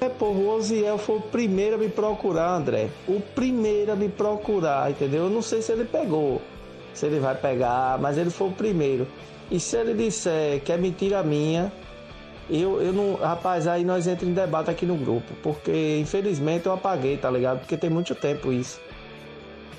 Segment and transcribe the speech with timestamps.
[0.00, 2.88] É, pô, o Oziel foi o primeiro a me procurar, André.
[3.06, 5.24] O primeiro a me procurar, entendeu?
[5.24, 6.40] Eu não sei se ele pegou,
[6.94, 9.06] se ele vai pegar, mas ele foi o primeiro.
[9.50, 11.70] E se ele disser que é mentira minha,
[12.48, 13.16] eu, eu não.
[13.16, 15.34] Rapaz, aí nós entramos em debate aqui no grupo.
[15.42, 17.60] Porque infelizmente eu apaguei, tá ligado?
[17.60, 18.80] Porque tem muito tempo isso.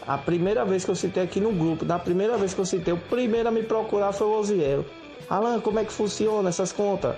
[0.06, 2.94] A primeira vez que eu citei aqui no grupo, na primeira vez que eu citei,
[2.94, 4.86] o primeiro a me procurar foi o Oziel.
[5.30, 7.16] Alan, como é que funciona essas contas?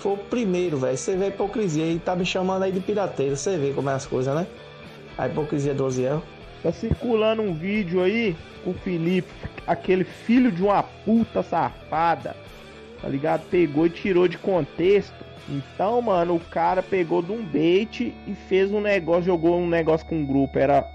[0.00, 0.96] Foi o primeiro, velho.
[0.96, 3.36] Você vê a hipocrisia e tá me chamando aí de pirateiro.
[3.36, 4.46] Você vê como é as coisas, né?
[5.18, 6.22] A hipocrisia do Oziel.
[6.62, 9.28] Tá circulando um vídeo aí com o Felipe,
[9.66, 12.36] aquele filho de uma puta safada,
[13.00, 13.48] tá ligado?
[13.48, 15.14] Pegou e tirou de contexto.
[15.48, 20.06] Então, mano, o cara pegou de um bait e fez um negócio, jogou um negócio
[20.06, 20.86] com um grupo, era,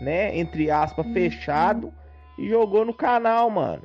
[0.00, 1.92] né, entre aspas, fechado
[2.38, 3.82] e jogou no canal, mano.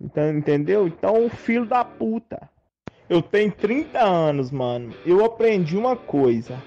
[0.00, 0.88] Então, entendeu?
[0.88, 2.48] Então, o filho da puta.
[3.10, 4.94] Eu tenho 30 anos, mano.
[5.04, 6.62] Eu aprendi uma coisa.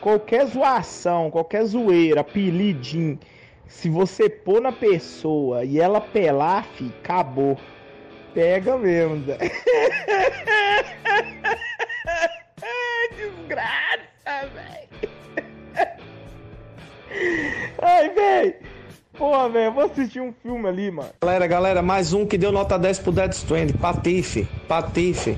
[0.00, 3.16] Qualquer zoação, qualquer zoeira, apelidinho,
[3.64, 7.56] se você pôr na pessoa e ela pelar, fi, acabou.
[8.34, 9.24] Pega mesmo.
[13.16, 14.88] Desgraça, velho.
[17.80, 18.56] Ai, velho.
[19.18, 21.08] Porra, velho, eu vou assistir um filme ali, mano.
[21.20, 23.72] Galera, galera, mais um que deu nota 10 pro Dead Strand.
[23.72, 25.36] Patife, Patife.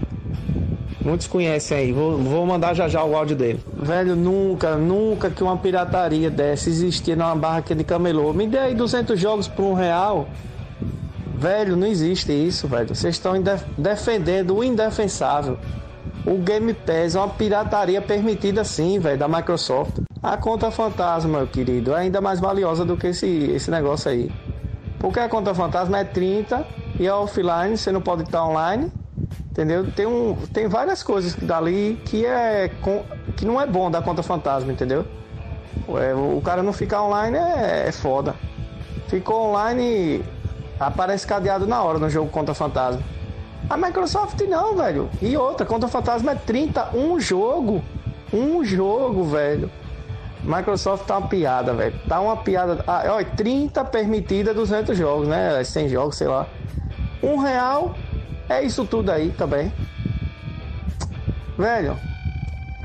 [1.02, 3.58] Muitos conhecem aí, vou, vou mandar já já o áudio dele.
[3.74, 8.34] Velho, nunca, nunca que uma pirataria dessa existia numa barraquinha de camelô.
[8.34, 10.28] Me dê aí 200 jogos por um real.
[11.34, 12.94] Velho, não existe isso, velho.
[12.94, 13.32] Vocês estão
[13.78, 15.56] defendendo o indefensável.
[16.26, 19.98] O Game Pass é uma pirataria permitida sim, velho, da Microsoft.
[20.22, 24.30] A conta fantasma, meu querido, é ainda mais valiosa do que esse, esse negócio aí.
[24.98, 26.66] Porque a conta fantasma é 30
[26.98, 28.92] e é offline, você não pode estar online.
[29.50, 29.90] Entendeu?
[29.90, 32.70] Tem, um, tem várias coisas dali que é
[33.36, 35.04] que não é bom da conta fantasma, entendeu?
[35.88, 38.34] É, o cara não ficar online é, é foda.
[39.08, 40.22] Ficou online,
[40.78, 43.02] aparece cadeado na hora no jogo conta fantasma.
[43.68, 45.08] A Microsoft não, velho.
[45.20, 47.82] E outra, conta fantasma é 30, um jogo.
[48.32, 49.70] Um jogo, velho.
[50.42, 51.94] Microsoft tá uma piada, velho.
[52.08, 52.82] Tá uma piada.
[52.86, 55.62] Ah, olha, 30 permitida, 200 jogos, né?
[55.62, 56.46] 100 jogos, sei lá.
[57.22, 57.94] Um real
[58.48, 59.72] é isso tudo aí também.
[61.58, 61.96] Velho,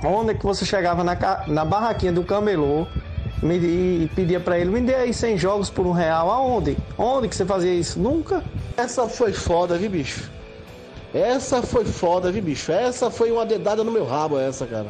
[0.04, 2.86] onde é que você chegava na, na barraquinha do camelô
[3.42, 6.30] me, e pedia para ele, me dê aí 100 jogos por um real?
[6.30, 6.78] Aonde?
[6.98, 8.00] Onde que você fazia isso?
[8.00, 8.44] Nunca?
[8.76, 10.35] Essa foi foda, viu, bicho?
[11.16, 12.74] Essa foi foda, viu, bicho?
[12.74, 14.88] Essa foi uma dedada no meu rabo, essa, cara.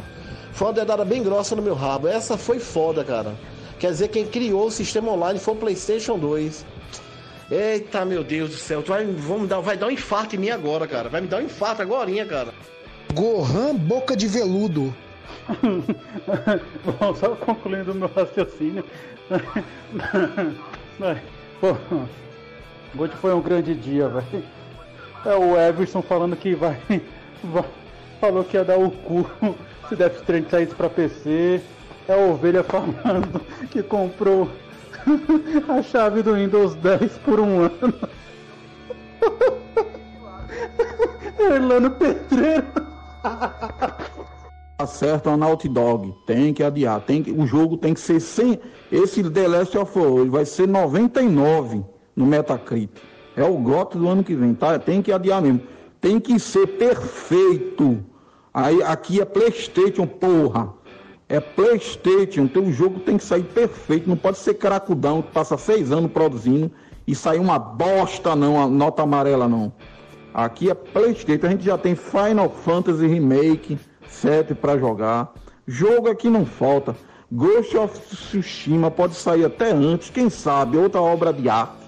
[0.53, 2.07] Foi uma dedada bem grossa no meu rabo.
[2.07, 3.35] Essa foi foda, cara.
[3.77, 6.65] Quer dizer, quem criou o sistema online foi o PlayStation 2.
[7.51, 8.81] Eita, meu Deus do céu.
[8.81, 11.09] Tu vai, vamos dar, vai dar um infarto em mim agora, cara.
[11.09, 12.51] Vai me dar um infarto agora, cara.
[13.13, 14.91] Gohan Boca de Veludo.
[16.99, 18.83] Bom, só concluindo o meu raciocínio.
[21.61, 21.77] Pô,
[22.97, 24.54] hoje foi um grande dia, velho.
[25.25, 26.79] É o Everson falando que vai,
[27.43, 27.65] vai,
[28.21, 29.29] Falou que ia dar o cu
[29.89, 31.61] se Death Stranding saísse pra PC.
[32.07, 33.41] É a ovelha falando
[33.71, 34.49] que comprou
[35.67, 37.93] a chave do Windows 10 por um ano.
[41.39, 42.65] Erlano Pedreiro.
[44.77, 46.13] Acerta a Naughty Dog.
[46.25, 47.01] Tem que adiar.
[47.01, 48.59] Tem que, o jogo tem que ser sem.
[48.91, 51.83] Esse The Last of Us vai ser 99
[52.15, 53.14] no Metacritic.
[53.35, 54.79] É o GOT do ano que vem, tá?
[54.79, 55.61] Tem que adiar mesmo.
[55.99, 58.03] Tem que ser perfeito.
[58.53, 60.73] Aí aqui é PlayStation, porra.
[61.27, 65.57] É PlayStation, então o jogo tem que sair perfeito, não pode ser caracudão, que passa
[65.57, 66.71] seis anos produzindo
[67.07, 69.73] e sair uma bosta não, a nota amarela não.
[70.31, 75.33] Aqui é PlayStation, a gente já tem Final Fantasy Remake 7 para jogar.
[75.67, 76.95] Jogo aqui não falta.
[77.31, 81.84] Ghost of Tsushima pode sair até antes, quem sabe, outra obra de arte.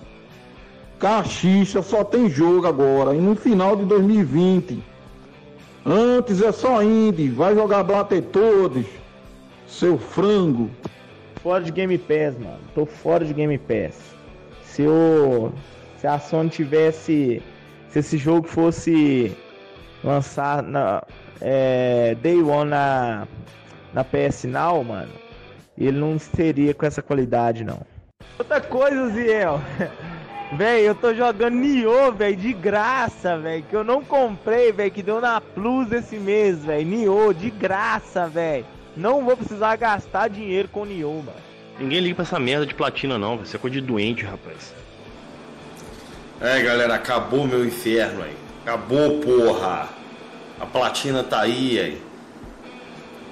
[0.99, 4.83] Caxixa só tem jogo agora, e no final de 2020.
[5.85, 7.85] Antes é só indie, vai jogar
[8.31, 8.85] todos.
[9.67, 10.69] Seu frango.
[11.41, 12.59] Fora de Game Pass, mano.
[12.73, 13.97] Tô fora de Game Pass.
[14.63, 15.51] Se o.
[15.97, 17.41] Se a Sony tivesse.
[17.89, 19.35] Se esse jogo fosse
[20.03, 21.03] lançar na.
[21.39, 23.27] É, Day One na.
[23.93, 25.13] Na PS Now, mano.
[25.77, 27.79] Ele não seria com essa qualidade, não.
[28.37, 29.61] Outra coisa, Ziel.
[30.53, 33.63] Véi, eu tô jogando Nioh, velho, de graça, velho.
[33.69, 34.91] Que eu não comprei, velho.
[34.91, 36.87] Que deu na Plus esse mês, velho.
[36.87, 38.65] Nioh, de graça, velho.
[38.95, 41.37] Não vou precisar gastar dinheiro com Nioh, mano.
[41.77, 43.37] Ninguém liga pra essa merda de platina, não.
[43.37, 44.73] Vai ser coisa de doente, rapaz.
[46.39, 48.35] É, galera, acabou meu inferno aí.
[48.63, 49.89] Acabou, porra.
[50.59, 52.01] A platina tá aí, aí.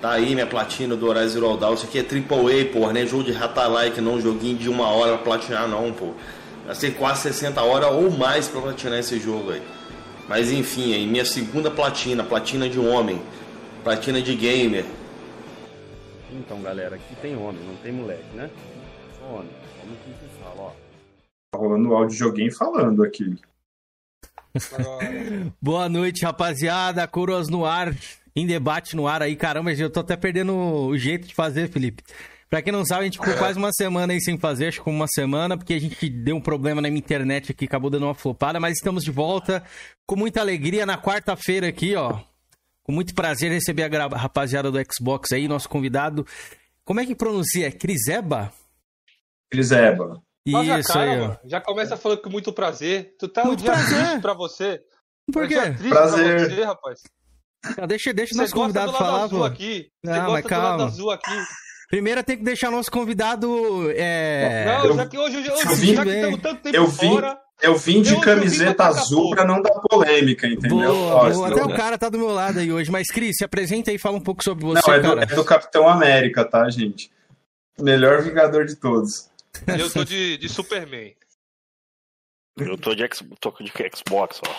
[0.02, 1.74] Tá aí minha platina do Horizon Zero Dawn.
[1.76, 3.06] Isso aqui é Triple A, porra, né?
[3.06, 6.14] Jogo de rata-like, não joguinho de uma hora pra platinar, não, pô.
[6.66, 9.62] Vai ser quase 60 horas ou mais pra platinar esse jogo aí.
[10.28, 13.22] Mas enfim, aí, minha segunda platina, platina de homem,
[13.84, 14.86] platina de gamer.
[16.32, 18.50] Então, galera, aqui tem homem, não tem moleque, né?
[19.20, 19.52] Só homem.
[19.84, 20.72] Homem que fala, ó.
[21.52, 23.38] Tá rolando o áudio de alguém falando aqui.
[25.62, 27.08] Boa noite, rapaziada.
[27.08, 27.96] Coroas no ar,
[28.36, 29.36] em debate no ar aí.
[29.36, 32.04] Caramba, eu tô até perdendo o jeito de fazer, Felipe.
[32.50, 34.90] Pra quem não sabe, a gente ficou quase uma semana aí sem fazer, acho que
[34.90, 38.14] uma semana, porque a gente deu um problema na minha internet aqui, acabou dando uma
[38.14, 39.64] flopada, mas estamos de volta
[40.06, 42.20] com muita alegria na quarta-feira aqui, ó.
[42.84, 46.26] Com muito prazer receber a rapaziada do Xbox aí, nosso convidado.
[46.84, 47.72] Como é que pronuncia?
[47.72, 48.52] Criseba?
[49.50, 50.22] Criseba.
[50.48, 51.36] Nossa, Isso cara, aí, ó.
[51.46, 53.16] Já começa falando com muito prazer.
[53.18, 53.98] Tu tá Muito um dia prazer.
[54.06, 54.80] triste pra você.
[55.34, 55.90] Por É um quê?
[55.90, 55.90] Prazer.
[55.90, 57.00] pra você, rapaz.
[57.80, 59.44] Ah, Deixa, deixa o nosso convidado falar, pô.
[59.44, 59.90] aqui.
[60.06, 60.86] Você Não, mas gosta do lado calma.
[60.86, 61.32] azul aqui.
[61.96, 63.90] Primeiro tem que deixar nosso convidado.
[63.96, 64.66] É...
[64.66, 67.10] Não, eu- já que hoje, hoje, eu vim- já que estamos tanto tempo eu vim-
[67.14, 67.40] fora.
[67.62, 70.94] Eu vim de Eu- vim camiseta tacar azul pra não dar polêmica, entendeu?
[70.94, 71.48] Boa, boa.
[71.48, 72.92] Até o cara tá do meu lado aí hoje.
[72.92, 75.26] Mas, Cris, se apresenta aí e fala um pouco sobre você, Não, é do, é
[75.26, 77.10] do Capitão América, tá, gente?
[77.80, 79.30] Melhor Vingador de todos.
[79.66, 81.16] Eu tô de, de Superman.
[82.58, 83.08] Eu tô de,
[83.40, 84.52] tô de Xbox, ó.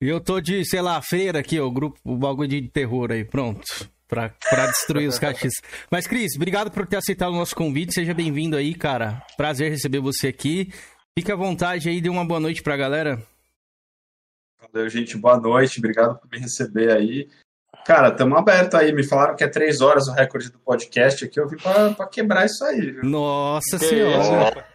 [0.00, 3.10] E eu tô de, sei lá, feira aqui, ó, o grupo, o bagulho de terror
[3.10, 3.64] aí, pronto.
[4.12, 5.54] Pra, pra destruir os cachis.
[5.90, 7.94] Mas, Cris, obrigado por ter aceitado o nosso convite.
[7.94, 9.22] Seja bem-vindo aí, cara.
[9.38, 10.70] Prazer receber você aqui.
[11.18, 13.22] Fique à vontade aí, dê uma boa noite pra galera.
[14.60, 15.16] Valeu, gente.
[15.16, 15.78] Boa noite.
[15.78, 17.26] Obrigado por me receber aí.
[17.86, 18.92] Cara, estamos aberto aí.
[18.92, 21.40] Me falaram que é três horas o recorde do podcast aqui.
[21.40, 23.04] Eu vim pra, pra quebrar isso aí, viu?
[23.04, 24.50] Nossa Que senhora.
[24.58, 24.71] isso.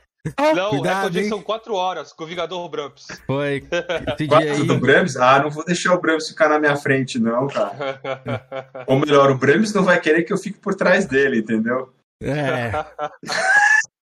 [0.56, 1.30] Não, Cuidado, o recorde hein?
[1.30, 3.08] são quatro horas com o Vingador Bramps.
[3.26, 3.64] Foi
[4.14, 4.68] esse dia Quatro aí.
[4.68, 5.16] do Brams?
[5.18, 8.02] Ah, não vou deixar o Brams ficar na minha frente, não, cara.
[8.88, 11.94] Ou melhor, o Brams não vai querer que eu fique por trás dele, entendeu?
[12.22, 12.72] É.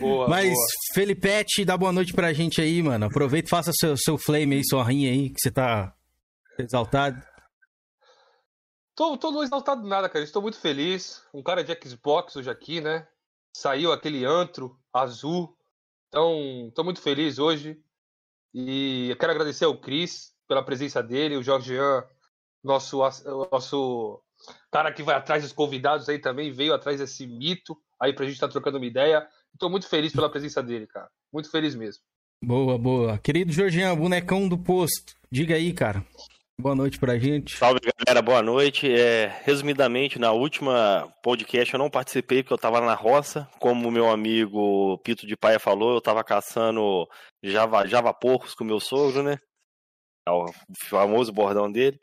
[0.00, 0.66] boa, Mas, boa.
[0.94, 3.06] Felipete, dá boa noite pra gente aí, mano.
[3.06, 5.92] Aproveita e faça seu, seu flame aí, sua rinha aí, que você tá
[6.58, 7.20] exaltado.
[8.94, 10.24] Tô, tô não exaltado nada, cara.
[10.24, 11.22] Estou muito feliz.
[11.34, 13.06] Um cara de Xbox hoje aqui, né?
[13.56, 15.56] Saiu aquele antro azul.
[16.08, 17.80] Então, tô muito feliz hoje.
[18.52, 22.04] E eu quero agradecer ao Cris pela presença dele, o Jorgean,
[22.62, 22.98] nosso,
[23.50, 24.22] nosso
[24.70, 28.34] cara que vai atrás dos convidados aí também, veio atrás desse mito aí pra gente
[28.34, 29.26] estar trocando uma ideia.
[29.58, 31.10] Tô muito feliz pela presença dele, cara.
[31.32, 32.02] Muito feliz mesmo.
[32.44, 33.18] Boa, boa.
[33.18, 35.14] Querido Jorginho, bonecão do posto.
[35.30, 36.04] Diga aí, cara.
[36.58, 37.54] Boa noite pra gente.
[37.54, 38.90] Salve galera, boa noite.
[38.90, 43.46] É, resumidamente, na última podcast eu não participei porque eu tava na roça.
[43.60, 47.06] Como o meu amigo Pito de Paia falou, eu tava caçando
[47.42, 49.38] Java, Java porcos com meu sogro, né?
[50.26, 50.46] É o
[50.88, 52.00] famoso bordão dele.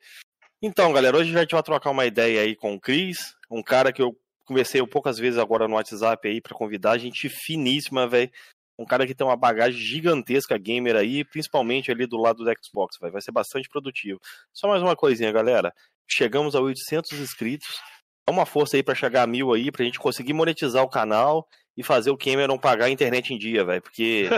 [0.61, 3.91] Então, galera, hoje a gente vai trocar uma ideia aí com o Cris, um cara
[3.91, 4.15] que eu
[4.45, 8.31] conversei poucas vezes agora no WhatsApp aí pra convidar, gente finíssima, velho.
[8.83, 12.97] Um cara que tem uma bagagem gigantesca gamer aí, principalmente ali do lado do Xbox,
[12.99, 13.13] véio.
[13.13, 14.19] vai ser bastante produtivo.
[14.51, 15.73] Só mais uma coisinha, galera.
[16.05, 17.79] Chegamos a 800 inscritos.
[18.27, 21.47] Dá uma força aí pra chegar a mil aí, pra gente conseguir monetizar o canal
[21.77, 23.81] e fazer o Cameron pagar a internet em dia, velho.
[23.81, 24.29] Porque.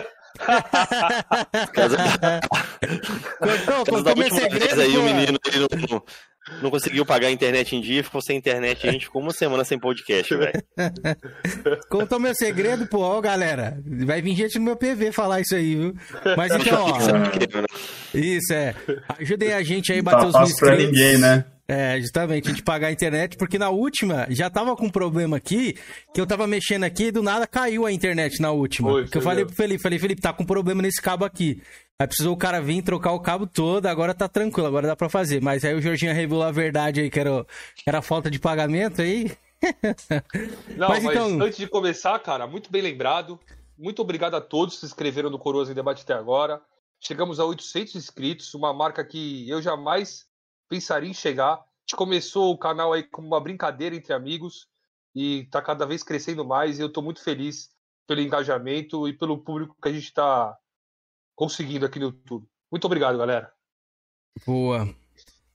[3.39, 4.99] Contou, Caso contou meu segredo, aí, pô.
[4.99, 5.59] o menino ele
[5.89, 6.03] não,
[6.61, 9.63] não- conseguiu pagar a internet em dia, ficou sem internet, a gente ficou uma semana
[9.63, 10.63] sem podcast, velho.
[11.89, 13.77] Contou meu segredo, pô, ó, galera.
[14.05, 15.95] Vai vir gente no meu PV falar isso aí, viu?
[16.37, 16.97] Mas então, ó.
[18.13, 18.75] Isso, é.
[19.19, 20.91] Ajudem a gente aí bater tá os mil fácil pra inscritos.
[20.99, 21.45] ninguém, né?
[21.67, 25.37] É, justamente, a gente pagar a internet, porque na última já tava com um problema
[25.37, 25.75] aqui,
[26.13, 28.89] que eu tava mexendo aqui e do nada caiu a internet na última.
[28.91, 31.61] Foi, que eu falei pro Felipe, falei, Felipe, tá com problema nesse cabo aqui.
[31.99, 35.09] Aí precisou o cara vir trocar o cabo todo, agora tá tranquilo, agora dá pra
[35.09, 35.41] fazer.
[35.41, 37.43] Mas aí o Jorginho revelou a verdade aí, que era,
[37.75, 39.31] que era falta de pagamento aí.
[40.77, 43.39] Não, Mas mas, então- antes de começar, cara, muito bem lembrado.
[43.77, 46.61] Muito obrigado a todos que se inscreveram no Coroas em Debate até agora.
[46.99, 50.25] Chegamos a 800 inscritos, uma marca que eu jamais
[50.69, 51.53] pensaria em chegar.
[51.53, 54.67] A gente começou o canal aí como uma brincadeira entre amigos
[55.15, 57.69] e tá cada vez crescendo mais e eu tô muito feliz
[58.07, 60.55] pelo engajamento e pelo público que a gente tá
[61.35, 62.47] conseguindo aqui no YouTube.
[62.71, 63.51] Muito obrigado, galera.
[64.45, 64.93] Boa.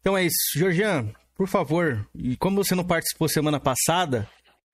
[0.01, 0.37] Então é isso.
[0.57, 4.29] Jorgian, por favor, e como você não participou semana passada,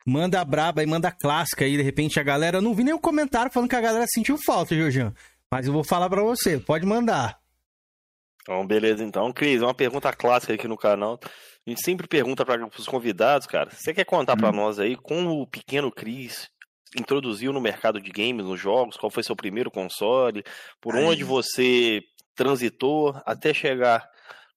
[0.07, 2.59] manda a braba e manda a clássica aí, de repente a galera.
[2.59, 5.13] Eu não vi nenhum comentário falando que a galera sentiu falta, Jorgian.
[5.51, 7.39] Mas eu vou falar pra você, pode mandar.
[8.49, 9.33] Então, beleza, então.
[9.33, 11.19] Cris, uma pergunta clássica aqui no canal.
[11.67, 13.71] A gente sempre pergunta para os convidados, cara.
[13.73, 16.49] Você quer contar pra nós aí como o pequeno Cris
[16.97, 18.97] introduziu no mercado de games, nos jogos?
[18.97, 20.45] Qual foi seu primeiro console?
[20.81, 21.05] Por Aí.
[21.05, 22.01] onde você
[22.37, 24.09] transitou até chegar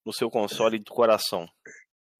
[0.05, 1.47] no seu console do coração?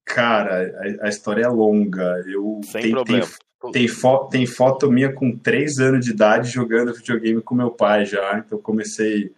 [0.04, 0.66] Cara,
[1.02, 2.20] a, a história é longa.
[2.26, 3.26] Eu Sem tem, problema.
[3.62, 7.70] Tem, tem, fo- tem foto minha com 3 anos de idade jogando videogame com meu
[7.70, 8.38] pai já.
[8.38, 9.32] Então eu comecei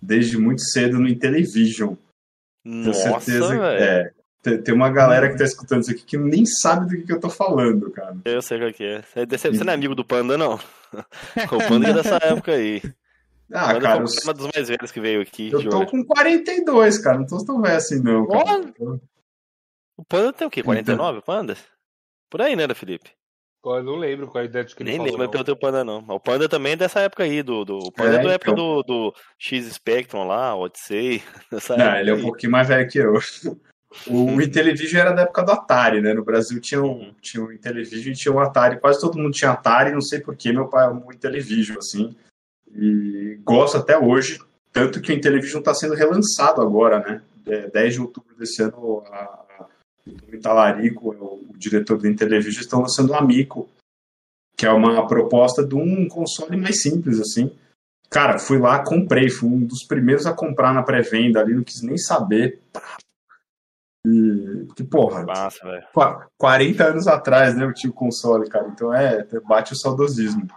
[0.00, 1.94] desde muito cedo no Intellivision.
[2.64, 4.12] Tenho Nossa, certeza que é.
[4.42, 7.12] Tem, tem uma galera que tá escutando isso aqui que nem sabe do que, que
[7.12, 8.16] eu tô falando, cara.
[8.24, 9.02] Eu sei qual que é.
[9.02, 10.54] Você deve- você não é amigo do Panda, não?
[11.52, 12.80] o Panda é dessa época aí.
[13.52, 15.50] Ah, o Panda cara, eu- uma dos mais velhos que veio aqui.
[15.52, 17.18] Eu tô com 42, cara.
[17.18, 18.26] Não tô tão velho assim, não.
[18.26, 18.72] Cara.
[19.96, 20.62] O Panda tem o quê?
[20.62, 21.56] 49, o Panda?
[22.30, 23.10] Por aí, né, Felipe?
[23.64, 25.12] Eu não lembro qual a idade que ele Nem falou.
[25.12, 25.30] lembro não.
[25.30, 26.00] pelo teu Panda, não.
[26.00, 27.64] Mas O Panda também é dessa época aí, do.
[27.64, 28.64] do o Panda é, É, da época então.
[28.76, 31.22] do, do X Spectrum lá, Odyssey.
[31.52, 33.14] Dessa Não, ele é um pouquinho mais velho que eu.
[34.06, 36.14] O Intellivision era da época do Atari, né?
[36.14, 38.80] No Brasil tinha o, tinha o Intellivision e tinha o Atari.
[38.80, 42.16] Quase todo mundo tinha Atari, não sei porquê, meu pai amou o Intellivision, assim.
[42.74, 44.40] E gosto até hoje,
[44.72, 47.22] tanto que o Intellivision está sendo relançado agora, né?
[47.46, 49.44] É, 10 de outubro desse ano, a,
[50.32, 53.68] o Talarico, é o, diretor do Intellivision, estão lançando o Amico,
[54.56, 57.54] que é uma proposta de um console mais simples, assim.
[58.08, 61.82] Cara, fui lá, comprei, fui um dos primeiros a comprar na pré-venda ali, não quis
[61.82, 62.60] nem saber.
[64.06, 65.86] E, que porra, Massa, velho.
[65.92, 70.48] qua- 40 anos atrás, né, eu tinha o console, cara, então é, bate o saudosismo.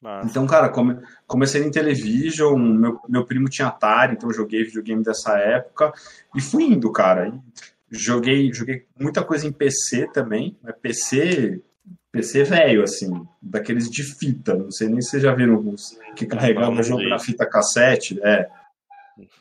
[0.00, 0.28] Massa.
[0.28, 5.02] Então, cara, come- comecei no Intellivision, meu, meu primo tinha Atari, então eu joguei videogame
[5.02, 5.92] dessa época
[6.34, 7.28] e fui indo, cara.
[7.28, 7.40] E
[7.92, 11.60] joguei, joguei muita coisa em PC também, mas PC,
[12.10, 16.26] PC velho, assim, daqueles de fita, não sei nem se vocês já viram os que
[16.26, 18.48] carregavam não jogo na fita cassete, é.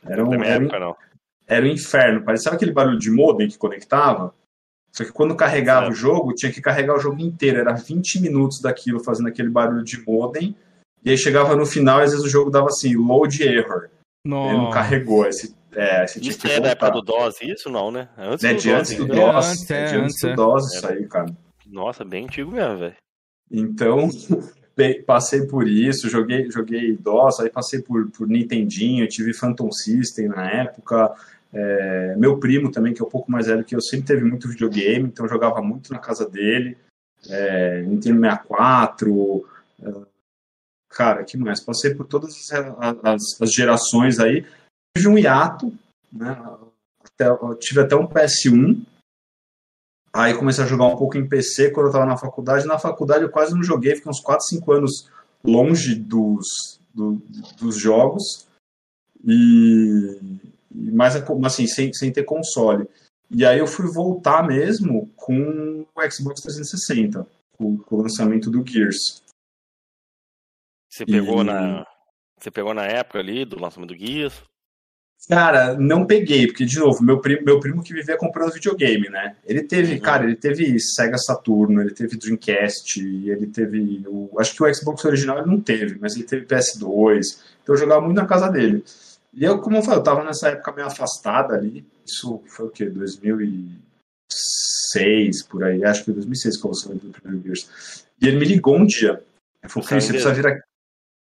[0.05, 0.95] Era um, era um- época, não.
[1.47, 4.33] era um inferno, parecia aquele barulho de modem que conectava.
[4.93, 7.59] Só que quando carregava o jogo, tinha que carregar o jogo inteiro.
[7.59, 10.53] Era 20 minutos daquilo fazendo aquele barulho de modem.
[11.01, 13.83] E aí chegava no final e às vezes o jogo dava assim, load error.
[14.25, 14.73] Ele não Nossa.
[14.73, 15.23] carregou.
[15.23, 18.09] Você, é, Isso que é da época do DOS, isso não, né?
[18.17, 18.79] É Antes É do de DOS.
[18.79, 19.15] antes do ainda.
[19.15, 19.45] DOS.
[19.47, 20.35] antes, É é, de antes antes, do é.
[20.35, 21.25] DOS isso aí, cara.
[21.67, 22.95] Nossa, bem antigo mesmo, velho.
[23.49, 24.09] Então,
[25.05, 30.49] passei por isso, joguei, joguei DOS, aí passei por, por Nintendinho, tive Phantom System na
[30.49, 31.13] época.
[31.53, 34.47] É, meu primo também, que é um pouco mais velho que eu, sempre teve muito
[34.47, 36.77] videogame, então eu jogava muito na casa dele.
[37.29, 39.45] É, Nintendo 64.
[39.83, 39.91] é,
[40.89, 41.59] cara, que mais?
[41.59, 42.73] Passei por todas as,
[43.03, 44.45] as- as gerações aí.
[44.95, 45.71] Tive um hiato,
[46.11, 46.31] né?
[47.03, 48.85] Até- tive até um PS1.
[50.13, 52.65] Aí comecei a jogar um pouco em PC quando eu estava na faculdade.
[52.65, 55.09] Na faculdade eu quase não joguei, fiquei uns 4, 5 anos
[55.43, 57.21] longe dos, do-
[57.57, 58.47] dos jogos.
[59.23, 60.19] E,
[60.71, 62.87] mais assim, sem, sem ter console.
[63.29, 67.25] E aí eu fui voltar mesmo com o Xbox 360,
[67.57, 69.23] com, com o lançamento do Gears.
[70.91, 71.87] Você pegou E- na.
[72.37, 74.43] Você pegou na época ali do lançamento do Guias.
[75.29, 79.35] Cara, não peguei, porque, de novo, meu primo, meu primo que vivia comprando videogame, né?
[79.45, 84.03] Ele teve, cara, ele teve Sega Saturno, ele teve Dreamcast, ele teve.
[84.07, 87.21] O, acho que o Xbox original ele não teve, mas ele teve PS2.
[87.63, 88.83] Então eu jogava muito na casa dele.
[89.33, 91.85] E eu, como eu falei, eu tava nessa época meio afastada ali.
[92.05, 92.85] Isso foi o quê?
[92.89, 95.83] 2006, por aí.
[95.85, 98.05] Acho que foi 2006 que eu lançei o primeiro Gears.
[98.21, 99.23] E ele me ligou um dia.
[99.63, 100.59] Ele falou, você precisa vir aqui.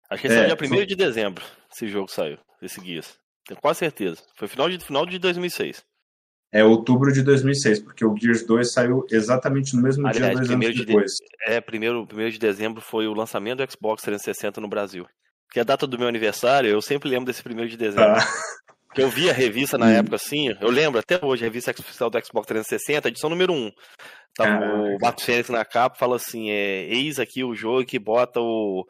[0.10, 1.44] Acho que É, saiu dia 1 foi- de dezembro.
[1.72, 3.22] Esse jogo saiu, esse Guias.
[3.46, 4.18] Tenho quase certeza.
[4.36, 5.84] Foi final de, final de 2006.
[6.52, 10.52] É outubro de 2006, porque o Gears 2 saiu exatamente no mesmo dia, Aliás, dois
[10.52, 11.12] anos de, depois.
[11.48, 15.08] é, primeiro, primeiro de dezembro foi o lançamento do Xbox 360 no Brasil.
[15.52, 18.12] Que é a data do meu aniversário, eu sempre lembro desse primeiro de dezembro.
[18.18, 18.28] Ah.
[18.86, 22.12] Porque eu vi a revista na época assim, eu lembro até hoje, a revista oficial
[22.12, 23.72] do Xbox 360, edição número 1.
[24.36, 24.98] Tava o.
[25.02, 28.86] Marcos Fênix na capa fala assim: é, eis aqui o jogo que bota o,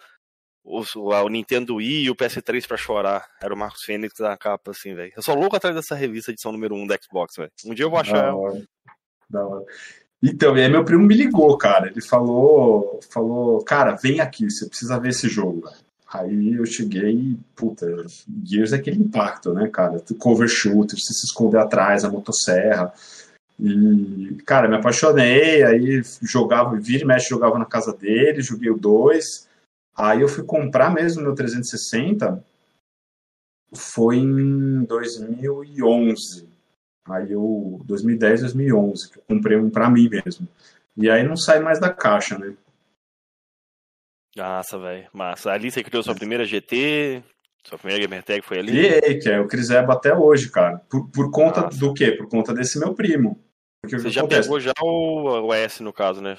[0.64, 3.26] o, o Nintendo Wii e o PS3 pra chorar.
[3.42, 5.12] Era o Marcos Fênix na capa, assim, velho.
[5.16, 7.52] Eu sou louco atrás dessa revista edição número 1 do Xbox, velho.
[7.66, 8.64] Um dia eu vou achar Da hora.
[9.30, 9.66] Da hora.
[10.22, 11.88] Então, e aí meu primo me ligou, cara.
[11.88, 15.62] Ele falou, falou, cara, vem aqui, você precisa ver esse jogo.
[15.62, 15.84] velho.
[16.14, 17.88] Aí eu cheguei e, puta,
[18.46, 20.02] Gears é aquele impacto, né, cara?
[20.20, 22.94] Cover shooter, você se esconder atrás, a motosserra.
[23.60, 28.78] E, cara, me apaixonei, aí jogava, vira e mexe, jogava na casa dele, joguei o
[28.78, 29.48] 2.
[29.96, 32.44] Aí eu fui comprar mesmo meu 360,
[33.76, 36.50] foi em 2011.
[37.06, 40.48] Aí eu, 2010, 2011, que eu comprei um pra mim mesmo.
[40.96, 42.56] E aí não sai mais da caixa, né?
[44.36, 45.08] Nossa, velho.
[45.14, 45.52] Massa.
[45.52, 47.24] Ali você criou sua primeira GT,
[47.64, 48.72] sua primeira Gamer Tag foi ali?
[48.72, 50.80] Criei, que é o Criseba até hoje, cara.
[50.90, 52.12] Por, por conta do quê?
[52.12, 53.40] Por conta desse meu primo.
[53.82, 54.44] Porque Você já acontece?
[54.44, 56.38] pegou já o, o S, no caso, né?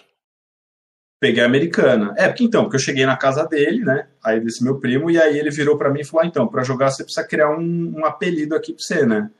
[1.25, 2.13] Peguei a americana.
[2.19, 4.09] É, porque então, porque eu cheguei na casa dele, né?
[4.23, 6.63] Aí desse meu primo, e aí ele virou pra mim e falou: ah, então, pra
[6.63, 9.31] jogar você precisa criar um, um apelido aqui pra você, né?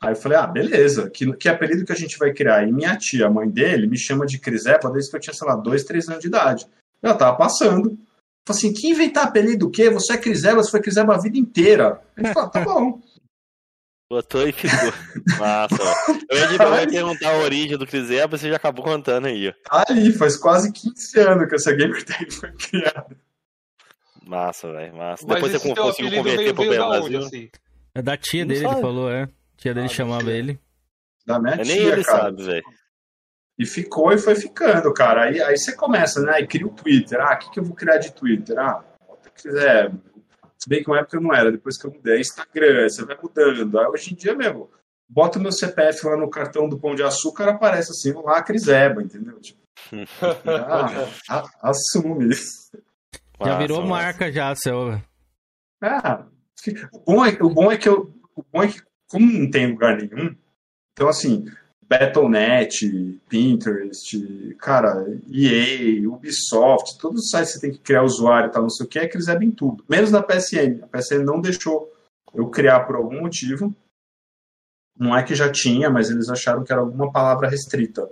[0.00, 2.62] Aí eu falei, ah, beleza, que, que apelido que a gente vai criar?
[2.62, 5.48] E minha tia, a mãe dele, me chama de Crisepa desde que eu tinha, sei
[5.48, 6.64] lá, dois, três anos de idade.
[7.02, 7.98] Eu tava passando.
[8.46, 9.90] Falei assim, que inventar apelido o quê?
[9.90, 12.00] Você é Criseba, você foi Criseba a vida inteira.
[12.16, 13.00] Ele falou, tá bom.
[14.08, 14.92] Botou e ficou.
[15.38, 15.76] Massa.
[16.30, 19.48] Eu ia, eu ia perguntar a origem do Criseba, você já acabou contando aí.
[19.48, 19.52] ó.
[19.84, 23.16] Tá aí, faz quase 15 anos que essa gamer tag foi criada.
[24.24, 25.24] Massa, velho, massa.
[25.26, 27.04] Mas Depois você conseguiu converter veio, pro veio Brasil.
[27.04, 27.50] onde, assim?
[27.94, 28.80] É da tia Não dele, ele sabe.
[28.80, 29.22] falou, é.
[29.24, 30.32] A tia dele Ah, chamava tia.
[30.32, 30.60] ele.
[31.26, 32.18] Da minha Nem tia, ele cara.
[32.22, 32.64] sabe, velho.
[33.58, 35.24] E ficou e foi ficando, cara.
[35.24, 36.40] Aí, aí você começa, né?
[36.40, 37.18] E cria o Twitter.
[37.20, 38.58] Ah, o que, que eu vou criar de Twitter?
[38.58, 39.90] Ah, o que quiser.
[40.66, 43.16] Se bem que uma época eu não era, depois que eu mudei, Instagram, você vai
[43.22, 43.78] mudando.
[43.78, 44.68] Aí hoje em dia mesmo,
[45.08, 49.00] bota o meu CPF lá no cartão do Pão de Açúcar, aparece assim, lá Criseba,
[49.00, 49.38] entendeu?
[49.38, 49.60] Tipo,
[50.44, 50.88] ah,
[51.28, 52.76] a- assume isso.
[53.44, 53.90] Já virou massa.
[53.90, 55.00] marca já, seu.
[55.80, 56.26] Ah,
[56.92, 58.12] o, bom é, o bom é que eu.
[58.34, 60.34] O bom é que, como não tem lugar nenhum,
[60.92, 61.44] então assim,
[61.88, 68.52] Battle.net, Pinterest, cara, EA, Ubisoft, todos os sites que você tem que criar usuário e
[68.52, 69.84] tal, não sei o que, é que eles em tudo.
[69.88, 70.82] Menos na PSN.
[70.82, 71.92] A PSN não deixou
[72.34, 73.74] eu criar por algum motivo.
[74.98, 78.10] Não é que já tinha, mas eles acharam que era alguma palavra restrita.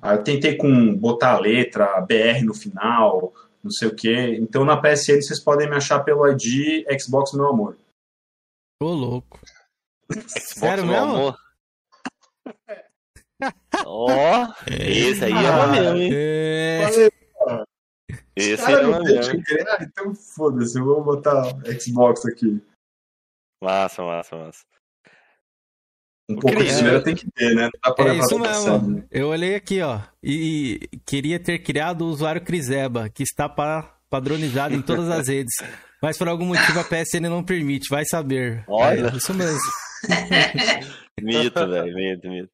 [0.00, 3.32] Aí eu tentei com botar a letra BR no final,
[3.62, 4.36] não sei o que.
[4.36, 7.78] Então na PSN vocês podem me achar pelo ID Xbox Meu Amor.
[8.80, 9.40] Ô, louco.
[10.12, 11.16] Xbox, Sério meu mesmo?
[11.16, 11.38] amor.
[13.86, 16.10] Ó, esse aí é uma mesmo, hein?
[16.12, 16.80] É...
[18.36, 19.34] Esse cara aí é mesmo.
[19.34, 21.42] eu criar, então foda-se, eu vou botar
[21.80, 22.62] Xbox aqui.
[23.62, 24.60] Massa, massa, massa.
[26.30, 27.64] Um pouco de Cris, zoeira tem que ter, né?
[27.64, 28.78] Não dá pra É isso sério, né?
[28.78, 29.04] mesmo.
[29.10, 30.00] Eu olhei aqui, ó.
[30.22, 35.28] E, e queria ter criado o usuário Criseba, que está pa- padronizado em todas as
[35.28, 35.54] redes.
[36.00, 38.64] Mas por algum motivo a PSN não permite, vai saber.
[38.66, 39.08] Olha.
[39.08, 39.60] É, isso mesmo.
[41.20, 42.50] Mito, velho, mito, mito.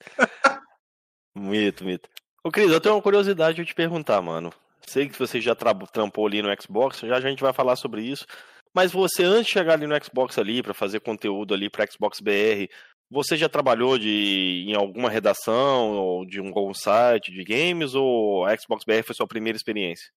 [1.38, 2.09] Mito, mito.
[2.42, 4.52] Ô, Cris, eu tenho uma curiosidade de te perguntar, mano.
[4.87, 8.03] Sei que você já tra- trampou ali no Xbox, já a gente vai falar sobre
[8.03, 8.27] isso.
[8.74, 12.20] Mas você, antes de chegar ali no Xbox ali, pra fazer conteúdo ali pra Xbox
[12.20, 12.68] BR,
[13.11, 18.44] você já trabalhou de, em alguma redação ou de um, algum site de games ou
[18.44, 20.09] a Xbox BR foi sua primeira experiência?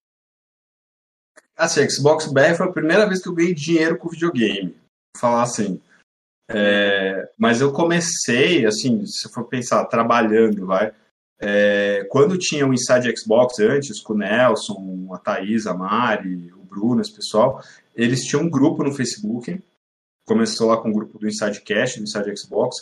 [1.56, 4.70] Assim, Xbox BR foi a primeira vez que eu ganhei dinheiro com videogame.
[4.70, 5.80] Vou falar assim.
[6.50, 10.92] É, mas eu comecei, assim, se for pensar, trabalhando, vai.
[11.44, 16.64] É, quando tinha o Inside Xbox antes, com o Nelson, a Thaís, a Mari, o
[16.64, 17.60] Bruno, esse pessoal,
[17.96, 19.60] eles tinham um grupo no Facebook.
[20.24, 22.76] Começou lá com o grupo do Inside Cash, do Inside Xbox,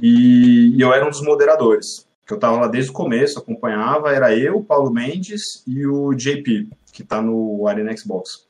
[0.00, 2.06] e, e eu era um dos moderadores.
[2.26, 6.14] Que eu tava lá desde o começo, acompanhava, era eu, o Paulo Mendes e o
[6.14, 8.46] JP, que tá no Arena Xbox.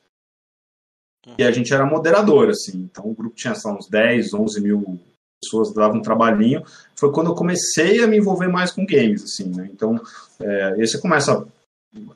[1.37, 2.89] E a gente era moderador, assim.
[2.89, 4.99] Então o grupo tinha uns 10, 11 mil
[5.41, 6.63] pessoas, dava um trabalhinho.
[6.95, 9.69] Foi quando eu comecei a me envolver mais com games, assim, né?
[9.71, 9.99] Então,
[10.39, 11.45] é, aí você começa a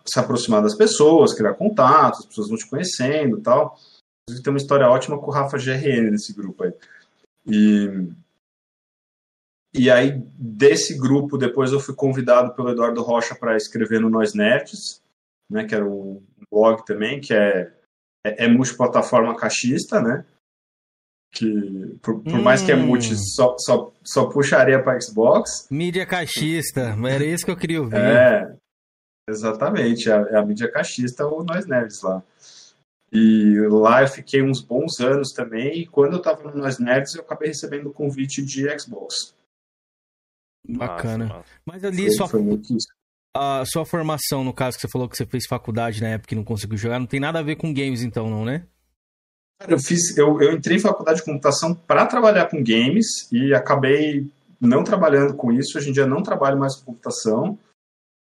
[0.05, 3.77] se aproximar das pessoas, criar contatos, as pessoas vão te conhecendo e tal.
[4.23, 6.73] Inclusive, tem uma história ótima com o Rafa GRN nesse grupo aí.
[7.47, 8.09] E,
[9.73, 14.33] e aí, desse grupo, depois eu fui convidado pelo Eduardo Rocha para escrever no Nós
[14.33, 15.01] Nerds,
[15.49, 17.73] né, que era um blog também, que é,
[18.25, 20.25] é, é multiplataforma caixista, né?
[21.33, 22.87] Que, por, por mais que é Hum.
[22.87, 25.65] multi, só, só, só puxaria para Xbox.
[25.71, 27.95] Mídia caixista, era isso que eu queria ouvir.
[27.95, 28.53] É,
[29.29, 30.09] exatamente.
[30.09, 32.21] É a, é a mídia caixista ou Nós Nerds lá.
[33.13, 35.79] E lá eu fiquei uns bons anos também.
[35.81, 39.33] E quando eu tava no Nós Nerds, eu acabei recebendo o convite de Xbox.
[40.67, 41.25] Bacana.
[41.27, 41.45] Massa.
[41.65, 42.87] Mas ali Foi, sua, foi muito isso.
[43.35, 46.37] a sua formação, no caso que você falou que você fez faculdade na época e
[46.37, 48.65] não conseguiu jogar, não tem nada a ver com games então, não, né?
[49.61, 53.53] Cara, Eu, fiz, eu, eu entrei em faculdade de computação para trabalhar com games e
[53.53, 54.27] acabei
[54.59, 55.77] não trabalhando com isso.
[55.77, 57.57] Hoje em dia não trabalho mais com computação.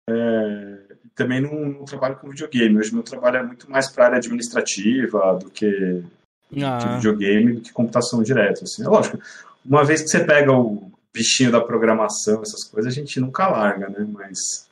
[0.08, 2.78] É, também não, não trabalho com videogame.
[2.78, 6.02] Hoje meu trabalho é muito mais para área administrativa do que
[6.50, 8.62] de Ah, videogame do que computação direto.
[8.64, 8.84] Assim.
[8.84, 9.18] É lógico,
[9.64, 13.88] uma vez que você pega o bichinho da programação, essas coisas, a gente nunca larga,
[13.88, 14.06] né?
[14.08, 14.68] Mas,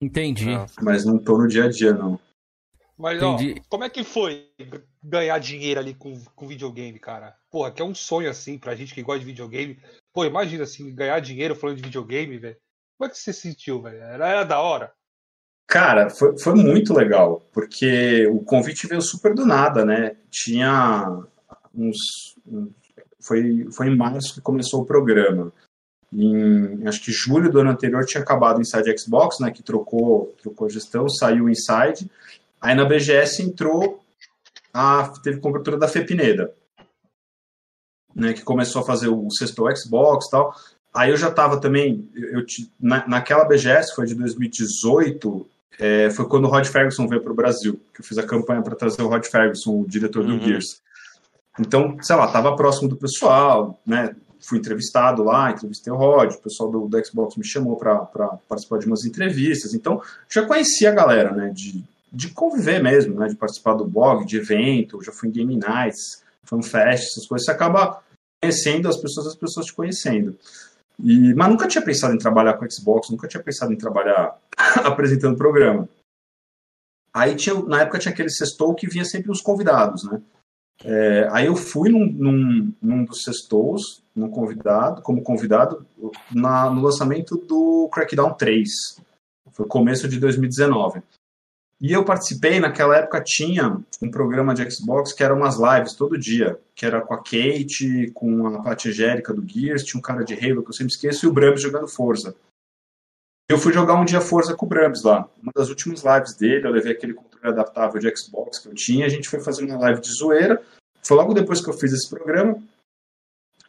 [0.00, 0.46] entendi.
[0.80, 2.18] mas não tô no dia a dia, não.
[2.98, 3.56] Mas, Entendi.
[3.58, 4.48] ó, como é que foi
[5.02, 7.36] ganhar dinheiro ali com, com videogame, cara?
[7.50, 9.78] Porra, que é um sonho, assim, pra gente que gosta de videogame.
[10.12, 12.56] Pô, imagina, assim, ganhar dinheiro falando de videogame, velho.
[12.96, 13.96] Como é que você se sentiu, velho?
[13.96, 14.92] Era, era da hora?
[15.66, 20.16] Cara, foi, foi muito legal, porque o convite veio super do nada, né?
[20.30, 21.24] Tinha
[21.74, 22.36] uns.
[23.20, 25.52] Foi, foi em março que começou o programa.
[26.12, 29.50] Em, acho que julho do ano anterior tinha acabado o Inside Xbox, né?
[29.50, 32.10] Que trocou, trocou gestão, saiu o Inside.
[32.60, 34.01] Aí na BGS entrou,
[34.72, 36.52] a, teve cobertura da FEPineda.
[38.14, 40.54] né, que começou a fazer o sexto Xbox tal.
[40.94, 42.46] Aí eu já estava também, eu, eu,
[42.78, 45.46] na, naquela BGS, foi de 2018,
[45.80, 48.60] é, foi quando o Rod Ferguson veio para o Brasil, que eu fiz a campanha
[48.60, 50.40] para trazer o Rod Ferguson, o diretor do Uhum.
[50.42, 50.82] Gears.
[51.58, 54.14] Então, sei lá, estava próximo do pessoal, né?
[54.40, 57.96] Fui entrevistado lá, entrevistei o Rod, o pessoal do, do Xbox me chamou para
[58.48, 59.72] participar de umas entrevistas.
[59.72, 61.50] Então, já conhecia a galera, né?
[61.54, 61.82] De,
[62.12, 63.28] de conviver mesmo, né?
[63.28, 67.46] De participar do blog, de evento, já fui em Game Nights, FanFest, essas coisas.
[67.46, 68.02] Você acaba
[68.42, 70.36] conhecendo as pessoas, as pessoas te conhecendo.
[71.02, 74.36] E, mas nunca tinha pensado em trabalhar com Xbox, nunca tinha pensado em trabalhar
[74.84, 75.88] apresentando programa.
[77.14, 80.20] Aí tinha, na época tinha aquele sextou que vinha sempre os convidados, né?
[80.84, 85.86] É, aí eu fui num, num, num dos sextous, num convidado, como convidado,
[86.34, 88.68] na, no lançamento do Crackdown 3.
[89.52, 91.02] Foi começo de 2019.
[91.82, 96.16] E eu participei, naquela época tinha um programa de Xbox que era umas lives todo
[96.16, 100.24] dia, que era com a Kate, com a Paty Angélica do Gears, tinha um cara
[100.24, 102.36] de Halo que eu sempre esqueço, e o Brams jogando Forza.
[103.50, 105.28] Eu fui jogar um dia Forza com o Brams lá.
[105.42, 109.04] Uma das últimas lives dele, eu levei aquele controle adaptável de Xbox que eu tinha,
[109.04, 110.62] a gente foi fazer uma live de zoeira.
[111.04, 112.62] Foi logo depois que eu fiz esse programa.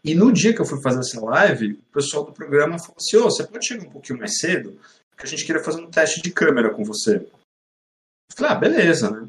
[0.03, 3.17] E no dia que eu fui fazer essa live, o pessoal do programa falou assim:
[3.17, 4.77] Ô, você pode chegar um pouquinho mais cedo?
[5.17, 7.25] Que a gente queria fazer um teste de câmera com você.
[8.31, 9.27] Eu falei, ah, beleza, né?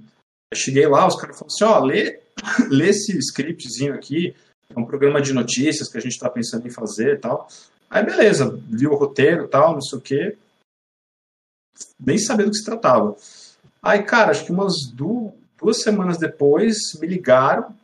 [0.52, 2.20] Eu cheguei lá, os caras falaram assim: ó, lê,
[2.70, 4.34] lê esse scriptzinho aqui.
[4.74, 7.48] É um programa de notícias que a gente está pensando em fazer e tal.
[7.90, 10.38] Aí, beleza, li o roteiro tal, não sei o quê.
[12.00, 13.16] Nem sabia do que se tratava.
[13.82, 17.74] Aí, cara, acho que umas du- duas semanas depois me ligaram,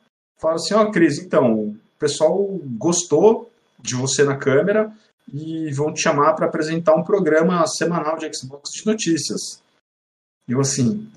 [0.40, 2.42] falaram assim: Ó, Cris, então, o pessoal
[2.78, 4.92] gostou de você na câmera
[5.32, 9.62] e vão te chamar para apresentar um programa semanal de Xbox de notícias.
[10.50, 11.08] Eu assim,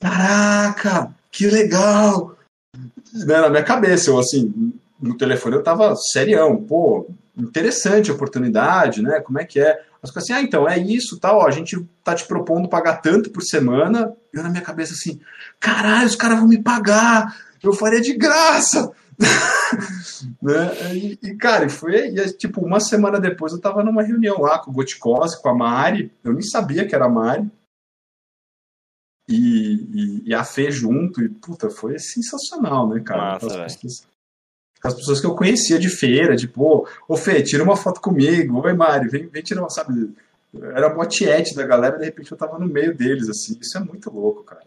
[0.00, 2.36] caraca, que legal!
[3.12, 9.02] Né, na minha cabeça, eu assim, no telefone eu tava serião, pô, interessante a oportunidade,
[9.02, 9.20] né?
[9.20, 9.82] Como é que é?
[10.00, 13.02] Mas fica assim, ah, então, é isso, tal, ó, a gente tá te propondo pagar
[13.02, 14.12] tanto por semana.
[14.32, 15.20] Eu na minha cabeça assim,
[15.58, 18.92] caralho, os caras vão me pagar, eu faria de graça!
[20.40, 20.94] né?
[20.94, 24.70] E, e, cara, foi e, tipo, uma semana depois eu tava numa reunião lá com
[24.70, 27.50] o Goticose, com a Mari, eu nem sabia que era a Mari.
[29.28, 33.32] E, e, e a Fê junto, e puta, foi sensacional, né, cara?
[33.34, 34.06] Massa, As pessoas-
[34.82, 38.74] as pessoas que eu conhecia de feira, tipo, ô Fê, tira uma foto comigo, oi
[38.74, 40.14] Mari, vem, vem tirar uma, sabe?
[40.74, 44.10] Era botiete da galera, de repente eu tava no meio deles, assim, isso é muito
[44.10, 44.62] louco, cara.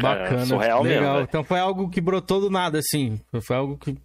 [0.00, 0.46] Bacana.
[0.46, 1.14] surreal mesmo, Legal.
[1.16, 1.26] velho.
[1.28, 3.20] então foi algo que brotou do nada, assim.
[3.42, 3.96] Foi algo que.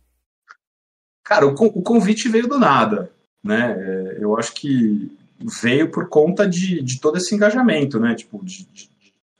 [1.23, 3.11] Cara, o, o convite veio do nada,
[3.43, 3.75] né?
[3.77, 5.15] É, eu acho que
[5.61, 8.13] veio por conta de, de todo esse engajamento, né?
[8.15, 8.89] Tipo, de, de-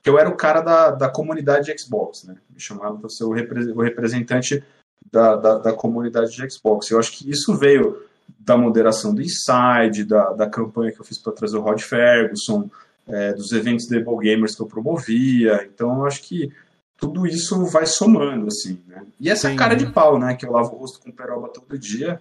[0.06, 2.36] que eu era o cara da, da comunidade de Xbox, né?
[2.48, 4.62] Me chamaram para ser o, repre- o representante
[5.10, 6.88] da, da, da comunidade de Xbox.
[6.88, 8.04] Eu acho que isso veio
[8.38, 12.70] da moderação do Inside, da, da campanha que eu fiz para trazer o Rod Ferguson,
[13.08, 15.64] é, dos eventos de Able Gamers que eu promovia.
[15.64, 16.52] Então, eu acho que
[16.96, 19.04] tudo isso vai somando, assim, né?
[19.18, 19.56] E essa Sim.
[19.56, 20.36] cara de pau, né?
[20.36, 22.20] Que eu lavo o rosto com peroba todo dia.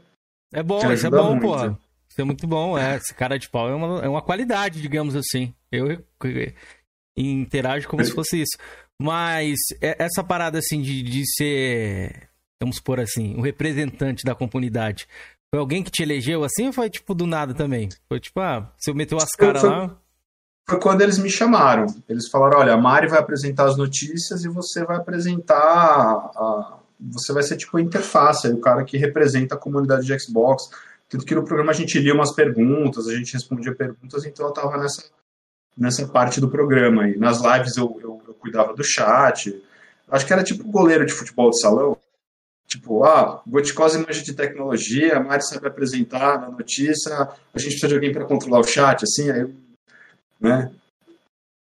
[0.52, 1.42] É bom, isso é bom, muito.
[1.44, 1.56] pô.
[2.10, 2.96] Isso é muito bom, é.
[2.96, 5.54] Esse cara de pau é uma, é uma qualidade, digamos assim.
[5.72, 6.04] Eu
[7.18, 8.58] interajo como se fosse isso.
[9.02, 12.30] Mas é- essa parada, assim, de, de ser,
[12.62, 15.08] vamos supor assim, um representante da comunidade.
[15.54, 17.90] Foi alguém que te elegeu assim ou foi, tipo, do nada também?
[18.10, 19.98] Foi tipo, ah, você meteu as caras lá...
[20.68, 21.86] Foi quando eles me chamaram.
[22.10, 25.56] Eles falaram: olha, a Mari vai apresentar as notícias e você vai apresentar.
[25.62, 30.70] a- você vai ser tipo a interface, o cara que representa a comunidade de Xbox.
[31.08, 34.52] Tanto que no programa a gente lia umas perguntas, a gente respondia perguntas, então eu
[34.54, 35.04] tava nessa,
[35.78, 37.18] nessa parte do programa aí.
[37.18, 39.62] Nas lives eu, eu, eu cuidava do chat.
[40.10, 41.98] Acho que era tipo goleiro de futebol de salão.
[42.68, 47.88] Tipo, ah, Goticose manja de tecnologia, a Mari sabe apresentar na notícia, a gente precisa
[47.88, 49.48] de alguém para controlar o chat, assim, aí
[50.40, 50.72] né?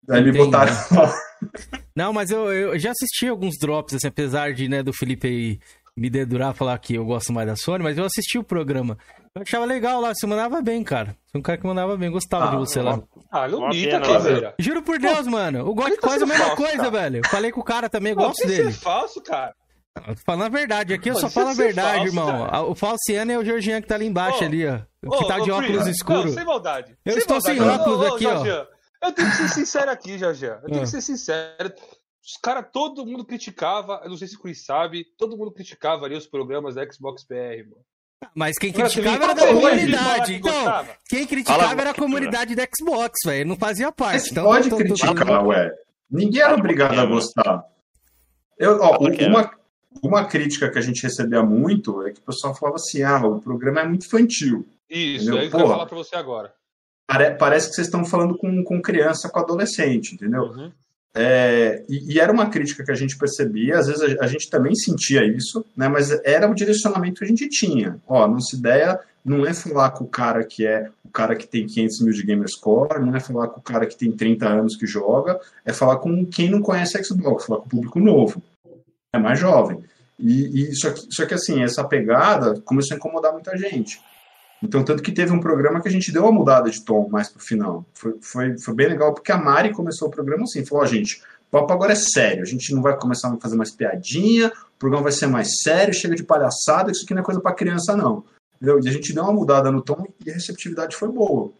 [0.04, 1.13] Daí me botaram lá.
[1.95, 5.60] Não, mas eu, eu já assisti alguns drops, assim, apesar de, né, do Felipe aí
[5.95, 8.97] me dedurar, falar que eu gosto mais da Sony, mas eu assisti o programa.
[9.36, 11.15] Eu achava legal lá, você mandava bem, cara.
[11.26, 13.02] Você é um cara que mandava bem, gostava de você lá.
[13.32, 14.56] Ah, não Uma mita, pena, Queveira.
[14.60, 15.65] Juro por Deus, mano.
[15.70, 16.89] O God Grita quase a mesma falso, coisa, cara.
[16.91, 17.17] velho.
[17.24, 18.70] Eu falei com o cara também, eu Pô, gosto isso dele.
[18.70, 19.56] é falso, cara.
[20.26, 22.46] Falando a verdade, aqui eu Pô, só falo é a ser verdade, falso, irmão.
[22.46, 22.62] cara.
[22.63, 24.80] O falciano é o Georgian que tá ali embaixo, Ô, ali, ó.
[25.06, 26.26] Ô, Que tá de ô, óculos escuros.
[26.26, 26.98] Não, sem maldade.
[27.06, 27.82] Eu estou sem maldade.
[27.82, 28.65] óculos Ô, ô, aqui, ó.
[29.04, 30.52] Eu tenho que ser sincero aqui, Jorginho.
[30.62, 30.84] Eu tenho Ah.
[30.84, 31.74] que ser sincero.
[32.24, 36.06] Os caras, todo mundo criticava, eu não sei se o Chris sabe, todo mundo criticava
[36.06, 37.82] ali os programas da Xbox PR, mano.
[38.36, 40.36] Mas quem criticava era da comunidade.
[40.36, 43.48] Então, quem criticava era a comunidade da Xbox, velho.
[43.50, 44.14] Não fazia parte.
[44.22, 45.74] Mas Então, pode tô- tô- tô- criticar, ué.
[46.10, 47.64] Ninguém era obrigado a gostar.
[48.58, 49.28] Eu, ó, é.
[49.28, 49.52] uma,
[50.04, 53.42] uma crítica que a gente recebia muito é que o pessoal falava assim: ah, o
[53.42, 54.68] programa é muito infantil.
[54.90, 55.38] Isso, Entendeu?
[55.38, 55.74] é isso que eu Porra.
[55.74, 56.54] falar pra você agora.
[57.08, 60.44] Pare- parece que vocês estão falando com, com criança, com adolescente, entendeu?
[60.44, 60.72] Uhum.
[61.13, 64.50] É, e, e era uma crítica que a gente percebia, às vezes a, a gente
[64.50, 65.88] também sentia isso, né?
[65.89, 68.00] Mas era o direcionamento que a gente tinha.
[68.08, 71.67] Ó, nossa ideia não é falar com o cara que é o cara que tem
[71.67, 74.78] 500 mil de gamer score, não é falar com o cara que tem 30 anos
[74.78, 78.41] que joga, é falar com quem não conhece Xbox, falar com o público novo,
[79.13, 79.84] é mais jovem.
[80.17, 84.00] E, e só, que, só que assim, essa pegada começou a incomodar muita gente.
[84.63, 87.30] Então, tanto que teve um programa que a gente deu uma mudada de tom mais
[87.30, 87.86] pro final.
[87.93, 91.21] Foi, foi, foi bem legal, porque a Mari começou o programa assim, falou, ó, gente,
[91.47, 94.80] o papo agora é sério, a gente não vai começar a fazer mais piadinha, o
[94.80, 97.97] programa vai ser mais sério, chega de palhaçada, isso aqui não é coisa pra criança,
[97.97, 98.24] não.
[98.56, 98.80] Entendeu?
[98.84, 101.52] E a gente deu uma mudada no tom e a receptividade foi boa.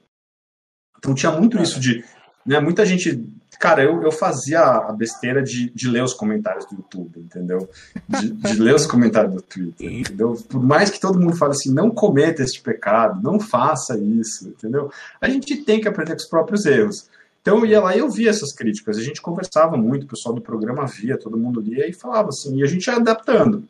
[1.00, 2.06] Então tinha muito isso de,
[2.46, 3.28] né, muita gente...
[3.62, 7.70] Cara, eu, eu fazia a besteira de, de ler os comentários do YouTube, entendeu?
[8.10, 10.34] De, de ler os comentários do Twitter, entendeu?
[10.50, 14.92] Por mais que todo mundo fale assim, não cometa este pecado, não faça isso, entendeu?
[15.22, 17.08] A gente tem que aprender com os próprios erros.
[17.40, 20.34] Então eu ia lá e eu via essas críticas, a gente conversava muito, o pessoal
[20.34, 23.64] do programa via, todo mundo lia e falava assim, e a gente ia adaptando.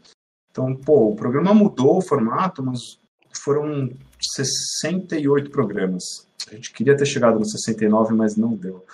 [0.50, 2.98] Então, pô, o programa mudou o formato, mas
[3.44, 6.26] foram 68 programas.
[6.50, 8.86] A gente queria ter chegado no 69, mas não deu.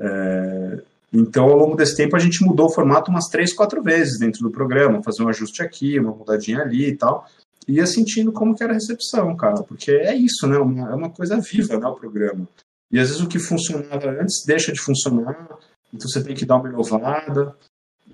[0.00, 0.82] É,
[1.12, 4.42] então, ao longo desse tempo, a gente mudou o formato umas três, quatro vezes dentro
[4.42, 7.26] do programa, fazer um ajuste aqui, uma mudadinha ali e tal.
[7.68, 10.56] E ia sentindo como que era a recepção, cara, porque é isso, né?
[10.56, 11.86] Uma, é uma coisa viva, né?
[11.86, 12.48] O programa.
[12.90, 15.58] E às vezes o que funcionava antes deixa de funcionar,
[15.92, 17.54] então você tem que dar uma inovada.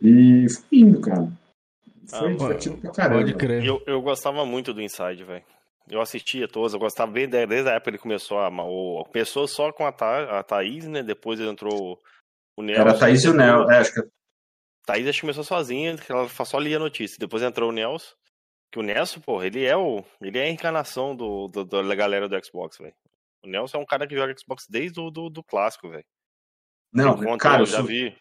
[0.02, 1.30] E foi indo, cara.
[2.06, 3.44] Foi Ah, divertido pra caramba.
[3.54, 5.42] E Eu, eu gostava muito do Inside, velho.
[5.88, 8.48] Eu assistia todos, eu gostava bem desde, a época ele começou a.
[8.48, 11.02] O, começou só com a, Tha, a Thaís, né?
[11.02, 12.02] Depois entrou
[12.56, 12.80] o Nelson.
[12.82, 13.70] Era a Thaís e o depois- Nel.
[13.70, 14.00] É, acho que
[14.84, 17.16] Thaís acho que começou sozinha, que ela só lia notícia.
[17.18, 18.14] Depois entrou o Nelson.
[18.72, 20.04] Que o Nelson, pô, ele é o.
[20.20, 22.94] Ele é a encarnação do, do- da galera do Xbox, velho.
[23.44, 26.04] O Nelson é um cara que joga Xbox desde o do, do clássico, velho.
[26.92, 28.16] Não, cara, eu já vi.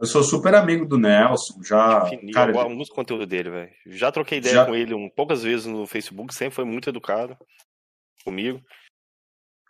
[0.00, 2.06] Eu sou super amigo do Nelson, já.
[2.06, 3.70] Fininho, Cara, eu gosto muito do conteúdo dele, velho.
[3.86, 7.36] Já troquei ideia Já- com ele um, poucas vezes no Facebook, sempre foi muito educado
[8.24, 8.62] comigo.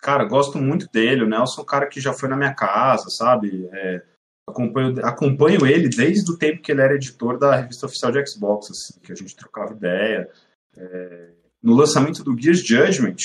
[0.00, 1.24] Cara, gosto muito dele.
[1.24, 3.68] O Nelson é um cara que já foi na minha casa, sabe?
[3.72, 4.02] É,
[4.48, 8.70] acompanho, acompanho ele desde o tempo que ele era editor da revista oficial de Xbox,
[8.70, 10.30] assim, que a gente trocava ideia.
[10.76, 11.30] É,
[11.62, 13.16] no lançamento do Gears Judgment,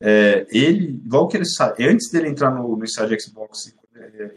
[0.00, 1.44] é, ele, igual que ele
[1.88, 3.74] antes dele entrar no, no Inside Xbox,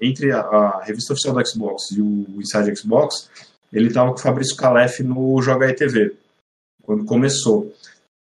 [0.02, 3.30] entre a, a revista oficial do Xbox e o Inside Xbox,
[3.72, 6.16] ele estava com o Fabrício Calef no Joga ETV,
[6.84, 7.74] quando começou.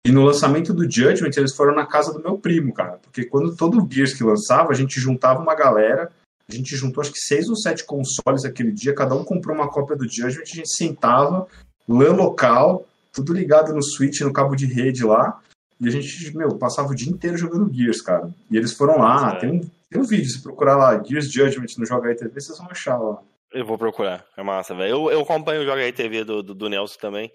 [0.07, 2.99] E no lançamento do Judgment, eles foram na casa do meu primo, cara.
[3.03, 6.11] Porque quando todo o Gears que lançava, a gente juntava uma galera.
[6.47, 8.95] A gente juntou acho que seis ou sete consoles aquele dia.
[8.95, 10.43] Cada um comprou uma cópia do Judgment.
[10.43, 11.47] A gente sentava,
[11.89, 15.41] LAN local, tudo ligado no Switch, no cabo de rede lá.
[15.81, 18.31] E a gente, meu, passava o dia inteiro jogando Gears, cara.
[18.51, 19.37] E eles foram lá.
[19.37, 19.41] É.
[19.41, 22.59] Tem, um, tem um vídeo, se procurar lá, Gears Judgment no Joga aí TV, vocês
[22.59, 23.23] vão achar lá.
[23.53, 24.91] Eu vou procurar, é massa, velho.
[24.91, 27.33] Eu, eu acompanho o Joga aí TV do, do, do Nelson também.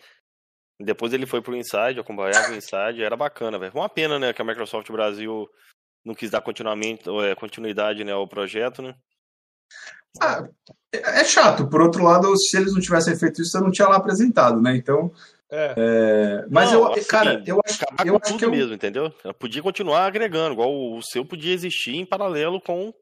[0.78, 3.72] Depois ele foi pro Inside, eu acompanhava o Inside, era bacana, velho.
[3.74, 5.48] Uma pena, né, que a Microsoft Brasil
[6.04, 8.94] não quis dar continuamento, é, continuidade né, ao projeto, né?
[10.22, 10.46] Ah,
[10.94, 11.70] é é chato.
[11.70, 14.76] Por outro lado, se eles não tivessem feito isso, eu não tinha lá apresentado, né?
[14.76, 15.14] Então.
[15.52, 15.74] É.
[15.78, 19.12] é, mas Não, eu, assim, cara, eu acho, eu acho tudo que eu, mesmo, entendeu?
[19.24, 22.94] Ela podia continuar agregando, igual o, o seu podia existir em paralelo com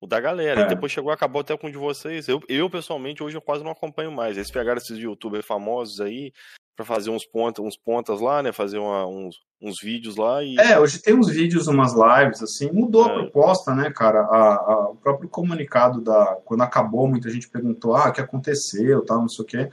[0.00, 0.60] o da galera.
[0.60, 0.64] É.
[0.64, 2.28] E depois chegou, acabou até com o de vocês.
[2.28, 4.36] Eu, eu, pessoalmente, hoje eu quase não acompanho mais.
[4.36, 6.32] Eles pegaram esses youtubers famosos aí
[6.76, 8.52] pra fazer uns pontas, uns pontas lá, né?
[8.52, 10.54] Fazer uma- uns, uns vídeos lá e.
[10.60, 13.10] É, hoje tem uns vídeos, umas lives, assim, mudou É.
[13.10, 14.20] a proposta, né, cara?
[14.20, 16.36] A- a- o próprio comunicado da.
[16.44, 19.68] Quando acabou, muita gente perguntou, ah, o que aconteceu, tal, não sei o quê.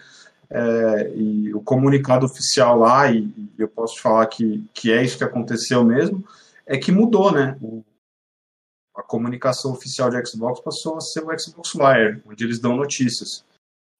[0.49, 5.03] É, e o comunicado oficial lá, e, e eu posso te falar que, que é
[5.03, 6.23] isso que aconteceu mesmo,
[6.65, 7.57] é que mudou, né?
[7.61, 7.83] O-
[8.95, 13.43] a comunicação oficial de Xbox passou a ser o Xbox Wire, onde eles dão notícias.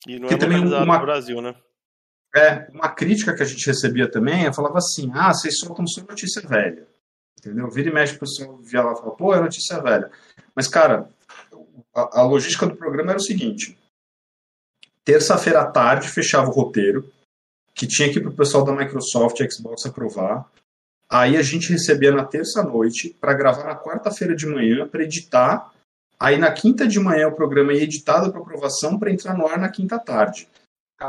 [0.08, 1.56] E não que é também uma- no Brasil, né?
[2.34, 6.02] É, uma crítica que a gente recebia também, eu falava assim, ah, vocês soltam só
[6.02, 6.88] notícia velha.
[7.40, 7.70] Entendeu?
[7.70, 10.10] Vira e mexe, o pessoal via lá e fala, pô, é notícia velha.
[10.56, 11.10] Mas, cara,
[11.94, 13.78] a, a logística do programa era o seguinte.
[15.06, 17.10] Terça-feira à tarde fechava o roteiro,
[17.74, 20.50] que tinha que ir pro pessoal da Microsoft e Xbox aprovar.
[21.08, 25.72] Aí a gente recebia na terça-noite para gravar na quarta-feira de manhã, para editar.
[26.20, 29.60] Aí na quinta de manhã o programa ia editado para aprovação para entrar no ar
[29.60, 30.50] na quinta tarde.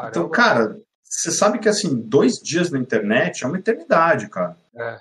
[0.09, 4.57] Então, cara, você sabe que assim, dois dias na internet é uma eternidade, cara.
[4.75, 4.99] É.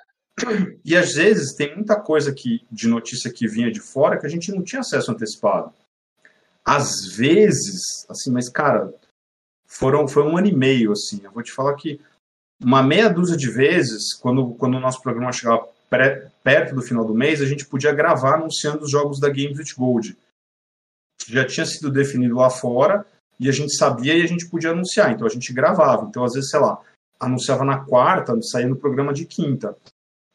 [0.84, 4.30] E às vezes tem muita coisa que, de notícia que vinha de fora que a
[4.30, 5.74] gente não tinha acesso antecipado.
[6.66, 8.92] Às vezes, assim, mas cara,
[9.68, 11.22] foram, foi um ano e meio, assim.
[11.24, 12.02] Eu vou te falar que
[12.62, 17.06] uma meia dúzia de vezes, quando, quando o nosso programa chegava pré, perto do final
[17.06, 20.18] do mês, a gente podia gravar anunciando os jogos da Games with Gold.
[21.28, 23.06] Já tinha sido definido lá fora,
[23.40, 25.12] e a gente sabia e a gente podia anunciar.
[25.12, 26.06] Então a gente gravava.
[26.06, 26.82] Então, às vezes, sei lá,
[27.20, 29.76] anunciava na quarta, saía no programa de quinta.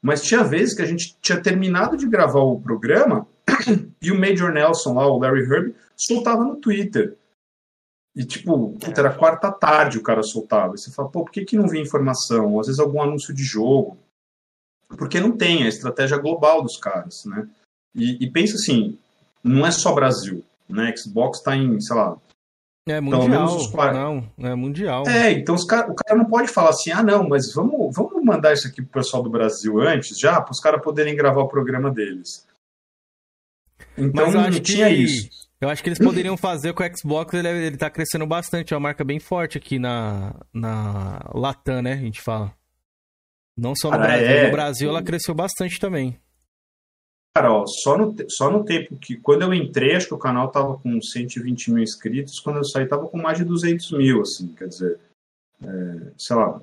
[0.02, 3.26] Mas tinha vezes que a gente tinha terminado de gravar o programa
[4.00, 7.16] e o Major Nelson lá, o Larry Herb, soltava no Twitter.
[8.14, 10.74] E, tipo, era quarta tarde o cara soltava.
[10.74, 12.58] E você fala, pô, por que, que não vem informação?
[12.58, 13.96] Às vezes algum anúncio de jogo.
[14.88, 17.48] Porque não tem a estratégia global dos caras, né?
[17.94, 18.98] E, e pensa assim,
[19.42, 20.94] não é só Brasil, né?
[20.96, 22.16] Xbox está em, sei lá...
[22.88, 23.72] É mundial, os...
[23.72, 25.06] não, é mundial.
[25.06, 28.54] É, então cara, o cara não pode falar assim, ah, não, mas vamos, vamos mandar
[28.54, 31.90] isso aqui pro pessoal do Brasil antes, já, para os caras poderem gravar o programa
[31.90, 32.44] deles.
[33.96, 34.94] Então mas acho não tinha que...
[34.94, 35.39] isso.
[35.60, 38.76] Eu acho que eles poderiam fazer com o Xbox, ele, ele tá crescendo bastante, é
[38.76, 41.92] uma marca bem forte aqui na, na Latam, né?
[41.92, 42.52] A gente fala.
[43.56, 44.46] Não só no Cara, Brasil, é...
[44.46, 46.18] no Brasil ela cresceu bastante também.
[47.36, 49.16] Cara, ó, só no, só no tempo que.
[49.16, 52.86] Quando eu entrei, acho que o canal tava com 120 mil inscritos, quando eu saí,
[52.86, 54.98] tava com mais de 200 mil, assim, quer dizer.
[55.62, 56.60] É, sei lá,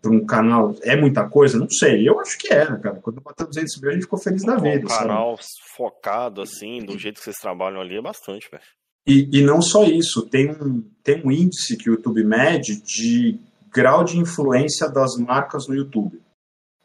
[0.00, 1.58] para um canal é muita coisa?
[1.58, 2.08] Não sei.
[2.08, 2.96] Eu acho que é, né, cara.
[2.96, 4.84] Quando bateu 200 mil, a gente ficou feliz da vida.
[4.84, 5.48] Um canal sabe?
[5.76, 8.62] focado, assim, do jeito que vocês trabalham ali, é bastante, velho.
[9.06, 13.40] E, e não só isso, tem um, tem um índice que o YouTube mede de
[13.70, 16.20] grau de influência das marcas no YouTube.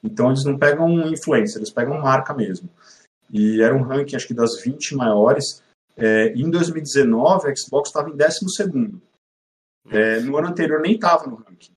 [0.02, 2.70] Então eles não pegam influência, eles pegam marca mesmo.
[3.32, 5.62] E era um ranking, acho que das 20 maiores.
[5.98, 9.02] É, em 2019, a Xbox estava em 12 segundo.
[9.90, 11.74] É, no ano anterior nem estava no ranking.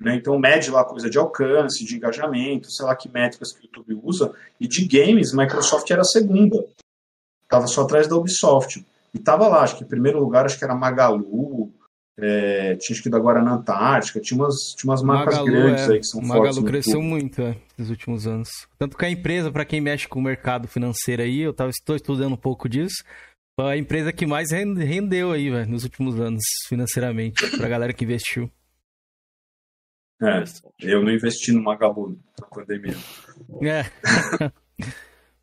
[0.00, 0.16] Né?
[0.16, 4.00] Então mede lá coisa de alcance, de engajamento, sei lá que métricas que o YouTube
[4.02, 4.32] usa.
[4.60, 6.64] E de games, Microsoft era a segunda.
[7.44, 8.84] Estava só atrás da Ubisoft.
[9.12, 11.72] E estava lá, acho que em primeiro lugar, acho que era Magalu,
[12.18, 15.92] é, tinha que da Guarana Antártica, tinha umas, tinha umas marcas Magalu, grandes é.
[15.92, 16.56] aí que são Magalu fortes.
[16.56, 18.48] Magalu cresceu muito é, nos últimos anos.
[18.76, 21.94] Tanto que a empresa, para quem mexe com o mercado financeiro aí, eu tava, estou
[21.94, 23.04] estudando um pouco disso,
[23.58, 28.50] foi a empresa que mais rendeu aí, nos últimos anos, financeiramente, pra galera que investiu.
[30.22, 30.44] É,
[30.80, 32.96] eu não investi no Magalu na pandemia.
[33.62, 33.84] É.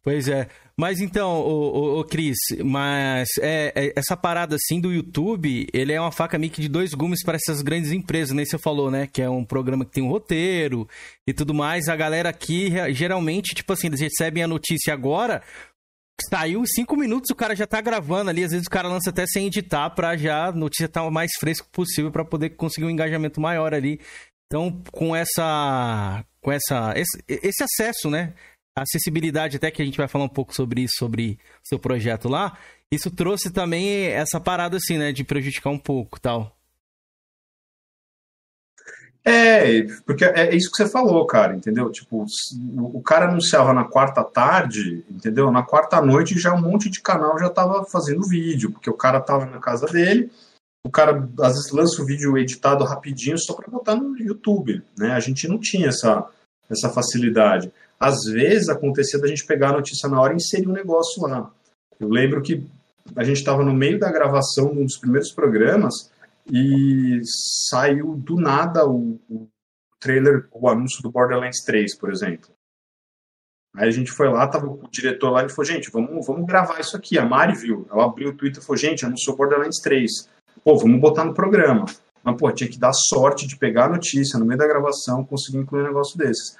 [0.02, 0.48] pois é.
[0.78, 5.94] Mas então, o, o, o Cris, mas é, é, essa parada assim do YouTube, ele
[5.94, 8.46] é uma faca meio que de dois gumes para essas grandes empresas, nem né?
[8.46, 9.06] você falou, né?
[9.06, 10.88] Que é um programa que tem um roteiro
[11.28, 11.88] e tudo mais.
[11.88, 15.44] A galera aqui, geralmente, tipo assim, eles recebem a notícia agora,
[16.30, 18.44] saiu cinco minutos, o cara já tá gravando ali.
[18.44, 21.12] Às vezes o cara lança até sem editar pra já a notícia estar tá o
[21.12, 24.00] mais fresco possível para poder conseguir um engajamento maior ali.
[24.52, 28.34] Então, com essa, com essa, esse, esse acesso, né?
[28.76, 32.28] acessibilidade, até que a gente vai falar um pouco sobre isso, sobre o seu projeto
[32.28, 32.58] lá,
[32.92, 36.54] isso trouxe também essa parada assim, né, de prejudicar um pouco tal.
[39.24, 41.90] É, porque é isso que você falou, cara, entendeu?
[41.90, 42.26] Tipo,
[42.78, 45.50] o cara anunciava na quarta tarde, entendeu?
[45.50, 49.22] Na quarta noite já um monte de canal já tava fazendo vídeo, porque o cara
[49.22, 50.30] tava na casa dele,
[50.84, 55.12] o cara às vezes lança o vídeo editado rapidinho só para botar no YouTube, né?
[55.12, 56.28] A gente não tinha essa,
[56.70, 57.72] essa facilidade.
[58.00, 61.52] Às vezes acontecia da gente pegar a notícia na hora e inserir um negócio lá.
[62.00, 62.66] Eu lembro que
[63.16, 66.12] a gente estava no meio da gravação de um dos primeiros programas
[66.52, 67.22] e
[67.70, 69.48] saiu do nada o, o
[70.00, 72.50] trailer, o anúncio do Borderlands 3, por exemplo.
[73.76, 76.80] Aí a gente foi lá, tava o diretor lá e falou, gente, vamos, vamos gravar
[76.80, 77.18] isso aqui.
[77.18, 80.28] A Mari viu, ela abriu o Twitter e falou, gente, anunciou Borderlands 3
[80.64, 81.86] pô, vamos botar no programa.
[82.24, 85.58] Mas, pô, tinha que dar sorte de pegar a notícia no meio da gravação, conseguir
[85.58, 86.56] incluir um negócio desses.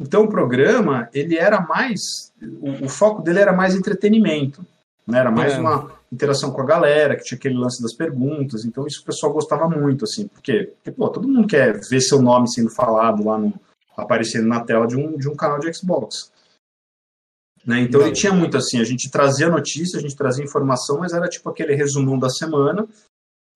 [0.00, 2.32] Então, o programa, ele era mais.
[2.60, 4.64] O, o foco dele era mais entretenimento.
[5.06, 5.18] Né?
[5.18, 5.58] Era mais é.
[5.58, 8.64] uma interação com a galera, que tinha aquele lance das perguntas.
[8.64, 10.28] Então, isso o pessoal gostava muito, assim.
[10.28, 10.72] Por quê?
[10.76, 13.52] Porque, pô, todo mundo quer ver seu nome sendo falado lá no.
[13.96, 16.32] aparecendo na tela de um, de um canal de Xbox.
[17.66, 17.80] Né?
[17.80, 21.28] Então, ele tinha muito assim: a gente trazia notícia, a gente trazia informação, mas era
[21.28, 22.86] tipo aquele resumão da semana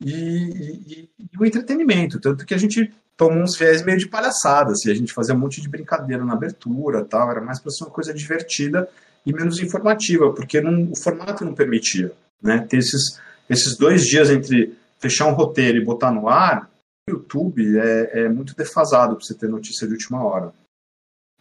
[0.05, 2.21] e, e, e, o entretenimento.
[2.21, 5.39] Tanto que a gente tomou uns viés meio de palhaçada, assim, a gente fazia um
[5.39, 8.89] monte de brincadeira na abertura, tal, era mais para ser uma coisa divertida
[9.25, 12.13] e menos informativa, porque não, o formato não permitia.
[12.43, 12.67] Né?
[12.69, 16.71] Ter esses, esses dois dias entre fechar um roteiro e botar no ar,
[17.09, 20.53] o YouTube é, é muito defasado para você ter notícia de última hora.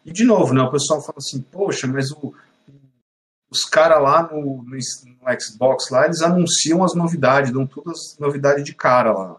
[0.06, 2.34] E, de novo, né, o pessoal fala assim, poxa, mas o,
[3.52, 8.20] os caras lá no, no, no, Xbox lá, eles anunciam as novidades, dão todas as
[8.20, 9.38] novidades de cara lá.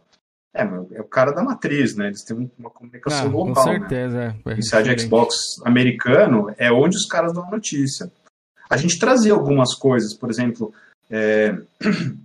[0.55, 2.09] É, mas é o cara da matriz, né?
[2.09, 3.65] Eles têm uma comunicação ah, global.
[3.65, 3.79] Com né?
[3.79, 4.37] certeza, né?
[4.47, 4.53] é.
[4.53, 5.35] Inside Xbox
[5.65, 8.13] americano é onde os caras dão a notícia.
[8.69, 10.73] A gente trazia algumas coisas, por exemplo,
[11.11, 11.57] é...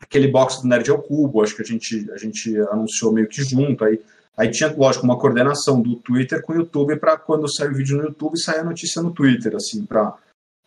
[0.00, 3.42] aquele box do Nerd ao Cubo, acho que a gente, a gente anunciou meio que
[3.42, 3.84] junto.
[3.84, 4.00] Aí,
[4.36, 7.96] aí tinha, lógico, uma coordenação do Twitter com o YouTube para quando sai o vídeo
[7.98, 10.16] no YouTube sair a notícia no Twitter, assim, para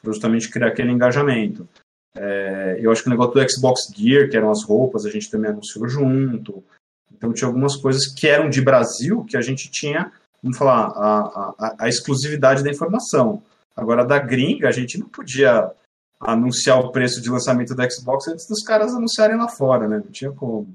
[0.06, 1.68] justamente criar aquele engajamento.
[2.16, 5.30] É, eu acho que o negócio do Xbox Gear, que eram as roupas, a gente
[5.30, 6.64] também anunciou junto.
[7.12, 11.54] Então tinha algumas coisas que eram de Brasil que a gente tinha, vamos falar, a,
[11.58, 13.42] a, a exclusividade da informação.
[13.76, 15.72] Agora, da gringa, a gente não podia
[16.20, 19.98] anunciar o preço de lançamento do Xbox antes dos caras anunciarem lá fora, né?
[19.98, 20.74] Não tinha como.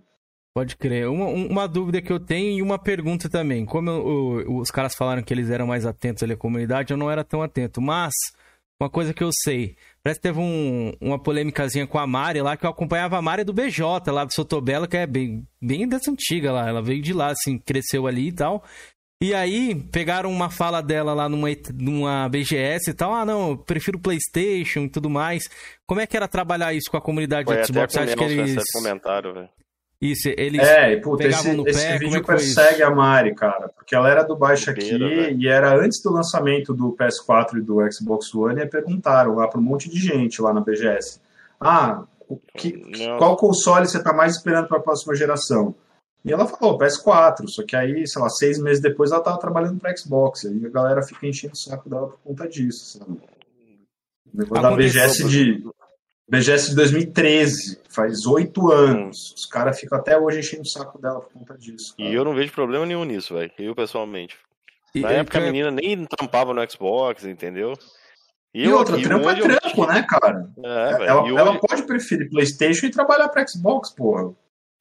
[0.55, 1.09] Pode crer.
[1.09, 3.65] Uma, uma dúvida que eu tenho e uma pergunta também.
[3.65, 7.25] Como eu, os caras falaram que eles eram mais atentos à comunidade, eu não era
[7.25, 7.81] tão atento.
[7.81, 8.13] Mas,
[8.81, 9.77] uma coisa que eu sei.
[10.03, 13.45] Parece que teve um, uma polêmicazinha com a Mari lá, que eu acompanhava a Mari
[13.45, 16.67] do BJ, lá do Sotobelo, que é bem, bem dessa antiga lá.
[16.69, 18.65] Ela veio de lá, assim, cresceu ali e tal.
[19.23, 23.13] E aí, pegaram uma fala dela lá numa, numa BGS e tal.
[23.13, 25.43] Ah, não, eu prefiro PlayStation e tudo mais.
[25.87, 27.95] Como é que era trabalhar isso com a comunidade Foi do Xbox?
[27.95, 28.65] até Acho que eles.
[28.73, 29.49] comentário, velho.
[30.01, 31.95] Isso, eles É, e puta, pegavam esse, no esse pé.
[31.95, 32.25] É vídeo isso?
[32.25, 35.41] persegue a Mari, cara, porque ela era do Baixa Bobeira, aqui velho.
[35.43, 39.61] e era antes do lançamento do PS4 e do Xbox One, e perguntaram lá para
[39.61, 41.21] um monte de gente lá na BGS.
[41.61, 42.81] Ah, o que,
[43.19, 45.75] qual console você tá mais esperando para a próxima geração?
[46.25, 49.79] E ela falou PS4, só que aí, sei lá, seis meses depois ela tava trabalhando
[49.79, 53.19] para Xbox, aí a galera fica enchendo o saco dela por conta disso, sabe?
[54.33, 55.63] O negócio da BGS de
[56.31, 59.35] BGS de 2013, faz oito anos.
[59.37, 61.93] Os caras ficam até hoje enchendo o saco dela por conta disso.
[61.99, 63.51] E eu não vejo problema nenhum nisso, velho.
[63.59, 64.37] Eu, pessoalmente.
[64.95, 67.75] E- Na e- época a menina nem tampava no Xbox, entendeu?
[68.55, 70.49] E, eu- outra, trampo é hoje eu- trampo, né, cara?
[70.65, 74.33] É, ela, e ela hoje- pode preferir PlayStation e trabalhar pra Xbox, porra.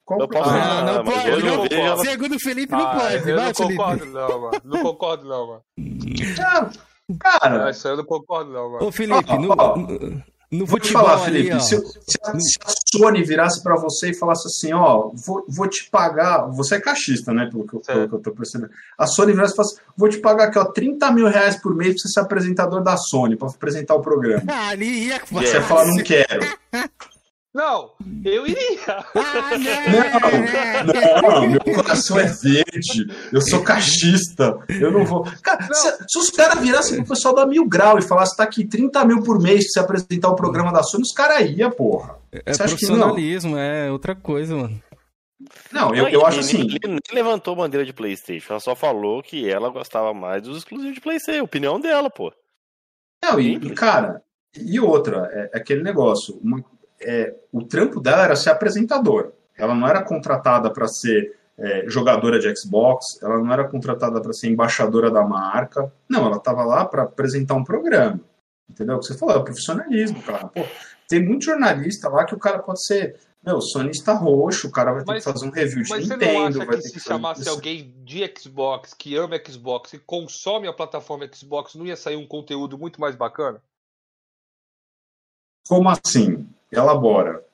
[0.04, 0.50] Qual Eu o posso-?
[0.50, 1.30] Ah, não Ah, mas pode.
[1.44, 3.28] não- vejo ela- Segundo o Felipe, não Ah, pode.
[3.30, 4.60] eu não concordo, não, mano.
[4.64, 5.62] Não concordo, não, mano.
[6.40, 6.70] Ah,
[7.18, 8.86] Cara, Ah, Isso aí eu não concordo, não, mano.
[8.86, 9.74] Ô, Felipe, Ó, no, ó,
[10.50, 14.10] no, vou te falar, ali, Felipe, se, se a, se a Sony virasse pra você
[14.10, 17.80] e falasse assim, ó, vou, vou te pagar, você é cachista, né, pelo que, eu-
[17.80, 18.70] pelo que eu tô percebendo.
[18.98, 21.94] A Sony virasse e falasse, vou te pagar aqui, ó, 30 mil reais por mês
[21.94, 24.42] pra você ser apresentador da Sony, pra apresentar o programa.
[24.48, 26.40] Ah, ali ia Você ia falar, não quero.
[27.52, 27.92] Não,
[28.24, 28.78] eu iria.
[28.88, 29.50] Ah,
[31.22, 33.06] Não, não, meu coração é verde.
[33.32, 34.56] Eu sou cachista.
[34.68, 35.24] Eu não vou.
[35.42, 38.64] Cara, se, se os caras virassem pro pessoal da Mil Grau e falassem, tá aqui
[38.64, 42.16] 30 mil por mês pra você apresentar o programa da Sony, os caras iam, porra.
[42.30, 42.94] É Você acha que não?
[42.94, 44.80] profissionalismo, é outra coisa, mano.
[45.72, 46.58] Não, eu, Não, eu acho assim.
[46.58, 48.52] Nem, nem levantou bandeira de PlayStation.
[48.52, 51.42] Ela só falou que ela gostava mais dos exclusivos de PlayStation.
[51.42, 52.32] Opinião dela, pô.
[53.24, 54.22] Não, e, e, cara,
[54.56, 56.38] e outra, é, é aquele negócio.
[56.42, 56.62] Uma,
[57.00, 59.32] é, o trampo dela era ser apresentadora.
[59.56, 64.32] Ela não era contratada para ser é, jogadora de Xbox, ela não era contratada para
[64.32, 65.92] ser embaixadora da marca.
[66.08, 68.18] Não, ela estava lá para apresentar um programa.
[68.68, 68.96] Entendeu?
[68.96, 70.46] O que você falou, é profissionalismo, cara.
[70.48, 70.64] Pô,
[71.08, 73.18] tem muito jornalista lá que o cara pode ser.
[73.42, 76.12] Meu, sonista roxo, o cara vai ter Mas- que fazer um review de Mas você
[76.14, 76.32] Nintendo.
[76.34, 77.50] não acha vai que ter se fazer chamasse isso.
[77.50, 82.26] alguém de Xbox, que ama Xbox e consome a plataforma Xbox, não ia sair um
[82.26, 83.60] conteúdo muito mais bacana?
[85.68, 86.48] Como assim?
[86.70, 87.44] Elabora.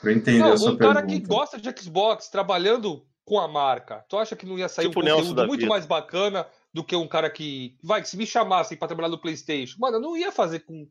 [0.00, 1.20] Pra entender Não, a sua um cara pergunta.
[1.20, 5.00] que gosta de Xbox, trabalhando com a marca, tu acha que não ia sair Tipo
[5.00, 7.76] um conteúdo muito mais bacana do que um cara que.
[7.82, 10.86] Vai, se me chamassem pra trabalhar no PlayStation, mano, eu não ia fazer com.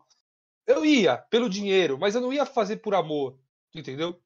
[0.67, 3.38] Eu ia, pelo dinheiro, mas eu não ia fazer por amor.
[3.71, 4.19] tu Entendeu?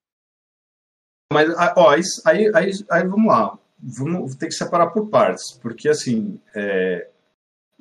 [1.32, 3.58] Mas, ah, ó, isso- aí, aí, aí vamos lá.
[3.80, 5.52] Vamos ter que separar por partes.
[5.62, 7.10] Porque, assim, é,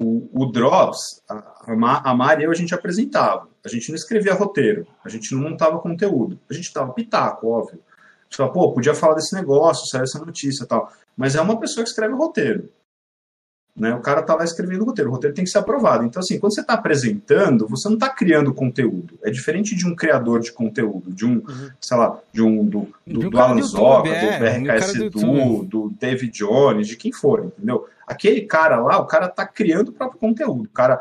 [0.03, 3.49] o, o Drops, a, a Ma- a Mari e eu, a gente apresentava.
[3.65, 4.87] A gente não escrevia roteiro.
[5.05, 6.39] A gente não montava conteúdo.
[6.51, 7.79] A gente dava pitaco, óbvio.
[7.79, 10.91] A gente falava, pô, podia falar desse negócio, saiu essa notícia e tal.
[11.17, 12.69] Mas é uma pessoa que escreve roteiro.
[13.75, 13.95] Né?
[13.95, 15.11] O cara tá lá escrevendo o roteiro.
[15.11, 16.05] O roteiro tem que ser aprovado.
[16.05, 19.19] Então, assim, quando você está apresentando, você não está criando conteúdo.
[19.23, 21.43] É diferente de um criador de conteúdo, de um,
[21.81, 25.91] sei lá, de um do, do, do Alan Zoca, é, do BRKS do Edu, do
[25.99, 27.89] David Jones, de quem for, entendeu?
[28.13, 30.65] Aquele cara lá, o cara tá criando o próprio conteúdo.
[30.65, 31.01] O cara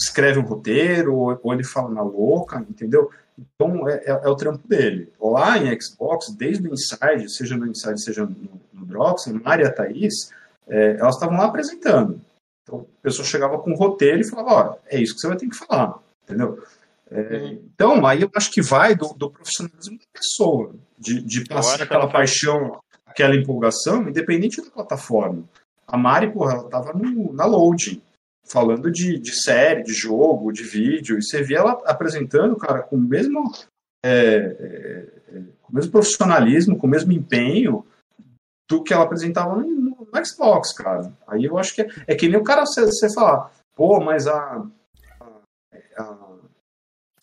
[0.00, 3.10] escreve um roteiro, ou, ou ele fala na louca, entendeu?
[3.38, 5.12] Então é, é, é o trampo dele.
[5.20, 8.36] Lá em Xbox, desde o Inside, seja no Inside, seja no,
[8.72, 10.30] no Drops, Maria Thaís,
[10.68, 12.20] é, elas estavam lá apresentando.
[12.62, 15.36] Então a pessoa chegava com um roteiro e falava, ó, é isso que você vai
[15.36, 16.62] ter que falar, entendeu?
[17.10, 21.76] É, Então, aí eu acho que vai do, do profissionalismo da pessoa, de, de passar
[21.78, 25.44] que aquela ela- paixão, aquela empolgação, independente da plataforma.
[25.86, 28.00] A Mari, porra, ela tava no, na loading,
[28.46, 32.96] falando de, de série, de jogo, de vídeo, e você via ela apresentando, cara, com
[32.96, 33.52] o mesmo,
[34.04, 37.84] é, é, com o mesmo profissionalismo, com o mesmo empenho
[38.68, 41.12] do que ela apresentava no, no- no Xbox, cara.
[41.26, 44.64] Aí eu acho que é, é que nem o cara você falar, pô, mas a,
[45.20, 46.23] a, a-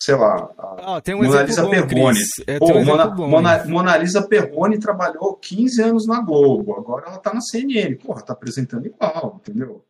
[0.02, 2.18] sei lá, a Ó, tem um Mona exemplo Lisa bom, Perrone.
[2.48, 3.64] É, Pô, um exemplo Mona, bom, Mona?
[3.66, 7.94] Mona Lisa Perrone trabalhou 15 anos na Globo, agora ela tá na CNN.
[7.96, 9.84] Porra, tá apresentando igual, entendeu?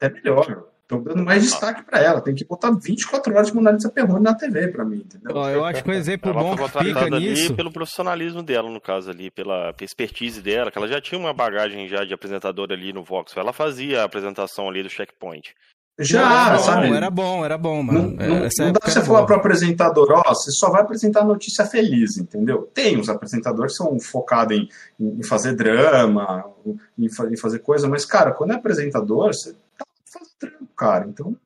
[0.00, 0.64] É melhor.
[0.82, 2.22] Estão dando mais destaque pra ela.
[2.22, 5.36] Tem que botar 24 horas de Mona Lisa Perrone na TV pra mim, entendeu?
[5.36, 7.54] Ó, eu acho que um exemplo Ela bom que fica nisso.
[7.54, 11.86] pelo profissionalismo dela, no caso ali, pela expertise dela, que ela já tinha uma bagagem
[11.88, 13.36] já de apresentadora ali no Vox.
[13.36, 15.54] Ela fazia a apresentação ali do checkpoint.
[15.98, 16.92] Já, era bom, sabe?
[16.92, 18.10] Era bom, era bom, mano.
[18.16, 21.24] Não, não- Essa não dá pra você falar pro apresentador, ó, você só vai apresentar
[21.24, 22.70] notícia feliz, entendeu?
[22.72, 24.68] Tem os apresentadores que são focados em,
[25.00, 30.30] em fazer drama, em, em fazer coisa, mas, cara, quando é apresentador, você tá fazendo
[30.40, 31.06] drama, cara.
[31.08, 31.36] Então,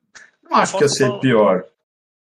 [0.43, 1.65] não acho que ia ser pior.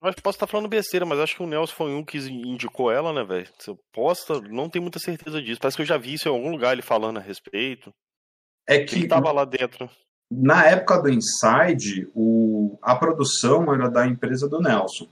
[0.01, 3.13] Mas posso estar falando besteira, mas acho que o Nelson foi um que indicou ela,
[3.13, 3.47] né, velho?
[3.93, 5.59] Posta, não tenho muita certeza disso.
[5.61, 7.89] Parece que eu já vi isso em algum lugar ele falando a respeito.
[8.67, 9.89] É Ele que tava lá dentro.
[10.41, 15.07] Na época do Inside, o, a produção era da empresa do Nelson.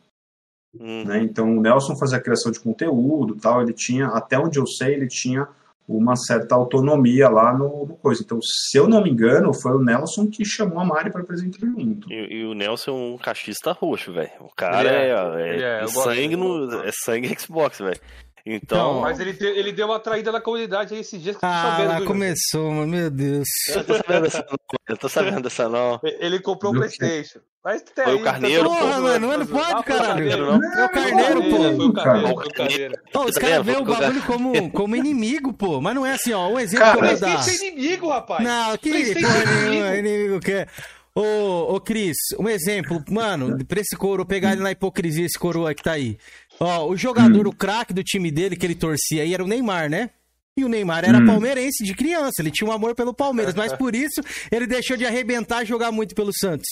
[0.79, 1.03] Hum.
[1.03, 1.21] né?
[1.21, 3.61] Então o Nelson fazia a criação de conteúdo, tal.
[3.61, 5.47] Ele tinha, até onde eu sei, ele tinha
[5.87, 8.21] uma certa autonomia lá no, no coisa.
[8.23, 11.59] Então, se eu não me engano, foi o Nelson que chamou a Mari para apresentar
[11.59, 12.11] junto.
[12.11, 14.31] E, e o Nelson é um cachista roxo, velho.
[14.39, 17.99] O cara é, é, é, é, é sangue no, é sangue Xbox, velho.
[18.45, 21.49] Então, Mas ele, te- ele deu uma traída na comunidade aí esses dias que eu
[21.49, 21.97] tô Ah, sabendo.
[21.97, 23.47] viu, começou, mano, meu Deus.
[23.69, 24.57] eu tô sabendo dessa não.
[24.89, 25.99] Eu tô sabendo dessa não.
[26.03, 26.75] Ele comprou o?
[26.75, 27.39] Playstation.
[27.63, 30.31] Mas tem Foi o Carneiro, tá- Porra, mano, não pode, Ah, foi o caralho.
[30.31, 31.57] É o Carneiro, pô.
[31.75, 32.19] Foi o Carneiro, Cara.
[32.21, 32.93] foi o Carneiro.
[33.13, 35.79] Pô, os caras veem o bagulho como, como inimigo, pô.
[35.79, 36.47] Mas não é assim, ó.
[36.49, 37.47] Um exemplo Cara, que eu Mas vou dar.
[37.47, 38.43] é inimigo, rapaz?
[38.43, 39.95] Não, que porra é nenhuma, inimigo.
[40.09, 40.67] inimigo que é.
[41.13, 45.73] Ô, ô, Cris, um exemplo, mano, pra esse coro, pegar ele na hipocrisia, esse coroa
[45.75, 46.17] que tá aí.
[46.61, 49.89] Ó, o jogador, o craque do time dele que ele torcia aí era o Neymar,
[49.89, 50.11] né?
[50.55, 51.25] E o Neymar era Hum.
[51.25, 55.05] palmeirense de criança, ele tinha um amor pelo Palmeiras, mas por isso ele deixou de
[55.05, 56.67] arrebentar e jogar muito pelo Santos.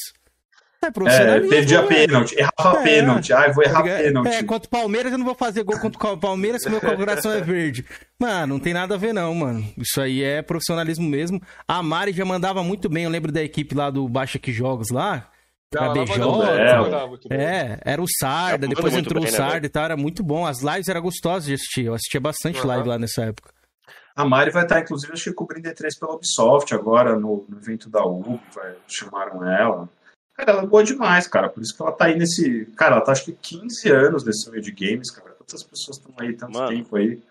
[0.82, 1.50] É É, profissionalismo.
[1.50, 1.88] perdia né?
[1.88, 2.84] pênalti, errava É.
[2.84, 3.34] pênalti.
[3.34, 4.02] Ai, vou errar ligado?
[4.02, 4.28] pênalti.
[4.34, 7.32] É, contra o Palmeiras eu não vou fazer gol contra o Palmeiras se meu coração
[7.34, 7.84] é verde.
[8.18, 9.66] Mano, não tem nada a ver não, mano.
[9.78, 11.42] Isso aí é profissionalismo mesmo.
[11.68, 14.90] A Mari já mandava muito bem, eu lembro da equipe lá do Baixa Que Jogos
[14.90, 15.30] lá.
[15.74, 16.08] Não, bem, É,
[17.30, 17.38] bem.
[17.40, 20.24] É, era o Sarda, depois entrou muito o bem, né, Sarda e tal, era muito
[20.24, 20.46] bom.
[20.46, 22.68] As lives eram gostosas de assistir, eu assistia bastante Aham.
[22.68, 23.54] live lá nessa época.
[24.16, 27.90] A Mari vai estar, inclusive, acho que cobrindo E3 pela Ubisoft agora, no, no evento
[27.90, 29.88] da U, vai, chamaram ela.
[30.34, 31.50] Cara, ela é boa demais, cara.
[31.50, 32.66] Por isso que ela tá aí nesse.
[32.76, 35.32] Cara, ela tá acho que 15 anos nesse meio de games, cara.
[35.32, 36.70] Quantas pessoas estão aí tanto Mano.
[36.70, 37.22] tempo aí?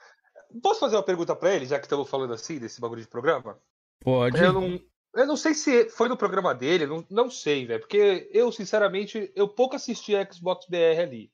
[0.62, 3.58] Posso fazer uma pergunta pra ele, já que estamos falando assim, desse bagulho de programa?
[4.00, 4.42] Pode.
[4.42, 4.80] Eu não,
[5.14, 7.80] eu não sei se foi no programa dele, não, não sei, velho.
[7.80, 11.30] Porque eu, sinceramente, eu pouco assisti a Xbox BR ali.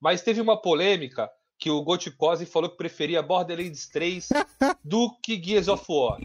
[0.00, 4.28] Mas teve uma polêmica que o Goticose falou que preferia Borderlands 3
[4.84, 6.18] do que Gears of War.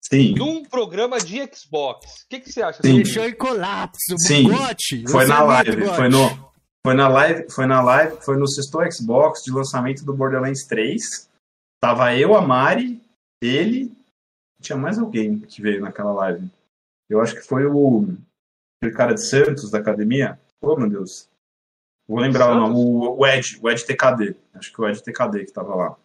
[0.00, 0.34] Sim.
[0.34, 2.22] Num programa de Xbox.
[2.24, 2.82] O que, que você acha?
[2.82, 2.96] Sim.
[2.96, 4.16] Deixou em colapso.
[4.18, 4.48] Sim.
[4.50, 5.96] Gote, Foi na é live, gote.
[5.96, 6.52] foi no,
[6.84, 11.30] foi na live, foi na live, foi no sexto Xbox de lançamento do Borderlands 3.
[11.80, 13.00] Tava eu, a Mari,
[13.40, 13.92] ele,
[14.60, 16.50] tinha mais alguém que veio naquela live.
[17.08, 18.16] Eu acho que foi o
[18.80, 20.40] aquele cara de Santos da academia.
[20.60, 21.28] Oh, meu Deus.
[22.08, 24.36] Vou lembrar o nome, o, o Ed, o Ed TKD.
[24.54, 25.96] Acho que o Ed TKD que tava lá.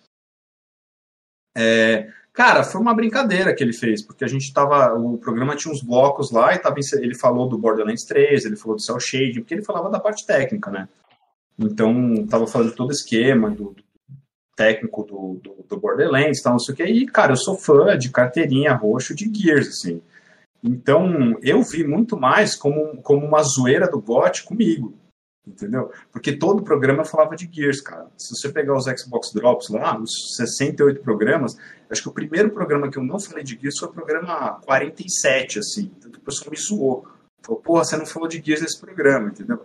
[1.58, 4.93] É, cara, foi uma brincadeira que ele fez, porque a gente tava.
[4.93, 8.76] O programa tinha uns blocos lá e tava, ele falou do Borderlands 3, ele falou
[8.76, 10.89] do Cell Shading, porque ele falava da parte técnica, né?
[11.58, 13.84] Então, tava falando todo o esquema do, do
[14.56, 16.84] técnico do, do, do Borderlands, tal, não sei o que.
[16.84, 20.01] E, cara, eu sou fã de carteirinha roxo de Gears, assim.
[20.64, 24.97] Então, eu vi muito mais como, como uma zoeira do GOT comigo,
[25.45, 25.91] entendeu?
[26.12, 28.08] Porque todo programa falava de Gears, cara.
[28.18, 31.56] Se você pegar os Xbox Drops lá, os 68 programas,
[31.89, 35.60] acho que o primeiro programa que eu não falei de Gears foi o programa 47,
[35.60, 35.91] assim.
[35.97, 37.08] Então, o pessoal me zoou.
[37.43, 39.62] Falou, porra, você não falou de Gears nesse programa, entendeu?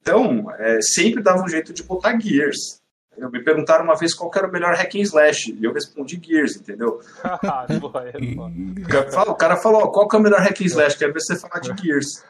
[0.00, 2.80] Então, é, sempre dava um jeito de botar Gears.
[3.18, 5.72] Eu me perguntaram uma vez qual que era o melhor hack and slash, e eu
[5.72, 7.00] respondi Gears, entendeu?
[7.24, 8.74] Ah, é, mano.
[9.28, 10.96] O cara falou, qual que é o melhor hack and slash?
[10.98, 12.24] Quero ver você falar de Gears.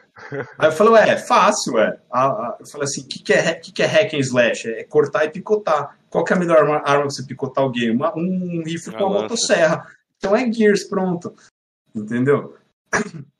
[0.58, 1.98] Aí eu falei, ué, é fácil, ué.
[2.60, 4.68] Eu falei assim, o que, que, é, hack- que, que é hack and slash?
[4.70, 5.96] É cortar e picotar.
[6.08, 7.90] Qual que é a melhor arma, arma pra você picotar alguém?
[7.90, 9.86] Uma, um rifle com Uma motosserra.
[10.16, 11.34] Então é Gears, pronto.
[11.94, 12.55] Entendeu?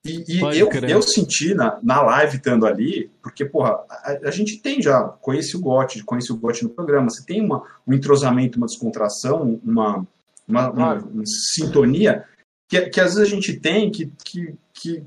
[0.05, 0.91] E, e eu, crer.
[0.91, 5.57] eu senti na, na live estando ali, porque, porra, a, a gente tem já, conhece
[5.57, 10.07] o GOT, conhece o GOT no programa, você tem uma, um entrosamento, uma descontração, uma,
[10.47, 12.25] uma, uma- uma sintonia
[12.69, 15.03] que, que às vezes a gente tem que, que, que,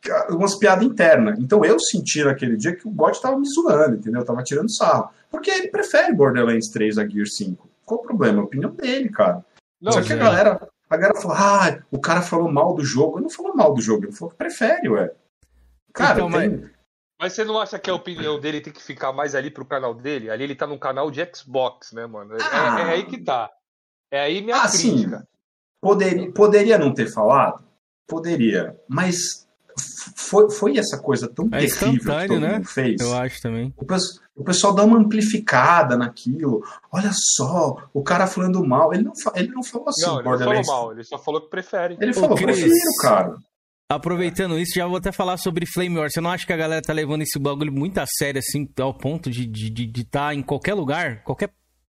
[0.00, 1.38] que umas piadas internas.
[1.38, 4.24] Então eu senti naquele dia que o GOT tava me zoando, entendeu?
[4.24, 5.10] Tava tirando sarro.
[5.30, 7.68] Porque ele prefere Borderlands 3 a Gear 5.
[7.84, 8.40] Qual o problema?
[8.40, 9.44] A opinião dele, cara.
[9.80, 13.16] Não, Só que a galera, a galera falou, ah, o cara falou mal do jogo.
[13.18, 15.10] Ele não falou mal do jogo, ele falou que prefere, ué.
[15.94, 16.70] Cara, Então, tem-
[17.20, 19.92] Mas você não acha que a opinião dele tem que ficar mais ali pro canal
[19.94, 20.30] dele?
[20.30, 22.34] Ali ele tá num canal de Xbox, né, mano?
[22.34, 22.80] É, Ah.
[22.80, 23.50] é aí que tá.
[24.10, 24.94] É aí minha Ah, sim.
[24.94, 25.28] crítica.
[25.82, 27.62] Poderia, poderia não ter falado?
[28.08, 28.74] Poderia.
[28.88, 29.39] Mas
[30.16, 32.54] foi, foi essa coisa tão É terrível que todo né?
[32.54, 33.00] mundo fez.
[33.00, 33.74] Eu acho também.
[33.76, 33.84] O,
[34.36, 36.62] o pessoal dá uma amplificada naquilo.
[36.90, 38.92] Olha só, o cara falando mal.
[38.92, 41.50] Ele não, ele não falou assim, não, ele não falou mal, ele só falou que
[41.50, 41.96] prefere.
[42.00, 43.36] Ele Ô, falou, Cris, prefiro, cara.
[43.90, 46.08] Aproveitando isso, já vou até falar sobre Flame War.
[46.08, 48.94] Você não acha que a galera tá levando esse bagulho muito a sério, assim, ao
[48.94, 51.24] ponto de estar de, de, tá em qualquer lugar?
[51.24, 51.50] Qualquer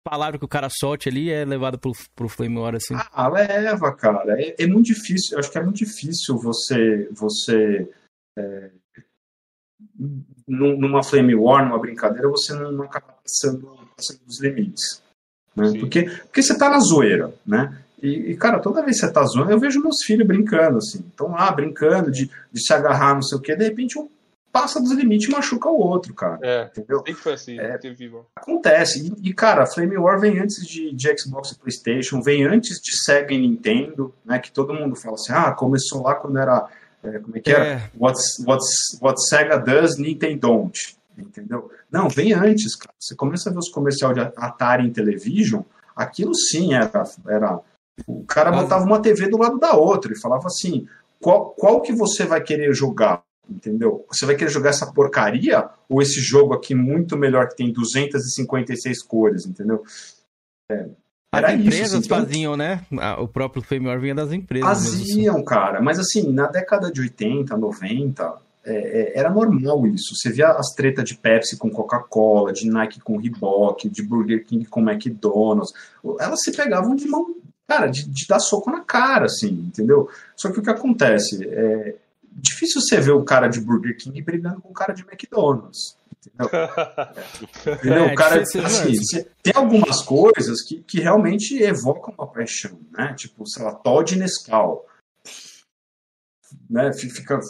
[0.04, 2.94] palavra que o cara solte ali é levada pro, pro Flame War, assim.
[3.12, 4.40] Ah, leva, cara.
[4.40, 5.34] É, é muito difícil.
[5.34, 7.08] Eu acho que é muito difícil você.
[7.12, 7.88] você
[8.38, 8.70] é,
[10.46, 15.02] num- numa flame war, numa brincadeira, você não, não acaba passando, passando dos limites.
[15.54, 15.78] Né?
[15.78, 17.78] Porque, porque você tá na zoeira, né?
[18.02, 20.98] E, e, cara, toda vez que você tá zoando, eu vejo meus filhos brincando, assim.
[21.08, 23.54] Estão lá brincando de, de se agarrar, não sei o quê.
[23.54, 24.08] De repente, um
[24.52, 26.38] passa dos limites e machuca o outro, cara.
[26.42, 26.98] É, Entendeu?
[26.98, 27.58] sempre foi assim,
[27.98, 28.26] igual.
[28.36, 29.08] Acontece.
[29.08, 33.02] E, e, cara, Flame War vem antes de, de Xbox e PlayStation, vem antes de
[33.02, 34.38] Sega e Nintendo, né?
[34.38, 36.68] Que todo mundo fala assim, ah, começou lá quando era.
[37.02, 37.64] é, como é que era?
[37.66, 37.90] É.
[37.98, 40.96] What's, what's, what Sega does, Nintendo don't.
[41.16, 41.70] Entendeu?
[41.90, 42.94] Não, vem antes, cara.
[42.98, 45.62] Você começa a ver os comerciais de Atari em television,
[45.96, 47.04] aquilo sim era.
[47.26, 47.60] era
[48.06, 50.86] o cara botava uma TV do lado da outra e falava assim:
[51.20, 53.22] qual, qual que você vai querer jogar?
[53.50, 54.06] Entendeu?
[54.08, 59.02] Você vai querer jogar essa porcaria ou esse jogo aqui muito melhor que tem 256
[59.02, 59.82] cores, entendeu?
[60.70, 60.86] É,
[61.32, 61.66] As era isso.
[61.66, 62.86] empresas assim, então- faziam, né?
[63.18, 64.68] O próprio Flame War vinha das empresas.
[64.70, 64.98] assim.
[64.98, 68.34] Faziam, cara, mas assim, na década de 80, 90,
[68.64, 70.14] é, é, era normal isso.
[70.14, 74.64] Você via as tretas de Pepsi com Coca-Cola, de Nike com Reebok, de Burger King
[74.66, 75.72] com McDonald's.
[76.20, 77.34] Elas se pegavam de mão,
[77.66, 80.08] cara, de, de dar soco na cara, assim, entendeu?
[80.36, 81.44] Só que o que acontece?
[81.48, 81.96] É
[82.36, 85.96] difícil você ver o cara de Burger King brigando com o cara de McDonald's.
[86.26, 86.48] Entendeu?
[87.74, 88.04] Entendeu?
[88.04, 92.78] É, o cara, difícil assim, você- tem algumas coisas que, que realmente evocam uma paixão,
[92.92, 93.12] né?
[93.14, 94.86] Tipo, sei lá, Todd Nescau.
[96.68, 96.92] Né?
[96.92, 97.40] Fi- Fica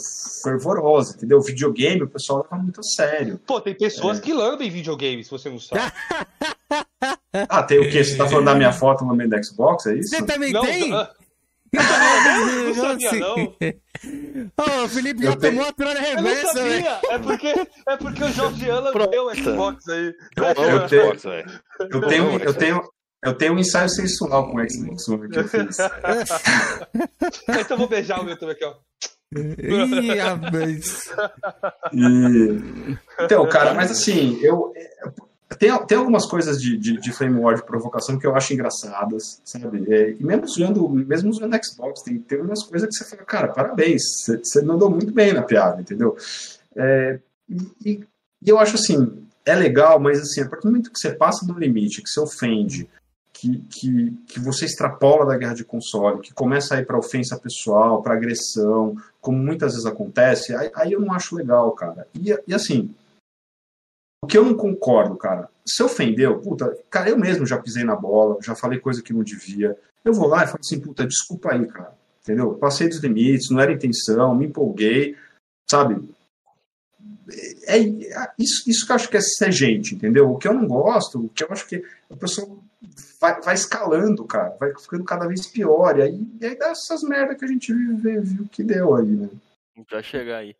[0.42, 1.38] fervorosa, entendeu?
[1.38, 3.38] O videogame o pessoal leva muito a sério.
[3.46, 4.20] Pô, tem pessoas É.
[4.20, 5.80] que lambem videogame, se você não sabe.
[7.48, 8.04] Ah, tem o quê?
[8.04, 10.10] Você tá falando da minha foto no meio da Xbox, é isso?
[10.10, 10.92] Você também Não, tem?
[10.92, 11.10] ah,
[11.72, 13.54] não sabia, não.
[14.56, 16.86] Ô, o Felipe já Eu tenho- tomou a não reversa, velho.
[17.10, 17.48] É porque,
[17.88, 20.14] é porque o Jorge Alan deu o Xbox aí.
[20.36, 20.54] Eu Eu
[20.88, 21.24] tenho- Xbox.
[21.90, 22.82] Eu tenho, eu tenho,
[23.24, 25.76] eu tenho um ensaio sensual com o Xbox One que eu fiz.
[27.48, 28.74] então eu vou beijar o meu também aqui, ó.
[29.34, 31.10] Ih, rapaz.
[31.92, 34.72] E- Então, cara, mas assim, eu.
[35.58, 39.40] Tem, tem algumas coisas de, de, de Flame War de provocação que eu acho engraçadas,
[39.44, 39.84] sabe?
[39.92, 43.48] É, e mesmo usando, mesmo usando Xbox, tem, tem umas coisas que você fala, cara,
[43.48, 46.16] parabéns, você mandou muito bem na piada, entendeu?
[46.76, 47.18] É,
[47.84, 48.04] e,
[48.42, 51.46] e eu acho assim, é legal, mas assim, a partir do momento que você passa
[51.46, 52.88] do limite, que você ofende,
[53.32, 57.38] que, que, que você extrapola da guerra de console, que começa a ir para ofensa
[57.38, 62.06] pessoal, para agressão, como muitas vezes acontece, aí, aí eu não acho legal, cara.
[62.14, 62.94] E, e assim,
[64.22, 67.96] o que eu não concordo, cara, se ofendeu, puta, cara, eu mesmo já pisei na
[67.96, 69.76] bola, já falei coisa que não devia.
[70.04, 71.94] Eu vou lá e falo assim, puta, desculpa aí, cara.
[72.22, 72.54] Entendeu?
[72.54, 75.16] Passei dos limites, não era intenção, me empolguei,
[75.68, 76.08] sabe?
[77.66, 80.30] É, é isso, isso que eu acho que é ser gente, entendeu?
[80.30, 82.58] O que eu não gosto, o que eu acho que a pessoa
[83.20, 85.98] vai, vai escalando, cara, vai ficando cada vez pior.
[85.98, 89.06] E aí, e aí dá essas merdas que a gente viu, viu que deu aí,
[89.06, 89.28] né?
[89.90, 90.54] Já chegar aí.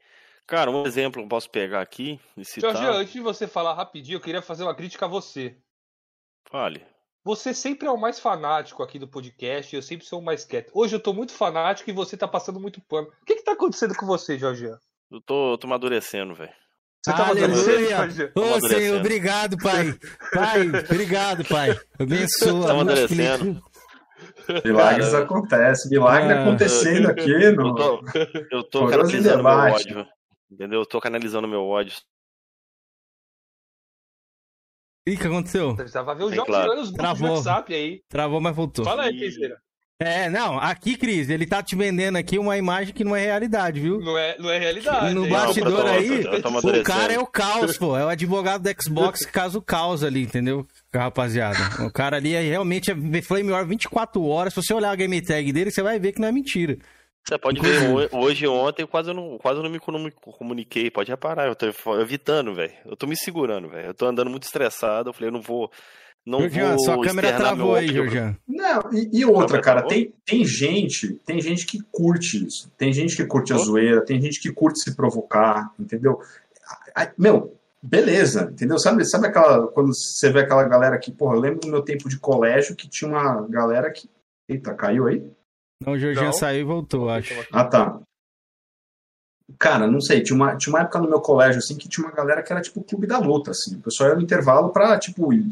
[0.46, 2.72] Cara, um exemplo que eu posso pegar aqui e citar.
[2.76, 5.56] Jorge, antes de você falar rapidinho, eu queria fazer uma crítica a você.
[6.50, 6.84] Fale.
[7.24, 10.44] Você sempre é o mais fanático aqui do podcast e eu sempre sou o mais
[10.44, 10.70] quieto.
[10.74, 13.06] Hoje eu tô muito fanático e você tá passando muito pano.
[13.22, 14.66] O que que tá acontecendo com você, Jorge?
[15.10, 16.52] Eu tô, tô amadurecendo, velho.
[17.04, 17.96] Você tá amadurecendo, Aleluia!
[17.96, 18.32] Jorge?
[18.34, 18.80] Ô, amadurecendo.
[18.80, 19.94] Senhor, obrigado, pai.
[20.34, 21.80] Pai, obrigado, pai.
[21.98, 22.66] Abençoa.
[22.66, 23.62] Tá amadurecendo.
[24.64, 26.42] Milagres Cara, acontecem, milagre Ah.
[26.42, 28.02] acontecendo aqui Eu tô,
[28.50, 29.92] eu tô canalizando meu debate.
[29.94, 30.06] ódio.
[30.52, 30.80] Entendeu?
[30.80, 31.96] Eu tô canalizando meu ódio.
[35.06, 35.74] Ih, o que aconteceu?
[35.74, 36.70] Precisava ver o claro.
[36.72, 37.30] grupos Travou.
[37.30, 38.02] WhatsApp aí.
[38.08, 38.84] Travou, mas voltou.
[38.84, 39.56] Fala aí, Kenzeira.
[39.98, 43.78] É, não, aqui, Cris, ele tá te vendendo aqui uma imagem que não é realidade,
[43.80, 44.00] viu?
[44.00, 45.14] Não é, não é realidade.
[45.14, 47.96] No bastidor tô- aí, tô- tô o cara é o caos, pô.
[47.96, 50.66] É o advogado do Xbox que caso o caos ali, entendeu?
[50.92, 51.56] Rapaziada.
[51.86, 54.52] O cara ali é realmente é Flame War 24 horas.
[54.54, 56.76] Se você olhar a game tag dele, você vai ver que não é mentira.
[57.24, 60.90] Você pode ver, ho- hoje e ontem eu quase não, quase não me comu- comuniquei.
[60.90, 61.66] Pode reparar, eu tô
[62.00, 62.72] evitando, velho.
[62.84, 63.86] Eu tô me segurando, velho.
[63.88, 65.10] Eu tô andando muito estressado.
[65.10, 65.70] Eu falei, eu não vou.
[66.24, 67.88] Não Georgian, vou sua câmera travou aí.
[67.88, 68.36] Georgian.
[68.46, 72.70] Não, e, e outra, cara, tem, tem gente, tem gente que curte isso.
[72.78, 73.58] Tem gente que curte a Oh.
[73.58, 76.20] zoeira, tem gente que curte se provocar, entendeu?
[77.18, 78.78] Meu, beleza, entendeu?
[78.78, 79.66] Sabe, sabe aquela.
[79.68, 82.88] Quando você vê aquela galera que, porra, eu lembro do meu tempo de colégio que
[82.88, 84.08] tinha uma galera que.
[84.48, 85.24] Eita, caiu aí?
[85.86, 87.34] Não, o Jorginho saiu e voltou, acho.
[87.52, 87.98] Ah, tá.
[89.58, 92.14] Cara, não sei, tinha uma, tinha uma época no meu colégio, assim, que tinha uma
[92.14, 93.76] galera que era tipo o clube da luta, assim.
[93.76, 95.46] O pessoal ia no intervalo pra, tipo, e,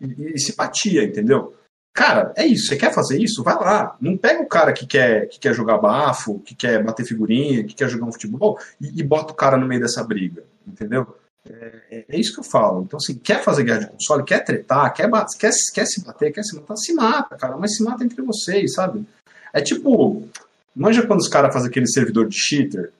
[0.00, 1.54] e- se batia, entendeu?
[1.92, 3.42] Cara, é isso, você quer fazer isso?
[3.42, 3.96] Vai lá.
[4.00, 7.74] Não pega o cara que quer, que quer jogar bafo, que quer bater figurinha, que
[7.74, 11.06] quer jogar um futebol e, e bota o cara no meio dessa briga, entendeu?
[11.48, 12.82] É, é- isso que eu falo.
[12.82, 16.42] Então, assim, quer fazer guerra de console, quer tretar, quer, quer, quer se bater, quer
[16.42, 19.06] se matar, se mata, cara, mas se mata entre vocês, sabe?
[19.52, 20.28] É tipo,
[20.74, 22.92] manja quando os caras fazem aquele servidor de cheater,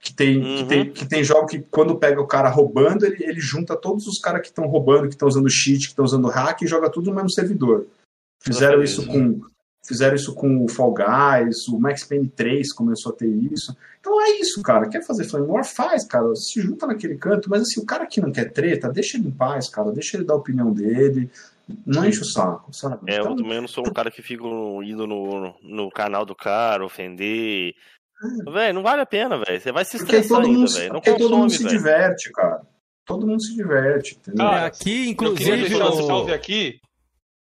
[0.00, 0.68] que tem, que Uhum.
[0.68, 4.18] tem, que tem jogo que quando pega o cara roubando, ele, ele junta todos os
[4.20, 7.08] caras que estão roubando, que estão usando cheat, que estão usando hack e joga tudo
[7.08, 7.86] no mesmo servidor.
[8.42, 9.40] Fizeram isso com
[9.86, 13.76] fizeram isso com o Fall Guys, o Max Payne 3 começou a ter isso.
[14.00, 14.88] Então é isso, cara.
[14.88, 15.62] Quer fazer Flame War?
[15.64, 16.34] Faz, cara.
[16.34, 19.30] Se junta naquele canto, mas assim, o cara que não quer treta, deixa ele em
[19.30, 19.92] paz, cara.
[19.92, 21.30] Deixa ele dar a opinião dele.
[21.86, 23.10] Não enche o saco, sabe?
[23.10, 26.34] É, eu Então, também não sou um cara que fica indo no, no canal do
[26.34, 27.74] cara, ofender.
[28.52, 29.60] Velho, não vale a pena, velho.
[29.60, 30.92] Você vai se estressar todo ainda, mundo, velho.
[30.92, 31.76] Não porque todo mundo consome, se velho.
[31.78, 32.60] diverte, cara.
[33.06, 34.46] Todo mundo se diverte, entendeu?
[34.46, 35.68] Cara, aqui, Eu queria inclusive.
[35.68, 36.80] deixar um o- salve aqui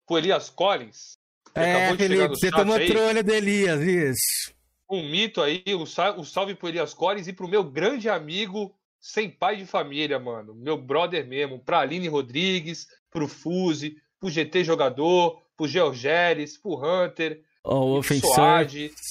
[0.08, 1.14] pro Elias Collins.
[1.56, 2.88] É, acabou de chegar Felipe, você tomou aí.
[2.88, 4.54] trolha do Elias, isso.
[4.90, 5.84] Um mito aí, um,
[6.20, 10.56] um salve pro Elias Collins e pro meu grande amigo sem pai de família, mano.
[10.56, 11.60] Meu brother mesmo.
[11.60, 18.00] Pra Aline Rodrigues, pro Fuse, pro GT Jogador, pro Georgeres, pro Hunter, Ó, o pro
[18.00, 18.30] ofensor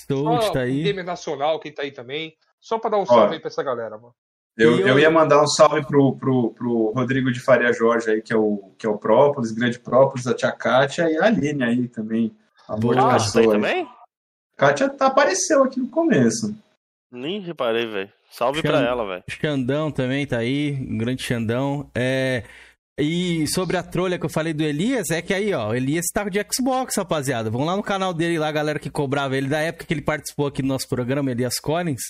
[0.09, 0.83] só tá o aí.
[0.83, 2.35] Gamer Nacional, quem tá aí também.
[2.61, 4.15] Só pra dar um salve aí pra essa galera, mano.
[4.57, 8.23] Eu, eu- eu ia mandar um salve pro, pro, pro Rodrigo de Faria Jorge aí,
[8.23, 11.63] que é o, que é o Própolis, grande Própolis, a tia Kátia e a Aline
[11.65, 12.35] aí também.
[12.69, 13.55] Amor de Ah, tá aí pessoa.
[13.55, 13.89] também?
[14.57, 16.55] Kátia tá, apareceu aqui no começo.
[17.11, 18.13] Nem reparei, velho.
[18.31, 19.25] Salve Xan- pra ela, velho.
[19.29, 21.91] Xandão também tá aí, um grande Xandão.
[21.95, 22.45] É,
[22.99, 26.07] E sobre a trolha que eu falei do Elias, é que aí, ó, o Elias
[26.13, 27.49] tá de Xbox, rapaziada.
[27.51, 30.03] Vão lá no canal dele lá, a galera que cobrava ele da época que ele
[30.03, 32.03] participou aqui do nosso programa, Elias Collins.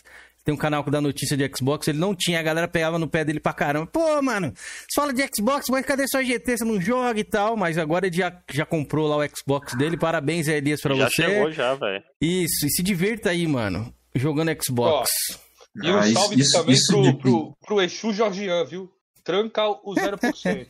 [0.44, 3.06] Tem um canal que dá notícia de Xbox, ele não tinha, a galera pegava no
[3.08, 3.86] pé dele pra caramba.
[3.86, 6.56] Pô, mano, você fala de Xbox, mas cadê sua GT?
[6.58, 7.56] Você não joga e tal.
[7.56, 9.96] Mas agora ele já, já comprou lá o Xbox dele.
[9.96, 11.22] Parabéns, Elias, pra Já você.
[11.22, 12.02] chegou já, velho.
[12.20, 15.08] Isso, e se divirta aí, mano, jogando Xbox.
[15.80, 18.90] E um Ah, salve isso- também isso pro, de- pro, pro Exu Georgian, viu?
[19.24, 20.66] Tranca o 0%.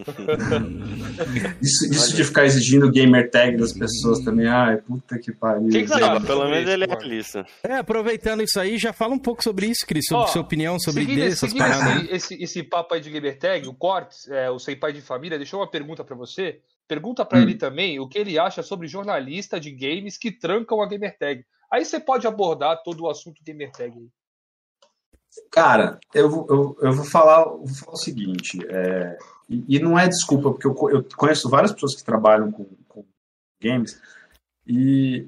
[1.60, 5.68] Isso, isso de ficar exigindo gamer tag das pessoas também, ai, puta que pariu.
[5.68, 7.46] Que que você Não, pelo menos isso, ele é realista.
[7.62, 10.78] É, aproveitando isso aí, já fala um pouco sobre isso, Cris, sobre Ó, sua opinião
[10.80, 12.04] sobre seguindo, essas seguindo paradas.
[12.04, 15.36] esse, esse, esse papo aí de Gamertag, o Cortes, é, o Sem Pai de Família,
[15.38, 16.60] deixou uma pergunta pra você.
[16.88, 17.42] Pergunta pra Hum.
[17.42, 21.44] ele também o que ele acha sobre jornalista de games que trancam a Gamertag.
[21.70, 24.08] Aí você pode abordar todo o assunto Gamertag aí.
[25.50, 29.16] Cara, eu, vou- eu, eu vou, falar, vou falar o seguinte, é,
[29.48, 33.04] e, e não é desculpa, porque eu, eu conheço várias pessoas que trabalham com, com
[33.62, 34.00] games,
[34.66, 35.26] e,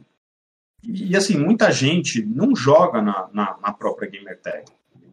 [0.83, 4.65] e assim, muita gente não joga na, na, na própria Gamertag.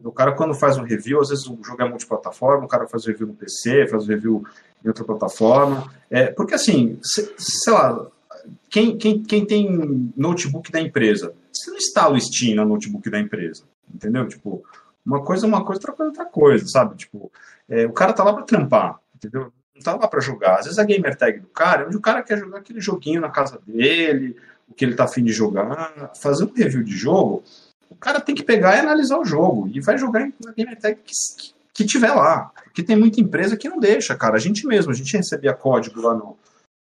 [0.02, 3.04] O cara, quando faz um review, às vezes o jogo é multiplataforma, o cara faz
[3.06, 4.42] review no PC, faz review
[4.84, 5.92] em outra plataforma.
[6.10, 8.06] É, porque assim, se- sei lá,
[8.70, 13.20] quem, quem, quem tem notebook da empresa, você não instala o Steam no notebook da
[13.20, 13.64] empresa,
[13.94, 14.26] entendeu?
[14.28, 14.62] Tipo,
[15.04, 16.96] uma coisa é uma coisa, outra coisa é outra coisa, sabe?
[16.96, 17.30] Tipo,
[17.68, 19.52] é, o cara tá lá pra trampar, entendeu?
[19.74, 20.58] Não tá lá pra jogar.
[20.58, 23.20] Às vezes a gamer tag do cara é onde o cara quer jogar aquele joguinho
[23.20, 24.36] na casa dele,
[24.68, 27.42] o que ele tá afim de jogar, fazer um review de jogo,
[27.88, 31.00] o cara tem que pegar e analisar o jogo e vai jogar na gamer tag
[31.02, 32.52] que, que, que tiver lá.
[32.64, 34.36] Porque tem muita empresa que não deixa, cara.
[34.36, 36.36] A gente mesmo, a gente recebia código lá no.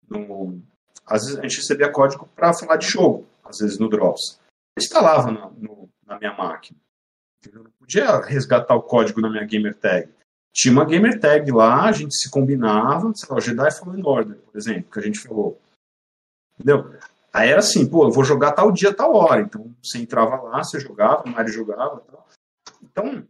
[0.09, 0.59] no
[1.07, 4.39] às vezes a gente recebia código para falar de jogo, às vezes no Drops.
[4.77, 6.79] Eu instalava na, no- na minha máquina.
[7.53, 10.09] Eu não podia resgatar o código na minha gamer tag.
[10.53, 14.37] Tinha uma gamer tag lá, a gente se combinava, sei lá, o Jedi Fallen Order,
[14.37, 15.61] por exemplo, que a gente falou.
[16.55, 16.95] Entendeu?
[17.33, 19.43] Aí era assim, pô, eu vou jogar tal dia, tal hora.
[19.43, 22.27] Então você entrava lá, você jogava, o Mario jogava tal.
[22.83, 23.29] Então,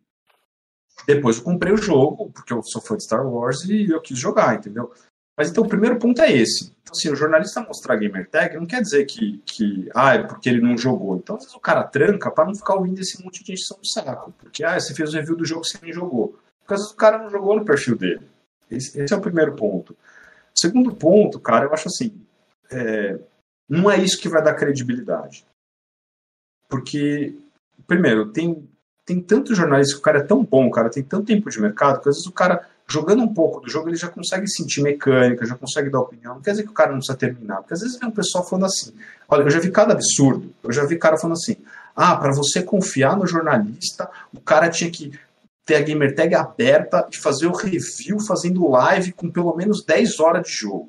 [1.07, 4.19] depois eu comprei o jogo, porque eu sou fã de Star Wars e eu quis
[4.19, 4.93] jogar, entendeu?
[5.37, 6.73] Mas então o primeiro ponto é esse.
[6.83, 10.49] Então, assim, o jornalista mostrar gamer tag não quer dizer que, que ah, é porque
[10.49, 11.17] ele não jogou.
[11.17, 13.87] Então, às vezes o cara tranca para não ficar ouvindo esse monte de encheção do
[13.87, 14.33] saco.
[14.39, 16.39] Porque, ah, você fez o review do jogo que você nem jogou.
[16.61, 18.27] Porque às vezes o cara não jogou no perfil dele.
[18.71, 19.93] Esse, esse é o primeiro ponto.
[19.93, 22.19] O segundo ponto, cara, eu acho assim,
[22.71, 23.19] é,
[23.69, 25.45] não é isso que vai dar credibilidade.
[26.69, 27.37] Porque,
[27.87, 28.69] primeiro, tem,
[29.05, 31.61] tem tanto jornalista que o cara é tão bom, o cara tem tanto tempo de
[31.61, 34.81] mercado, que às vezes o cara, jogando um pouco do jogo, ele já consegue sentir
[34.81, 36.35] mecânica, já consegue dar opinião.
[36.35, 38.47] Não quer dizer que o cara não precisa terminar, porque às vezes vem um pessoal
[38.47, 38.93] falando assim.
[39.29, 41.57] Olha, eu já vi cada absurdo, eu já vi cara falando assim.
[41.95, 45.19] Ah, para você confiar no jornalista, o cara tinha que
[45.65, 50.21] ter a gamer tag aberta e fazer o review fazendo live com pelo menos 10
[50.21, 50.89] horas de jogo.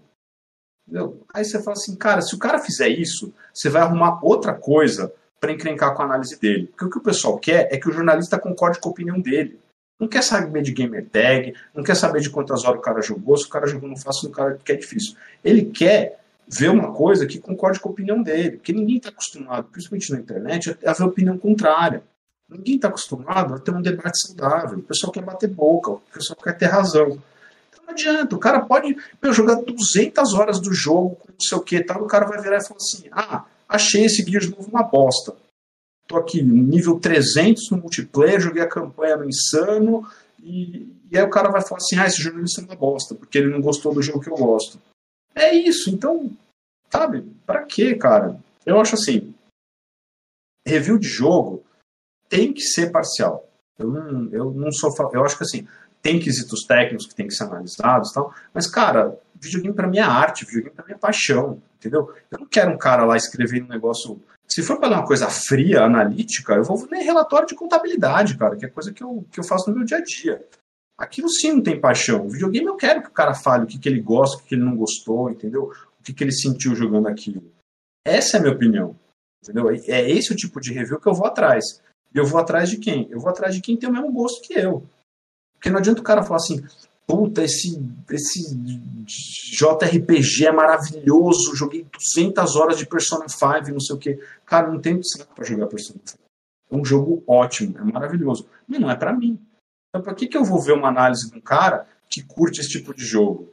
[0.88, 1.20] Entendeu?
[1.34, 5.12] Aí você fala assim, cara, se o cara fizer isso, você vai arrumar outra coisa
[5.40, 6.68] para encrencar com a análise dele.
[6.68, 9.60] Porque o que o pessoal quer é que o jornalista concorde com a opinião dele.
[10.00, 13.36] Não quer saber de gamer tag, não quer saber de quantas horas o cara jogou,
[13.36, 15.16] se o cara jogou não fácil, o cara quer difícil.
[15.44, 19.68] Ele quer ver uma coisa que concorde com a opinião dele, porque ninguém está acostumado,
[19.72, 22.04] principalmente na internet, a ver opinião contrária.
[22.50, 24.80] Ninguém está acostumado a ter um debate saudável.
[24.80, 27.22] O pessoal quer bater boca, o pessoal quer ter razão.
[27.70, 31.62] Então não adianta, o cara pode meu, jogar 200 horas do jogo, não sei o
[31.62, 34.70] que, tal, o cara vai virar e falar assim: ah, achei esse guia de novo
[34.70, 35.36] uma bosta.
[36.08, 40.08] Tô aqui nível 300 no multiplayer, joguei a campanha no Insano,
[40.42, 43.38] e, e aí o cara vai falar assim: ah, esse jornalista é uma bosta, porque
[43.38, 44.80] ele não gostou do jogo que eu gosto.
[45.36, 46.32] É isso, então,
[46.90, 48.40] sabe, pra quê, cara?
[48.66, 49.34] Eu acho assim:
[50.66, 51.64] review de jogo
[52.30, 53.48] tem que ser parcial.
[53.78, 54.94] Eu não, eu não sou.
[55.14, 55.68] Eu acho que assim,
[56.02, 60.02] tem quesitos técnicos que tem que ser analisados tal, mas, cara, videogame para mim é
[60.02, 62.14] arte, videogame para mim é paixão, entendeu?
[62.32, 64.20] Eu não quero um cara lá escrevendo um negócio
[64.50, 68.66] se for para uma coisa fria, analítica, eu vou ler relatório de contabilidade, cara, que
[68.66, 70.48] é coisa que eu, que eu faço no meu dia a dia.
[70.98, 72.26] Aquilo sim não tem paixão.
[72.26, 74.50] O videogame eu quero que o cara fale o que, que ele gosta, o que,
[74.50, 75.72] que ele não gostou, entendeu?
[76.00, 77.44] O que, que ele sentiu jogando aquilo.
[78.06, 78.98] Essa é a minha opinião.
[79.44, 79.70] Entendeu?
[79.70, 81.64] É esse o tipo de review que eu vou atrás.
[82.16, 83.08] E eu vou atrás de quem?
[83.12, 84.84] Eu vou atrás de quem tem o mesmo gosto que eu.
[85.54, 86.64] Porque não adianta o cara falar assim,
[87.08, 87.80] puta, esse,
[88.12, 88.56] esse
[89.06, 94.20] JRPG é maravilhoso, joguei 200 horas de Persona 5, não sei o que.
[94.46, 96.20] Cara, não tenho saco pra jogar Persona 5.
[96.70, 98.48] É um jogo ótimo, é maravilhoso.
[98.68, 99.40] Mas não é para mim.
[99.90, 102.70] Então, pra que, que eu vou ver uma análise de um cara que curte esse
[102.70, 103.50] tipo de jogo?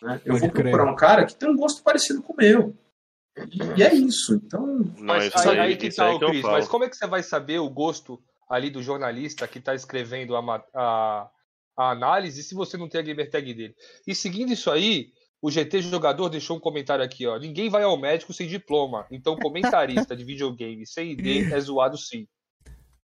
[0.00, 0.20] Né?
[0.24, 2.74] Eu vou procurar um cara que tem um gosto parecido com o meu.
[3.50, 4.34] E, e é isso.
[4.34, 4.82] Então.
[4.98, 8.18] Mas, aí, aí- que tá, Cris, mas como é que você vai saber o gosto
[8.48, 11.28] ali do jornalista que está escrevendo a, a,
[11.76, 13.74] a análise se você não tem a gamer tag dele?
[14.06, 15.08] E seguindo isso aí,
[15.42, 17.38] o GT Jogador deixou um comentário aqui, ó.
[17.38, 19.06] Ninguém vai ao médico sem diploma.
[19.10, 22.26] Então, comentarista de videogame sem ID é zoado sim.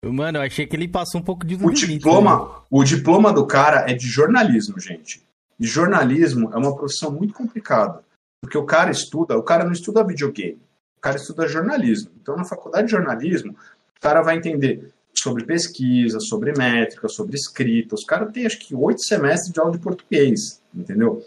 [0.05, 3.91] Mano, eu achei que ele passou um pouco de O diploma, o diploma do cara
[3.91, 5.23] é de jornalismo, gente.
[5.59, 8.05] E jornalismo é uma profissão muito complicada.
[8.41, 10.61] Porque o cara estuda, o cara não estuda videogame,
[10.97, 12.13] o cara estuda jornalismo.
[12.21, 13.53] Então, na faculdade de jornalismo,
[13.97, 14.93] o cara vai entender
[15.27, 17.97] sobre pesquisa, sobre métrica, sobre escrita.
[17.97, 21.21] Os caras têm, acho que, oito semestres de aula de português, entendeu?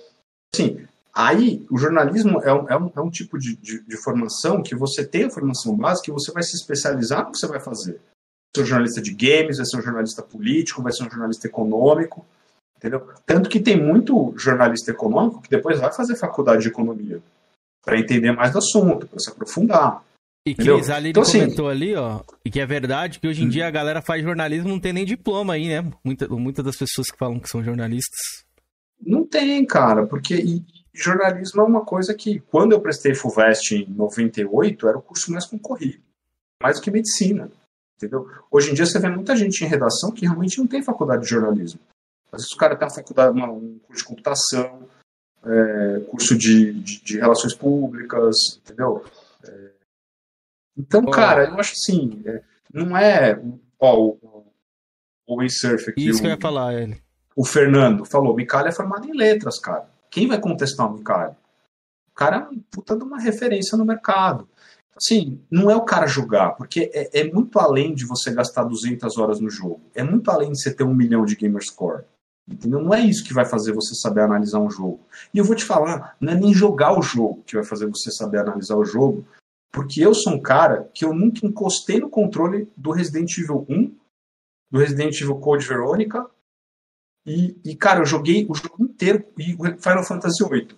[0.53, 4.63] Assim, aí o jornalismo é um, é um, é um tipo de, de, de formação
[4.63, 7.59] que você tem a formação básica e você vai se especializar no que você vai
[7.59, 7.93] fazer.
[7.93, 11.45] Vai ser um jornalista de games, vai ser um jornalista político, vai ser um jornalista
[11.45, 12.25] econômico,
[12.77, 13.05] entendeu?
[13.25, 17.21] Tanto que tem muito jornalista econômico que depois vai fazer faculdade de economia
[17.83, 20.03] para entender mais do assunto, para se aprofundar.
[20.49, 20.75] E entendeu?
[20.77, 23.49] Cris, ali ele Então, assim, comentou ali, ó, e que é verdade que hoje em
[23.49, 25.89] dia a galera faz jornalismo não tem nem diploma aí, né?
[26.03, 28.17] Muita, muitas das pessoas que falam que são jornalistas.
[29.01, 33.85] Não tem, cara, porque e jornalismo é uma coisa que, quando eu prestei FUVEST em
[33.93, 36.01] 98, era o curso mais concorrido,
[36.61, 37.49] mais do que medicina,
[37.97, 38.27] entendeu?
[38.51, 41.29] Hoje em dia você vê muita gente em redação que realmente não tem faculdade de
[41.29, 41.79] jornalismo.
[42.31, 44.87] Às vezes o cara tem uma faculdade, uma- um curso de computação,
[45.45, 49.03] é, curso de, de, de relações públicas, entendeu?
[49.45, 49.71] É,
[50.79, 52.41] então, cara, eu acho assim, é,
[52.73, 53.37] não é.
[53.77, 54.45] Ó, o,
[55.27, 56.07] o Windsurf aqui.
[56.07, 57.01] Isso o, que eu ia falar, ele.
[57.35, 59.89] o Fernando falou, Micali é formado em letras, cara.
[60.09, 61.35] Quem vai contestar o Micali?
[62.11, 64.47] O cara é um puta de uma referência no mercado.
[64.95, 69.17] Assim, não é o cara jogar, porque é, é muito além de você gastar 200
[69.17, 69.81] horas no jogo.
[69.93, 72.03] É muito além de você ter um milhão de gamer score.
[72.49, 72.81] Entendeu?
[72.81, 74.99] Não é isso que vai fazer você saber analisar um jogo.
[75.33, 78.11] E eu vou te falar, não é nem jogar o jogo que vai fazer você
[78.11, 79.25] saber analisar o jogo,
[79.71, 83.95] porque eu sou um cara que eu nunca encostei no controle do Resident Evil 1,
[84.71, 86.29] do Resident Evil Code Veronica,
[87.25, 90.69] e, e, cara, eu joguei o jogo inteiro e o Final Fantasy VIII.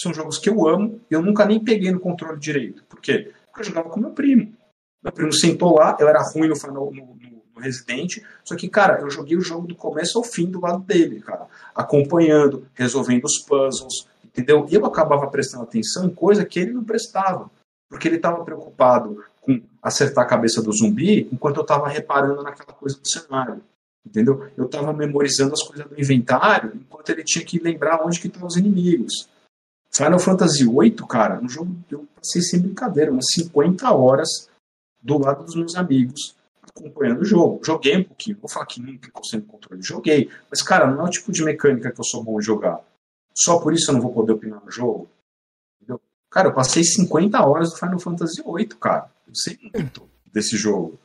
[0.00, 2.84] São jogos que eu amo eu nunca nem peguei no controle direito.
[2.84, 3.32] Por quê?
[3.46, 4.54] Porque eu jogava com meu primo.
[5.02, 9.00] Meu primo sentou lá, eu era ruim no, no, no, no Resident, só que, cara,
[9.00, 11.46] eu joguei o jogo do começo ao fim do lado dele, cara.
[11.74, 14.66] Acompanhando, resolvendo os puzzles, entendeu?
[14.70, 17.50] Eu acabava prestando atenção em coisa que ele não prestava.
[17.88, 22.72] Porque ele estava preocupado com acertar a cabeça do zumbi, enquanto eu estava reparando naquela
[22.72, 23.62] coisa do cenário
[24.08, 24.50] entendeu?
[24.56, 28.46] Eu estava memorizando as coisas do inventário, enquanto ele tinha que lembrar onde que estão
[28.46, 29.28] os inimigos.
[29.94, 34.48] Final Fantasy VIII, cara, no jogo eu passei sem brincadeira, umas 50 horas
[35.02, 37.60] do lado dos meus amigos, acompanhando o jogo.
[37.64, 41.10] Joguei um pouquinho, vou falar que nunca no controle, joguei, mas, cara, não é o
[41.10, 42.80] tipo de mecânica que eu sou bom em jogar.
[43.34, 45.08] Só por isso eu não vou poder opinar no jogo.
[46.30, 49.10] Cara, eu passei 50 horas do Final Fantasy VIII, cara.
[49.26, 50.98] Eu sei muito desse jogo.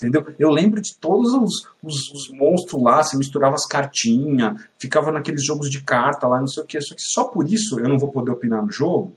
[0.00, 0.24] Entendeu?
[0.38, 5.44] Eu lembro de todos os, os, os monstros lá, você misturava as cartinhas, ficava naqueles
[5.44, 6.80] jogos de carta lá, não sei o que.
[6.80, 9.16] Só que só por isso eu não vou poder opinar no jogo.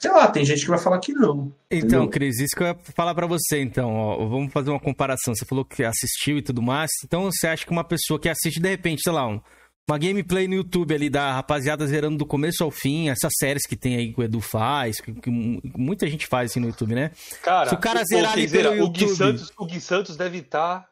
[0.00, 1.52] Sei lá, tem gente que vai falar que não.
[1.70, 2.08] Então, entendeu?
[2.10, 5.34] Cris, isso que eu ia falar pra você, então, ó, vamos fazer uma comparação.
[5.34, 8.60] Você falou que assistiu e tudo mais, então você acha que uma pessoa que assiste,
[8.60, 9.40] de repente, sei lá, um-
[9.88, 13.76] uma gameplay no YouTube ali da rapaziada zerando do começo ao fim, essas séries que
[13.76, 17.12] tem aí que o Edu faz, que, que muita gente faz assim no YouTube, né?
[17.40, 19.16] Cara, Se o cara zerar ali pelo o Gui YouTube...
[19.16, 20.88] Santos, o Gui Santos deve estar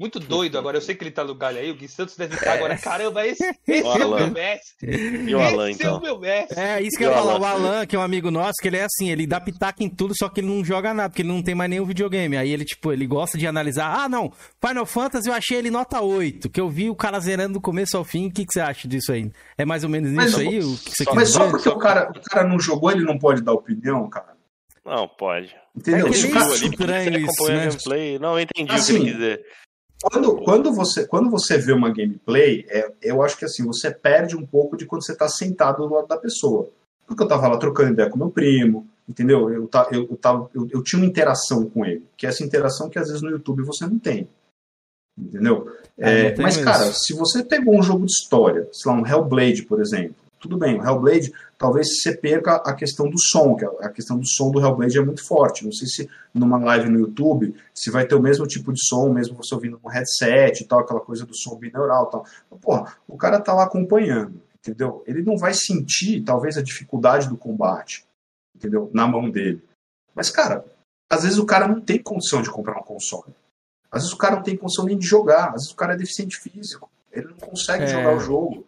[0.00, 0.78] muito doido agora.
[0.78, 1.70] Eu sei que ele tá no galho aí.
[1.70, 2.76] O Gui Santos deve estar agora.
[2.78, 4.90] Caramba, esse, esse O é o meu mestre.
[5.28, 5.98] E o Alan, esse é então?
[5.98, 6.58] o meu mestre.
[6.58, 7.38] É, isso que E eu o ia falar.
[7.40, 9.88] O Alan, que é um amigo nosso, que ele é assim, ele dá pitaco em
[9.88, 12.36] tudo, só que ele não joga nada, porque ele não tem mais nenhum videogame.
[12.36, 13.94] Aí ele, tipo, ele gosta de analisar.
[14.04, 14.32] Ah, não,
[14.66, 17.96] Final Fantasy eu achei ele nota 8, que eu vi o cara zerando do começo
[17.96, 18.26] ao fim.
[18.28, 19.30] O que, que você acha disso aí?
[19.58, 20.58] É mais ou menos Mas isso o- aí?
[20.60, 21.50] O que você Mas só dizer?
[21.50, 24.30] porque o cara, o cara não jogou, ele não pode dar opinião, cara.
[24.82, 25.54] Não, pode.
[25.76, 26.06] Entendeu?
[26.06, 26.64] É que o isso.
[26.66, 27.66] estranho isso, né?
[27.66, 28.18] gameplay.
[28.18, 29.44] Não, eu entendi o Assim, que ele quis dizer.
[30.02, 34.34] Quando, quando, você, quando você vê uma gameplay, é, eu acho que assim, você perde
[34.36, 36.70] um pouco de quando você está sentado do lado da pessoa.
[37.06, 39.50] Porque eu tava lá trocando ideia com meu primo, entendeu?
[39.50, 42.88] Eu, eu, eu, tava, eu, eu tinha uma interação com ele, que é essa interação
[42.88, 44.28] que às vezes no YouTube você não tem.
[45.18, 45.70] Entendeu?
[45.98, 46.70] É, É, não tem mas, mesmo.
[46.70, 50.56] cara, se você pegou um jogo de história, sei lá, um Hellblade, por exemplo, tudo
[50.56, 54.50] bem, o Hellblade, talvez você perca a questão do som, que a questão do som
[54.50, 55.64] do Hellblade é muito forte.
[55.64, 59.12] Não sei se numa live no YouTube se vai ter o mesmo tipo de som,
[59.12, 62.26] mesmo você ouvindo no headset e tal, aquela coisa do som binaural e tal.
[62.58, 65.04] Porra, o cara tá lá acompanhando, entendeu?
[65.06, 68.04] Ele não vai sentir, talvez, a dificuldade do combate,
[68.56, 68.90] entendeu?
[68.94, 69.62] Na mão dele.
[70.14, 70.64] Mas, cara,
[71.10, 73.34] às vezes o cara não tem condição de comprar um console.
[73.92, 75.48] Às vezes o cara não tem condição nem de jogar.
[75.48, 76.88] Às vezes o cara é deficiente físico.
[77.12, 77.86] Ele não consegue É.
[77.88, 78.64] jogar o jogo.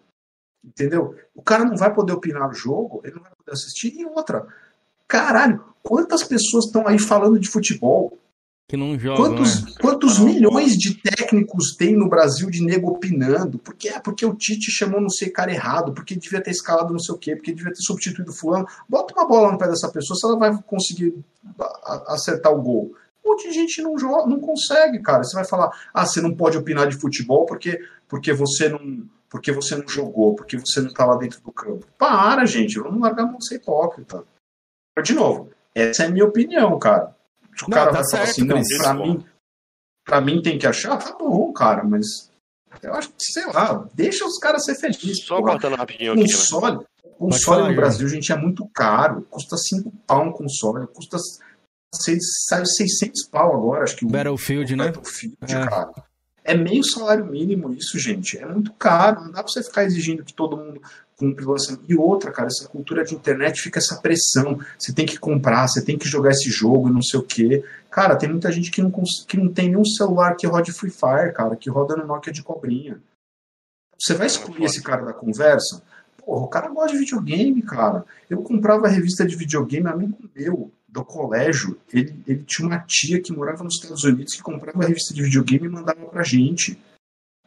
[0.65, 1.15] Entendeu?
[1.35, 3.95] O cara não vai poder opinar no jogo, ele não vai poder assistir.
[3.95, 4.47] E outra,
[5.09, 8.17] caralho, quantas pessoas estão aí falando de futebol?
[8.69, 9.73] Que não joga, Quantos, né?
[9.81, 13.59] quantos milhões de técnicos tem no Brasil de nego opinando?
[13.59, 16.99] Porque é porque o Tite chamou não sei cara errado, porque devia ter escalado não
[16.99, 18.67] sei o quê, porque devia ter substituído fulano.
[18.89, 21.15] Bota uma bola no pé dessa pessoa, se ela vai conseguir
[22.07, 22.95] acertar o gol.
[23.25, 25.23] Um monte de gente não joga, não consegue, cara.
[25.23, 29.05] Você vai falar, ah, você não pode opinar de futebol porque, porque você não.
[29.33, 31.87] Porque você não jogou, porque você não tá lá dentro do campo.
[31.99, 34.23] Para, gente, vamos largar a mão de ser hipócrita.
[34.95, 37.17] Mas, de novo, essa é a minha opinião, cara.
[37.57, 39.25] Se o Não, cara tá vai falar certo, assim, não, pra mim,
[40.05, 42.31] pra mim tem que achar, tá bom, cara, mas
[42.83, 45.25] eu acho que, sei lá, deixa os caras ser felizes.
[45.25, 45.53] Só porra.
[45.53, 46.27] cortando rapidinho aqui, né?
[46.29, 46.87] Console,
[47.19, 47.77] console falar, no.
[47.77, 49.23] Brasil, gente, é muito caro.
[49.31, 51.17] Custa 5 pau um console, custa
[51.95, 54.85] seis, saiu 600 pau agora, acho que o Battlefield, o né?
[54.87, 55.67] Battlefield, É.
[55.67, 55.93] cara.
[56.45, 58.37] É meio salário mínimo isso, gente.
[58.37, 59.23] É muito caro.
[59.23, 60.81] Não dá pra você ficar exigindo que todo mundo
[61.17, 61.85] cumpra o lançamento.
[61.89, 64.59] E outra, cara, essa cultura de internet fica essa pressão.
[64.77, 67.65] Você tem que comprar, você tem que jogar esse jogo e não sei o quê.
[67.91, 68.91] Cara, tem muita gente que não,
[69.29, 72.43] que não tem nenhum celular que rode Free Fire, cara, que roda no Nokia de
[72.43, 73.01] cobrinha.
[73.99, 75.83] Você vai excluir esse cara da conversa?
[76.17, 78.05] Porra, o cara gosta de videogame, cara.
[78.29, 81.81] Eu comprava revista de videogame, amigo meu, do colégio.
[81.93, 85.67] Ele, ele tinha uma tia que morava nos Estados Unidos que comprava revista de videogame
[85.67, 86.79] e mandava pra gente.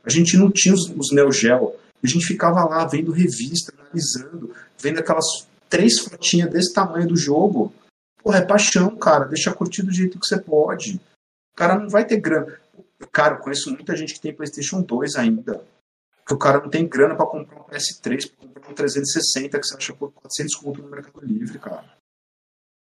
[0.03, 1.75] A gente não tinha os, os Neo Geo.
[2.03, 7.71] A gente ficava lá vendo revista, analisando, vendo aquelas três fotinhas desse tamanho do jogo.
[8.21, 9.25] Porra, é paixão, cara.
[9.25, 10.95] Deixa curtir do jeito que você pode.
[11.53, 12.59] O cara não vai ter grana.
[13.11, 15.63] Cara, eu conheço muita gente que tem PlayStation 2 ainda.
[16.25, 19.67] Que o cara não tem grana pra comprar um PS3, pra comprar um 360 que
[19.67, 21.85] você acha por 400 conto no Mercado Livre, cara.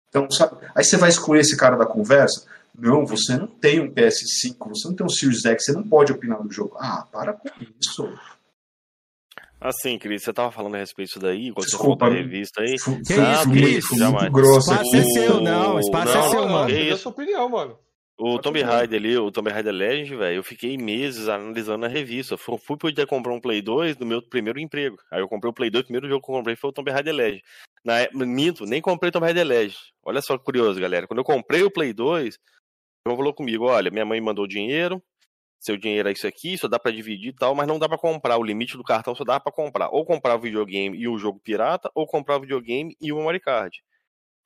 [0.10, 0.58] Então, sabe?
[0.76, 2.46] Aí você vai excluir esse cara da conversa?
[2.78, 6.12] Não, você não tem um PS5, você não tem um Series X, você não pode
[6.12, 6.76] opinar do jogo.
[6.80, 7.50] Ah, para com
[7.80, 8.10] isso.
[9.62, 12.62] Assim, Cris, você tava falando a respeito disso daí, quando Desculpa, você falou da revista
[12.62, 12.76] aí.
[13.06, 13.90] Que Não, isso, que Cris?
[13.90, 14.98] muito grosso Espaço aqui.
[14.98, 16.66] é seu, não, espaço é Não, seu, não, mano.
[16.70, 16.98] a isso.
[16.98, 17.78] sua opinião, mano.
[18.20, 18.62] O Pode Tomb.
[18.62, 22.36] Raider ali, o Tomb Raider Legend, velho, eu fiquei meses analisando a revista.
[22.38, 24.98] Fu- Fui poder comprar um Play 2 no meu primeiro emprego.
[25.10, 26.92] Aí eu comprei o Play 2, o primeiro jogo que eu comprei foi o Tomb
[26.92, 27.42] Raider Legend.
[27.86, 29.78] Na, é- minto, nem comprei o Tomb Raider Legend.
[30.04, 31.08] Olha só que curioso, galera.
[31.08, 32.38] Quando eu comprei o Play 2,
[33.08, 35.02] o falou comigo, olha, minha mãe mandou dinheiro,
[35.58, 37.98] seu dinheiro é isso aqui, só dá pra dividir e tal, mas não dá pra
[37.98, 38.38] comprar.
[38.38, 39.90] O limite do cartão só dá pra comprar.
[39.92, 43.40] Ou comprar o videogame e o jogo pirata, ou comprar o videogame e o memory
[43.40, 43.78] card.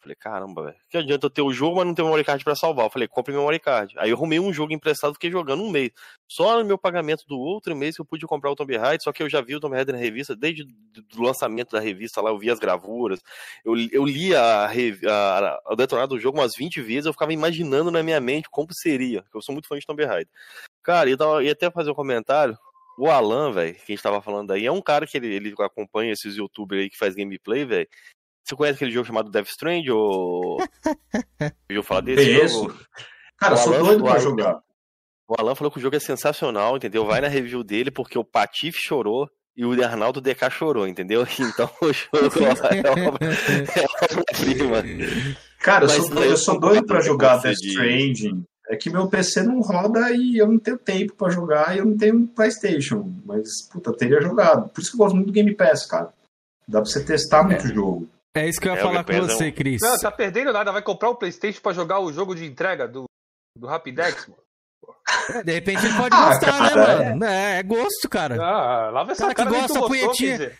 [0.03, 0.75] Falei, caramba, velho.
[0.89, 2.85] Que adianta eu ter o jogo, mas não ter o memory card pra salvar?
[2.85, 3.93] Eu falei, compre memory card.
[3.97, 5.91] Aí eu arrumei um jogo emprestado, fiquei jogando um mês.
[6.27, 9.13] Só no meu pagamento do outro mês que eu pude comprar o Tomb Raider, só
[9.13, 10.63] que eu já vi o Tomb Raider na revista, desde
[11.15, 13.21] o lançamento da revista lá, eu vi as gravuras,
[13.63, 17.31] eu, eu li a, a, a, o detonado do jogo umas 20 vezes, eu ficava
[17.31, 20.29] imaginando na minha mente como seria, porque eu sou muito fã de Tomb Raider.
[20.83, 22.57] Cara, eu tava- ia até fazer um comentário,
[22.97, 25.55] o Alan, velho, que a gente tava falando aí, é um cara que ele, ele
[25.59, 27.87] acompanha esses youtubers aí que faz gameplay, velho.
[28.43, 30.57] Você conhece aquele jogo chamado Death Strand ou...
[31.69, 32.55] Ouviu falar desse Conheço.
[32.63, 32.79] jogo?
[33.37, 34.59] Cara, eu O sou Alan- doido o pra jogar.
[35.27, 37.05] O Alan falou que o jogo é sensacional, entendeu?
[37.05, 41.25] Vai na review dele porque o Patife chorou e o Arnaldo DK chorou, entendeu?
[41.39, 44.83] Então o jogo é obra-prima.
[45.59, 48.43] Cara, eu Mas sou, eu eu sou doido pra jogar Death de- Stranding.
[48.69, 51.85] É que meu PC não roda e eu não tenho tempo pra jogar e eu
[51.85, 53.13] não tenho PlayStation.
[53.25, 54.69] Mas, puta, teria jogado.
[54.69, 56.13] Por isso que eu gosto muito do Game Pass, cara.
[56.67, 58.07] Dá pra você testar muito jogo.
[58.35, 59.81] É isso que eu ia É, falar com você, um- Cris.
[59.81, 60.71] Não, tá perdendo nada.
[60.71, 63.05] Vai comprar o PlayStation pra jogar o jogo de entrega do,
[63.57, 64.41] do Rapidex, mano.
[65.45, 66.75] De repente ele pode Ah, gostar, né,
[67.09, 67.25] mano?
[67.25, 68.35] É, é gosto, cara.
[68.41, 70.51] Ah, lava essa Cara que cara tu gosta, gostou, punhetinha.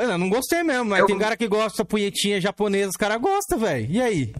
[0.00, 3.58] Eu não gostei mesmo, mas Eu- tem cara que gosta punhetinha japonesa, os caras gostam,
[3.58, 3.86] velho.
[3.90, 4.34] E aí?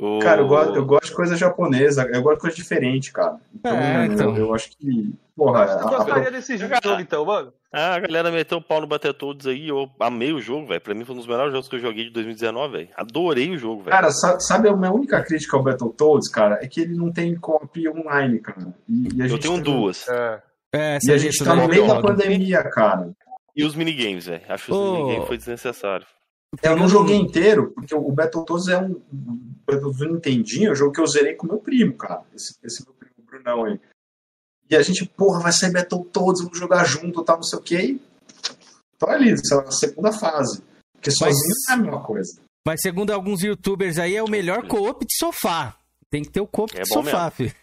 [0.00, 3.36] O- Cara, eu gosto, eu gosto de coisa japonesa, eu gosto de coisa diferente, cara.
[3.54, 4.36] Então, É, eu- então.
[4.36, 7.52] eu, acho que, porra, Tu a- gostaria desse jogo então, mano?
[7.72, 10.80] Ah, a galera meteu o pau no Battletoads aí, eu amei o jogo, velho.
[10.80, 12.88] Pra mim foi um dos melhores jogos que eu joguei de 2019, velho.
[12.96, 13.90] Adorei o jogo, velho.
[13.90, 16.60] Cara, sa- sabe a minha única crítica ao Battletoads, cara?
[16.62, 18.68] É que ele não tem co-op online, cara.
[18.88, 20.08] E, e a Eu gente tenho tá- duas.
[20.08, 20.42] É.
[20.72, 23.10] É, E a gente tá no meio da pandemia, cara.
[23.56, 24.42] E os minigames, velho.
[24.48, 24.92] Acho que os Ô.
[24.96, 26.06] minigames foi desnecessário.
[26.62, 28.92] Eu não joguei inteiro, porque o Battletoads é um.
[28.92, 29.02] O
[29.66, 32.22] Battletoads do Nintendinho é um jogo que eu zerei com meu primo, cara.
[32.34, 33.78] Esse, esse meu primo, o Brunão aí.
[34.70, 37.76] E a gente, porra, vai sair Battletoads, vamos jogar junto, tal, não sei o quê.
[37.82, 38.00] E
[38.98, 40.62] tô ali, sei lá, na segunda fase.
[40.94, 42.40] Porque sozinho não é a mesma coisa.
[42.66, 45.76] Mas segundo alguns youtubers aí, é o melhor co-op de sofá.
[46.10, 47.30] Tem que ter o co-op É de bom sofá, mesmo.
[47.32, 47.54] filho.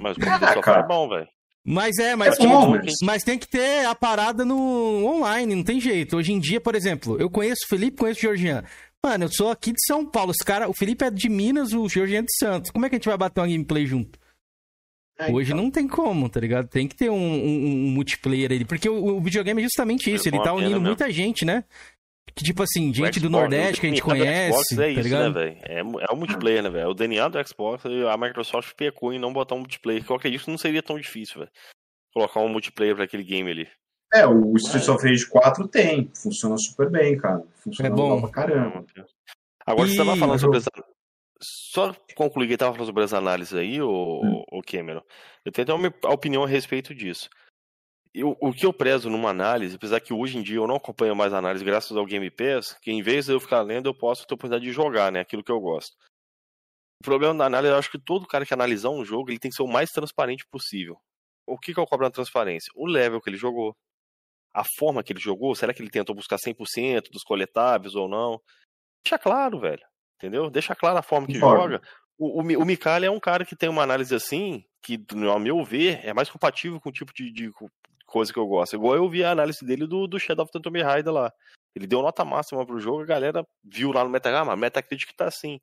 [0.00, 0.80] Mas o Ah, jogo só cara.
[0.84, 1.28] é bom, velho.
[1.68, 5.54] Mas é, mas, É bom, tipo, mas- mas tem que ter a parada no online,
[5.54, 6.16] não tem jeito.
[6.16, 8.62] Hoje em dia, por exemplo, eu conheço o Felipe, conheço o Georgian.
[9.04, 10.30] Mano, eu sou aqui de São Paulo.
[10.30, 12.70] Os cara, o Felipe é de Minas, o Georgian é de Santos.
[12.70, 14.18] Como é que a gente vai bater uma gameplay junto?
[15.18, 15.64] É, Hoje então.
[15.64, 16.68] não tem como, tá ligado?
[16.68, 18.64] Tem que ter um, um- um multiplayer aí.
[18.64, 20.28] Porque o, o videogame é justamente isso.
[20.28, 20.86] Ele tá unindo mesmo.
[20.86, 21.64] muita gente, né?
[22.36, 24.88] Que tipo assim, O gente do Nordeste que a gente o conhece, Xbox é tá
[24.88, 25.22] isso, ligado?
[25.22, 25.58] né, velho?
[25.62, 26.84] É, é o multiplayer, né, velho?
[26.84, 30.04] É O DNA do Xbox, a Microsoft pecou em não botar um multiplayer.
[30.04, 31.50] Que eu acredito que não seria tão difícil, velho.
[32.12, 33.68] Colocar um multiplayer pra aquele game ali.
[34.14, 36.10] É, o Streets of Rage 4 tem.
[36.14, 37.42] Funciona super bem, cara.
[37.56, 38.20] Funciona É bom.
[38.20, 38.84] pra caramba.
[39.66, 40.64] Agora, você tava E- falando sobre as...
[41.42, 44.42] Só concluir que tava falando sobre as análises aí, ô, Hum.
[44.52, 45.02] ô Cameron.
[45.44, 47.28] Eu tenho até uma opinião a respeito disso.
[48.18, 51.14] Eu, o que eu prezo numa análise, apesar que hoje em dia eu não acompanho
[51.14, 54.26] mais análise graças ao Game Pass, que em vez de eu ficar lendo, eu posso
[54.26, 55.20] ter a oportunidade de jogar, né?
[55.20, 55.94] Aquilo que eu gosto.
[57.02, 59.50] O problema da análise, eu acho que todo cara que analisar um jogo, ele tem
[59.50, 60.96] que ser o mais transparente possível.
[61.46, 62.72] O que, que eu cobro na transparência?
[62.74, 63.76] O level que ele jogou.
[64.54, 68.40] A forma que ele jogou, será que ele tentou buscar 100% dos coletáveis ou não?
[69.04, 69.84] Deixa claro, velho.
[70.16, 70.48] Entendeu?
[70.48, 71.74] Deixa claro a forma que Concordo.
[71.74, 71.82] joga.
[72.18, 74.98] O, o, o Micali é um cara que tem uma análise assim, que,
[75.30, 77.52] ao meu ver, é mais compatível com o tipo de, de
[78.16, 78.74] coisa que eu gosto.
[78.74, 81.30] Igual eu vi a análise dele do, do Shadow of the Tomb Raider lá.
[81.74, 85.12] Ele deu nota máxima pro jogo, a galera viu lá no Metacritic, ah, mas Metacritic
[85.14, 85.60] tá assim.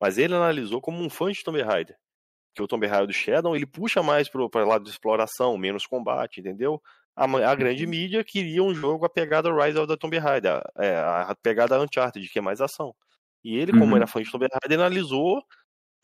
[0.00, 1.94] Mas ele analisou como um fã de Tomb Raider.
[2.54, 5.86] Que o Tomb Raider do Shadow, ele puxa mais pro, pra lado de exploração, menos
[5.86, 6.80] combate, entendeu?
[7.14, 10.96] A, a grande mídia queria um jogo a pegada Rise of the Tomb Raider, é,
[10.96, 12.94] a pegada Uncharted, que é mais ação.
[13.44, 13.96] E ele, como Uhum.
[13.96, 15.42] era fã de Tomb Raider, analisou o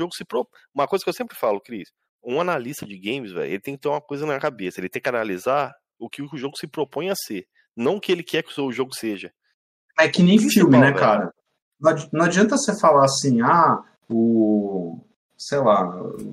[0.03, 0.47] jogo se pro...
[0.75, 1.91] Uma coisa que eu sempre falo, Cris,
[2.23, 5.01] um analista de games, velho, ele tem que ter uma coisa na cabeça, ele tem
[5.01, 8.43] que analisar o que o jogo se propõe a ser, não o que ele quer
[8.43, 9.33] que o seu jogo seja.
[9.99, 10.99] É que nem Principal, filme, né, velho.
[10.99, 11.33] cara?
[11.81, 14.99] Não adi- Não adianta você falar assim, ah, o.
[15.39, 15.93] Sei lá.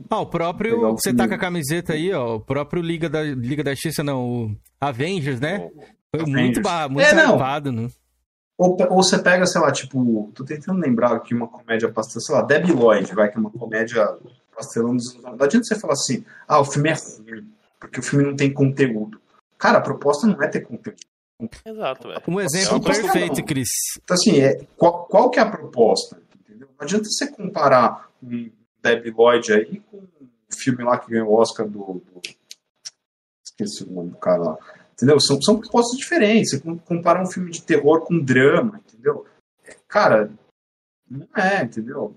[0.09, 0.87] Ah, o próprio.
[0.91, 2.35] o Você tá com a camiseta aí, ó.
[2.35, 4.23] O próprio Liga da, Liga da Justiça, não.
[4.45, 5.69] O Avengers, né?
[6.15, 6.63] Foi muito, Avengers.
[6.63, 7.37] ba- muito É, não.
[7.71, 7.87] né?
[8.57, 12.35] Ou, ou você pega, sei lá, tipo, tô tentando lembrar aqui uma comédia pastelão, sei
[12.35, 14.07] lá, Debbie Lloyd, vai, que é uma comédia
[14.55, 15.37] pastelão dos anos 90.
[15.37, 17.49] Não adianta você falar assim, ah, o filme é ruim,
[17.79, 19.19] porque o filme não tem conteúdo.
[19.63, 20.97] Cara, a proposta não é ter conteúdo.
[21.65, 22.21] Exato, velho.
[22.27, 23.45] Um exemplo É uma coisa perfeito, não.
[23.45, 23.69] Cris.
[24.03, 26.21] Então, assim, é, qual, qual que é a proposta?
[26.37, 26.67] Entendeu?
[26.67, 31.35] Não adianta você comparar um Debbie Lloyd aí com um filme lá que ganhou o
[31.35, 32.21] Oscar do, do-
[33.45, 34.57] Esqueci o nome do cara lá.
[34.93, 35.17] Entendeu?
[35.21, 36.51] São, são propostas diferentes.
[36.51, 39.25] Você com- comparar um filme de terror com drama, entendeu?
[39.87, 40.29] Cara,
[41.09, 42.13] não é, entendeu?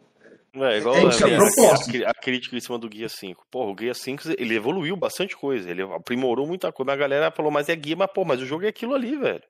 [0.64, 2.06] É, igual É isso, ali, é a, proposta.
[2.06, 3.44] a- a crítica em cima do Guia 5.
[3.50, 6.92] Porra, o Guia 5 ele evoluiu bastante coisa, ele aprimorou muita coisa.
[6.92, 9.42] A galera falou, mas é guia, mas pô, mas o jogo é aquilo ali, velho.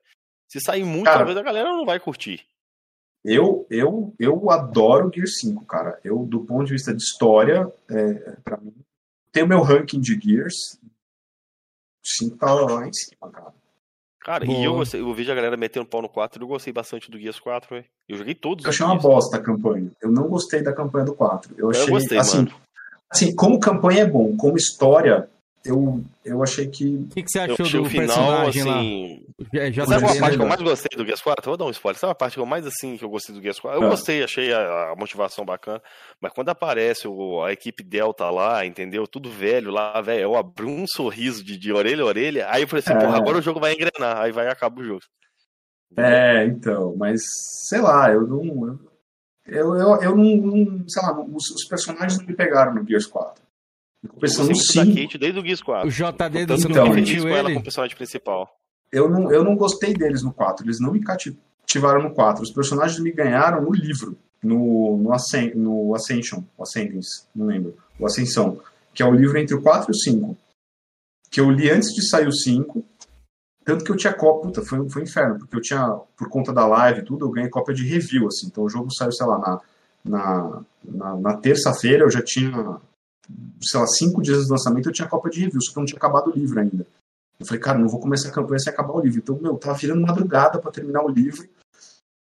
[0.49, 2.45] Se sair muito, Cara, talvez a galera não vai curtir.
[3.25, 5.99] Eu, eu, eu adoro Gear 5, cara.
[6.03, 8.13] Eu, do ponto de vista de história, é,
[8.43, 8.73] pra mim,
[9.31, 10.79] tem o meu ranking de Gears.
[12.05, 13.53] 5 tá lá em cima, cara.
[14.27, 14.57] Cara, Boa.
[14.59, 17.09] e eu gostei, eu vejo a galera metendo pau no 4 e eu gostei bastante
[17.09, 17.85] do Guias 4, velho.
[18.09, 19.03] Eu joguei todos Eu achei uma Guias.
[19.03, 19.89] bosta a campanha.
[20.01, 21.55] Eu não gostei da campanha do 4.
[21.57, 22.51] Eu achei, Eu gostei, assim, mano.
[23.09, 25.29] assim, como campanha é bom, como história,
[25.65, 26.85] eu, eu achei que.
[26.95, 29.25] O que, que você achou do o final, personagem assim.
[29.53, 29.59] lá?
[29.61, 31.45] É, já Sabe uma parte que eu mais gostei do Guess 4?
[31.45, 31.99] Vou dar um spoiler.
[31.99, 33.79] Sabe a parte que eu mais assim que eu gostei do Guess 4?
[33.81, 33.89] Eu Ah.
[33.89, 35.81] gostei, achei a, a motivação bacana.
[36.21, 39.05] Mas quando aparece o- a equipe Delta lá, entendeu?
[39.07, 40.21] Tudo velho lá, velho.
[40.21, 42.47] Eu abri um sorriso de, de orelha a orelha.
[42.49, 42.99] Aí eu falei assim, É.
[42.99, 44.21] porra, agora o jogo vai engrenar.
[44.21, 45.01] Aí vai acabar o jogo.
[45.95, 47.21] É, então, mas
[47.69, 48.79] sei lá, eu não.
[49.45, 53.05] Eu, eu, eu não, não- Sei lá, os, os personagens não me pegaram no Gears
[53.07, 53.41] 4.
[54.03, 55.87] Eu compensação, gostei no muito da 5, Kate desde o Gears 4.
[55.87, 57.53] O JD Tanto do não Então, feliz curtiu com ela ele?
[57.53, 58.57] como personagem principal.
[58.91, 60.65] eu não, eu não gostei deles no 4.
[60.65, 62.43] Eles não me cativaram no 4.
[62.43, 67.75] Os personagens me ganharam no livro, no, no, Ascen no Ascension, o Ascendance, não lembro,
[67.99, 68.59] o Ascensão,
[68.93, 70.37] que é o livro entre o 4 e o 5.
[71.29, 72.83] Que eu li antes de sair o 5.
[73.65, 76.53] Tanto que eu tinha cópia, puta, foi, foi um inferno, porque eu tinha, por conta
[76.53, 78.47] da live e tudo, eu ganhei cópia de review, assim.
[78.47, 79.61] Então o jogo saiu, sei lá, na,
[80.05, 82.79] na, na, na terça-feira eu já tinha,
[83.61, 85.87] sei lá, cinco dias de lançamento eu tinha cópia de review, só que eu não
[85.87, 86.85] tinha acabado o livro ainda.
[87.39, 89.19] Eu falei, cara, não vou começar a campanha sem acabar o livro.
[89.19, 91.47] Então, meu, tava virando madrugada pra terminar o livro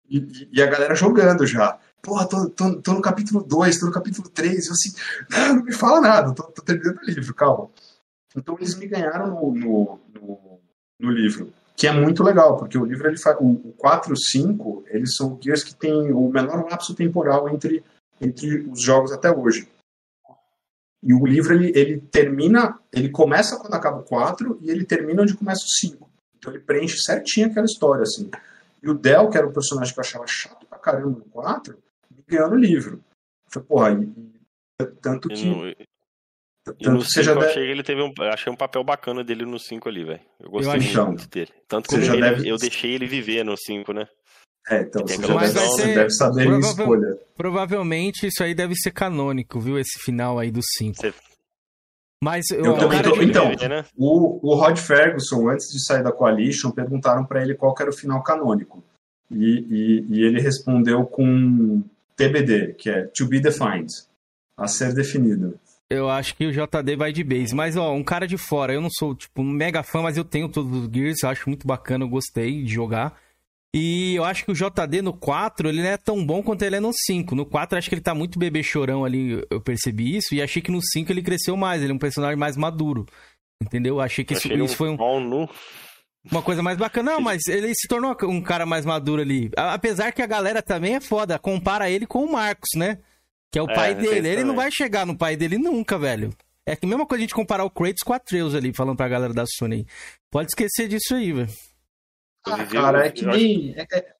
[0.08, 1.78] e, e- e a galera jogando já.
[2.02, 4.66] Porra, tô, tô, tô no capítulo 2, tô no capítulo 3.
[4.66, 4.92] Eu assim,
[5.30, 7.70] não, não me fala nada, tô, tô terminando o livro, calma.
[8.36, 10.58] Então eles me ganharam no, no, no,
[11.00, 14.14] no livro, que é muito legal, porque o livro, ele faz, o, o 4 e
[14.14, 17.84] o 5, eles são guias que tem o menor lapso temporal entre,
[18.20, 19.68] entre os jogos até hoje.
[21.06, 25.22] E o livro, ele, ele termina, ele começa quando acaba o 4 e ele termina
[25.22, 26.10] onde começa o 5.
[26.38, 28.30] Então ele preenche certinho aquela história, assim.
[28.82, 31.76] E o Del, que era o personagem que eu achava chato pra caramba no 4,
[32.10, 33.02] me ganhou no livro.
[33.46, 35.46] Eu falei, porra, e, e- tanto E que...
[35.46, 35.76] no, e
[36.64, 38.52] tanto no que você 5 já eu deve- achei que ele teve um, eu achei
[38.52, 40.20] um papel bacana dele no 5 ali, velho.
[40.40, 41.50] Eu gostei achei- muito dele.
[41.68, 44.06] Tanto que eu, deve- eu deixei ele viver no 5, né?
[44.68, 45.94] É, então, você aquela já deve, você né?
[45.94, 47.18] deve saber a escolha.
[47.36, 49.78] Provavelmente isso aí deve ser canônico, viu?
[49.78, 50.96] Esse final aí do 5.
[52.22, 53.84] Mas Eu o também tô, então, né?
[53.94, 57.90] o, o Rod Ferguson, antes de sair da Coalition, perguntaram para ele qual que era
[57.90, 58.82] o final canônico.
[59.30, 61.82] E, e, e ele respondeu com
[62.16, 63.88] TBD, que é To Be Defined,
[64.56, 65.58] a ser definido.
[65.90, 67.54] Eu acho que o JD vai de base.
[67.54, 70.24] Mas, ó, um cara de fora, eu não sou, tipo, um mega fã, mas eu
[70.24, 73.18] tenho todos os Gears, eu acho muito bacana, eu gostei de jogar.
[73.76, 76.76] E eu acho que o JD no 4, ele não é tão bom quanto ele
[76.76, 77.34] é no 5.
[77.34, 80.32] No 4, eu acho que ele tá muito bebê chorão ali, eu percebi isso.
[80.32, 83.04] E achei que no 5 ele cresceu mais, ele é um personagem mais maduro.
[83.60, 83.96] Entendeu?
[83.96, 85.48] Eu achei que isso, Achei isso foi um, nu.
[86.30, 87.12] uma coisa mais bacana.
[87.12, 89.50] Não, mas ele se tornou um cara mais maduro ali.
[89.56, 92.98] Apesar que a galera também é foda, compara ele com o Marcos, né?
[93.50, 94.28] Que é o É, pai dele.
[94.28, 96.30] Ele não vai chegar no pai dele nunca, velho.
[96.64, 98.96] É que a mesma coisa a gente comparar o Kratos com a Atreus ali, falando
[98.96, 99.84] pra galera da Sony.
[100.30, 101.50] Pode esquecer disso aí, velho.
[102.46, 103.74] Ah, cara, é que nem.
[103.76, 104.14] É, é-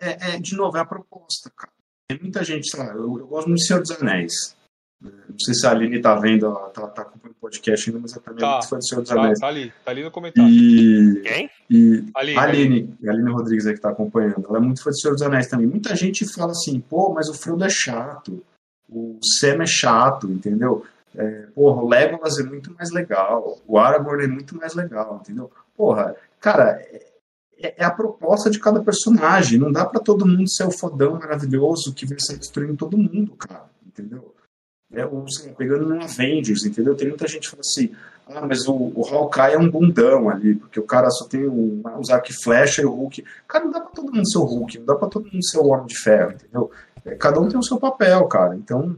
[0.00, 1.72] é- é- de novo, é a proposta, cara.
[2.08, 4.56] Tem muita gente, sei lá, eu, eu gosto muito do Senhor dos Anéis.
[5.00, 8.12] Não sei se a Aline tá vendo, ela tá, tá acompanhando o podcast ainda, mas
[8.12, 9.38] ela também é Tá, muito fã do Senhor dos tá, Anéis.
[9.38, 10.50] tá ali, tá ali no comentário.
[10.50, 11.50] E, Quem?
[11.70, 14.98] e Aline, a Aline, Aline Rodrigues aí que tá acompanhando, ela é muito fã do
[14.98, 15.66] Senhor dos Anéis também.
[15.68, 18.44] Muita gente fala assim, pô, mas o Frodo é chato,
[18.88, 20.84] o Sam é chato, entendeu?
[21.14, 25.50] É, porra, o Legolas é muito mais legal, o Aragorn é muito mais legal, entendeu?
[25.76, 26.80] Porra, cara,
[27.60, 31.18] é, é a proposta de cada personagem, não dá pra todo mundo ser o fodão
[31.18, 34.34] maravilhoso que vai sair destruindo todo mundo, cara, entendeu?
[34.92, 36.94] É, ou, lá, pegando no Avengers, entendeu?
[36.94, 37.94] Tem muita gente que fala assim,
[38.26, 41.82] ah, mas o, o Hawkeye é um bundão ali, porque o cara só tem o,
[41.98, 43.24] os arco e flecha e o Hulk.
[43.46, 45.58] Cara, não dá pra todo mundo ser o Hulk, não dá pra todo mundo ser
[45.58, 46.70] o Homem de Ferro, entendeu?
[47.04, 48.54] É, Cada um tem o seu papel, cara.
[48.56, 48.96] Então,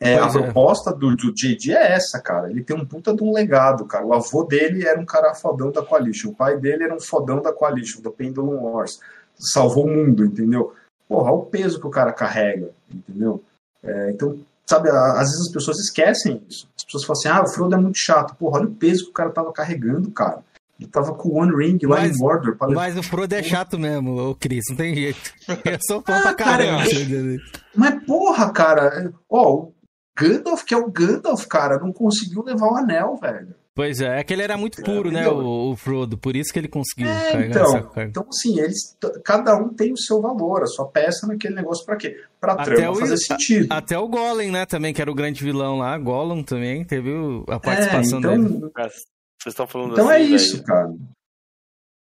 [0.00, 0.30] é, a é.
[0.32, 2.50] proposta do, do JD é essa, cara.
[2.50, 4.04] Ele tem um puta de um legado, cara.
[4.06, 7.42] O avô dele era um cara fodão da Coalition, o pai dele era um fodão
[7.42, 8.98] da Coalition, do Pendulum Wars.
[9.38, 10.74] Salvou o mundo, entendeu?
[11.08, 13.42] Porra, olha o peso que o cara carrega, entendeu?
[13.82, 16.68] É, então, sabe, às vezes as pessoas esquecem isso.
[16.78, 18.34] As pessoas falam assim, ah, o Frodo é muito chato.
[18.36, 20.42] Porra, olha o peso que o cara tava carregando, cara.
[20.78, 22.56] Ele tava com o One Ring lá Mas- em Mordor.
[22.56, 22.68] Pra...
[22.68, 25.32] Mas o Frodo é chato mesmo, ô Cris, não tem jeito.
[25.64, 26.84] Eu sou fã pra Ah, cara, caramba.
[26.90, 27.38] eu-
[27.74, 29.72] Mas porra, cara, é- ó, o
[30.18, 33.54] Gandalf, que é o Gandalf, cara, não conseguiu levar o anel, velho.
[33.74, 35.38] Pois é, é que ele era muito puro, né, entendeu?
[35.38, 39.68] o, o Frodo, por isso que ele conseguiu É, então, então, assim, eles, cada um
[39.72, 42.20] tem o seu valor, a sua peça naquele negócio pra quê?
[42.40, 43.68] Pra trama fazer sentido.
[43.72, 45.96] Até o Golem, né, também, que era o grande vilão lá.
[45.96, 48.70] Gollum também teve o- a participação então- dele.
[48.74, 50.66] Cara, Vocês estão falando Então assim, é isso, velho.
[50.66, 50.94] cara.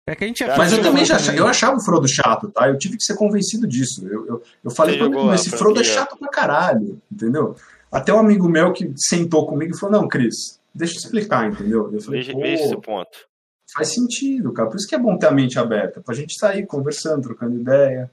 [0.05, 2.51] É que a gente é Mas eu também já achava, eu achava o Frodo chato,
[2.51, 2.67] tá?
[2.67, 4.05] Eu tive que ser convencido disso.
[4.05, 7.55] Eu, eu, eu falei Você pra mim, esse Frodo é chato pra caralho, entendeu?
[7.93, 11.93] Até um amigo meu que sentou comigo e falou, não, Cris, deixa eu explicar, entendeu?
[11.93, 13.17] Eu falei, Veja, pô, esse ponto.
[13.71, 14.67] faz sentido, cara.
[14.67, 18.09] Por isso que é bom ter a mente aberta, pra gente sair conversando, trocando ideia.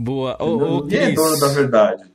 [0.00, 0.36] Boa.
[0.42, 2.10] Ô, ô, Ninguém é Cris, dono da verdade.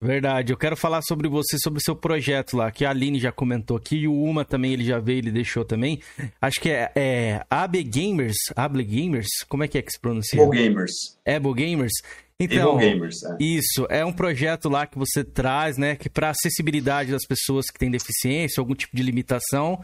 [0.00, 3.30] Verdade, eu quero falar sobre você, sobre o seu projeto lá, que a Aline já
[3.30, 6.00] comentou aqui, e o Uma também, ele já veio, ele deixou também.
[6.40, 10.42] Acho que é, é AB Gamers, Able Gamers, como é que é que se pronuncia?
[10.42, 10.92] Able Gamers.
[11.24, 11.92] Able Gamers.
[12.44, 13.36] Então, Able Gamers, é.
[13.40, 17.78] isso, é um projeto lá que você traz, né, que para acessibilidade das pessoas que
[17.78, 19.82] têm deficiência, algum tipo de limitação,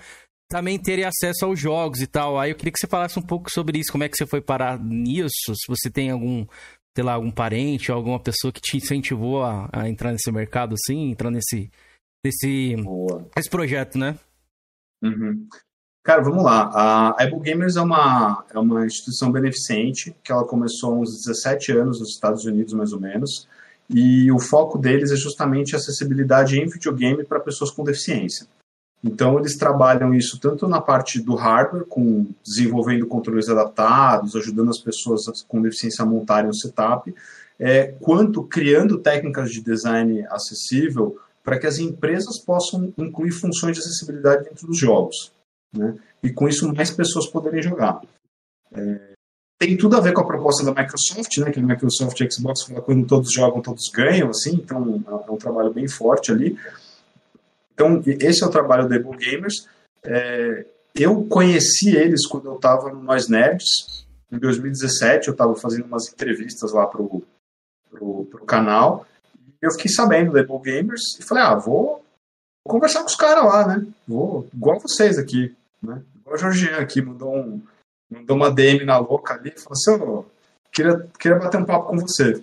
[0.50, 2.38] também terem acesso aos jogos e tal.
[2.38, 4.40] Aí eu queria que você falasse um pouco sobre isso, como é que você foi
[4.40, 6.46] parar nisso, se você tem algum
[6.96, 10.74] sei lá, algum parente ou alguma pessoa que te incentivou a, a entrar nesse mercado
[10.74, 11.70] assim, entrar nesse,
[12.24, 12.74] nesse
[13.36, 14.18] esse projeto, né?
[15.00, 15.46] Uhum.
[16.02, 16.70] Cara, vamos lá.
[16.72, 21.72] A Apple Gamers é uma, é uma instituição beneficente que ela começou há uns 17
[21.72, 23.46] anos nos Estados Unidos, mais ou menos,
[23.90, 28.46] e o foco deles é justamente a acessibilidade em videogame para pessoas com deficiência.
[29.02, 34.78] Então, eles trabalham isso tanto na parte do hardware, com desenvolvendo controles adaptados, ajudando as
[34.78, 37.14] pessoas com deficiência a montarem o setup,
[37.58, 43.82] é, quanto criando técnicas de design acessível para que as empresas possam incluir funções de
[43.82, 45.32] acessibilidade dentro dos jogos.
[45.72, 45.96] Né?
[46.22, 48.00] E com isso, mais pessoas poderem jogar.
[48.72, 49.14] É,
[49.58, 51.50] tem tudo a ver com a proposta da Microsoft, né?
[51.50, 55.72] que a Microsoft Xbox fala quando todos jogam, todos ganham, assim, então é um trabalho
[55.72, 56.58] bem forte ali.
[57.74, 59.68] Então, esse é o trabalho da Able Gamers.
[60.04, 60.64] É,
[60.94, 65.28] eu conheci eles quando eu estava no Nós Nerds, em 2017.
[65.28, 67.22] Eu estava fazendo umas entrevistas lá pro,
[67.90, 69.06] pro canal.
[69.62, 72.04] E eu fiquei sabendo da Able Gamers e falei, ah, vou
[72.68, 73.86] conversar com os caras lá, né?
[74.06, 76.02] Vou, igual vocês aqui, né?
[76.20, 77.62] Igual o Jorginho aqui, mandou, um,
[78.10, 80.24] mandou uma DM na louca ali e falou assim, oh,
[80.72, 82.40] queria, queria bater um papo com você.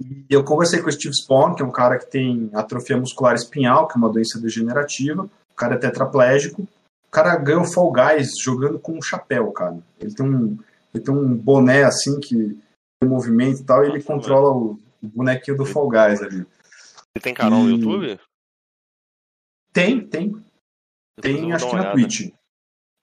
[0.00, 3.34] E eu conversei com o Steve Spawn, que é um cara que tem atrofia muscular
[3.34, 5.24] espinhal, que é uma doença degenerativa.
[5.24, 6.62] O cara é tetraplégico.
[6.62, 9.78] O cara ganhou Fall Guys jogando com um chapéu, cara.
[10.00, 10.58] Ele tem um,
[10.92, 12.58] ele tem um boné assim que
[13.00, 16.44] tem movimento e tal, e ele controla o, o bonequinho do Fall Guys ali.
[17.16, 18.18] Você tem canal no YouTube?
[19.74, 20.32] Tem, tem.
[21.20, 22.32] Tem, acho que na Twitch.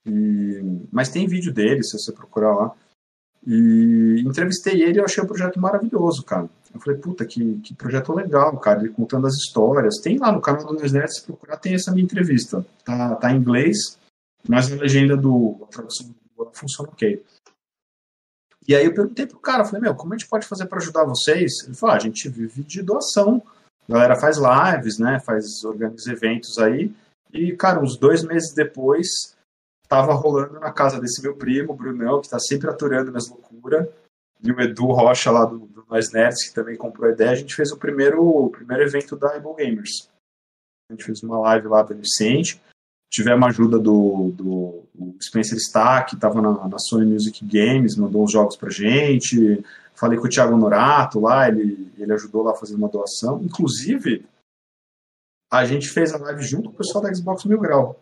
[0.05, 0.87] E...
[0.89, 2.75] Mas tem vídeo dele, se você procurar lá.
[3.45, 6.49] E entrevistei ele e eu achei o projeto maravilhoso, cara.
[6.73, 9.99] Eu falei, puta, que, que projeto legal, cara, ele contando as histórias.
[9.99, 12.65] Tem lá no canal do Nesnet, se procurar, tem essa minha entrevista.
[12.85, 13.99] Tá, tá em inglês,
[14.47, 15.59] mas a legenda do.
[15.63, 17.21] A tradução do funciona ok.
[18.67, 21.03] E aí eu perguntei pro cara, falei, meu, como a gente pode fazer para ajudar
[21.03, 21.63] vocês?
[21.65, 23.43] Ele falou, ah, a gente vive de doação.
[23.87, 25.19] A galera faz lives, né?
[25.19, 26.91] Faz, organiza eventos aí.
[27.33, 29.35] E, cara, uns dois meses depois,
[29.87, 33.87] tava rolando na casa desse meu primo, Brunão, que tá sempre aturando minhas loucuras
[34.43, 37.35] e o Edu Rocha lá do, do Nós Nerds, que também comprou a ideia, a
[37.35, 40.09] gente fez o primeiro, o primeiro evento da Able Gamers.
[40.89, 42.59] A gente fez uma live lá beneficente.
[43.09, 48.23] Tivemos ajuda do, do, do Spencer Stack, que estava na, na, Sony Music Games, mandou
[48.23, 49.63] uns jogos pra gente.
[49.95, 53.41] Falei com o Thiago Norato lá, ele, ele ajudou lá a fazer uma doação.
[53.43, 54.25] Inclusive,
[55.51, 57.99] a gente fez a live junto com o pessoal da Xbox Mil Grau.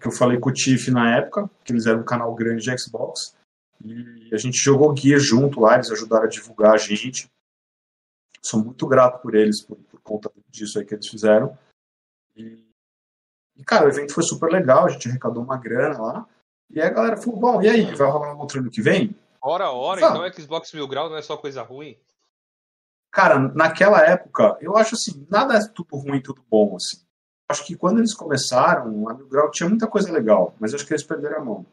[0.00, 2.78] Que eu falei com o Tiff na época, que eles eram um canal grande de
[2.78, 3.34] Xbox.
[3.84, 7.30] E a gente jogou guia junto lá, eles ajudaram a divulgar a gente.
[8.40, 11.58] Sou muito grato por eles, por, por conta disso aí que eles fizeram.
[12.36, 12.64] E,
[13.56, 16.28] e, cara, o evento foi super legal, a gente arrecadou uma grana lá.
[16.70, 19.14] E a galera falou, bom, e aí, vai rolar outro ano que vem?
[19.46, 21.96] Hora, hora, então então Xbox Mil Grau não é só coisa ruim?
[23.12, 26.98] Cara, naquela época, eu acho assim, nada é tudo ruim, tudo bom, assim.
[27.48, 30.92] Acho que quando eles começaram, a Mil Grau tinha muita coisa legal, mas acho que
[30.92, 31.66] eles perderam a mão.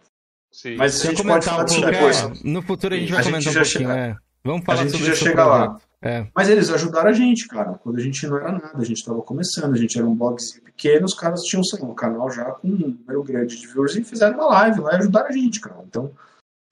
[0.52, 0.76] Sim.
[0.76, 2.44] Mas a gente pode falar disso depois.
[2.44, 3.98] No futuro a gente vai a comentar gente um pouquinho, chega...
[3.98, 4.16] é.
[4.44, 5.82] Vamos falar a gente já chega lá.
[6.00, 6.28] É.
[6.36, 7.74] Mas eles ajudaram a gente, cara.
[7.74, 10.62] Quando a gente não era nada, a gente estava começando, a gente era um blogzinho
[10.64, 13.95] pequeno, os caras tinham, sei lá, um canal já com um número grande de viewers
[13.95, 15.84] e fizeram uma live lá e ajudaram a gente, cara.
[15.88, 16.12] Então,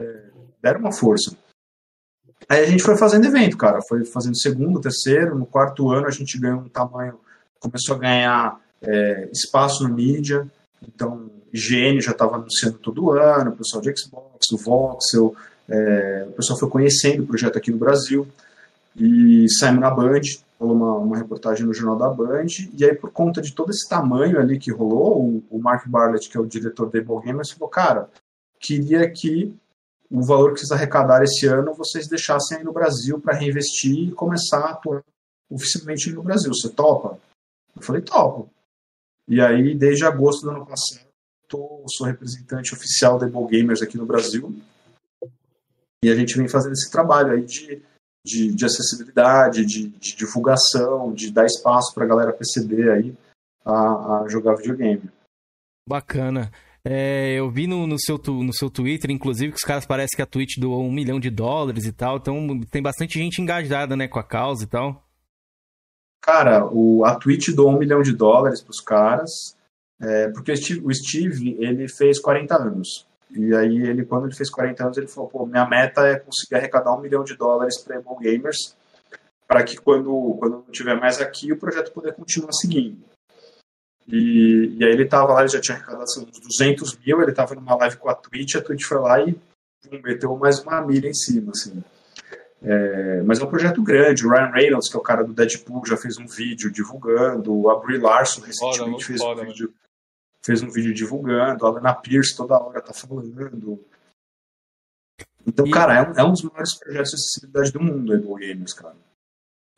[0.02, 0.31] é,
[0.62, 1.36] deram uma força.
[2.50, 3.82] Aí a gente foi fazendo evento, cara.
[3.82, 7.20] Foi fazendo segundo, terceiro, no quarto ano a gente ganhou um tamanho,
[7.60, 10.48] começou a ganhar é, espaço na mídia.
[10.82, 15.36] Então, IGN já estava anunciando todo ano, o pessoal de Xbox, o Voxel,
[15.70, 18.28] é, o pessoal foi conhecendo o projeto aqui no Brasil
[18.96, 20.22] e saímos na Band,
[20.60, 22.48] rolou uma, uma, reportagem no jornal da Band,
[22.78, 26.30] e aí por conta de todo esse tamanho ali que rolou, o, o Mark Barlett,
[26.30, 28.10] que é o diretor da Able Gamers, falou, cara,
[28.60, 29.54] queria que
[30.12, 34.12] o valor que vocês arrecadaram esse ano vocês deixassem aí no Brasil para reinvestir e
[34.12, 35.04] começar a atuar
[35.50, 36.54] oficialmente no Brasil.
[36.54, 37.18] Você topa?
[37.76, 38.50] Eu falei, topo.
[39.28, 41.08] E aí, desde agosto do ano passado,
[41.48, 44.54] tô, sou representante oficial da Able Gamers aqui no Brasil.
[46.04, 47.82] E a gente vem fazendo esse trabalho aí de,
[48.26, 53.16] de, de acessibilidade, de, de, divulgação, de dar espaço para a galera perceber aí
[53.64, 55.10] a, a, jogar videogame.
[55.88, 56.52] Bacana.
[56.84, 60.22] É, eu vi no, no, seu, no seu Twitter, inclusive, que os caras parecem que
[60.22, 62.18] a Twitch doou um milhão de dólares e tal.
[62.18, 65.06] Então tem bastante gente engajada né, com a causa e tal.
[66.22, 69.32] Cara, o, a Twitch doou um milhão de dólares pros caras,
[70.00, 73.08] é, porque o Steve, o Steve, ele fez 40 anos.
[73.32, 76.56] E aí, ele, quando ele fez 40 anos, ele falou: pô, minha meta é conseguir
[76.56, 78.76] arrecadar um milhão de dólares para Able Gamers,
[79.48, 83.11] para que quando, quando não tiver mais aqui, o projeto poder continuar seguindo.
[84.08, 87.32] E, e aí, ele tava lá, ele já tinha arrecadado assim, uns 200 mil, ele
[87.32, 90.82] tava numa live com a Twitch, a Twitch foi lá e pum, meteu mais uma
[90.82, 91.84] milha em cima, assim.
[92.64, 94.26] É, mas é um projeto grande.
[94.26, 97.70] O Ryan Reynolds, que é o cara do Deadpool, já fez um vídeo divulgando.
[97.70, 99.74] A Brie Larson recentemente fez, um vídeo,
[100.44, 101.66] fez um vídeo divulgando.
[101.66, 103.84] A Lana Pierce toda hora tá falando.
[105.46, 108.74] Então, cara, é um, é um dos maiores projetos de acessibilidade do mundo, Able Games,
[108.74, 108.96] cara.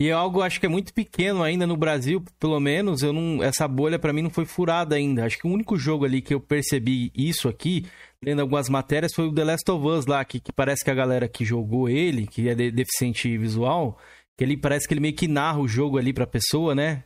[0.03, 3.41] E é algo, acho que é muito pequeno ainda no Brasil, pelo menos, eu não,
[3.41, 5.23] essa bolha pra mim não foi furada ainda.
[5.23, 7.85] Acho que o único jogo ali que eu percebi isso aqui,
[8.21, 10.93] lendo algumas matérias, foi o The Last of Us lá, que, que parece que a
[10.93, 13.97] galera que jogou ele, que é de- deficiente visual,
[14.37, 17.05] que ele parece que ele meio que narra o jogo ali pra pessoa, né?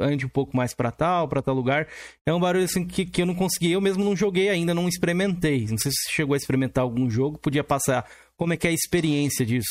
[0.00, 1.88] Ande um pouco mais pra tal, pra tal lugar.
[2.24, 4.86] É um barulho assim que, que eu não consegui, eu mesmo não joguei ainda, não
[4.86, 5.66] experimentei.
[5.68, 8.72] Não sei se chegou a experimentar algum jogo, podia passar como é que é a
[8.72, 9.66] experiência disso.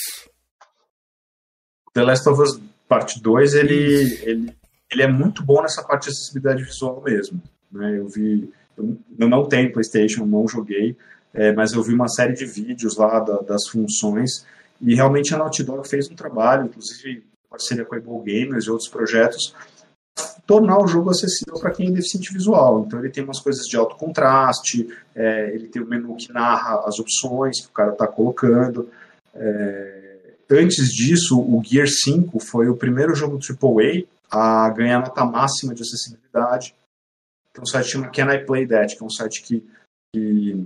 [1.98, 4.54] The Last of Us Parte 2, ele, ele,
[4.90, 7.42] ele é muito bom nessa parte de acessibilidade visual mesmo.
[7.72, 7.98] Né?
[7.98, 10.96] Eu vi, eu não tenho PlayStation, não joguei,
[11.34, 14.46] é, mas eu vi uma série de vídeos lá da- das funções
[14.80, 18.70] e realmente a Naughty Dog fez um trabalho, inclusive parceria com a Able Gamers e
[18.70, 19.54] outros projetos,
[20.46, 22.86] tornar o jogo acessível para quem é deficiente visual.
[22.86, 26.84] Então ele tem umas coisas de alto contraste, é, ele tem o menu que narra
[26.86, 28.90] as opções que o cara está colocando.
[29.36, 30.07] É,
[30.50, 35.82] antes disso, o Gear 5 foi o primeiro jogo AAA a ganhar nota máxima de
[35.82, 36.76] acessibilidade.
[37.54, 39.68] Tem um site que chama Can I Play That, que é um site que,
[40.14, 40.66] que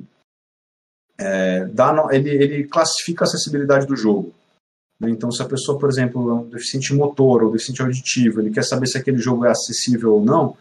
[1.17, 4.33] é, dá ele, ele classifica a acessibilidade do jogo.
[4.99, 5.09] né?
[5.09, 8.63] Então, se a pessoa, por exemplo, é um deficiente motor ou deficiente auditivo, ele quer
[8.63, 10.57] saber se aquele jogo é acessível ou não,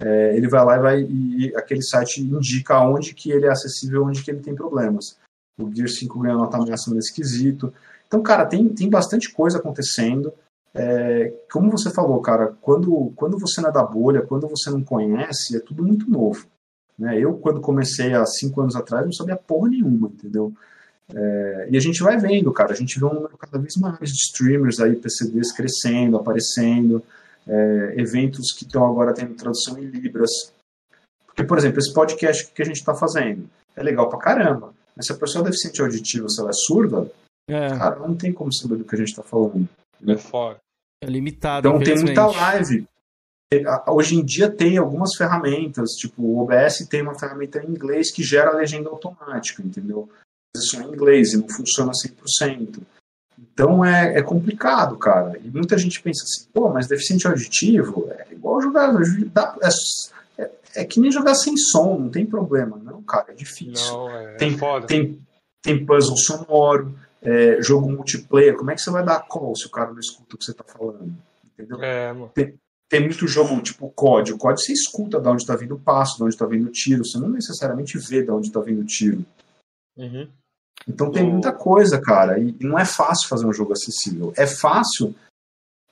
[0.00, 4.04] é, ele vai lá e, vai, e aquele site indica onde que ele é acessível,
[4.04, 5.16] onde que ele tem problemas.
[5.58, 7.72] O Gear 5 ganhou nota máxima nesse quesito.
[8.14, 10.32] Então, cara, tem, tem bastante coisa acontecendo.
[10.72, 14.84] É, como você falou, cara, quando, quando você não é da bolha, quando você não
[14.84, 16.46] conhece, é tudo muito novo.
[16.96, 17.18] Né?
[17.18, 20.52] Eu, quando comecei há cinco anos atrás, não sabia porra nenhuma, entendeu?
[21.12, 23.98] É, e a gente vai vendo, cara, a gente vê um número cada vez maior
[23.98, 27.02] de streamers aí, PCDs crescendo, aparecendo,
[27.48, 30.52] é, eventos que estão agora tendo tradução em Libras.
[31.26, 35.06] Porque, por exemplo, esse podcast que a gente está fazendo é legal pra caramba, mas
[35.06, 37.10] se a pessoa é deficiente auditiva, se ela é surda,
[37.78, 39.68] cara, não tem como saber do que a gente está falando.
[40.06, 40.58] É fora.
[41.02, 42.86] É limitado, Então tem muita live.
[43.66, 48.10] A- Hoje em dia tem algumas ferramentas, tipo o OBS tem uma ferramenta em inglês
[48.10, 50.08] que gera a legenda automática, entendeu?
[50.56, 52.80] Isso é em inglês e não funciona 100%.
[53.38, 55.38] Então é, é complicado, cara.
[55.38, 58.92] E muita gente pensa assim, pô, mas deficiente auditivo é igual jogar.
[59.32, 62.76] dá- É, é, é que nem jogar sem som, não tem problema.
[62.82, 63.92] Não, cara, é difícil.
[63.92, 64.86] Não, é, tem, é foda.
[64.86, 65.20] tem,
[65.62, 68.56] tem puzzle sonoro, é, jogo multiplayer.
[68.56, 70.52] Como é que você vai dar call se o cara não escuta o que você
[70.52, 71.16] tá falando?
[71.44, 71.82] Entendeu?
[71.82, 72.14] É.
[72.34, 72.54] Tem,
[72.88, 74.34] tem muito jogo tipo COD.
[74.34, 76.72] O COD você escuta de onde está vindo o passo, de onde está vindo o
[76.72, 77.04] tiro.
[77.04, 79.24] Você não necessariamente vê de onde está vindo o tiro.
[79.96, 80.28] Uhum.
[80.86, 82.38] Então tem muita coisa, cara.
[82.38, 84.32] E, e não é fácil fazer um jogo acessível.
[84.36, 85.14] É fácil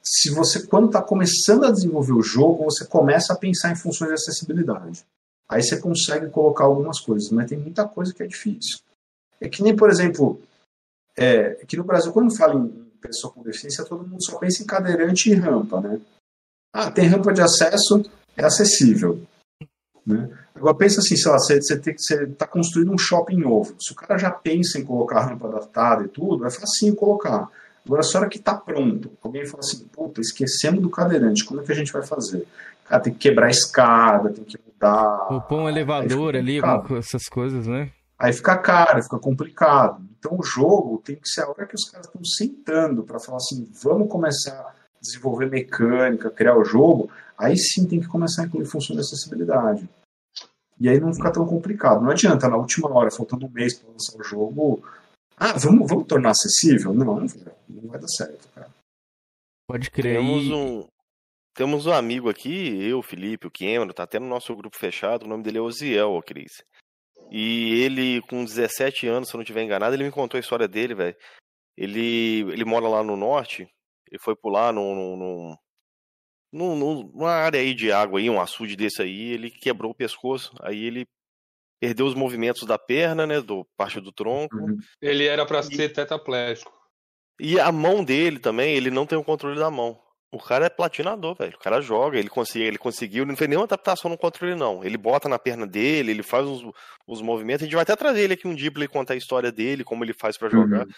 [0.02, 4.09] se você, quando está começando a desenvolver o jogo, você começa a pensar em funções
[4.09, 5.04] de acessibilidade.
[5.48, 8.78] Aí você consegue colocar algumas coisas, mas tem muita coisa que é difícil.
[9.40, 10.40] É que nem, por exemplo,
[11.16, 12.68] é, aqui no Brasil, quando fala em
[13.01, 16.01] pessoa com deficiência, todo mundo só pensa em cadeirante e rampa, né?
[16.74, 18.02] Ah, tem rampa de acesso,
[18.36, 19.20] é acessível.
[20.06, 20.30] Né?
[20.55, 23.74] Agora pensa assim, sei lá, você, você, tem, que- você tá construindo um shopping novo.
[23.80, 27.48] Se o cara já pensa em colocar rampa adaptada e tudo, é facinho colocar.
[27.84, 31.60] Agora, se a hora que tá pronto, alguém fala assim, puta, esquecemos do cadeirante, como
[31.60, 32.47] é que a gente vai fazer?
[32.84, 35.32] Cara, tem que quebrar a escada, tem que mudar.
[35.32, 36.60] Ou pôr um elevador ali,
[36.98, 37.90] essas coisas, né?
[38.23, 40.01] Aí fica caro, fica complicado.
[40.16, 43.39] Então o jogo tem que ser a hora que os caras estão sentando para falar
[43.39, 48.44] assim, vamos começar a desenvolver mecânica, criar o jogo, aí sim tem que começar a
[48.44, 49.89] incluir função de acessibilidade.
[50.78, 52.01] E aí não fica tão complicado.
[52.01, 54.85] Não adianta na última hora, faltando um mês para lançar o jogo,
[55.36, 56.94] ah, vamos, vamos tornar acessível?
[56.94, 58.70] Não, não vai, dar certo, cara.
[59.66, 60.19] Pode crer.
[60.19, 60.86] Temos um,
[61.57, 65.24] temos um amigo aqui, eu, o Felipe, o Cameron, tá até no nosso grupo fechado,
[65.24, 66.62] o nome dele é Oziel, ô Cris.
[67.31, 70.69] E ele, com 17 anos, se eu não estiver enganado, ele me contou a história
[70.69, 71.16] dele, velho.
[71.77, 73.62] Ele, ele mora lá no norte,
[74.11, 75.57] ele foi pular num, num, num-
[76.53, 79.94] num- num- numa área aí de água aí, um açude desse aí, ele quebrou o
[79.94, 81.07] pescoço, aí ele
[81.81, 84.55] perdeu os movimentos da perna, né, do parte do tronco,
[85.01, 86.70] Ele era pra ser tetraplégico.
[87.40, 89.99] e a mão dele também, ele não tem o controle da mão.
[90.32, 91.54] O cara é platinador, velho.
[91.54, 94.82] O cara joga, ele conseguiu, ele conseguiu, ele não fez nenhuma adaptação no controle, não.
[94.82, 96.62] Ele bota na perna dele, ele faz os,
[97.06, 97.62] os movimentos.
[97.62, 99.84] A gente vai até trazer ele aqui um dia pra ele contar a história dele,
[99.84, 100.86] como ele faz pra jogar.
[100.86, 100.92] Uhum.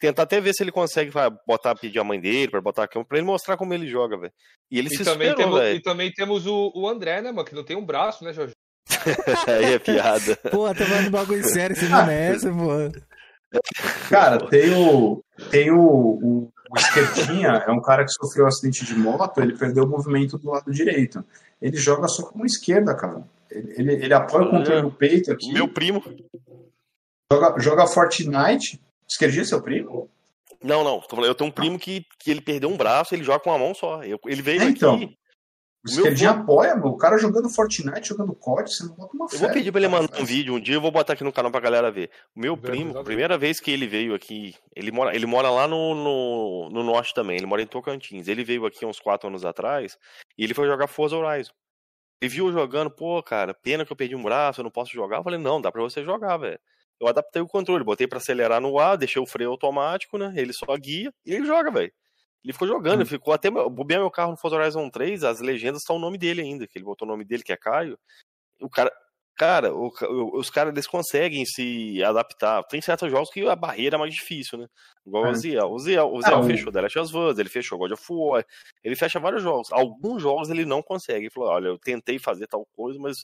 [0.00, 2.88] Tentar até ver se ele consegue vai, botar, pedir a mãe dele, pra botar a
[2.88, 4.32] cama, pra ele mostrar como ele joga, velho.
[4.70, 5.82] E ele E se também, superou, temos, e velho.
[5.82, 7.44] também temos o, o André, né, mano?
[7.44, 8.54] Que não tem um braço, né, Jorge?
[9.46, 10.36] Aí é piada.
[10.50, 13.60] Pô, tá falando bagulho sério, você não é essa, pô.
[14.08, 15.22] Cara, tem o.
[15.50, 19.56] Tem o, o, o esquerdinha, é um cara que sofreu um acidente de moto, ele
[19.56, 21.24] perdeu o movimento do lado direito.
[21.60, 23.22] Ele joga só com a esquerda, cara.
[23.50, 25.52] Ele, ele, ele apoia o controle no peito aqui.
[25.52, 26.02] Meu primo.
[27.32, 28.80] Joga, joga Fortnite.
[29.08, 30.08] Esquerdinha é seu primo?
[30.62, 31.02] Não, não.
[31.24, 33.74] Eu tenho um primo que, que ele perdeu um braço, ele joga com uma mão
[33.74, 34.02] só.
[34.04, 34.98] Eu- ele veio É, então.
[35.82, 36.86] O O meu esquerdinha vô- apoia, meu.
[36.88, 39.36] O cara jogando Fortnite, jogando COD, você não bota uma fé.
[39.36, 41.32] Eu vou pedir pra ele mandar um vídeo um dia, eu vou botar aqui no
[41.32, 42.10] canal pra galera ver.
[42.36, 45.66] O meu primo, a primeira vez que ele veio aqui, ele mora, ele mora lá
[45.66, 48.28] no, no, no norte também, ele mora em Tocantins.
[48.28, 49.96] Ele veio aqui uns quatro anos atrás
[50.36, 51.52] e ele foi jogar Forza Horizon.
[52.22, 54.92] Ele viu eu jogando, pô, cara, pena que eu perdi um braço, eu não posso
[54.92, 55.16] jogar.
[55.16, 56.60] Eu falei, não, dá pra você jogar, velho.
[57.00, 60.34] Eu adaptei o controle, botei pra acelerar no ar, deixei o freio automático, né?
[60.36, 61.90] Ele só guia e ele joga, velho.
[62.44, 63.50] Ele ficou jogando, ele ficou até.
[63.50, 66.78] Bobear meu carro no Forza Horizon 3, as legendas estão o nome dele ainda, que
[66.78, 67.98] ele botou o nome dele, que é Caio.
[68.60, 68.90] O cara.
[69.36, 69.90] Cara, o
[70.38, 72.62] os caras eles conseguem se adaptar.
[72.64, 74.66] Tem certos jogos que a barreira é mais difícil, né?
[75.06, 75.30] Igual É.
[75.30, 75.70] o Ziel.
[75.72, 78.04] O Ziel, o Ah, Ziel o- fechou The Last of Us, ele fechou God of
[78.10, 78.44] War,
[78.84, 79.72] ele fecha vários jogos.
[79.72, 81.24] Alguns jogos ele não consegue.
[81.24, 83.16] Ele falou: olha, eu tentei fazer tal coisa, mas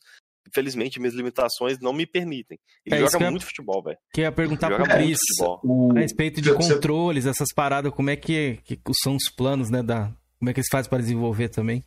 [0.48, 2.58] infelizmente minhas limitações não me permitem.
[2.84, 3.98] Ele É joga que eu- muito futebol, velho.
[4.12, 5.92] Que eu ia perguntar Joga pro Cris futebol.
[5.96, 9.82] a respeito de Você- controles, essas paradas, como é que, que são os planos, né?
[9.82, 11.84] Da, como é que eles fazem para desenvolver também?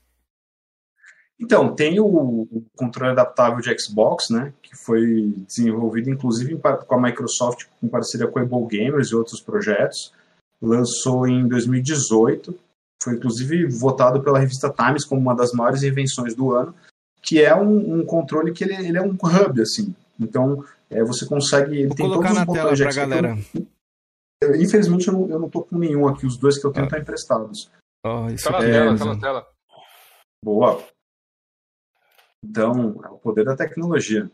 [1.41, 7.01] Então, tem o, o controle adaptável de Xbox, né, que foi desenvolvido inclusive com a
[7.01, 10.11] Microsoft em parceria com a Able Gamers e outros projetos.
[10.61, 12.53] Lançou em 2018,
[13.01, 16.75] foi inclusive votado pela revista Times como uma das maiores invenções do ano,
[17.21, 19.93] que é um, um controle que ele, ele é um hub, assim.
[20.19, 21.77] Então, é, você consegue...
[21.79, 22.95] Ele Vou tem colocar todos na os tela pra Xbox.
[22.95, 23.35] galera.
[24.41, 26.85] Eu- infelizmente, eu não, eu não tô com nenhum aqui, os dois que eu tenho
[26.85, 27.69] estão emprestados.
[28.05, 28.67] Ó, isso Tá na aqui.
[28.67, 29.49] tela, tá na tela.
[30.43, 30.83] Boa.
[32.43, 34.29] Então, é o poder da tecnologia.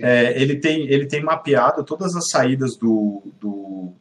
[0.00, 3.94] É, ele, tem, ele tem mapeado todas as saídas do, do,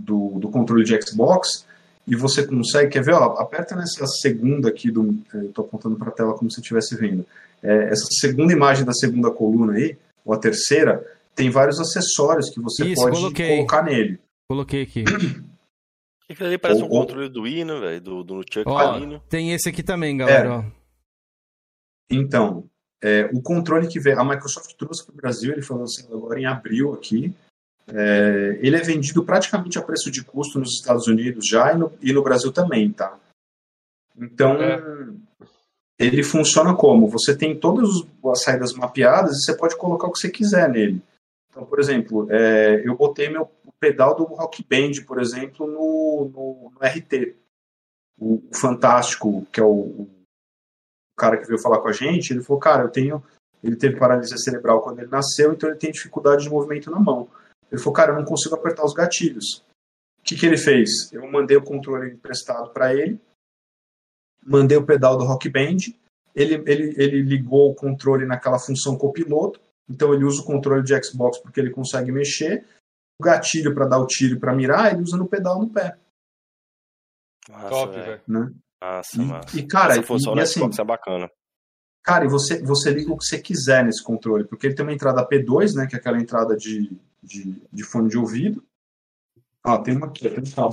[0.00, 1.66] do, do controle de Xbox
[2.06, 6.08] e você consegue, quer ver, ó, aperta nessa segunda aqui, do, eu estou apontando para
[6.08, 7.24] a tela como se estivesse vendo.
[7.62, 12.60] É, essa segunda imagem da segunda coluna aí, ou a terceira, tem vários acessórios que
[12.60, 13.56] você Isso, pode coloquei.
[13.56, 14.18] colocar nele.
[14.48, 15.04] Coloquei aqui.
[16.28, 18.00] Aquilo ali parece Ou- um ou- controle do né, velho?
[18.00, 19.20] Do, do Chuck Ó, Palino.
[19.28, 20.48] tem esse aqui também, galera.
[20.48, 20.50] É.
[20.50, 20.64] ó.
[22.10, 22.64] Então,
[23.02, 26.40] é, o controle que veio, a Microsoft trouxe para o Brasil, ele foi lançado agora
[26.40, 27.34] em abril aqui.
[27.88, 31.92] É, ele é vendido praticamente a preço de custo nos Estados Unidos já e no,
[32.00, 33.18] e no Brasil também, tá?
[34.16, 34.56] Então,
[35.98, 37.08] ele funciona como?
[37.08, 37.88] Você tem todas
[38.26, 41.02] as saídas mapeadas e você pode colocar o que você quiser nele.
[41.50, 46.72] Então, por exemplo, é, eu botei meu pedal do Rock Band, por exemplo, no, no-
[46.72, 47.34] no RT.
[48.18, 50.08] O, o Fantástico, que é o, o
[51.16, 53.22] cara que veio falar com a gente, ele falou, cara, eu tenho.
[53.62, 57.28] Ele teve paralisia cerebral quando ele nasceu, então ele tem dificuldade de movimento na mão.
[57.72, 59.64] Ele falou, cara, eu não consigo apertar os gatilhos.
[60.20, 61.10] O que, que ele fez?
[61.12, 63.18] Eu mandei o controle emprestado para ele,
[64.44, 65.78] mandei o pedal do Rock Band,
[66.34, 71.02] ele, ele, ele ligou o controle naquela função copiloto, então ele usa o controle de
[71.04, 72.64] Xbox porque ele consegue mexer,
[73.20, 75.96] o gatilho para dar o tiro e para mirar, ele usa no pedal no pé.
[77.48, 78.22] Massa, Top, velho.
[78.28, 78.52] Né?
[78.82, 79.58] Massa, E- massa.
[79.58, 81.30] e, cara, Essa função e- e assim- Xbox é bacana.
[82.04, 84.92] Cara, e você, você liga o que você quiser nesse controle, porque ele tem uma
[84.92, 86.90] entrada P2, né, que é aquela entrada de,
[87.22, 88.62] de, de fone de ouvido.
[89.64, 90.70] Ó, tem uma aqui, tem um cabo.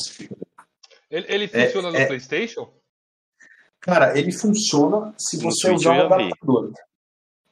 [1.12, 2.72] Ele, ele É, funciona no é- PlayStation?
[3.82, 6.74] Cara, ele funciona se No você Switch usar um adaptador.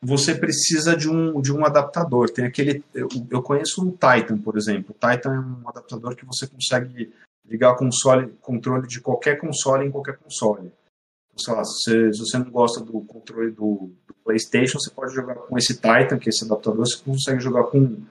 [0.02, 2.30] Você precisa de um, de um adaptador.
[2.30, 2.84] Tem aquele.
[2.94, 4.91] Eu, eu conheço o Titan, por exemplo.
[4.91, 7.11] O Titan é um adaptador que você consegue
[7.45, 10.72] ligar console, controle de qualquer console em qualquer console.
[11.38, 15.14] Sei lá, se você, se você não gosta do controle do, do PlayStation, você pode
[15.14, 18.02] jogar com esse Titan, que é esse adaptador, você consegue jogar com,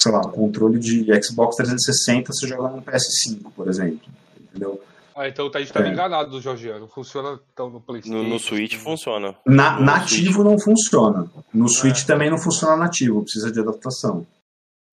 [0.00, 4.00] sei lá, controle de Xbox 360, você joga num PS5, por exemplo.
[4.40, 4.80] Entendeu?
[5.14, 5.92] Ah, então a gente tava É.
[5.92, 6.88] enganado do Georgiano.
[6.88, 8.16] Funciona então no PlayStation.
[8.22, 9.36] No, no Switch funciona.
[9.46, 11.30] Na, No nativo não funciona.
[11.52, 14.26] No Switch também não funciona nativo, precisa de adaptação.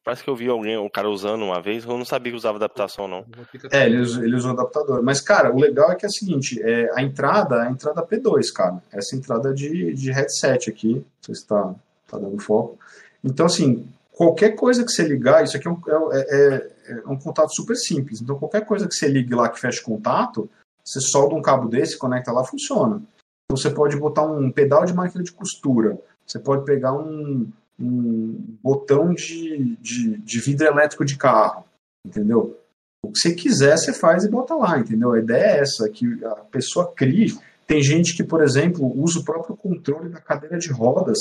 [0.04, 2.58] Parece que eu vi alguém, um cara usando uma vez, eu não sabia que usava
[2.58, 3.26] adaptação, não.
[3.72, 5.04] É, ele usa, ele usa o adaptador.
[5.04, 8.02] Mas, cara, o legal é que é o seguinte, é, a entrada é a entrada
[8.02, 8.82] P2, cara.
[8.92, 11.76] Essa entrada de, de headset aqui, não sei se tá,
[12.10, 12.80] tá dando foco.
[13.22, 13.86] Então, assim,
[14.18, 15.80] qualquer coisa que você ligar, isso aqui é um,
[16.12, 18.20] é, é- é um contato super simples.
[18.22, 20.50] Então, qualquer coisa que você ligue lá que feche contato,
[20.84, 23.04] Você solda um cabo desse, conecta lá, funciona.
[23.44, 27.46] Então você pode botar um pedal de máquina de costura, você pode pegar um,
[27.78, 31.66] um botão de, de, de vidro elétrico de carro,
[32.06, 32.58] entendeu?
[33.04, 35.12] O que você quiser, você faz e bota lá, entendeu?
[35.12, 37.38] A ideia é essa, que a pessoa crie.
[37.68, 41.18] Tem gente que, por exemplo, usa o próprio controle da cadeira de rodas.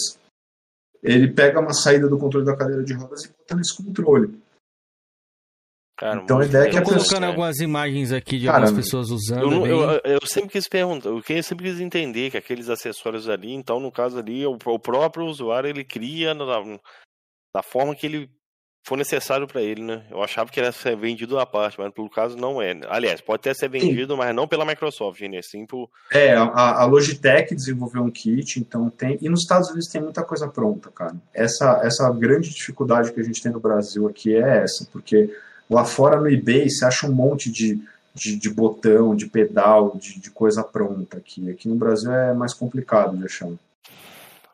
[1.02, 4.40] Ele pega uma saída do controle da cadeira de rodas e bota nesse controle.
[5.98, 6.98] Cara, Então a ideia é que a pessoa.
[6.98, 9.40] colocando algumas imagens aqui de Cara, algumas pessoas usando.
[9.42, 13.28] Eu, não- eu, eu sempre quis perguntar, eu que- sempre quis entender que aqueles acessórios
[13.30, 16.44] ali, então no caso ali, o, o próprio usuário ele cria na,
[17.54, 18.30] da forma que ele
[18.86, 20.04] for necessário para ele, né?
[20.08, 22.78] Eu achava que era ser vendido à parte, mas pelo caso não é.
[22.88, 25.42] Aliás, pode até ser vendido, mas não pela Microsoft, né?
[25.42, 29.18] Sim por É, a, a Logitech desenvolveu um kit, então tem.
[29.20, 31.16] E nos Estados Unidos tem muita coisa pronta, cara.
[31.34, 35.34] Essa, essa grande dificuldade que a gente tem no Brasil aqui é essa, porque
[35.68, 37.80] lá fora no eBay você acha um monte de,
[38.14, 41.50] de, de botão, de pedal, de, de coisa pronta aqui.
[41.50, 43.48] Aqui no Brasil é mais complicado de achar.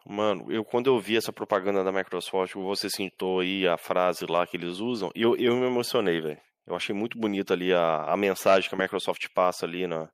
[0.06, 4.46] Mano, eu quando eu vi essa propaganda da Microsoft, você citou aí a frase lá
[4.46, 6.40] que eles usam, eu, eu me emocionei, velho.
[6.66, 10.08] Eu achei muito bonita ali a, a mensagem que a Microsoft passa ali na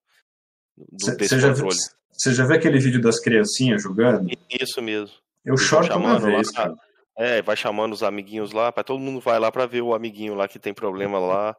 [0.76, 1.76] do, desse Você já, controle.
[2.12, 4.28] você já viu aquele vídeo das criancinhas jogando?
[4.48, 5.14] Isso mesmo.
[5.44, 6.74] Eu Eles choro toda chamando vez, lá.
[7.16, 10.34] É, vai chamando os amiguinhos lá, pra todo mundo vai lá pra ver o amiguinho
[10.34, 11.56] lá que tem problema lá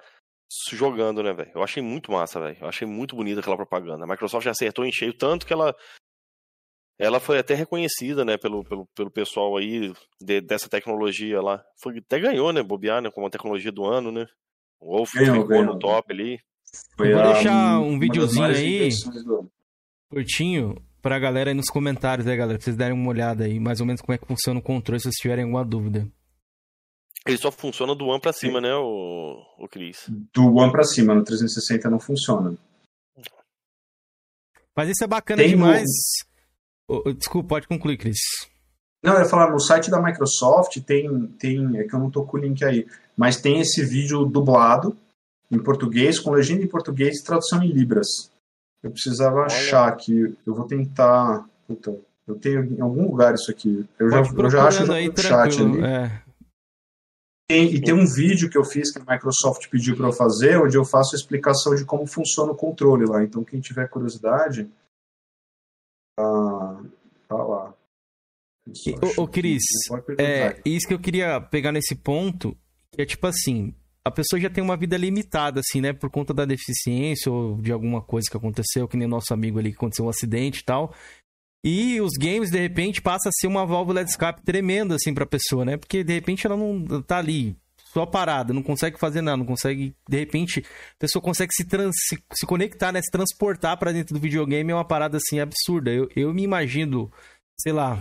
[0.72, 1.52] jogando, né, velho?
[1.54, 2.58] Eu achei muito massa, velho.
[2.62, 4.06] Eu achei muito bonita aquela propaganda.
[4.06, 5.76] A Microsoft já acertou em cheio, tanto que ela
[7.00, 11.64] ela foi até reconhecida, né, pelo, pelo, pelo pessoal aí de- dessa tecnologia lá.
[11.82, 14.26] Foi, até ganhou, né, bobear, né, como a tecnologia do ano, né?
[14.82, 15.66] O Wolf Ganhou, ficou ganhou.
[15.74, 16.40] no top ali.
[16.98, 18.90] Foi Eu vou a- deixar um videozinho aí,
[20.10, 23.80] curtinho, pra galera aí nos comentários, aí, galera, pra vocês derem uma olhada aí, mais
[23.80, 26.08] ou menos como é que funciona o controle, se vocês tiverem alguma dúvida.
[27.28, 30.06] Ele só funciona do One pra cima, né, o, o Cris?
[30.34, 32.58] Do One pra cima, no 360 não funciona.
[34.76, 35.84] Mas isso é bacana Tem demais.
[35.84, 36.29] um-
[37.18, 38.20] desculpa, pode concluir, Cris.
[39.04, 42.26] Não, eu ia falar, no site da Microsoft tem, tem, é que eu não tô
[42.26, 42.86] com o link aí,
[43.16, 44.96] mas tem esse vídeo dublado
[45.50, 48.08] em português, com legenda em português e tradução em libras.
[48.84, 51.98] Eu precisava achar aqui, eu vou tentar, puta,
[52.28, 53.86] eu tenho em algum lugar isso aqui.
[53.98, 55.82] Eu já, eu já acho aí, no chat ali.
[55.82, 56.22] É.
[57.50, 60.62] Tem- e tem um vídeo que eu fiz que a Microsoft pediu para eu fazer,
[60.62, 63.24] onde eu faço a explicação de como funciona o controle lá.
[63.24, 64.70] Então, quem tiver curiosidade,
[67.36, 67.74] lá.
[68.86, 69.64] E, Ô, ô, Cris,
[70.20, 72.56] é, isso que eu queria pegar nesse ponto,
[72.92, 73.74] que é tipo assim,
[74.04, 77.72] a pessoa já tem uma vida limitada, assim, né, por conta da deficiência ou de
[77.72, 80.64] alguma coisa que aconteceu, que nem o nosso amigo ali que aconteceu um acidente e
[80.64, 80.94] tal.
[81.64, 85.26] E os games, de repente, passa a ser uma válvula de escape tremenda, assim, pra
[85.26, 85.78] pessoa, né?
[85.78, 87.58] Porque, de repente, ela não tá ali,
[87.92, 89.96] só parada, não consegue fazer nada, não consegue...
[90.08, 93.02] De repente, a pessoa consegue se, trans, se, se conectar, né?
[93.02, 95.92] Se transportar pra dentro do videogame é uma parada, assim, absurda.
[95.92, 97.12] Eu, eu me imagino,
[97.60, 97.98] sei lá,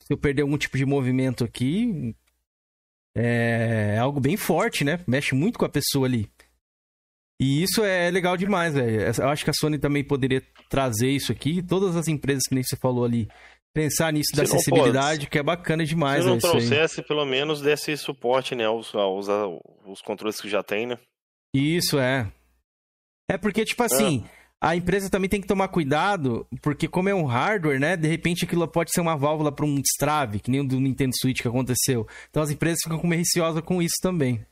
[0.00, 2.14] se eu perder algum tipo de movimento aqui,
[3.16, 5.00] é algo bem forte, né?
[5.06, 6.30] Mexe muito com a pessoa ali.
[7.40, 9.00] E isso é legal demais, velho.
[9.00, 11.62] Eu acho que a Sony também poderia trazer isso aqui.
[11.62, 13.28] Todas as empresas que nem você falou ali,
[13.74, 16.66] pensar nisso da acessibilidade, que é bacana demais, Se não velho, isso aí.
[16.68, 20.96] trouxesse, pelo menos desse suporte, né, aos, aos, aos controles que já tem, né?
[21.52, 22.30] Isso, é.
[23.28, 24.24] É porque, tipo assim,
[24.60, 27.96] a empresa também tem que tomar cuidado, porque como é um hardware, né?
[27.96, 31.12] De repente aquilo pode ser uma válvula para um destrave, que nem o do Nintendo
[31.20, 32.06] Switch que aconteceu.
[32.30, 34.44] Então as empresas ficam com meio receosas com isso também.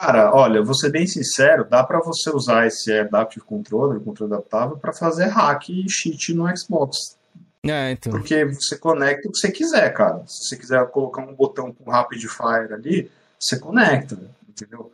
[0.00, 4.32] Cara, olha, vou ser bem sincero, dá para você usar esse Adaptive Controller, o controle
[4.32, 7.19] adaptável, para fazer hack e cheat no Xbox.
[7.66, 8.12] É, então.
[8.12, 10.24] Porque você conecta o que você quiser, cara.
[10.26, 14.18] Se você quiser colocar um botão com Rapid Fire ali, você conecta,
[14.48, 14.92] entendeu?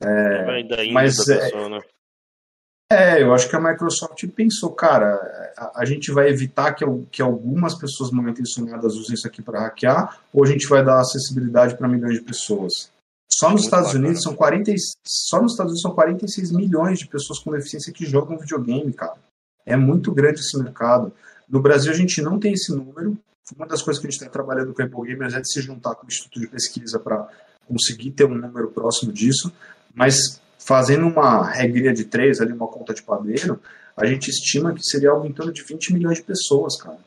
[0.00, 1.80] É, Vai da índole mas da é, né?
[2.92, 5.14] é, eu acho que a Microsoft pensou, cara,
[5.56, 9.60] a, a gente vai evitar que, que algumas pessoas mal intencionadas usem isso aqui para
[9.60, 12.90] hackear, ou a gente vai dar acessibilidade para milhões de pessoas.
[13.32, 14.04] Só nos Muito Estados bacana.
[14.04, 17.92] Unidos são 40, e- só nos Estados Unidos são 46 milhões de pessoas com deficiência
[17.92, 19.16] que jogam videogame, cara.
[19.66, 21.12] É muito grande esse mercado.
[21.48, 23.16] No Brasil a gente não tem esse número.
[23.54, 25.60] Uma das coisas que a gente está trabalhando com a Apple Gamers é de se
[25.60, 27.28] juntar com o Instituto de Pesquisa para
[27.66, 29.52] conseguir ter um número próximo disso.
[29.94, 33.60] Mas fazendo uma regrinha de três, ali uma conta de padeiro,
[33.96, 36.98] a gente estima que seria algo em torno de 20 milhões de pessoas, cara.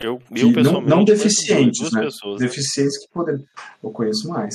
[0.00, 0.90] Eu, eu não, pessoalmente.
[0.90, 2.02] não deficientes, né?
[2.02, 2.46] pessoas, né?
[2.46, 3.44] Deficientes que podem.
[3.82, 4.54] Eu conheço mais.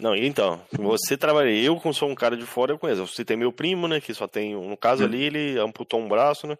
[0.00, 1.50] Não, então, você trabalha.
[1.50, 3.06] Eu, como sou um cara de fora, eu conheço.
[3.06, 4.00] Você tem meu primo, né?
[4.00, 4.54] Que só tem.
[4.54, 6.56] No caso ali, ele amputou um braço, né?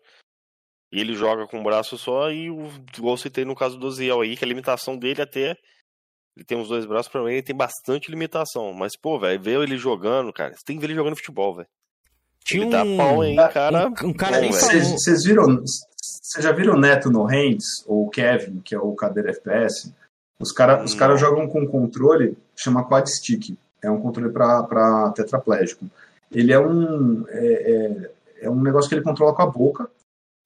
[0.90, 2.30] E ele joga com um braço só.
[2.30, 5.56] E o igual eu citei no caso do Ziel aí, que a limitação dele até.
[6.36, 8.72] Ele tem os dois braços, pra mim ele tem bastante limitação.
[8.72, 10.54] Mas, pô, velho, ver ele jogando, cara.
[10.54, 11.68] Você tem que ver ele jogando futebol, velho.
[12.44, 13.88] Tinha Ele dá um, pau, hein, cara.
[13.88, 14.52] um, um cara Bom.
[14.52, 18.94] Vocês viram, vocês já viram o Neto no Hands, ou o Kevin, que é o
[18.94, 19.92] cadeira FPS?
[20.40, 23.56] Os caras os cara jogam com um controle, chama Quad Stick.
[23.82, 25.86] É um controle para tetraplégico.
[26.30, 28.10] Ele é um, é, é,
[28.42, 29.90] é um negócio que ele controla com a boca.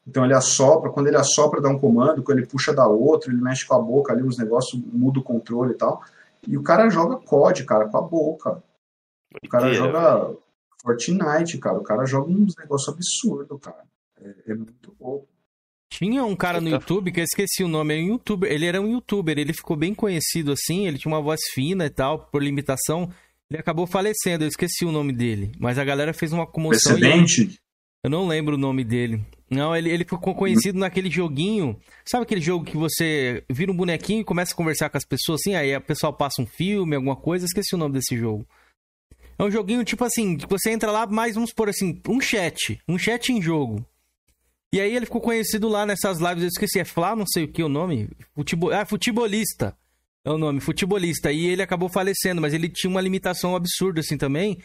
[0.07, 3.41] Então ele assopra, quando ele assopra dá um comando, quando ele puxa dá outro, ele
[3.41, 6.03] mexe com a boca ali, uns negócios, muda o controle e tal.
[6.47, 8.63] E o cara joga COD, cara, com a boca.
[9.45, 10.37] O cara joga
[10.83, 11.79] Fortnite, cara.
[11.79, 13.85] O cara joga uns negócios absurdos, cara.
[14.21, 15.29] É, é muito louco.
[15.93, 18.81] Tinha um cara no YouTube que eu esqueci o nome, era um youtuber, ele era
[18.81, 22.43] um youtuber, ele ficou bem conhecido assim, ele tinha uma voz fina e tal, por
[22.43, 23.11] limitação.
[23.51, 26.97] Ele acabou falecendo, eu esqueci o nome dele, mas a galera fez uma comoção.
[26.97, 27.61] e- Precedente?
[28.03, 29.23] Eu não lembro o nome dele.
[29.53, 31.79] Não, ele, ele ficou conhecido naquele joguinho.
[32.07, 35.43] Sabe aquele jogo que você vira um bonequinho e começa a conversar com as pessoas
[35.43, 35.55] assim?
[35.55, 37.45] Aí a pessoa passa um filme, alguma coisa.
[37.45, 38.47] Esqueci o nome desse jogo.
[39.39, 42.81] É um joguinho tipo assim, que você entra lá, mais vamos por assim, um chat.
[42.89, 43.85] Um chat em jogo.
[44.73, 47.49] E aí ele ficou conhecido lá nessas lives, eu esqueci, é Flá, não sei o
[47.49, 48.09] que o nome.
[48.35, 48.73] Futebol...
[48.73, 49.77] Ah, futebolista.
[50.25, 51.31] É o nome, futebolista.
[51.31, 54.59] E ele acabou falecendo, mas ele tinha uma limitação absurda assim também.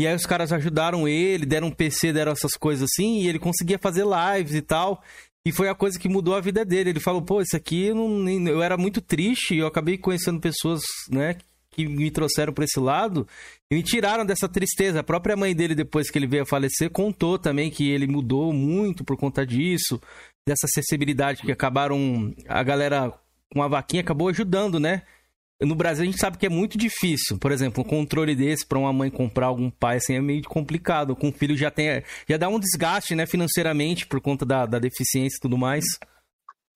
[0.00, 3.38] E aí os caras ajudaram ele, deram um PC, deram essas coisas assim, e ele
[3.38, 5.02] conseguia fazer lives e tal.
[5.46, 6.90] E foi a coisa que mudou a vida dele.
[6.90, 10.82] Ele falou, pô, isso aqui eu, não, eu era muito triste, eu acabei conhecendo pessoas,
[11.10, 11.36] né,
[11.70, 13.26] que me trouxeram pra esse lado
[13.70, 15.00] e me tiraram dessa tristeza.
[15.00, 18.52] A própria mãe dele, depois que ele veio a falecer, contou também que ele mudou
[18.52, 20.00] muito por conta disso,
[20.46, 22.34] dessa acessibilidade que acabaram.
[22.48, 23.12] A galera
[23.52, 25.02] com a vaquinha acabou ajudando, né?
[25.64, 27.38] No Brasil a gente sabe que é muito difícil.
[27.38, 31.16] Por exemplo, um controle desse pra uma mãe comprar algum pai assim é meio complicado.
[31.16, 34.78] Com o filho já tem já dá um desgaste, né, financeiramente por conta da, da
[34.78, 35.84] deficiência e tudo mais.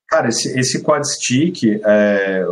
[0.09, 2.43] Cara, esse, esse quad stick, é,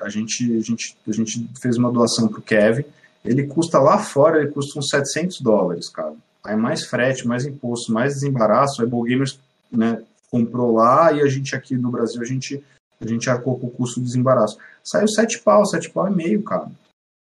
[0.00, 2.84] a, a gente, a, gente, a gente fez uma doação pro Kevin.
[3.24, 6.14] Ele custa lá fora, ele custa uns 700 dólares, cara.
[6.44, 8.82] Aí mais frete, mais imposto, mais desembaraço.
[8.82, 9.40] A Gamers
[9.72, 12.62] né, comprou lá e a gente aqui no Brasil, a gente,
[13.00, 14.58] a gente arcou com o custo do desembaraço.
[14.82, 16.70] Saiu 7 pau, 7 pau e meio, cara.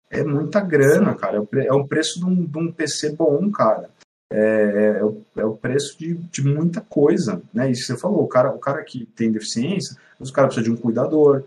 [0.10, 1.38] É muita grana, cara.
[1.38, 3.90] É o, pre- é o preço de um, de um PC bom, cara.
[4.32, 7.70] É, é o, é o preço de, de muita coisa, né?
[7.70, 10.72] Isso que você falou, o cara, o cara que tem deficiência, o cara precisa de
[10.72, 11.44] um cuidador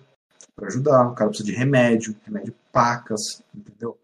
[0.55, 3.99] para ajudar, o cara precisa de remédio, remédio pacas, entendeu?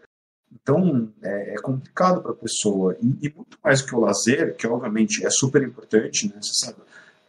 [0.52, 4.66] Então é, é complicado para a pessoa e, e muito mais que o lazer, que
[4.66, 6.34] obviamente é super importante, né?
[6.40, 6.78] Você sabe,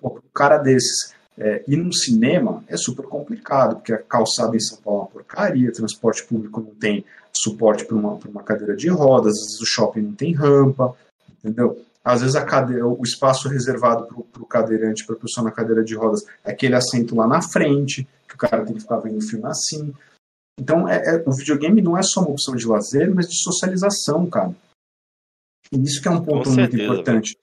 [0.03, 4.77] um cara desses é, ir num cinema é super complicado, porque a calçada em São
[4.77, 7.03] Paulo é uma porcaria, transporte público não tem
[7.35, 10.95] suporte para uma, pra uma cadeira de rodas, às vezes o shopping não tem rampa,
[11.39, 11.84] entendeu?
[12.03, 15.84] Às vezes a cadeira, o espaço reservado para o cadeirante, para a pessoa na cadeira
[15.84, 19.18] de rodas, é aquele assento lá na frente, que o cara tem que ficar vendo
[19.18, 19.93] o filme assim.
[20.60, 24.30] Então, é, é- o videogame não é só uma opção de lazer, mas de socialização,
[24.30, 24.53] cara.
[25.72, 27.38] E isso que é um ponto muito importante.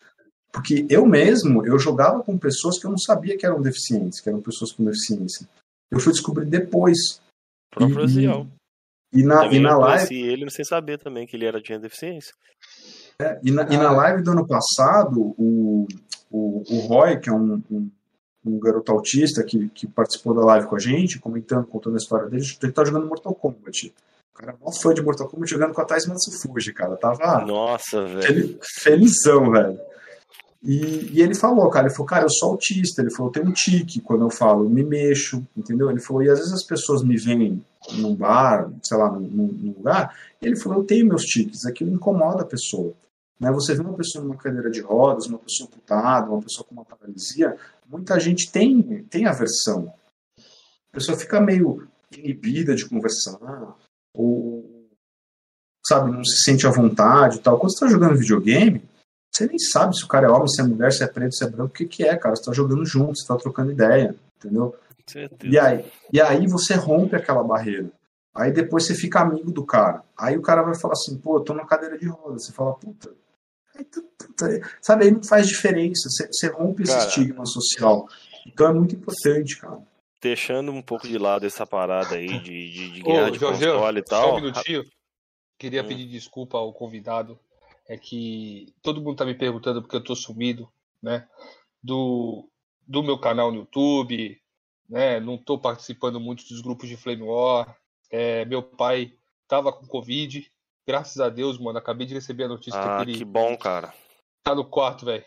[0.53, 4.29] Porque eu mesmo, eu jogava com pessoas que eu não sabia que eram deficientes, que
[4.29, 5.49] eram pessoas com deficiência.
[5.91, 6.99] Eu fui descobrir depois.
[7.73, 8.47] O próprio E- Aziel.
[9.13, 11.79] E na, e na eu live, conheci ele sem saber também que ele era tinha
[11.81, 12.33] deficiência.
[13.21, 15.87] É, e, na, e na live do ano passado, o,
[16.31, 17.91] o, o Roy, que é um, um,
[18.47, 22.29] um garoto autista que, que participou da live com a gente, comentando, contando a história
[22.29, 23.93] dele, ele tá jogando Mortal Kombat.
[24.33, 26.97] O cara é mó fã de Mortal Kombat jogando com a Thais Matsufuji, cara.
[26.97, 28.23] Tava Nossa, velho.
[28.23, 29.79] fel- felizão, velho.
[30.63, 33.01] E, e ele falou, cara, ele falou, cara, eu sou autista.
[33.01, 35.91] Ele falou, eu tenho um tique quando eu falo, eu me mexo, entendeu?
[35.91, 39.75] Ele falou, e às vezes as pessoas me veem num bar, sei lá, num, num-
[39.77, 42.93] lugar, e ele falou, eu tenho meus tiques, aquilo incomoda a pessoa.
[43.39, 43.51] Né?
[43.53, 46.85] Você vê uma pessoa numa cadeira de rodas, uma pessoa amputada, uma pessoa com uma
[46.85, 47.57] paralisia,
[47.89, 49.91] muita gente tem, tem aversão.
[50.39, 53.39] A pessoa fica meio inibida de conversar,
[54.15, 54.89] ou,
[55.87, 57.59] sabe, não se sente à vontade e tal.
[57.59, 58.83] Quando você está jogando videogame,
[59.41, 61.45] você nem sabe se o cara é homem, se é mulher, se é preto, se
[61.45, 62.37] é branco, o que, que é, cara.
[62.37, 64.77] Você está jogando junto, você está trocando ideia, entendeu?
[65.43, 67.91] E aí, e aí você rompe aquela barreira.
[68.35, 70.05] Aí depois você fica amigo do cara.
[70.17, 72.45] Aí o cara vai falar assim, pô, eu tô na cadeira de rodas.
[72.47, 73.13] Você fala, puta.
[73.77, 74.05] Aí, tu-
[74.81, 76.09] Sabe, aí não faz diferença.
[76.09, 77.09] Você, você rompe esse Cara.
[77.09, 78.09] estigma social.
[78.47, 79.79] Então é muito importante, cara.
[80.23, 83.65] Deixando um pouco de lado essa parada aí de, de, de Ô, guerra de Jorge,
[83.67, 84.33] console e só tal.
[84.33, 84.85] um minutinho.
[85.59, 85.89] Queria Hum.
[85.89, 87.39] pedir desculpa ao convidado.
[87.91, 90.71] É que todo mundo tá me perguntando porque eu tô sumido,
[91.03, 91.27] né?
[91.83, 92.49] Do,
[92.87, 94.41] do meu canal no YouTube,
[94.89, 95.19] né?
[95.19, 97.77] Não tô participando muito dos grupos de Flame War.
[98.09, 99.13] É, meu pai
[99.49, 100.49] tava com Covid.
[100.87, 101.79] Graças a Deus, mano.
[101.79, 103.93] Acabei de receber a notícia Ah, que ele que bom, cara.
[104.45, 105.25] tá no quarto, velho.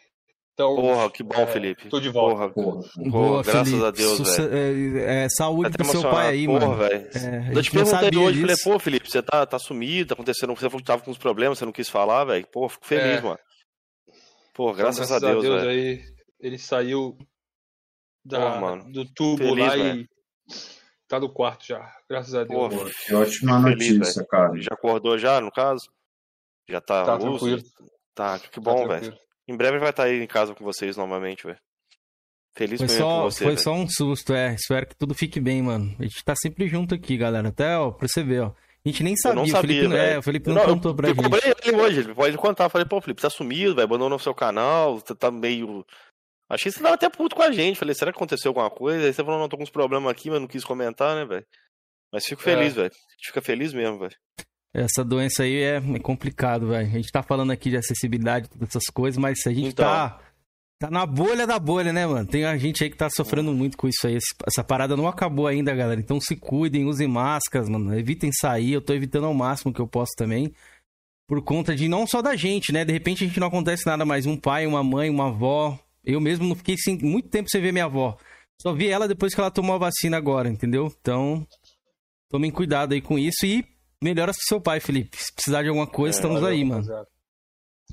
[0.53, 1.89] Então, Porra, que bom, é, Felipe.
[1.89, 2.53] Tô de volta.
[2.53, 3.85] Porra, Boa, graças Felipe.
[3.87, 4.97] a Deus, velho.
[4.99, 6.75] é, é, saúde Até pro seu pai aí, Porra, mano.
[6.77, 7.09] velho.
[7.15, 8.69] É, a eu te perguntei hoje, falei, disso.
[8.69, 11.57] pô, Felipe, você tá, tá sumido, tá acontecendo, você falou que tava com uns problemas,
[11.57, 12.45] você não quis falar, velho.
[12.51, 13.21] Pô, fico feliz, É.
[13.21, 13.39] mano.
[14.53, 15.67] Pô, Então, graças, a Deus, velho.
[15.69, 16.03] aí
[16.39, 17.17] ele saiu
[18.23, 18.91] da, mano.
[18.91, 20.01] do tubo Feliz, lá velho.
[20.01, 20.07] e
[21.07, 21.91] tá no quarto já.
[22.07, 22.93] Graças a Pô, Deus.
[23.07, 24.53] Que ótima feliz, notícia, cara.
[24.61, 25.89] Já acordou já, no caso?
[26.69, 27.57] Já tá, Tá lúcido?
[27.63, 27.91] tranquilo.
[28.13, 28.99] Tá, que Tá bom, tranquilo.
[29.01, 29.23] velho.
[29.47, 31.57] Em breve vai estar aí em casa com vocês novamente, velho.
[32.55, 34.53] Feliz Foi só, você, foi só um susto, é.
[34.53, 35.95] Espero que tudo fique bem, mano.
[35.99, 37.49] A gente tá sempre junto aqui, galera.
[37.49, 38.47] Até, ó, pra você ver, ó.
[38.85, 40.61] A gente nem Eu sabia, não o sabia, Felipe, não- é, o Felipe não, Não,
[40.63, 41.23] eu- contou pra eu gente.
[41.23, 42.69] cobrei ele hoje, ele pode contar.
[42.69, 45.83] Falei, pô, Felipe, tá sumido, velho, abandonou o seu canal, você tá meio...
[46.49, 47.79] Achei que você tava até puto com a gente.
[47.79, 49.05] Falei, será que aconteceu alguma coisa?
[49.07, 51.45] Aí você falou, não, tô com uns problemas aqui, mas não quis comentar, né, velho?
[52.13, 52.75] Mas fico feliz, É.
[52.81, 52.91] velho.
[52.93, 54.15] A gente fica feliz mesmo, velho.
[54.73, 56.87] Essa doença aí é, é complicado, velho.
[56.87, 59.85] A gente tá falando aqui de acessibilidade, todas essas coisas, mas a gente Então.
[59.85, 60.19] tá,
[60.79, 62.27] tá na bolha da bolha, né, mano?
[62.27, 64.17] Tem a gente aí que tá sofrendo muito com isso aí.
[64.47, 65.99] Essa parada não acabou ainda, galera.
[65.99, 67.97] Então se cuidem, usem máscaras, mano.
[67.97, 68.73] Evitem sair.
[68.73, 70.51] Eu tô evitando ao máximo que eu posso também.
[71.27, 72.83] Por conta de não só da gente, né?
[72.83, 74.25] De repente a gente não acontece nada mais.
[74.25, 75.79] Um pai, uma mãe, uma avó.
[76.03, 78.17] Eu mesmo não fiquei sem, muito tempo sem ver minha avó.
[78.59, 80.91] Só vi ela depois que ela tomou a vacina agora, entendeu?
[80.99, 81.45] Então,
[82.29, 83.65] tomem cuidado aí com isso e
[84.03, 85.17] melhora seu pai, Felipe.
[85.17, 86.81] Se precisar de alguma coisa, É, estamos Valeu, aí, mano.
[86.81, 87.07] rapaziada.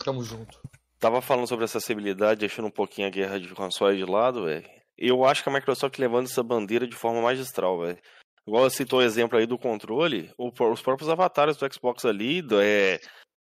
[0.05, 0.61] Tamo junto.
[0.99, 4.69] Tava falando sobre acessibilidade, deixando um pouquinho a guerra de consoles de lado, velho.
[4.99, 7.99] Eu acho que a Microsoft levando essa bandeira de forma magistral, velho.
[8.47, 12.43] Igual você citou o exemplo aí do controle, o- os próprios avatares do Xbox ali
[12.43, 12.99] do- é,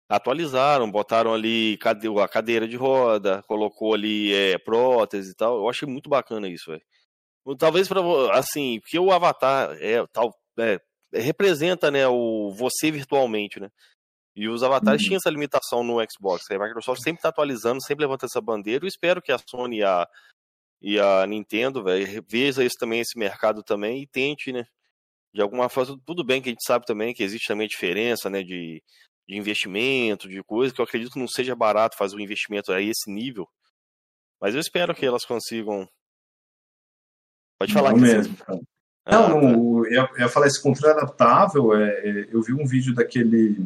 [0.10, 5.58] atualizaram, botaram ali cade- a cadeira de roda, colocou ali é, prótese e tal.
[5.58, 6.82] Eu achei muito bacana isso, velho.
[7.58, 8.02] Talvez para
[8.38, 10.80] assim, porque o avatar é tal é,
[11.14, 13.70] representa, né, o você virtualmente, né?
[14.36, 15.08] E os avatares Uhum.
[15.08, 16.50] tinham essa limitação no Xbox.
[16.50, 18.86] A Microsoft sempre tá atualizando, sempre levanta essa bandeira.
[18.86, 20.08] Eu espero que a Sony e a,
[20.82, 24.66] e a Nintendo, velho, veja isso também, esse mercado também, e tente, né?
[25.34, 28.42] De alguma forma, tudo bem que a gente sabe também que existe também diferença, né,
[28.42, 28.82] de,
[29.28, 32.82] de investimento, de coisa, que eu acredito que não seja barato fazer um investimento a
[32.82, 33.48] esse nível.
[34.42, 35.88] Mas eu espero que elas consigam.
[37.60, 38.38] Pode falar Não que mesmo,
[39.10, 39.26] cara.
[39.26, 39.42] Ah, Não, tá.
[39.52, 41.76] não, eu, eu ia falar esse controle adaptável.
[41.76, 43.66] É, é, eu vi um vídeo daquele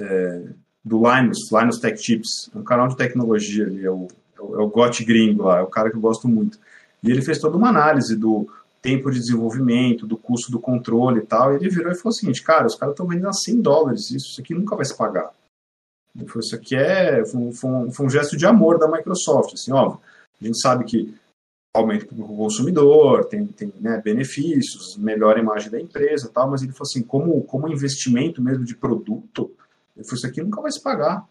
[0.00, 0.42] é,
[0.84, 4.64] do Linus, Linus Tech Tips, um canal de tecnologia ali, é o, é o, é
[4.64, 6.58] o Got Gringo lá, é o cara que eu gosto muito.
[7.02, 8.48] E ele fez toda uma análise do
[8.80, 11.52] tempo de desenvolvimento, do custo do controle e tal.
[11.52, 14.10] E ele virou e falou o seguinte: cara, os caras estão vendendo a 100 dólares,
[14.10, 15.30] isso, isso aqui nunca vai se pagar.
[16.16, 18.86] Ele falou, isso aqui é foi um, foi um- foi um gesto de amor da
[18.88, 19.54] Microsoft.
[19.54, 20.00] Assim, óbvio,
[20.40, 21.14] a gente sabe que
[21.74, 26.50] aumenta para o consumidor, tem, tem né, benefícios, melhora a imagem da empresa e tal,
[26.50, 29.50] mas ele falou assim, como, como investimento mesmo de produto,
[29.96, 31.26] ele falou, isso aqui nunca vai se pagar.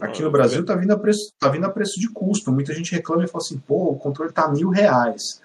[0.00, 2.52] Aqui Ah, no Brasil está vindo, a preço, tá vindo a preço de custo.
[2.52, 5.40] Muita gente reclama e fala assim, pô, o controle está mil reais.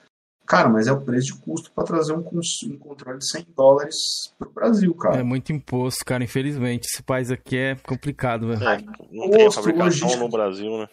[0.46, 3.96] Cara, mas é o preço de custo para trazer um, um controle de 100 dólares
[4.38, 5.18] para o Brasil, cara.
[5.18, 6.24] É muito imposto, cara.
[6.24, 8.64] Infelizmente, esse país aqui é complicado, velho.
[8.64, 8.78] É,
[9.10, 10.18] não tem Custo, fabricação logística.
[10.18, 10.90] no Brasil, né?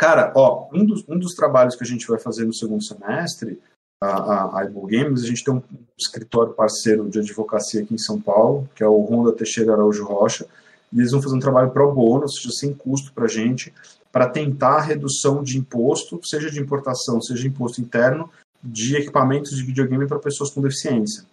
[0.00, 3.60] Cara, ó, um dos, um dos trabalhos que a gente vai fazer no segundo semestre,
[4.02, 5.62] a, a, a Ibo Games, a gente tem um
[5.94, 10.46] escritório parceiro de advocacia aqui em São Paulo, que é o Ronda Teixeira Araújo Rocha,
[10.90, 13.74] e eles vão fazer um trabalho pro bono, ou seja, sem custo para a gente,
[14.10, 18.30] para tentar a redução de imposto, seja de importação, seja de imposto interno,
[18.64, 21.26] de equipamentos de videogame para pessoas com deficiência.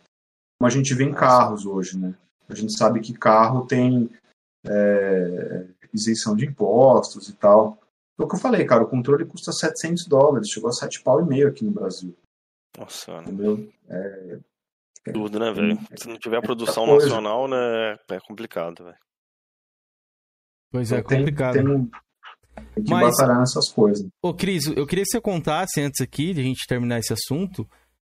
[0.59, 2.13] Como a gente vê em carros hoje, né?
[2.49, 4.09] A gente sabe que carro tem
[4.65, 7.79] é, isenção de impostos e tal.
[8.19, 11.21] É o que eu falei, cara, o controle custa 700 dólares, chegou a 7 pau
[11.21, 12.15] e meio aqui no Brasil,
[12.77, 13.23] Nossa, mano.
[13.29, 13.69] entendeu?
[13.89, 14.39] É,
[15.13, 15.79] Tudo, né, velho?
[15.95, 17.05] Se não tiver produção coisa.
[17.07, 18.97] nacional, né, é complicado, velho.
[20.71, 21.53] Pois é, então tem- complicado.
[21.53, 21.89] Tem, um-
[22.75, 24.05] tem que Mas- batalhar nessas coisas.
[24.21, 27.67] Ô, Cris, eu queria que você contasse antes aqui, de a gente terminar esse assunto,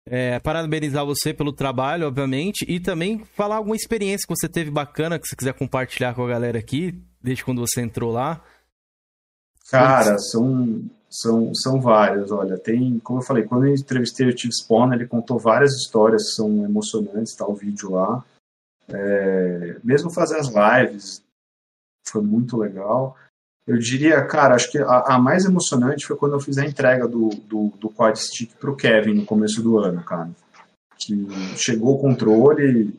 [0.06, 5.18] é, parabenizar você pelo trabalho, obviamente, e também falar alguma experiência que você teve bacana,
[5.18, 8.44] que você quiser compartilhar com a galera aqui, desde quando você entrou lá.
[9.74, 14.54] Cara, são, são, são várias, olha, tem, como eu falei, quando eu entrevistei o Steve
[14.54, 18.24] Spawn, ele contou várias histórias que são emocionantes, tá o vídeo lá.
[18.88, 21.22] É, mesmo fazer as lives
[22.06, 23.16] foi muito legal.
[23.66, 27.08] Eu diria, cara, acho que a, a mais emocionante foi quando eu fiz a entrega
[27.08, 30.30] do, do, do Quad Stick pro Kevin no começo do ano, cara.
[30.98, 31.26] Que
[31.56, 32.98] chegou o controle,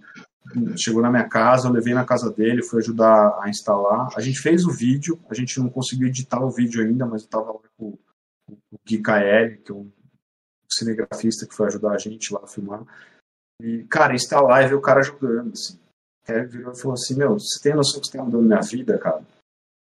[0.77, 4.09] chegou na minha casa, eu levei na casa dele, fui ajudar a instalar.
[4.15, 7.29] A gente fez o vídeo, a gente não conseguiu editar o vídeo ainda, mas eu
[7.29, 7.99] tava lá com o
[8.47, 9.91] o Gui KL, que é um
[10.71, 12.83] cinegrafista que foi ajudar a gente lá a filmar.
[13.61, 15.75] E, cara, instalar e ver o cara jogando, assim.
[15.75, 18.61] O Kevin virou e falou assim, meu, você tem noção que você tá mudando minha
[18.61, 19.23] vida, cara?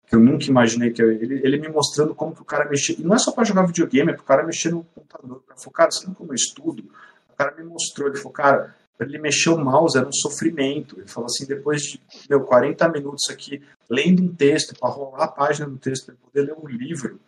[0.07, 1.11] Que eu nunca imaginei que eu...
[1.11, 2.95] Ele, ele me mostrando como que o cara mexia...
[2.99, 5.43] E não é só pra jogar videogame, é pro cara mexer no computador.
[5.47, 6.83] Ele falou, cara, você não como eu estudo?
[7.29, 10.97] O cara me mostrou, ele falou, cara, ele mexer o mouse era um sofrimento.
[10.99, 15.27] Ele falou assim, depois de meu, 40 minutos aqui, lendo um texto, para rolar a
[15.31, 17.19] página do texto, para poder ler um livro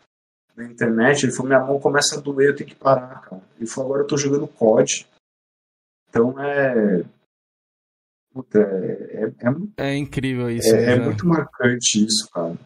[0.56, 3.42] na internet, ele falou, minha mão começa a doer, eu tenho que parar, cara.
[3.58, 5.08] Ele falou, agora eu tô jogando COD.
[6.10, 7.04] Então é.
[8.34, 9.34] Puta, é, é,
[9.80, 10.74] é É incrível isso.
[10.74, 11.06] é, é né?
[11.06, 12.58] muito marcante isso, cara.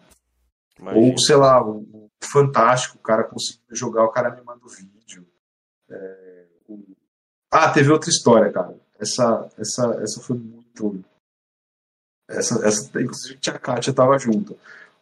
[0.79, 1.05] Imagina.
[1.11, 4.69] Ou, sei lá, o, o Fantástico, o cara conseguiu jogar, o cara me manda o
[4.69, 5.25] vídeo.
[5.89, 6.95] É, o-
[7.51, 8.75] Ah, teve outra história, cara.
[9.01, 11.03] Essa, essa, essa foi muito.
[12.29, 14.57] Essa, essa, inclusive, a Kátia tava junto.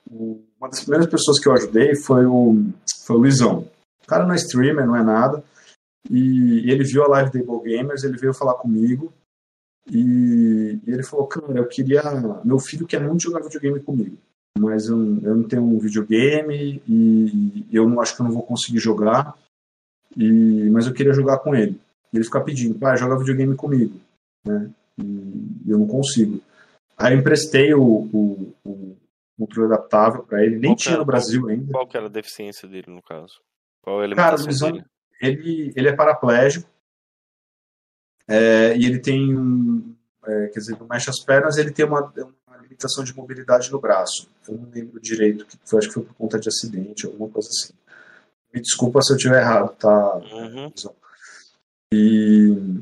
[0.09, 2.55] Uma das primeiras pessoas que eu ajudei foi o,
[3.05, 3.69] foi o Luizão.
[4.03, 5.43] O cara não é streamer, não é nada.
[6.09, 9.13] E, e ele viu a live da Able Gamers, ele veio falar comigo.
[9.91, 12.01] E, e ele falou: Cara, eu queria.
[12.43, 14.17] Meu filho quer muito jogar videogame comigo
[14.59, 18.43] mas eu, eu não tenho um videogame e eu não acho que eu não vou
[18.43, 19.35] conseguir jogar,
[20.15, 21.79] e, mas eu queria jogar com ele.
[22.13, 23.99] Ele fica pedindo, pai, joga videogame comigo,
[24.45, 24.69] né?
[24.97, 26.41] E eu não consigo.
[26.97, 28.97] Aí eu emprestei o, o, o
[29.37, 31.71] controle adaptável para ele, nem Qual tinha era- no Brasil ainda.
[31.71, 33.39] Qual que era a deficiência dele, no caso?
[33.81, 34.35] Qual a Cara,
[34.71, 34.85] dele?
[35.21, 36.67] ele, ele é paraplégico
[38.27, 39.95] é, e ele tem um.
[40.25, 42.11] é, quer dizer, não mexe as pernas, ele tem uma,
[42.47, 44.29] uma limitação de mobilidade no braço.
[44.47, 47.47] Eu não lembro direito, que foi, acho que foi por conta de acidente, alguma coisa
[47.49, 47.73] assim.
[48.53, 50.15] Me desculpa se eu estiver errado, tá?
[50.17, 50.71] Uhum.
[51.93, 52.81] E,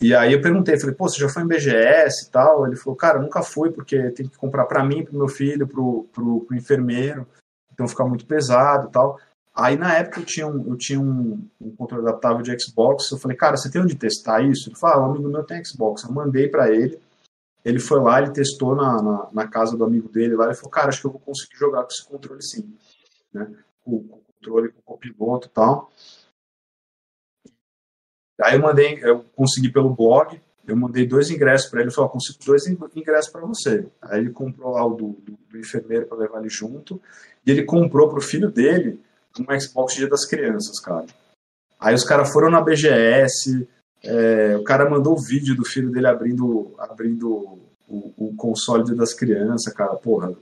[0.00, 2.66] e aí eu perguntei, falei, pô, você já foi em BGS e tal?
[2.66, 6.04] Ele falou, cara, nunca fui, porque tem que comprar para mim, pro meu filho, pro,
[6.12, 7.26] pro, pro enfermeiro,
[7.72, 9.18] então fica muito pesado e tal.
[9.54, 13.16] Aí na época eu tinha um, eu tinha um, um controle adaptável de Xbox, eu
[13.16, 14.68] falei, cara, você tem onde testar isso?
[14.68, 16.04] Ele falou, ah, um amigo meu tem Xbox.
[16.04, 17.00] Eu mandei para ele,
[17.64, 20.70] ele foi lá, ele testou na, na, na casa do amigo dele lá, ele falou,
[20.70, 22.70] cara, acho que eu vou conseguir jogar com esse controle sim.
[23.32, 23.50] Né?
[23.82, 25.90] Com, com o controle, com o copiloto e tal.
[28.42, 32.10] Aí eu mandei, eu consegui pelo blog, eu mandei dois ingressos para ele, ele falou,
[32.10, 33.86] "Ó, consigo dois in- ingressos para você.
[34.02, 37.00] Aí ele comprou lá o do, do, do enfermeiro para levar ele junto,
[37.46, 39.00] e ele comprou pro filho dele
[39.38, 41.06] um Xbox Dia das Crianças, cara.
[41.78, 43.68] Aí os caras foram na BGS,
[44.02, 47.30] é, o cara mandou o vídeo do filho dele abrindo, abrindo
[47.88, 50.32] o, o console Dia das Crianças, cara, porra.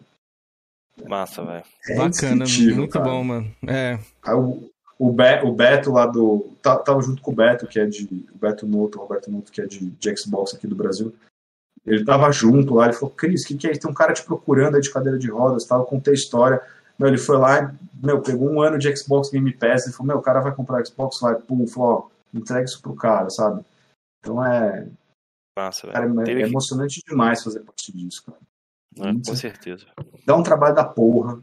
[1.09, 1.65] Massa, velho.
[1.89, 2.45] É Bacana,
[2.75, 3.05] muito cara.
[3.05, 3.55] bom, mano.
[3.67, 3.99] É.
[4.23, 6.51] Aí o, o, Be, o Beto lá do.
[6.63, 8.05] tá- Tava junto com o Beto, que é de.
[8.35, 11.15] O Beto Noto, o Roberto Noto, que é de, de Xbox aqui do Brasil.
[11.87, 13.81] Ele tava junto lá, ele falou, Cris, o que, que é isso?
[13.83, 16.63] Tem um cara te procurando aí de cadeira de rodas, tal, eu contei história.
[16.99, 20.17] Meu, ele foi lá, meu, pegou um ano de Xbox Game Pass, ele falou, meu,
[20.19, 23.63] o cara vai comprar Xbox, vai, pum, falou, ó, entrega isso pro cara, sabe?
[24.21, 24.89] Então é,
[25.59, 28.39] Massa, cara, é, é que- emocionante demais fazer parte disso, cara.
[28.97, 29.87] É, com certeza.
[30.25, 31.39] Dá um trabalho da porra,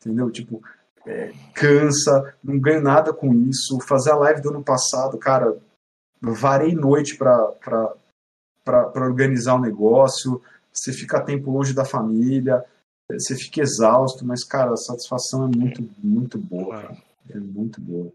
[0.00, 0.30] entendeu?
[0.30, 0.62] Tipo,
[1.06, 3.80] é, cansa, não ganho nada com isso.
[3.80, 5.56] Fazer a live do ano passado, cara,
[6.20, 7.94] varei noite pra
[8.94, 10.40] organizar o negócio,
[10.72, 12.64] você fica tempo longe da família,
[13.10, 16.96] você fica exausto, mas, cara, a satisfação é muito, muito boa, cara.
[17.30, 18.12] É muito boa.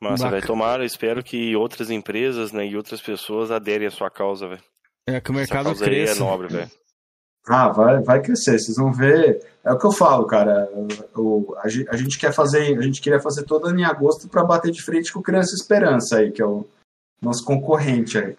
[0.00, 0.46] Massa, velho.
[0.46, 4.62] Tomara, espero que outras empresas, né, e outras pessoas aderem à sua causa, velho.
[5.06, 6.16] É que o Essa mercado causa aí cresça.
[6.16, 6.70] é nobre, velho.
[7.48, 9.44] Ah, vai, vai crescer, vocês vão ver.
[9.64, 10.68] É o que eu falo, cara.
[11.16, 11.62] O, a,
[11.92, 14.82] a gente quer fazer, a gente queria fazer todo ano em agosto para bater de
[14.82, 16.66] frente com o Criança Esperança aí, que é o
[17.20, 18.36] nosso concorrente aí.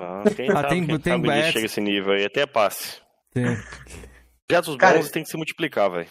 [0.00, 2.96] Ah, quem Ah, sabe, tem- quem tem sabe chega esse nível aí, até passe.
[3.32, 3.56] Tem.
[4.46, 6.08] Projetos Cara, bons tem que se multiplicar, velho.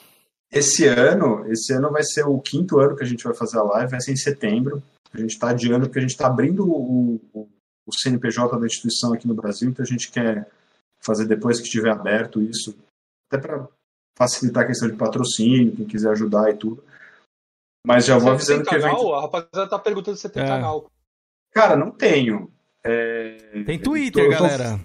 [0.52, 3.64] Esse ano, esse ano vai ser o quinto ano que a gente vai fazer a
[3.64, 4.82] live, vai ser em setembro.
[5.14, 7.50] A gente está adiando porque a gente está abrindo o, o,
[7.86, 10.48] o CNPJ da instituição aqui no Brasil, então a gente quer
[11.08, 12.78] fazer depois que estiver aberto isso,
[13.32, 13.68] até para
[14.18, 16.84] facilitar a questão de patrocínio, quem quiser ajudar e tudo.
[17.86, 19.00] Mas já vou Você tem avisando que canal?
[19.02, 19.14] evento.
[19.16, 20.48] A rapaziada tá perguntando se você tem É.
[20.48, 20.92] canal.
[21.54, 22.52] Cara, não tenho.
[22.84, 24.80] É, Tem eu Twitter, tô- eu tô- galera.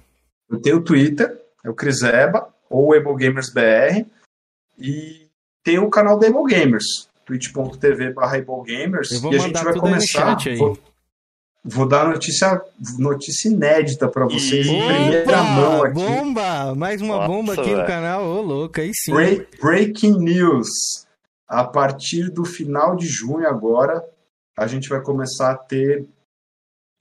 [0.48, 4.06] Eu tenho o Twitter, é o Criseba, ou o Able Gamers BR,
[4.78, 5.28] e
[5.64, 8.42] tem o canal da Gamers, twitch.tv barra e
[9.36, 10.38] a gente vai tudo aí no começar.
[10.38, 10.56] chat aí.
[10.56, 10.78] Vou,
[11.64, 12.60] vou dar notícia,
[12.98, 15.94] notícia inédita para vocês em primeira mão aqui.
[15.94, 16.74] bomba!
[16.74, 18.24] Mais uma Nossa, bomba aqui no canal.
[18.24, 19.12] Ô, louco, aí sim.
[19.12, 20.68] Break- breaking news.
[21.48, 24.02] A partir do final de junho agora,
[24.56, 26.06] a gente vai começar a ter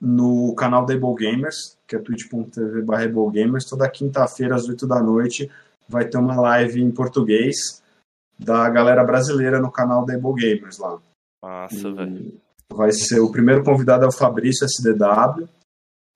[0.00, 2.82] no canal da Able Gamers, que é twitch.tv
[3.32, 5.50] Gamers, toda quinta-feira às 8 da noite
[5.88, 7.82] vai ter uma live em português
[8.38, 10.98] da galera brasileira no canal da Able Gamers lá.
[11.42, 12.34] Massa, velho.
[12.70, 15.48] Vai ser o primeiro convidado é o Fabrício SDW,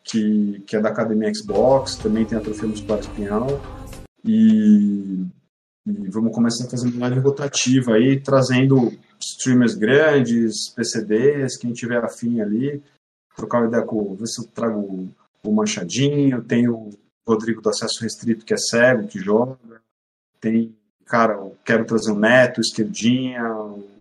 [0.04, 3.46] que, que é da Academia Xbox, também tem a Troféu do Esporte Pinhal.
[4.24, 5.24] E,
[5.86, 12.82] e vamos começar uma live rotativa aí, trazendo streamers grandes, PCDs, quem tiver afim ali.
[13.36, 14.14] trocar uma ideia com.
[14.14, 15.08] ver se eu trago o,
[15.44, 16.90] o Manchadinho, tem o
[17.26, 19.56] Rodrigo do Acesso Restrito, que é cego, que joga.
[20.40, 20.74] Tem,
[21.04, 23.42] cara, eu quero trazer o Neto, o Esquerdinha.
[23.52, 23.95] o-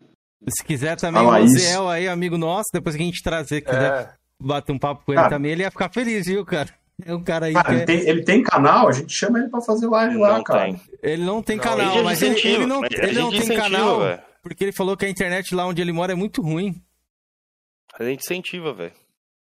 [0.47, 1.47] Se quiser também o.
[1.47, 4.13] Ziel aí, amigo nosso, depois que a gente trazer, quiser É.
[4.39, 5.29] bater um papo com ele Cara.
[5.29, 6.69] também, ele ia ficar feliz, viu, cara?
[7.05, 9.49] É um cara aí Cara, ele é- tem, ele tem canal, a gente chama ele
[9.49, 10.63] pra fazer live lá, Não cara.
[10.65, 10.81] tem.
[11.03, 13.99] ele não tem Não, canal, ele mas ele, ele não, mas ele não tem canal
[13.99, 14.21] velho.
[14.41, 16.81] porque ele falou que a internet lá onde ele mora é muito ruim.
[17.99, 18.93] A gente incentiva, velho.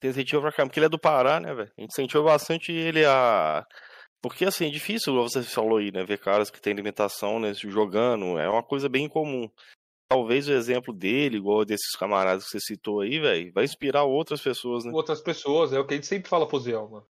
[0.00, 1.70] Tem incentiva pra cá, porque ele é do Pará, né, velho?
[1.76, 3.64] A gente incentiva bastante ele a.
[4.22, 6.04] Porque, assim, é difícil, igual você falou aí, né?
[6.04, 7.52] Ver caras que têm limitação, né?
[7.54, 8.38] Jogando.
[8.38, 9.48] É uma coisa bem comum.
[10.08, 14.40] Talvez o exemplo dele, igual desses camaradas que você citou aí, velho, vai inspirar outras
[14.40, 14.92] pessoas, né?
[14.92, 17.06] Outras pessoas, é o que a gente sempre fala pro Ziel, mano.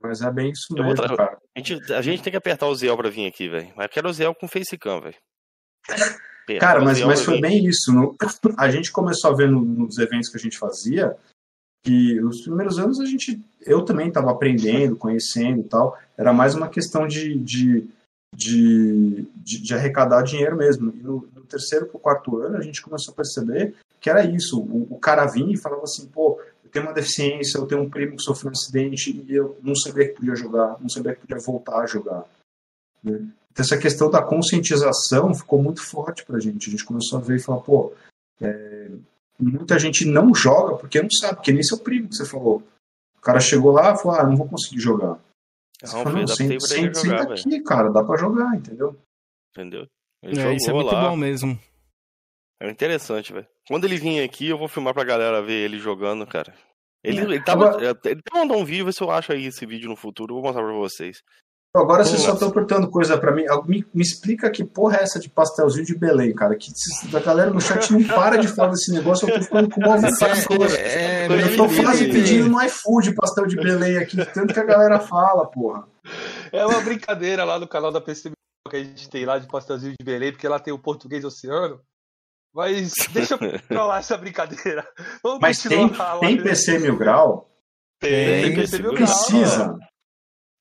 [0.00, 1.38] Mas é bem isso mesmo, tra- cara.
[1.56, 3.72] A gente, a gente tem que apertar o Ziel pra vir aqui, velho.
[3.76, 5.16] Mas eu quero o Ziel com facecam, velho.
[6.58, 7.92] Cara, mas, mas foi bem isso.
[7.92, 8.16] no-
[8.58, 11.16] a gente começou a ver no- nos eventos que a gente fazia
[11.84, 13.40] que os primeiros anos a gente.
[13.60, 15.96] Eu também estava aprendendo, conhecendo e tal.
[16.16, 17.88] Era mais uma questão de, de,
[18.34, 20.90] de, de, de arrecadar dinheiro mesmo.
[20.96, 24.24] E no, no terceiro para o quarto ano a gente começou a perceber que era
[24.24, 24.60] isso.
[24.60, 27.88] O, o cara vinha e falava assim: pô, eu tenho uma deficiência, eu tenho um
[27.90, 31.20] primo que sofreu um acidente e eu não sabia que podia jogar, não sabia que
[31.20, 32.24] podia voltar a jogar.
[33.02, 33.20] né?
[33.52, 36.68] Então, essa questão da conscientização ficou muito forte pra gente.
[36.68, 37.92] A gente começou a ver e falar, pô,
[38.40, 38.90] é,
[39.38, 42.62] muita gente não joga porque não sabe, porque nem seu primo que você falou.
[43.18, 45.18] O cara chegou lá e falou, ah, não vou conseguir jogar.
[45.80, 48.96] Você Não, fala, não, senta, senta, jogar, senta aqui, cara, dá pra jogar, entendeu?
[49.50, 49.86] Entendeu?
[50.22, 51.08] Ele É, isso é jogou muito lá.
[51.10, 51.58] bom mesmo.
[52.60, 53.46] É interessante, velho.
[53.66, 56.54] Quando ele vir aqui, eu vou filmar pra galera ver ele jogando, cara.
[57.04, 57.22] Ele, É.
[57.24, 57.68] ele tava.
[57.70, 60.32] Agora- Ele até mandou um vídeo, se eu acho aí esse vídeo no futuro.
[60.32, 61.18] Eu vou mostrar pra vocês.
[61.74, 63.44] Agora vocês só estão perguntando coisa pra mim.
[63.66, 66.54] Me, me explica que porra é essa de pastelzinho de Belém, cara.
[66.54, 66.70] Que
[67.16, 69.96] a galera no chat não para de falar desse negócio, eu tô ficando com uma
[69.96, 70.70] vontade de comer.
[70.78, 75.00] É, Eu tô quase pedindo no iFood pastel de Belém aqui, tanto que a galera
[75.00, 75.88] fala, porra.
[76.52, 78.34] É uma brincadeira lá no canal da PCB
[78.72, 81.78] que a gente tem lá de pastelzinho de Belém, porque lá tem o português oceano.
[82.54, 83.38] Mas deixa eu
[83.68, 84.86] controlar essa brincadeira.
[85.22, 86.18] Vamos Mas tem, lá.
[86.18, 87.48] tem PC Mil Grau?
[88.00, 89.64] Tem, Tem, PC mil Precisa.
[89.64, 89.78] grau,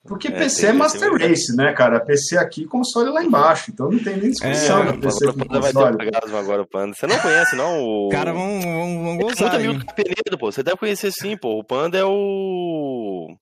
[0.05, 1.11] Porque É, PC é Master.
[1.13, 1.99] Race, né, cara?
[1.99, 3.71] PC aqui, console lá embaixo.
[3.71, 5.95] Então não tem nem discussão É, PC com Panda vai ter console.
[6.05, 6.93] orgasmo agora, o Panda.
[6.93, 7.79] Você não conhece, não?
[7.81, 8.09] O...
[8.09, 9.41] Cara, vamos, vamos, vamos é gozar.
[9.41, 9.79] muito amigo hein?
[9.79, 10.51] do Carpenedo, pô.
[10.51, 11.57] Você deve conhecer sim, pô.
[11.59, 13.35] O Panda é o.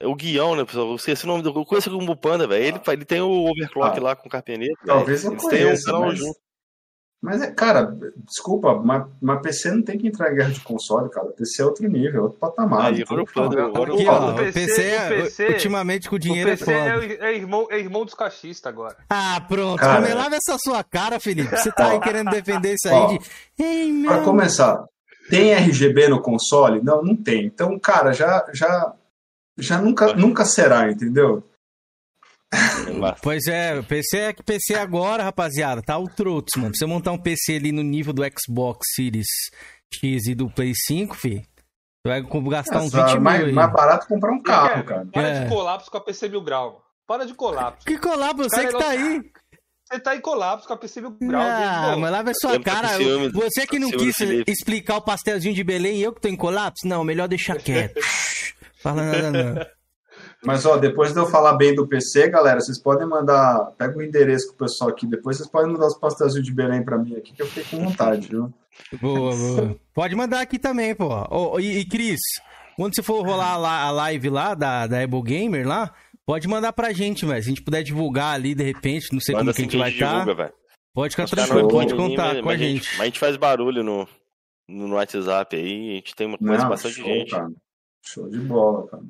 [0.00, 0.88] É o Guião, né, pessoal?
[0.90, 1.48] Eu esqueci o nome do.
[1.50, 2.64] Eu conheço como Panda, velho.
[2.64, 4.02] Ele, ele tem o overclock Ah.
[4.02, 4.74] lá com o Carpenedo.
[4.86, 5.34] Talvez velho.
[5.34, 6.18] eu um conheça, canal mas...
[6.18, 6.38] junto.
[7.20, 7.96] Mas é, cara,
[8.28, 11.26] desculpa, mas, mas PC não tem que entrar em guerra de console, cara.
[11.30, 12.92] PC é outro nível, é outro patamar.
[12.92, 13.64] Aí, agora o Panda.
[13.64, 16.48] Agora Aqui, o ó, O o PC, PC, é- o PC ultimamente com O dinheiro
[16.50, 16.98] é PC é, foda.
[17.00, 18.96] o- é irmão, é irmão dos cachistas agora.
[19.10, 19.80] Ah, pronto.
[19.80, 21.50] Cara, Come- lava essa sua cara, Felipe.
[21.56, 23.06] Você tá aí querendo defender isso aí Ó.
[23.08, 23.18] de.
[23.58, 24.24] Ei, Pra meu.
[24.24, 24.84] começar,
[25.28, 26.80] tem RGB no console?
[26.84, 27.46] Não, não tem.
[27.46, 28.92] Então, cara, já, já,
[29.58, 31.42] já nunca, nunca será, entendeu?
[33.22, 36.70] Pois é, PC é que PC agora, rapaziada, tá o Trotos, mano.
[36.70, 39.26] Pra você montar um PC ali no nível do Xbox Series
[39.92, 43.52] X e do Play 5, fi, você vai gastar uns Nossa, 20 mil mais, aí.
[43.52, 45.06] mais barato comprar um carro, cara.
[45.12, 45.44] Para É.
[45.44, 46.66] de colapso com a PC Mil Grau.
[46.72, 46.82] mano.
[47.06, 47.86] Para de colapso.
[47.86, 49.20] Que colapso, você que tá aí.
[49.90, 51.40] Você tá em colapso com a PC Mil Grau.
[51.42, 52.88] Ah, mas lava a sua que cara.
[52.96, 54.50] ciúme- Você que não ciúme quis Felipe.
[54.52, 56.86] explicar o pastelzinho de Belém e eu que tô em colapso?
[56.86, 57.98] Não, melhor deixar quieto.
[58.82, 59.66] Fala nada não.
[60.44, 63.72] Mas, ó, depois de eu falar bem do PC, galera, vocês podem mandar.
[63.76, 65.06] Pega o endereço com o pessoal aqui.
[65.06, 67.84] Depois vocês podem mandar os pastelzinhos de Belém pra mim aqui, que eu fiquei com
[67.86, 68.52] vontade, viu?
[69.00, 69.76] Boa, boa.
[69.92, 71.08] Pode mandar aqui também, pô.
[71.30, 72.20] Ô, e, e Cris,
[72.76, 75.92] quando você for rolar lá, a live lá da, da Ebo Gamer lá,
[76.24, 77.42] pode mandar pra gente, velho.
[77.42, 79.70] Se a gente puder divulgar ali, de repente, não sei Manda como que a assim
[79.70, 80.34] gente vai estar.
[80.34, 80.52] velho.
[80.94, 82.88] Pode ficar tranquilo, pode contar mas- com a gente.
[82.92, 84.08] Mas a gente faz barulho no,
[84.68, 85.90] no WhatsApp aí.
[85.90, 87.30] A gente tem uma Não, bastante show, gente.
[87.32, 87.48] cara.
[88.12, 89.02] Show de bola, cara.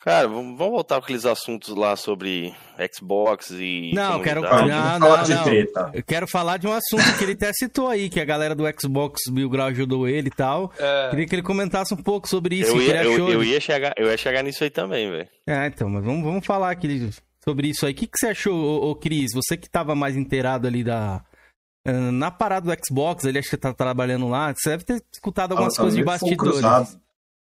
[0.00, 2.54] Cara, vamos, vamos voltar com aqueles assuntos lá sobre
[2.94, 3.90] Xbox e.
[3.92, 4.48] Não, eu quero.
[4.48, 5.00] comunidade.
[5.00, 5.44] Não, falar não, de não.
[5.44, 5.90] treta.
[5.92, 8.64] Eu quero falar de um assunto que ele até citou aí, que a galera do
[8.80, 10.72] Xbox Mil Grau ajudou ele e tal.
[10.78, 13.28] É, Queria que ele comentasse um pouco sobre isso, Eu ia, ele eu, achou.
[13.32, 15.28] eu ia chegar, eu ia chegar nisso aí também, velho.
[15.44, 17.10] É, então, mas vamos, vamos falar aqui
[17.44, 17.92] sobre isso aí.
[17.92, 19.32] O que, que você achou, ô, ô, Cris?
[19.34, 21.24] Você que tava mais inteirado ali da.
[21.84, 24.54] ah, Na parada do Xbox, ele acha que tá trabalhando lá.
[24.54, 26.96] Você deve ter escutado algumas coisas de bastidores.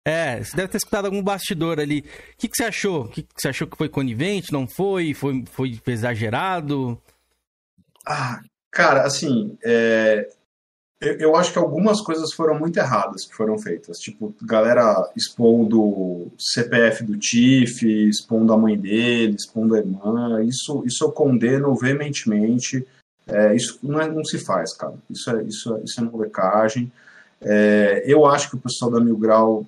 [0.05, 2.01] É, você deve ter escutado algum bastidor ali.
[2.01, 3.05] O que, que você achou?
[3.05, 4.53] O que, que você achou que foi conivente?
[4.53, 5.15] Não foi?
[5.15, 7.01] Foi, foi exagerado?
[8.05, 10.29] Ah, cara, assim, é,
[11.03, 13.99] eu, eu acho que algumas coisas foram muito erradas que foram feitas.
[13.99, 20.43] Tipo, galera expondo CPF do Tiff, expondo a mãe dele, expondo a irmã.
[20.45, 22.87] Isso, isso eu condeno veementemente.
[23.27, 24.95] É, isso não, é- não se faz, cara.
[25.11, 26.91] Isso é, isso é, isso é molecagem.
[27.41, 29.67] É, eu acho que o pessoal da Mil Grau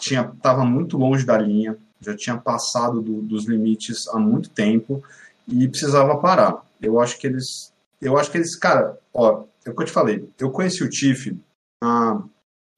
[0.00, 5.02] tinha estava muito longe da linha, já tinha passado do, dos limites há muito tempo
[5.46, 6.64] e precisava parar.
[6.80, 9.92] Eu acho que eles, eu acho que eles, cara, ó, é o que eu te
[9.92, 10.28] falei.
[10.38, 11.36] Eu conheci o Tiff
[11.82, 12.22] na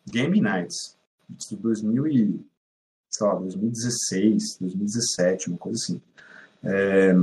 [0.06, 0.96] Game Nights
[1.28, 2.40] de 2000 e,
[3.10, 6.00] sei lá, 2016, 2017, uma coisa assim.
[6.64, 7.14] É,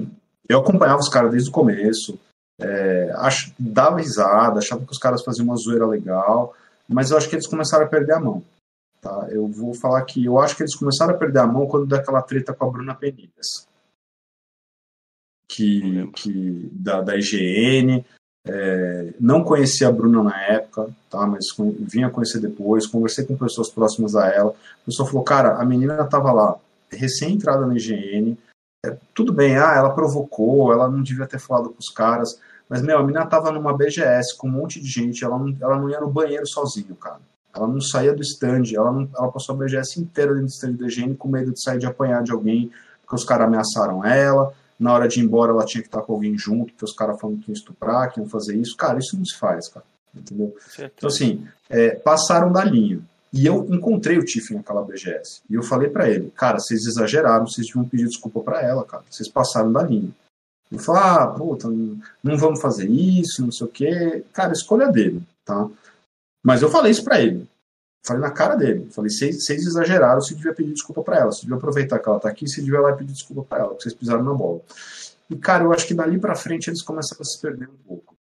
[0.48, 2.18] eu acompanhava os caras desde o começo,
[2.60, 6.54] é, ach, dava risada, achava que os caras faziam uma zoeira legal,
[6.88, 8.44] mas eu acho que eles começaram a perder a mão.
[9.02, 9.28] Tá?
[9.30, 11.98] Eu vou falar que eu acho que eles começaram a perder a mão quando deu
[11.98, 13.68] aquela treta com a Bruna Penilhas.
[15.48, 18.06] Que, que da, da IGN.
[18.48, 21.26] É, não conhecia a Bruna na época, tá?
[21.26, 21.46] mas
[21.80, 22.88] vinha conhecer depois.
[22.88, 24.52] Conversei com pessoas próximas a ela.
[24.82, 26.58] A pessoa falou: Cara, a menina estava lá,
[26.92, 28.38] recém-entrada na IGN.
[28.86, 32.40] É, tudo bem, ah, ela provocou, ela não devia ter falado com os caras.
[32.70, 35.78] Mas, meu, a menina tava numa BGS com um monte de gente, ela não, ela
[35.78, 37.20] não ia no banheiro sozinho, cara.
[37.54, 40.74] Ela não saía do stand, ela, não, ela passou a BGS inteira dentro do stand
[40.74, 42.72] da higiene com medo de sair de apanhar de alguém,
[43.02, 44.54] porque os caras ameaçaram ela.
[44.80, 47.20] Na hora de ir embora, ela tinha que estar com alguém junto, porque os caras
[47.20, 48.78] falando que iam estuprar, que iam fazer isso.
[48.78, 49.86] Cara, isso não se faz, cara.
[50.16, 50.56] Entendeu?
[50.98, 53.02] Então, assim, é, passaram da linha.
[53.32, 55.42] E eu encontrei o Tiffany naquela BGS.
[55.50, 59.04] E eu falei para ele, cara, vocês exageraram, vocês deviam pedir desculpa para ela, cara.
[59.10, 60.10] Vocês passaram da linha.
[60.72, 64.24] Ele falou, ah, puta, não vamos fazer isso, não sei o quê.
[64.34, 65.68] Cara, escolha dele, tá?
[66.44, 67.48] Mas eu falei isso pra ele.
[68.06, 68.90] Falei na cara dele.
[68.92, 71.32] Falei, vocês exageraram, você devia pedir desculpa pra ela.
[71.32, 73.84] Você devia aproveitar que ela tá aqui, você devia lá pedir desculpa pra ela, porque
[73.84, 74.62] vocês pisaram na bola.
[75.30, 78.16] E, cara, eu acho que dali pra frente eles começam a se perder um pouco.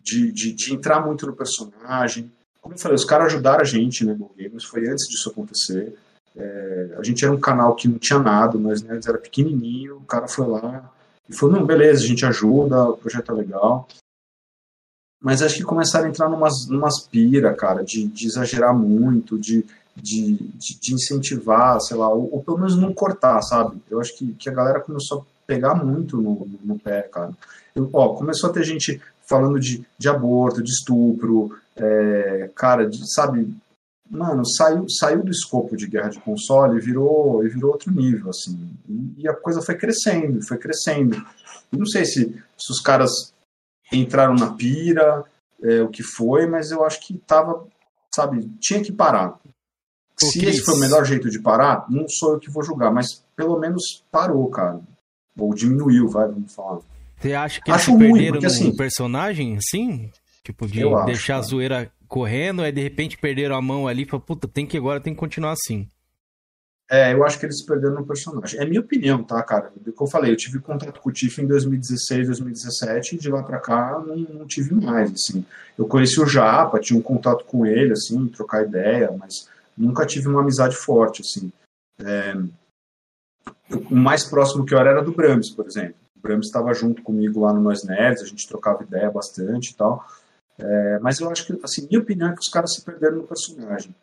[0.00, 2.30] De, de, de entrar muito no personagem.
[2.60, 5.96] Como eu falei, os caras ajudaram a gente, né, no Games, foi antes disso acontecer.
[6.36, 10.04] É, a gente era um canal que não tinha nada, nós né, era pequenininho, o
[10.04, 10.92] cara foi lá,
[11.28, 13.88] e falou, não, beleza, a gente ajuda, o projeto é legal.
[15.20, 19.64] Mas acho que começaram a entrar numas, numas pira, cara, de, de exagerar muito, de,
[19.96, 23.80] de, de, de, incentivar, sei lá, ou, ou, pelo menos não cortar, sabe?
[23.90, 27.32] Eu acho que, que a galera começou a pegar muito no, no, pé, cara.
[27.74, 33.12] Eu, ó, começou a ter gente falando de, de aborto, de estupro, é, cara, de,
[33.12, 33.52] sabe,
[34.08, 38.30] mano, saiu, saiu do escopo de guerra de console e virou, e virou outro nível,
[38.30, 38.70] assim.
[38.88, 41.16] E, e a coisa foi crescendo, foi crescendo.
[41.72, 43.32] Não sei se, se os caras
[43.92, 45.24] entraram na pira,
[45.62, 47.66] é, o que foi, mas eu acho que tava,
[48.14, 49.38] sabe, tinha que parar.
[50.18, 53.24] se esse foi o melhor jeito de parar, não sou eu que vou julgar, mas
[53.34, 54.80] pelo menos parou, cara.
[55.38, 56.80] Ou diminuiu, vai, vamos falar.
[57.18, 60.10] Você acha que acho eles se perderam porque, assim, personagem, assim?
[60.42, 64.04] Tipo, de deixar acho, a zoeira correndo, aí de repente perderam a mão ali e
[64.04, 65.88] falaram, puta, tem que agora, tem que continuar assim.
[66.88, 68.60] É, eu acho que eles se perderam no personagem.
[68.60, 69.72] É minha opinião, tá, cara?
[69.76, 73.28] Do que eu falei, eu tive contato com o Tiff em 2016, 2017, e de
[73.28, 75.44] lá pra cá não, não, tive mais, assim.
[75.76, 80.28] Eu conheci o Japa, tinha um contato com ele, assim, trocar ideia, mas nunca tive
[80.28, 81.50] uma amizade forte, assim.
[81.98, 82.34] É...
[83.90, 85.96] O mais próximo que eu era era do Brahms, por exemplo.
[86.16, 89.74] O Brahms estava junto comigo lá no Nós Nerds, a gente trocava ideia bastante e
[89.74, 90.06] tal.
[90.58, 93.26] É, mas eu acho que, assim, minha opinião é que os caras se perderam no
[93.26, 93.94] personagem.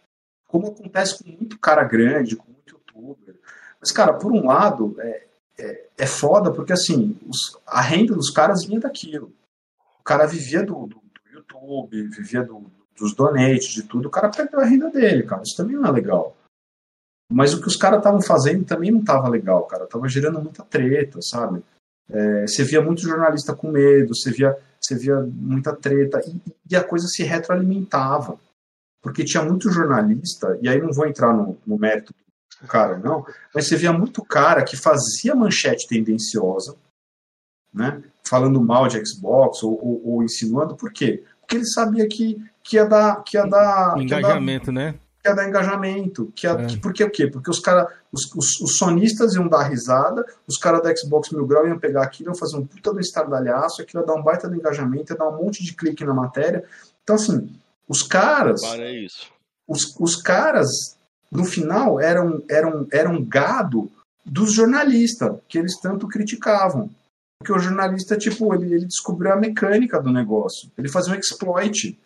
[0.47, 2.53] Como acontece com muito cara grande, com
[3.04, 3.36] youtuber.
[3.80, 5.26] Mas, cara, por um lado, é,
[5.58, 9.32] é, é foda porque, assim, os, a renda dos caras vinha daquilo.
[10.00, 12.66] O cara vivia do, do, do YouTube, vivia do,
[12.98, 14.08] dos donates, de tudo.
[14.08, 15.44] O cara perdeu a renda dele, cara.
[15.44, 16.36] Isso também não é legal.
[17.32, 19.88] Mas o que os caras estavam fazendo também não estava legal, cara.
[19.88, 21.64] Tava gerando muita treta, sabe?
[22.10, 26.76] É, você via muito jornalista com medo, você via você via muita treta e, e,
[26.76, 28.38] a coisa se retroalimentava.
[29.02, 32.14] Porque tinha muito jornalista, e aí não vou entrar no, no mérito
[32.68, 36.76] cara, não, mas você via muito cara que fazia manchete tendenciosa,
[37.73, 41.23] né, falando mal de Xbox ou, ou, ou insinuando, por quê?
[41.41, 43.23] Porque ele sabia que, que ia dar.
[43.23, 44.99] Que ia dar Engajamento, que ia dar, né?
[45.22, 46.31] Que ia dar engajamento.
[46.35, 46.77] Que ia, é.
[46.81, 47.27] Porque o quê?
[47.27, 51.45] Porque os caras os, os, os, sonistas iam dar risada, os caras da Xbox Mil
[51.45, 54.48] Grau iam pegar aquilo, iam fazer um puta do estardalhaço, aquilo ia dar um baita
[54.48, 56.64] do engajamento, ia dar um monte de clique na matéria.
[57.03, 57.49] Então, assim,
[57.88, 58.61] os caras.
[58.61, 59.31] Para isso.
[59.68, 60.98] Os, os caras,
[61.34, 63.91] no final, eram, eram, eram gado
[64.26, 66.89] dos jornalistas, que eles tanto criticavam.
[67.39, 70.72] Porque o jornalista, tipo, ele, ele descobriu a mecânica do negócio.
[70.77, 71.88] Ele fazia um exploit.
[71.88, 71.97] Ele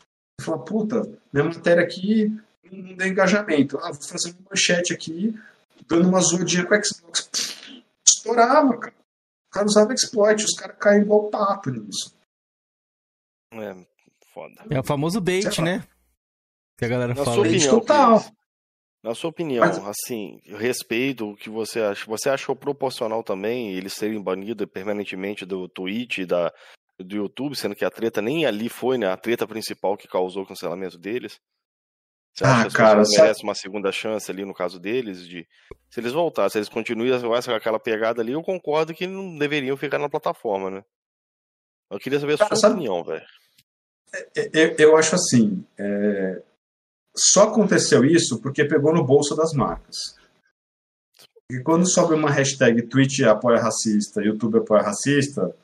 [0.46, 1.02] falou, puta,
[1.32, 2.36] minha matéria aqui
[2.72, 3.78] não deu engajamento.
[3.80, 5.38] Ah, vou fazer uma manchete aqui
[5.88, 7.30] dando uma zoadinha com o Xbox.
[8.08, 8.94] estourava, cara.
[8.94, 12.14] O cara usava exploit, os caras caem igual pato nisso.
[13.54, 13.76] É,
[14.34, 14.66] foda.
[14.70, 15.84] É o famoso bait, né?
[16.78, 17.36] Que a galera na fala.
[17.36, 18.26] Sua opinião, total.
[19.08, 19.78] Na sua opinião, Mas...
[19.88, 22.06] assim, respeito o que você acha.
[22.08, 26.52] Você achou proporcional também eles serem banidos permanentemente do Twitch e da,
[27.00, 29.08] do YouTube, sendo que a treta nem ali foi, né?
[29.08, 31.40] A treta principal que causou o cancelamento deles?
[32.36, 35.26] Você acha Ah, que cara, sabe- merecem uma segunda chance ali no caso deles?
[35.26, 35.48] De...
[35.90, 39.78] Se eles voltassem, se eles continuassem com aquela pegada ali, eu concordo que não deveriam
[39.78, 40.84] ficar na plataforma, né?
[41.90, 43.26] Eu queria saber a sua Cara, sabe- opinião, velho.
[44.54, 46.42] Eu, eu acho assim, é,
[47.18, 49.96] só aconteceu isso porque pegou no bolso das marcas.
[51.52, 55.56] E quando sobe uma hashtag Twitch apoia racista, YouTube apoia racista,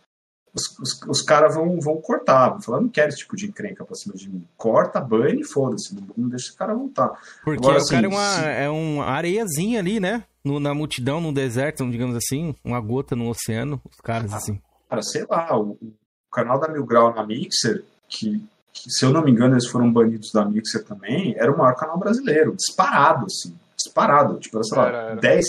[0.54, 3.84] os, os, os caras vão, vão cortar, vão falar, não quero esse tipo de encrenca
[3.84, 4.48] pra cima de mim.
[4.56, 7.10] Corta, banhe e foda-se, não, não deixa esse cara voltar.
[7.44, 10.24] Porque Agora, o cara é assim, uma, se- é uma areiazinha ali, né?
[10.44, 14.62] No- na multidão, no deserto, digamos assim, uma gota no oceano, os caras assim.
[14.90, 15.94] Cara, sei lá, o, o
[16.32, 18.42] canal da Mil Grau na Mixer, que,
[18.74, 21.76] que, se eu não me engano eles foram banidos da Mixer também, era o maior
[21.76, 25.22] canal brasileiro, disparado, assim, disparado, tipo, era, sei lá, Era, era.
[25.22, 25.46] 10,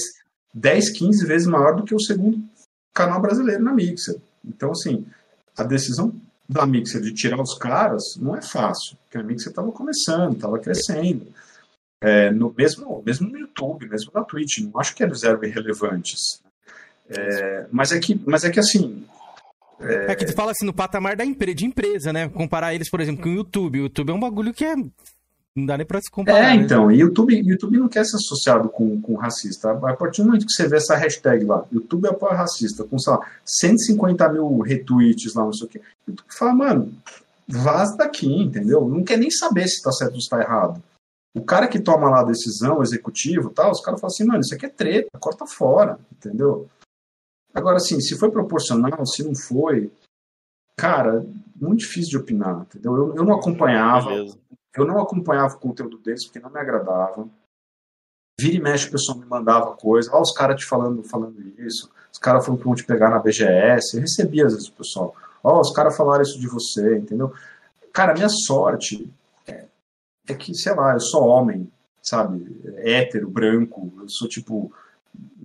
[0.53, 2.43] 10, 15 vezes maior do que o segundo
[2.93, 4.17] canal brasileiro na Mixer.
[4.45, 5.07] Então, assim,
[5.57, 6.15] a decisão
[6.49, 10.59] da Mixer de tirar os caras não é fácil, porque a Mixer estava começando, estava
[10.59, 11.27] crescendo.
[12.01, 16.43] É, no, mesmo, mesmo no YouTube, mesmo na Twitch, não acho que eles eram irrelevantes.
[17.09, 19.07] É, mas, é que, mas é que assim,
[19.85, 22.29] É, que tu fala assim, no patamar da empre de empresa, né?
[22.29, 23.81] Comparar eles, por exemplo, com o YouTube.
[23.81, 24.75] O YouTube é um bagulho que é.
[25.57, 26.53] Não dá nem pra se comparar.
[26.53, 26.63] É, né?
[26.65, 29.71] então, e YouTube, YouTube não quer ser associado com, com racista.
[29.71, 33.13] A partir do momento que você vê essa hashtag lá, YouTube apoia racista, com, sei
[33.13, 36.93] lá, 150 mil retweets lá, não sei o quê, o YouTube fala, mano,
[37.47, 38.89] vaza daqui, entendeu?
[38.89, 40.83] Não quer nem saber se tá certo ou se tá errado.
[41.37, 44.41] O cara que toma lá a decisão, executivo e tal, os caras falam assim, mano,
[44.41, 46.69] isso aqui é treta, corta fora, entendeu?
[47.55, 49.93] Agora, assim, se foi proporcional, se não foi,
[50.77, 51.25] cara,
[51.55, 52.97] muito difícil de opinar, entendeu?
[52.97, 54.39] Eu, eu não acompanhava, Beleza.
[54.77, 57.29] eu não acompanhava o conteúdo deles porque não me agradava.
[58.39, 60.11] Vira e mexe, o pessoal me mandava coisa.
[60.13, 61.89] Ó, os caras te falando, falando isso.
[62.13, 63.95] Os caras falando que vão te pegar na BGS.
[63.95, 65.15] Eu recebia às vezes o pessoal.
[65.43, 67.33] Ó, os caras falaram isso de você, entendeu?
[67.93, 69.09] Cara, minha sorte
[69.47, 69.67] é,
[70.27, 71.71] é que, sei lá, eu sou homem,
[72.03, 72.61] sabe?
[72.79, 73.93] Hétero, branco.
[74.01, 74.73] Eu sou, tipo,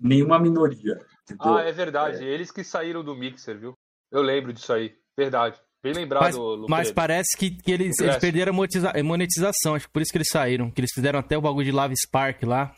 [0.02, 1.00] nenhuma minoria.
[1.34, 1.58] Entendeu?
[1.58, 2.24] Ah, é verdade.
[2.24, 3.74] Eles que saíram do Mixer, viu?
[4.12, 4.96] Eu lembro disso aí.
[5.18, 5.60] Verdade.
[5.82, 6.36] Bem lembrado, Mas,
[6.70, 10.18] mas parece que, que eles, eles perderam a monetiza- monetização, acho que por isso que
[10.18, 10.70] eles saíram.
[10.70, 12.76] Que eles fizeram até o bagulho de Lava Spark lá.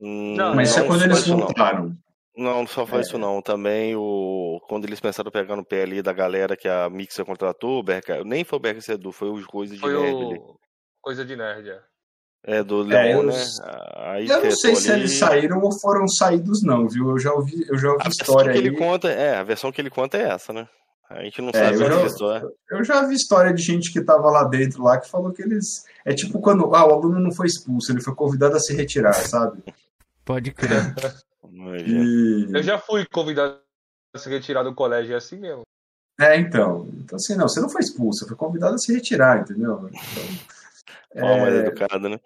[0.00, 1.38] Não, Mas isso é não quando eles isso, não.
[1.40, 1.96] voltaram.
[2.36, 3.02] Não, não só foi É.
[3.02, 3.42] isso não.
[3.42, 7.24] Também o quando eles começaram a pegar no pé ali da galera que a Mixer
[7.24, 10.38] contratou, o Berca, nem foi o Berca Sedu, foi os coisas de Foi nerd ali.
[10.38, 10.56] o...
[11.02, 11.80] Coisa de nerd, é.
[12.42, 13.44] É, do É, Leon, eu- né?
[13.96, 15.00] Aí Eu não sei se ali.
[15.02, 17.10] eles saíram ou foram saídos, não, viu?
[17.10, 18.66] Eu já ouvi, eu já ouvi A história que aí.
[18.66, 20.66] ele conta, é, a versão que ele conta é essa, né?
[21.10, 22.48] A gente não É, sabe eu já- história.
[22.70, 25.84] Eu já vi história de gente que tava lá dentro lá que falou que eles.
[26.04, 29.12] É tipo quando ah, o aluno não foi expulso, ele foi convidado a se retirar,
[29.12, 29.62] sabe?
[30.24, 30.70] Pode crer.
[31.84, 32.46] E...
[32.52, 33.58] Eu já fui convidado
[34.14, 35.62] a se retirar do colégio, é assim mesmo.
[36.18, 36.88] É, então.
[36.94, 39.88] Então, assim, não, você não foi expulso, você foi convidado a se retirar, entendeu?
[39.88, 40.24] Então,
[41.14, 42.20] Mais é, educado, né?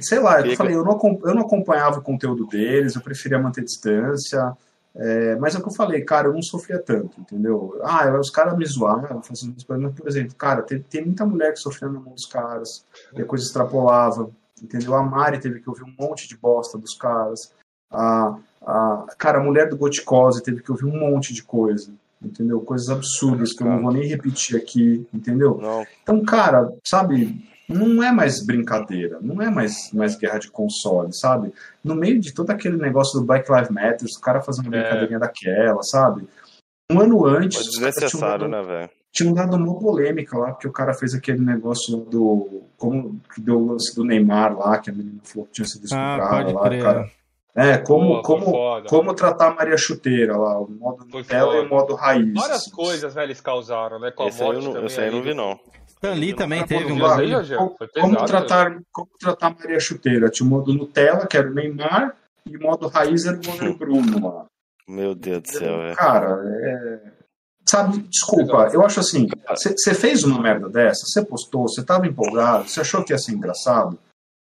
[0.00, 3.38] sei lá, eu Fica- falei, eu não, eu não acompanhava o conteúdo deles, eu preferia
[3.38, 4.52] manter distância.
[4.96, 7.78] é, mas é o que eu falei, cara, eu não sofria tanto, entendeu?
[7.84, 11.24] Ah, eu- os caras me zoavam, fazendo isso, mas, por exemplo, cara, tem, tem muita
[11.26, 12.84] mulher que sofria na mão dos caras,
[13.16, 14.30] e a coisa extrapolava,
[14.62, 14.94] entendeu?
[14.94, 17.52] A Mari teve que ouvir um monte de bosta dos caras.
[17.92, 22.60] A, a, cara, a mulher do Goticose teve que ouvir um monte de coisa, entendeu?
[22.60, 25.58] Coisas absurdas que eu não vou nem repetir aqui, entendeu?
[25.60, 31.12] Não, Então, cara, sabe, não é mais brincadeira, não é mais, mais guerra de console,
[31.14, 31.52] sabe?
[31.84, 34.80] No meio de todo aquele negócio do Black Lives Matter, o cara fazendo uma É.
[34.80, 36.26] brincadeirinha daquela, sabe?
[36.90, 38.90] Um ano antes, desnecessário, dado- né, velho?
[39.12, 42.62] tinham dado uma polêmica lá, porque o cara fez aquele negócio do.
[42.78, 45.82] Como que deu o lance do Neymar lá, que a menina falou que tinha sido
[45.92, 46.82] Ah, estuprada pode lá, crer.
[46.82, 47.10] cara.
[47.54, 51.68] É, como, Pô, como, como tratar a Maria Chuteira lá, o modo Nutella e o
[51.68, 52.32] modo raiz.
[52.32, 52.70] Várias assim.
[52.70, 54.12] coisas, né, eles causaram, né?
[54.12, 54.86] Com a Esse aí eu morte não, também.
[54.86, 55.58] esse aí eu não vi, não.
[55.98, 57.76] Stan Lee também teve um Rogério?
[58.00, 60.30] Como, tratar, como tratar a Maria Chuteira?
[60.30, 62.16] Tinha o modo Nutella, que era o Neymar,
[62.46, 64.46] e o modo raiz era o goleiro Bruno lá.
[64.86, 65.96] Meu Deus do céu, velho.
[65.96, 67.00] Cara, é...
[67.68, 72.68] sabe, desculpa, eu acho assim, você fez uma merda dessa, você postou, você tava empolgado,
[72.68, 73.98] você achou que ia ser engraçado,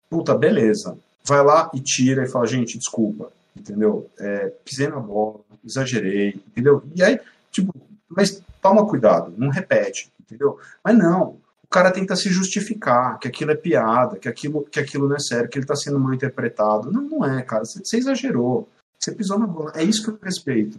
[0.08, 0.96] puta, beleza.
[1.26, 4.10] Vai lá e tira e fala, gente, desculpa, entendeu?
[4.18, 6.82] É, pisei na bola, exagerei, entendeu?
[6.94, 7.20] E aí,
[7.52, 7.72] tipo,
[8.08, 10.58] mas toma cuidado, não repete, entendeu?
[10.82, 15.08] Mas não, o cara tenta se justificar, que aquilo é piada, que aquilo, que aquilo
[15.08, 16.90] não é sério, que ele tá sendo mal interpretado.
[16.90, 18.68] Não, não é, cara, você você exagerou,
[18.98, 20.78] você pisou na bola, é isso que eu respeito.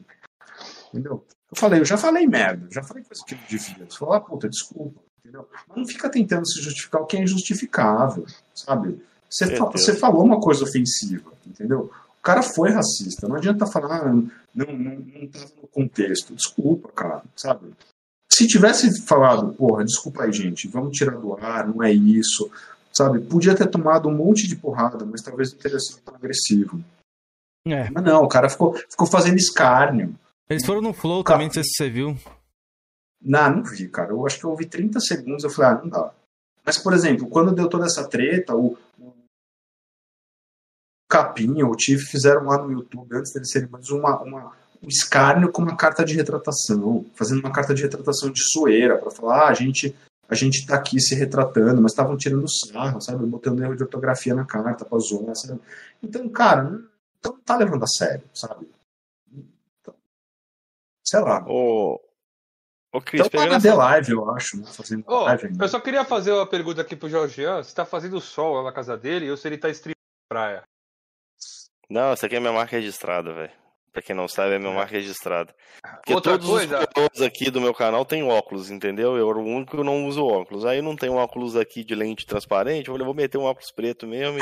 [0.90, 1.24] Entendeu?
[1.52, 3.86] Eu falei, eu já falei merda, já falei coisa que não devia.
[3.90, 5.48] Você falou, ah, puta, desculpa, entendeu?
[5.68, 9.02] Mas não fica tentando se justificar o que é injustificável, sabe?
[9.30, 11.92] Você, fa- você falou uma coisa ofensiva, entendeu?
[12.20, 16.34] O cara foi racista, não adianta falar, ah, não, não, não tava no contexto.
[16.34, 17.68] Desculpa, cara, sabe?
[18.36, 22.52] Se tivesse falado, porra, desculpa aí, gente, vamos tirar do ar, não é isso.
[22.92, 23.22] Sabe?
[23.22, 26.84] Podia ter tomado um monte de porrada, mas talvez não teria sido tão agressivo.
[27.66, 27.90] É.
[27.90, 30.14] Mas não, o cara ficou, ficou fazendo escárnio.
[30.50, 32.18] Eles foram no Flow também, não sei se você viu.
[33.22, 34.12] Não, não vi, cara.
[34.12, 36.14] Eu acho que eu ouvi 30 segundos, eu falei, ah, não dá.
[36.66, 39.14] Mas, por exemplo, quando deu toda essa treta, o, o
[41.10, 44.54] Capinha, o Tiff fizeram lá no YouTube, antes deles serem mais uma, uma,
[44.86, 49.10] um escárnio com uma carta de retratação, fazendo uma carta de retratação de zoeira, para
[49.10, 49.96] falar, ah, a gente,
[50.30, 53.26] a gente tá aqui se retratando, mas estavam tirando sarro, sabe?
[53.26, 55.60] Botando erro de ortografia na carta pra zoar, sabe?
[56.04, 56.88] Então, cara, não,
[57.20, 58.70] então não tá levando a sério, sabe?
[59.82, 59.96] Então,
[61.04, 61.44] sei lá.
[61.48, 62.00] Ô,
[62.94, 63.70] ô Cris, Então tá pegando essa...
[63.70, 64.68] The Live, eu acho, né?
[64.68, 65.66] Fazendo Ô, live ainda.
[65.66, 67.64] eu só queria fazer uma pergunta aqui pro Georgian.
[67.64, 69.96] Se tá fazendo sol lá na casa dele ou se ele tá streamando
[70.30, 70.64] na praia?
[71.90, 73.65] Não, essa aqui é minha marca registrada, velho.
[73.96, 75.56] Pra quem não sabe, é minha marca registrada.
[75.82, 79.16] Porque Outra todos coisa- os aqui do meu canal têm óculos, entendeu?
[79.16, 80.66] Eu era o único que não uso óculos.
[80.66, 83.72] Aí não tem um óculos aqui de lente transparente, eu falei, vou meter um óculos
[83.72, 84.42] preto mesmo e...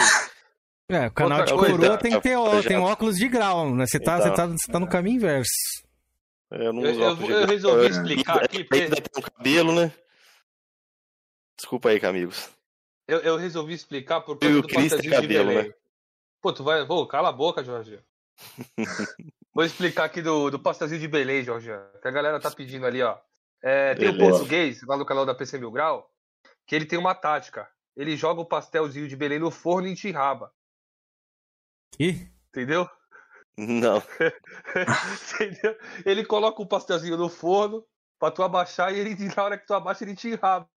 [0.89, 2.67] É, o canal Outra de coisa, coroa tem que ter ó, projeto.
[2.67, 3.85] tem óculos de grau, né?
[3.85, 5.51] Você tá, Então, você tá, você tá no caminho inverso.
[6.49, 7.47] Eu não Eu- uso eu- óculos eu grau.
[7.49, 7.89] resolvi É.
[7.89, 9.93] explicar aqui, Aí porque- ainda tem o cabelo, né?
[11.57, 12.49] Desculpa aí, amigos.
[13.07, 15.67] Eu, eu resolvi explicar por E causa o do Cris tem pastelzinho de cabelo, Belém.
[15.69, 15.73] né?
[16.41, 16.83] Pô, tu vai.
[16.85, 17.99] Vou, cala a boca, Jorge.
[19.53, 21.69] Vou explicar aqui do, do pastelzinho de Belém, Jorge.
[22.01, 23.17] Que a galera tá pedindo ali, ó.
[23.61, 24.31] É, tem um Beleza.
[24.31, 26.09] português lá no canal da PC Mil Grau
[26.65, 27.69] que ele tem uma tática.
[27.95, 30.51] Ele joga o pastelzinho de Belém no forno e enxirraba.
[31.99, 32.89] Ih, Entendeu?
[33.57, 33.97] Não.
[35.33, 35.77] Entendeu?
[36.05, 37.85] Ele coloca o pastelzinho no forno
[38.19, 40.69] pra tu abaixar e ele, na hora que tu abaixa, ele te enraba.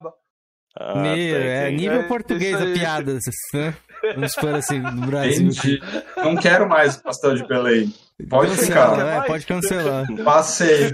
[0.78, 3.14] Ah, meu, tá, é nível É, português a piada,
[3.54, 3.74] né?
[4.14, 5.48] Vamos supor assim, no Brasil.
[5.48, 5.80] Entendi.
[6.16, 7.94] Não quero mais o pastel de Belém.
[8.28, 9.24] Pode Cancela, ficar.
[9.24, 10.06] é, pode cancelar.
[10.24, 10.92] Passei.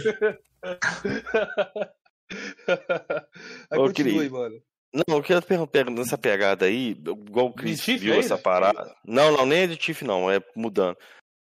[3.70, 4.54] Aí Ô, continue, mano.
[4.94, 8.24] Não, eu queria perguntar nessa pegada aí, igual o Chris De Tiff viu ainda?
[8.26, 8.94] essa parada.
[9.06, 10.96] Não, não, nem é de Tiff, não, é mudando.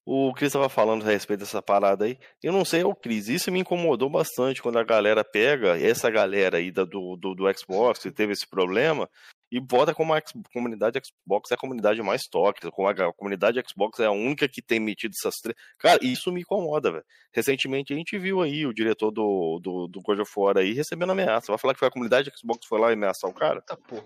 [0.06, 2.18] O Chris tava falando a respeito dessa parada aí.
[2.42, 6.58] Eu não sei, o Cris, isso me incomodou bastante quando a galera pega, essa galera
[6.58, 9.08] aí da- do, do, do Xbox que teve esse problema,
[9.50, 10.20] e bota como a
[10.52, 14.46] comunidade Xbox é a comunidade mais tóxica, como a, a comunidade Xbox é a única
[14.48, 15.56] que tem metido essas três.
[15.78, 17.04] Cara, isso me incomoda, velho.
[17.32, 21.12] Recentemente a gente viu aí o diretor do, do, do God of War aí recebendo
[21.12, 21.52] ameaça.
[21.52, 23.62] Vai falar que foi a comunidade Xbox que foi lá e ameaçar o cara?
[23.62, 24.04] Tá, porra.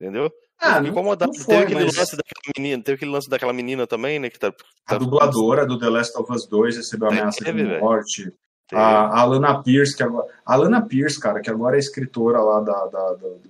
[0.00, 0.30] Entendeu?
[0.60, 1.04] Ah, Eu fiquei não-
[1.34, 4.28] foi, teve, aquele mas- lance daquela menina, teve aquele lance daquela menina também, né?
[4.30, 4.52] Que tá, A
[4.92, 8.32] tá- dubladora do The Last of Us 2 recebeu ameaça Teve, de morte.
[8.72, 10.26] A, a Alana Pierce, que agora.
[10.44, 13.40] A Alana Pierce, cara, que agora é escritora lá da, da- da- do,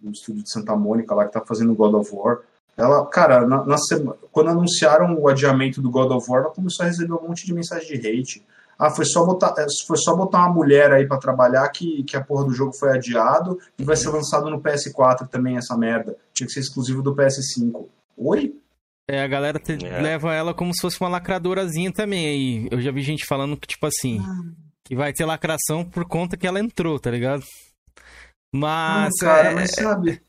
[0.00, 2.40] do estúdio de Santa Mônica, lá que tá fazendo God of War.
[2.76, 6.84] Ela, cara, na, na sema- quando anunciaram o adiamento do God of War, ela começou
[6.84, 8.44] a receber um monte de mensagem de hate.
[8.78, 12.16] Ah, foi só botar, é, foi só botar uma mulher aí pra trabalhar que, que
[12.16, 16.16] a porra do jogo foi adiado e vai ser lançado no PS4 também essa merda.
[16.32, 17.86] Tinha que ser exclusivo do PS5.
[18.16, 18.54] Oi?
[19.08, 20.00] É, a galera te- É.
[20.00, 22.26] leva ela como se fosse uma lacradorazinha também.
[22.26, 24.18] Aí eu já vi gente falando que, tipo assim,
[24.84, 27.42] que vai ter lacração por conta que ela entrou, tá ligado?
[28.54, 29.10] Mas.
[29.20, 30.22] Não, cara, é- mas sabe?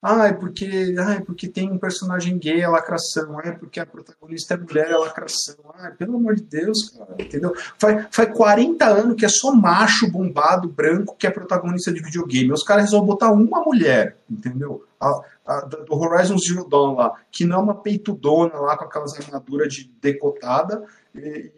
[0.00, 3.36] Ai, porque, ai, porque tem um personagem gay, é lacração.
[3.42, 5.56] Ai, porque a protagonista é mulher, é lacração.
[5.74, 7.52] Ai, pelo amor de Deus, cara, entendeu?
[7.78, 12.52] Faz, faz 40 anos que é só macho bombado, branco, que é protagonista de videogame.
[12.52, 14.84] Os caras resolvem botar uma mulher, entendeu?
[15.00, 19.18] A, a- do Horizon Zero Dawn lá, que não é uma peitudona lá com aquelas
[19.18, 21.50] armaduras de decotada, e,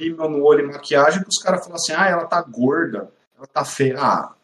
[0.00, 3.46] e no olho e maquiagem, que os caras falam assim, ah, ela tá gorda, ela
[3.48, 3.96] tá feia.
[3.98, 4.35] Ah,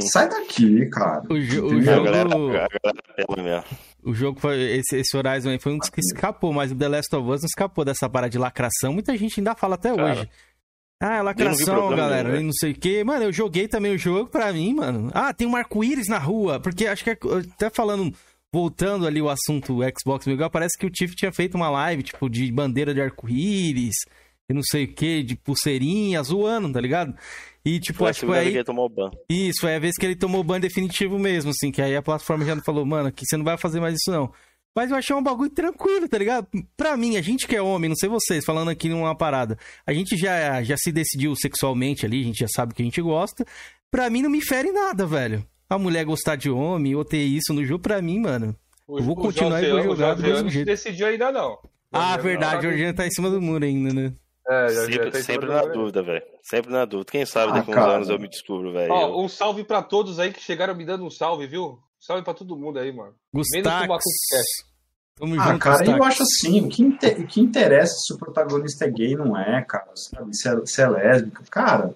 [0.00, 1.22] sai daqui, cara.
[1.30, 2.00] O, jo- o Entendeu?
[2.00, 2.48] A galera, jogo.
[2.48, 3.78] a galera mesmo.
[4.02, 4.60] O jogo foi.
[4.78, 7.40] Esse, esse Horizon aí foi um dos que escapou, mas o The Last of Us
[7.42, 8.92] não escapou dessa parada de lacração.
[8.92, 10.30] Muita gente ainda fala até Cara, hoje.
[11.00, 13.04] Ah, é lacração, galera, nenhum, e não sei o quê.
[13.04, 15.10] Mano, eu joguei também o jogo pra mim, mano.
[15.14, 16.58] Ah, tem um arco-íris na rua.
[16.58, 17.18] Porque acho que, é-
[17.54, 18.12] até falando,
[18.52, 22.28] voltando ali o assunto Xbox Miguel, parece que o Tiff tinha feito uma live, tipo,
[22.28, 23.94] de bandeira de arco-íris,
[24.50, 27.14] e não sei o quê, de pulseirinha, zoando, tá ligado?
[27.76, 29.10] E, tipo, Foi acho que foi segunda vez aí que ele tomou o ban.
[29.28, 32.02] isso, foi a vez que ele tomou o ban definitivo mesmo, assim, que aí a
[32.02, 34.32] plataforma já falou, mano, aqui você não vai fazer mais isso não.
[34.76, 36.46] Mas eu achei um bagulho tranquilo, tá ligado?
[36.76, 39.92] Pra mim, a gente que é homem, não sei vocês, falando aqui numa parada, a
[39.92, 43.02] gente já, já se decidiu sexualmente ali, a gente já sabe o que a gente
[43.02, 43.44] gosta.
[43.90, 45.44] Pra mim não me fere nada, velho.
[45.68, 48.54] A mulher gostar de homem ou ter isso no jogo, pra mim, mano.
[48.86, 50.66] O, Eu vou o continuar e vou jogar o do mesmo não se jeito.
[50.66, 51.58] decidiu ainda, não.
[51.92, 52.58] Ah, verdade, não.
[52.60, 54.12] o Georgiano tá em cima do muro ainda, né?
[54.48, 56.24] É, Jorgeano Sempre, em cima sempre na dúvida, velho.
[56.42, 57.10] Sempre na dúvida.
[57.12, 57.92] Quem sabe Ah, daqui uns cara.
[57.96, 58.90] anos eu me descubro, velho.
[58.92, 61.78] Ó, um salve pra todos aí que chegaram me dando um salve, viu?
[62.00, 63.14] Salve pra todo mundo aí, mano.
[63.34, 64.04] Gustax.
[65.18, 66.06] Tamo Ah, junto, cara, eu Gustax.
[66.06, 69.62] acho assim, o que, inte- o que interessa se o protagonista é gay não é,
[69.62, 70.34] cara, sabe?
[70.36, 71.42] Se é, se é lésbica.
[71.50, 71.94] Cara,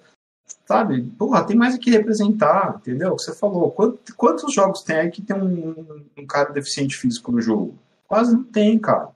[0.67, 1.01] sabe?
[1.17, 3.13] Porra, tem mais o que representar, entendeu?
[3.13, 3.71] O que você falou.
[3.71, 7.79] Quantos, quantos jogos tem aí que tem um, um cara deficiente físico no jogo?
[8.07, 9.09] Quase não tem, cara.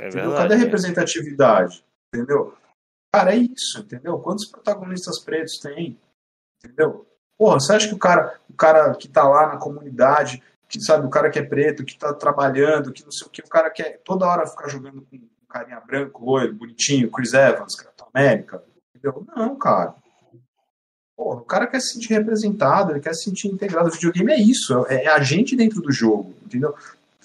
[0.00, 0.36] É verdade.
[0.36, 0.60] Cadê a é.
[0.60, 1.84] representatividade?
[2.12, 2.56] Entendeu?
[3.14, 4.18] Cara, é isso, entendeu?
[4.18, 5.98] Quantos protagonistas pretos tem?
[6.62, 7.06] Entendeu?
[7.38, 11.06] Porra, você acha que o cara, o cara que tá lá na comunidade, que sabe,
[11.06, 13.70] o cara que é preto, que tá trabalhando, que não sei o que, o cara
[13.70, 18.62] quer toda hora ficar jogando com um carinha branco, loiro, bonitinho, Chris Evans, Capitão América,
[18.94, 19.26] entendeu?
[19.34, 19.94] Não, cara.
[21.16, 23.88] Porra, o cara quer se sentir representado, ele quer se sentir integrado.
[23.88, 26.74] O videogame é isso, é, é a gente dentro do jogo, entendeu?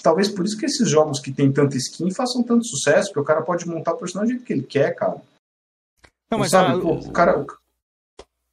[0.03, 3.23] Talvez por isso que esses jogos que tem tanta skin façam tanto sucesso, porque o
[3.25, 5.21] cara pode montar o personagem do jeito que ele quer, cara.
[6.31, 7.45] Não, mas sabe, a- pô, o cara, o-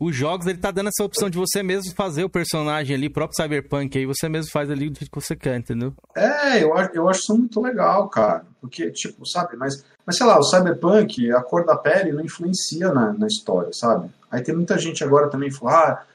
[0.01, 3.35] Os jogos, ele tá dando essa opção de você mesmo fazer o personagem ali, próprio
[3.43, 5.93] Cyberpunk, aí você mesmo faz ali do jeito que você quer, entendeu?
[6.15, 8.47] É, eu acho, eu acho isso muito legal, cara.
[8.61, 12.93] Porque, tipo, sabe, mas, mas sei lá, o Cyberpunk, a cor da pele não influencia
[12.93, 14.09] na, na história, sabe?
[14.31, 16.07] Aí tem muita gente agora também falando, ah,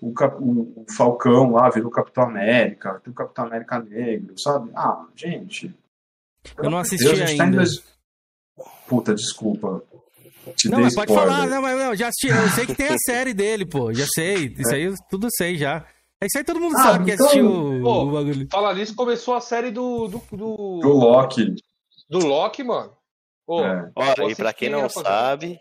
[0.00, 4.70] o, Cap- o- Falcão lá virou Capitão América, tem o Capitão América Negro, sabe?
[4.74, 5.74] Ah, gente.
[6.58, 7.56] Eu não assisti Deus, tá ainda.
[7.58, 7.82] dois-
[8.86, 9.82] Puta, desculpa.
[10.56, 11.32] Te Não, dei mas pode spoiler.
[11.34, 14.04] falar, não, mas não, já assisti, eu sei que tem a série dele, pô, já
[14.14, 15.86] sei, isso aí eu tudo sei já.
[16.22, 18.46] É isso aí todo mundo Ah, sabe que então- assistiu o, Pô, o bagulho.
[18.50, 20.06] Falar nisso, começou a série do.
[20.08, 21.54] Do, do, Do Loki.
[22.10, 22.92] do Loki, mano.
[23.46, 23.90] Pô, É.
[24.30, 25.58] E pra quem não sabe,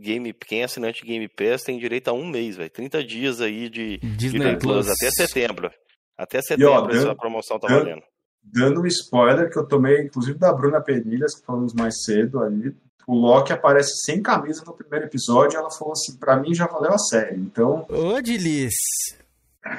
[0.00, 2.70] Game, quem é assinante Game Pass tem direito a um mês, velho.
[2.70, 4.88] 30 dias aí de Disney Disney Plus Plus.
[4.88, 5.70] até setembro.
[6.16, 8.02] Até E, ó, setembro essa dando- promoção tá dando- valendo.
[8.42, 12.72] Dando um spoiler que eu tomei, inclusive da Bruna Penilhas, que falamos mais cedo aí.
[13.06, 15.58] O Loki aparece sem camisa no primeiro episódio.
[15.58, 17.36] Ela falou assim: pra mim já valeu a série.
[17.36, 18.72] Então, Ô, Dilis.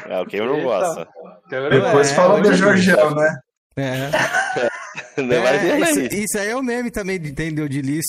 [0.08, 0.64] É, o quem não Eita.
[0.68, 1.08] gosta.
[1.70, 3.40] depois É, fala hoje do é Georgião, né?
[3.78, 4.10] É.
[5.22, 8.06] Não É, isso, isso aí é o meme também, entendeu, Dilis?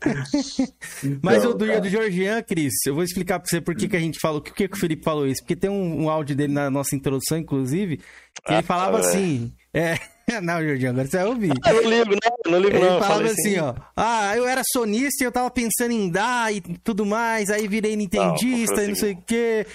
[1.22, 1.80] Mas o do, cara.
[1.80, 4.54] do Georgian, Cris, eu vou explicar pra você por que, que a gente falou, por
[4.54, 5.42] que, que o Felipe falou isso.
[5.42, 9.08] Porque tem um, um áudio dele na nossa introdução, inclusive, que ele Ah, falava velho.
[9.08, 9.52] assim.
[9.74, 9.96] É,
[10.40, 11.52] não, Georgian, agora você vai ouvir.
[11.66, 12.94] Eu não ligo, não, não ligo, Ele não.
[12.94, 13.74] eu falava falei assim, ó.
[13.96, 17.96] Ah, eu era sonista e eu tava pensando em dar e tudo mais, aí virei
[17.96, 19.66] nintendista foi e não o sei o quê.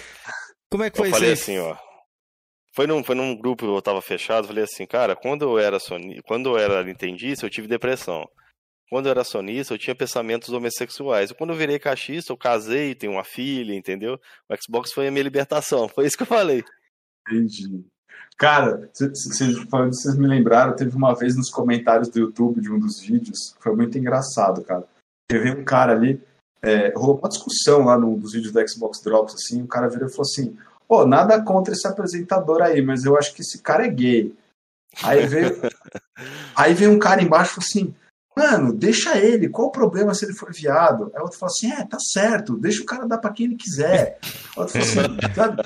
[0.69, 1.17] Como é que foi Eu isso?
[1.19, 1.33] falei aí?
[1.33, 1.75] assim, ó.
[2.75, 5.79] Foi num, foi num grupo que eu tava fechado, falei assim, cara, quando eu era
[5.79, 6.19] soni...
[6.25, 8.25] quando eu era nintendista, eu tive depressão.
[8.94, 11.32] Quando eu era sonista, eu tinha pensamentos homossexuais.
[11.32, 14.20] E quando eu virei caixista, eu casei, tenho uma filha, entendeu?
[14.48, 15.90] O Xbox foi a minha libertação.
[15.90, 16.64] Foi isso que eu falei.
[17.28, 17.84] Entendi.
[18.38, 22.78] Cara, vocês falando vocês me lembraram, teve uma vez nos comentários do YouTube de um
[22.78, 24.88] dos vídeos, foi muito engraçado, cara.
[25.28, 26.22] Teve um cara ali,
[26.61, 30.07] é, rolou uma discussão lá num dos vídeos do Xbox Drops, assim, o cara virou
[30.07, 30.56] e falou assim,
[30.88, 34.36] pô, nada contra esse apresentador aí, mas eu acho que esse cara é gay.
[35.02, 35.60] Aí veio,
[36.56, 37.95] aí veio um cara embaixo e falou assim,
[38.35, 41.11] mano, deixa ele, qual o problema se ele for viado?
[41.15, 44.18] Aí outro falou assim, é, tá certo, deixa o cara dar pra quem ele quiser.
[44.57, 45.61] Outro falou assim, sabe?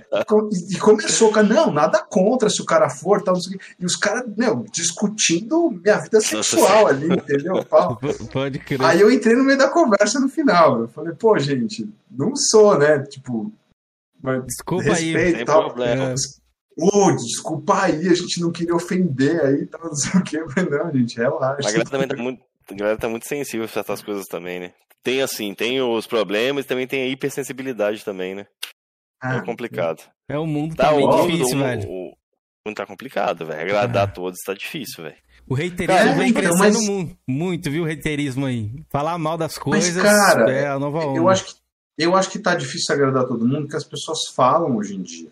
[0.71, 3.65] E começou, cara, não, nada contra se o cara for, tal, não sei o quê.
[3.79, 7.63] E os caras, meu, discutindo minha vida sexual ali, entendeu?
[7.63, 7.97] Fala-
[8.31, 8.81] Pode crer.
[8.81, 10.81] Aí eu entrei no meio da conversa no final.
[10.81, 12.99] Eu falei, pô, gente, não sou, né?
[12.99, 13.51] Tipo,
[14.21, 15.13] mas Desculpa aí.
[15.13, 15.65] respeito e tal.
[15.65, 16.13] problema.
[16.79, 20.23] Ô, desculpa aí, a gente não queria ofender aí, tal, não sei o.
[20.43, 21.67] Eu falei, não, gente, relaxa.
[21.67, 22.39] A galera também tá muito,
[22.69, 24.73] a galera tá muito sensível a certas coisas também, né?
[25.03, 28.45] Tem assim, tem os problemas e também tem a hipersensibilidade também, né?
[29.21, 30.03] Ah, É complicado.
[30.29, 31.89] É o mundo Tá, tá o meio mundo, difícil, o- velho.
[31.89, 32.15] o- o
[32.67, 33.61] mundo tá complicado, velho.
[33.61, 35.15] Agradar a todos tá difícil, velho.
[35.47, 38.69] O reiterismo Cara, vem então, crescendo mas- mu- muito, viu, o reiterismo aí.
[38.89, 41.17] Falar mal das coisas cara, é a nova onda.
[41.17, 41.53] Eu acho, que,
[41.97, 45.31] eu acho que tá difícil agradar todo mundo, porque as pessoas falam hoje em dia.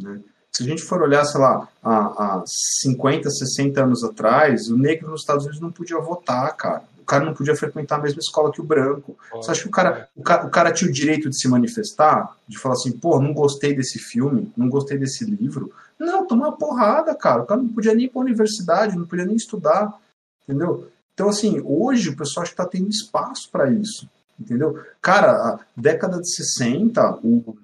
[0.00, 0.22] Né?
[0.58, 1.98] Se a gente for olhar, sei lá, há,
[2.40, 6.82] há 50, 60 anos atrás, o negro nos Estados Unidos não podia votar, cara.
[7.00, 9.16] O cara não podia frequentar a mesma escola que o branco.
[9.34, 12.36] Você acha que o cara, o cara, o cara tinha o direito de se manifestar?
[12.48, 15.72] De falar assim, pô, não gostei desse filme, não gostei desse livro?
[15.96, 17.42] Não, tomar uma porrada, cara.
[17.42, 19.96] O cara não podia nem ir pra universidade, não podia nem estudar,
[20.42, 20.88] entendeu?
[21.14, 24.76] Então, assim, hoje o pessoal acho que tá tendo espaço para isso, entendeu?
[25.00, 27.56] Cara, a década de 60, o,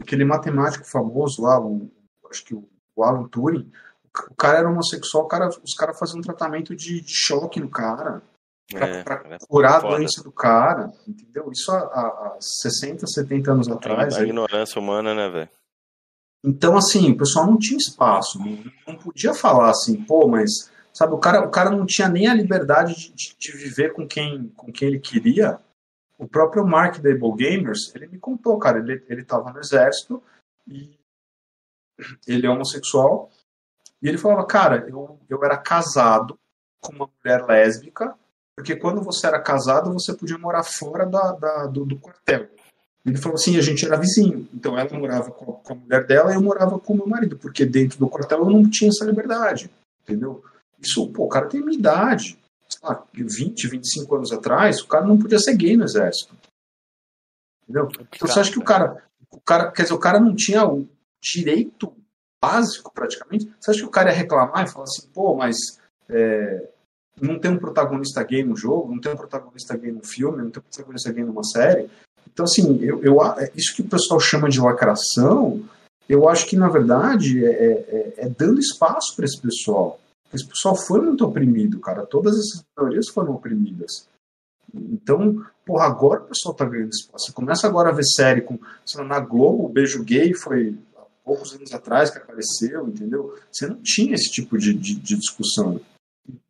[0.00, 1.90] aquele matemático famoso lá, o,
[2.32, 3.70] acho que o, o Alan Turing,
[4.30, 8.20] o cara era homossexual, cara, os caras faziam um tratamento de, de choque no cara
[8.70, 9.96] pra, É, pra curar a foda.
[9.96, 11.50] doença do cara, entendeu?
[11.52, 14.14] Isso há, há, há 60, 70 anos atrás.
[14.16, 15.48] A, a ignorância humana, né, velho?
[16.44, 21.14] Então, assim, o pessoal não tinha espaço, não, não podia falar assim, pô, mas, sabe,
[21.14, 24.48] o cara, o cara não tinha nem a liberdade de, de- de viver com quem,
[24.56, 25.60] com quem ele queria.
[26.18, 30.22] O próprio Mark da Able Gamers, ele me contou, cara, ele, ele tava no exército
[30.66, 30.98] e
[32.26, 33.30] ele é homossexual,
[34.02, 36.38] e ele falava, cara, eu, eu era casado
[36.80, 38.14] com uma mulher lésbica,
[38.56, 42.48] porque quando você era casado, você podia morar fora da, da- do, do quartel.
[43.04, 44.48] Ele falou assim, a gente era vizinho.
[44.54, 47.06] Então ela morava com a, com a mulher dela e eu morava com o meu
[47.06, 49.70] marido, porque dentro do quartel eu não tinha essa liberdade,
[50.02, 50.44] entendeu?
[50.80, 52.38] Isso, pô, o cara tem minha idade.
[52.68, 56.34] Sei lá, 20, 25 anos atrás, o cara não podia ser gay no exército.
[57.64, 57.88] Entendeu?
[58.14, 60.88] Então você acha que o cara, o cara, quer dizer, o cara não tinha o
[61.22, 61.94] direito
[62.42, 63.50] básico praticamente?
[63.60, 65.56] Você acha que o cara ia reclamar e falar assim, pô, mas
[66.08, 66.68] é,
[67.20, 70.50] não tem um protagonista gay no jogo, não tem um protagonista gay no filme, não
[70.50, 71.88] tem um protagonista gay numa série?
[72.32, 73.18] Então, assim, eu, eu,
[73.54, 75.62] isso que o pessoal chama de lacração,
[76.08, 80.00] eu acho que, na verdade, é, é, é dando espaço para esse pessoal.
[80.32, 82.06] Esse pessoal foi muito oprimido, cara.
[82.06, 84.08] Todas essas minorias foram oprimidas.
[84.74, 87.26] Então, porra, agora o pessoal tá ganhando espaço.
[87.26, 88.58] Você começa agora a ver série com.
[88.96, 90.78] Lá, na Globo, o Beijo Gay foi
[91.24, 93.38] poucos anos atrás que apareceu, entendeu?
[93.50, 95.80] Você não tinha esse tipo de, de, de discussão,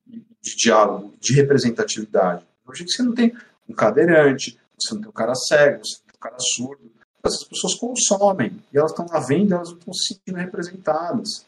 [0.07, 2.45] de diálogo, de representatividade.
[2.67, 3.37] Hoje você não tem
[3.69, 6.93] um cadeirante, você não tem um cara cego, você não tem um cara surdo.
[7.25, 11.47] Essas pessoas consomem e elas estão lá vendo, elas não estão se sentindo representadas.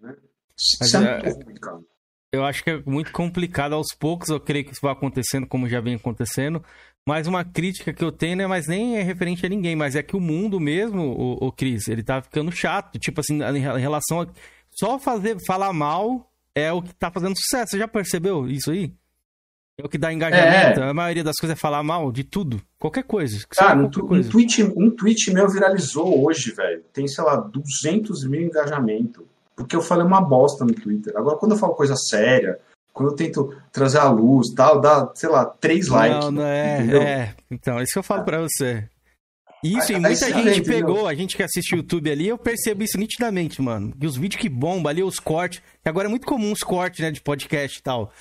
[0.00, 0.16] Né?
[0.58, 1.80] Isso é, é muito ruim, cara.
[2.32, 5.68] Eu acho que é muito complicado aos poucos, eu creio que isso vai acontecendo como
[5.68, 6.64] já vem acontecendo.
[7.06, 10.02] Mas uma crítica que eu tenho, né, mas nem é referente a ninguém, mas é
[10.02, 12.98] que o mundo mesmo, o, o Cris, ele tá ficando chato.
[12.98, 14.26] Tipo assim, em relação a.
[14.70, 17.72] Só fazer, falar mal é o que tá fazendo sucesso.
[17.72, 18.92] Você já percebeu isso aí?
[19.78, 20.80] É o que dá engajamento.
[20.80, 20.88] É.
[20.88, 22.60] A maioria das coisas é falar mal de tudo.
[22.78, 23.38] Qualquer coisa.
[23.50, 24.28] Cara, um, coisa.
[24.28, 26.82] Um, tweet, um tweet meu viralizou hoje, velho.
[26.92, 29.26] Tem, sei lá, 200 mil engajamento
[29.56, 31.16] porque eu falei uma bosta no Twitter.
[31.16, 32.58] Agora, quando eu falo coisa séria,
[32.94, 36.30] quando eu tento trazer a luz tal, dá, sei lá, três não, likes.
[36.30, 37.02] Não, é, entendeu?
[37.02, 37.34] é.
[37.50, 38.88] Então, isso que eu falo pra você.
[39.64, 43.60] Isso, e muita gente pegou, a gente que assiste YouTube ali, eu percebo isso nitidamente,
[43.60, 43.92] mano.
[43.98, 47.00] Que os vídeos que bombam ali, os cortes, que agora é muito comum os cortes,
[47.00, 48.12] né, de podcast e tal.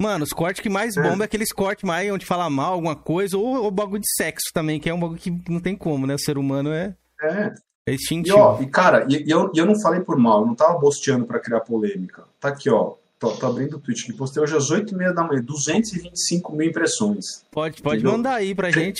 [0.00, 1.02] Mano, os cortes que mais é.
[1.02, 4.50] bombam é aqueles cortes mais onde fala mal alguma coisa, ou o bagulho de sexo
[4.54, 6.14] também, que é um bagulho que não tem como, né?
[6.14, 6.94] O ser humano é.
[7.20, 7.52] É.
[7.88, 8.36] É instintivo.
[8.36, 10.54] E, ó, e cara, e, e eu, e eu não falei por mal, eu não
[10.54, 12.24] tava bosteando para criar polêmica.
[12.38, 12.94] Tá aqui, ó.
[13.20, 15.42] Tô, tô abrindo o tweet que postei hoje às 8h30 da manhã.
[15.42, 17.44] 225 mil impressões.
[17.50, 18.98] Pode, pode mandar aí pra gente.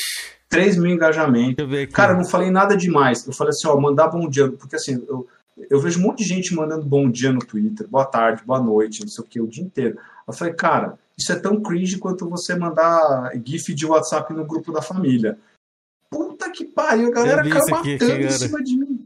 [0.50, 1.64] 3 mil engajamentos.
[1.90, 3.26] Cara, eu não falei nada demais.
[3.26, 4.52] Eu falei assim, ó, mandar bom dia.
[4.52, 5.26] Porque assim, eu,
[5.70, 9.00] eu vejo um monte de gente mandando bom dia no Twitter, boa tarde, boa noite,
[9.00, 9.98] não sei o que, o dia inteiro.
[10.28, 14.70] Eu falei, cara, isso é tão cringe quanto você mandar GIF de WhatsApp no grupo
[14.70, 15.38] da família.
[16.10, 19.04] Puta que pariu, a galera caiu matando em cima de mim.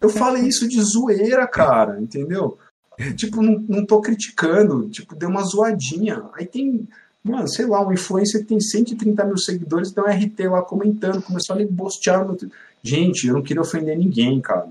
[0.00, 2.58] Eu falei isso de zoeira, cara, entendeu?
[3.16, 6.22] Tipo, não, não tô criticando, tipo, deu uma zoadinha.
[6.34, 6.88] Aí tem,
[7.22, 11.22] mano, sei lá, um influencer que tem 130 mil seguidores, tem um RT lá comentando,
[11.22, 12.36] começou a me bostear no
[12.82, 14.68] Gente, eu não queria ofender ninguém, cara.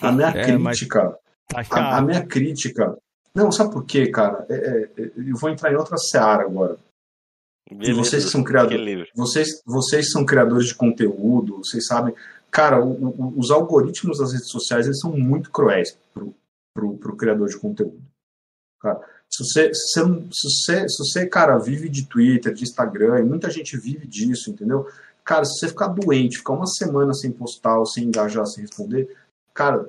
[0.00, 1.18] A minha é, crítica,
[1.48, 2.96] tá a, a, minha crítica.
[3.34, 4.46] Não, sabe por quê, cara?
[4.48, 6.78] É, é, é eu vou entrar em outra seara agora.
[7.70, 12.14] Beleza, vocês que são criadores, vocês, vocês são criadores de conteúdo, vocês sabem,
[12.50, 16.34] cara, o, o, os algoritmos das redes sociais eles são muito cruéis pro,
[16.74, 18.02] pro, pro criador de conteúdo.
[18.80, 23.20] Cara, se você, se você, se você, se você, cara, vive de Twitter, de Instagram,
[23.20, 24.86] e muita gente vive disso, entendeu?
[25.24, 29.16] Cara, se você ficar doente, ficar uma semana sem postar, sem engajar, sem responder,
[29.54, 29.88] cara,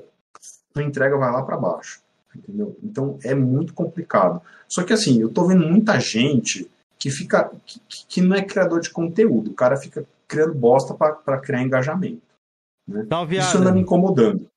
[0.76, 2.02] a entrega vai lá para baixo,
[2.36, 2.78] entendeu?
[2.84, 4.42] Então é muito complicado.
[4.68, 8.80] Só que assim, eu tô vendo muita gente que fica que, que não é criador
[8.80, 12.22] de conteúdo, o cara fica criando bosta para criar engajamento.
[12.88, 13.06] Né?
[13.40, 14.48] Isso anda me incomodando.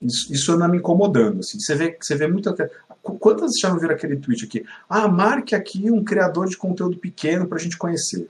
[0.00, 1.40] Isso, isso anda me incomodando.
[1.40, 1.58] Assim.
[1.58, 2.54] Você, vê, você vê muito.
[3.02, 4.64] Quantas já não viram aquele tweet aqui?
[4.88, 8.28] Ah, marque aqui um criador de conteúdo pequeno para a gente conhecer.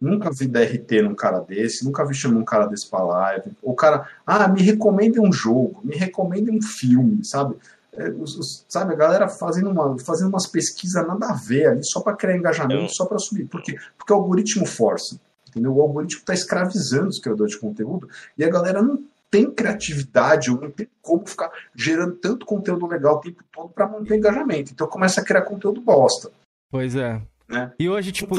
[0.00, 3.52] Nunca vi DRT num cara desse, nunca vi chamar um cara desse pra live.
[3.62, 7.56] O cara, ah, me recomende um jogo, me recomende um filme, sabe?
[7.92, 11.84] É, os, os, sabe, a galera fazendo, uma, fazendo umas pesquisas nada a ver ali,
[11.84, 12.88] só para criar engajamento, Eu...
[12.88, 13.46] só para subir.
[13.46, 13.76] Por quê?
[13.98, 15.20] Porque o algoritmo força.
[15.48, 15.74] Entendeu?
[15.74, 18.08] O algoritmo está escravizando os criadores de conteúdo
[18.38, 23.16] e a galera não tem criatividade ou não tem como ficar gerando tanto conteúdo legal
[23.16, 24.72] o tempo todo para manter engajamento.
[24.72, 26.30] Então começa a criar conteúdo bosta.
[26.70, 27.22] Pois é.
[27.48, 27.72] Né?
[27.78, 28.34] E hoje, tipo,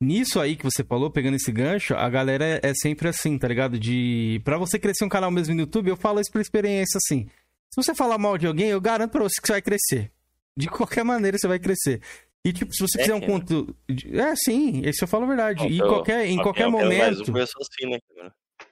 [0.00, 3.78] nisso aí que você falou, pegando esse gancho, a galera é sempre assim, tá ligado?
[3.78, 4.40] De.
[4.44, 7.28] Pra você crescer um canal mesmo no YouTube, eu falo isso por experiência assim.
[7.72, 10.12] Se você falar mal de alguém, eu garanto pra você que você vai crescer.
[10.56, 12.00] De qualquer maneira você vai crescer.
[12.44, 13.74] E, tipo, se você é, fizer um conteúdo.
[14.12, 15.66] É, sim, esse eu falo a verdade.
[15.66, 17.24] E qualquer, em qualquer momento.
[17.24, 17.98] Começou assim, né,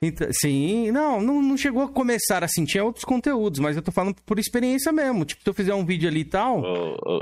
[0.03, 3.93] Então, sim, não, não, não chegou a começar assim, tinha outros conteúdos, mas eu tô
[3.93, 5.25] falando por experiência mesmo.
[5.25, 6.63] Tipo, se eu fizer um vídeo ali e tal,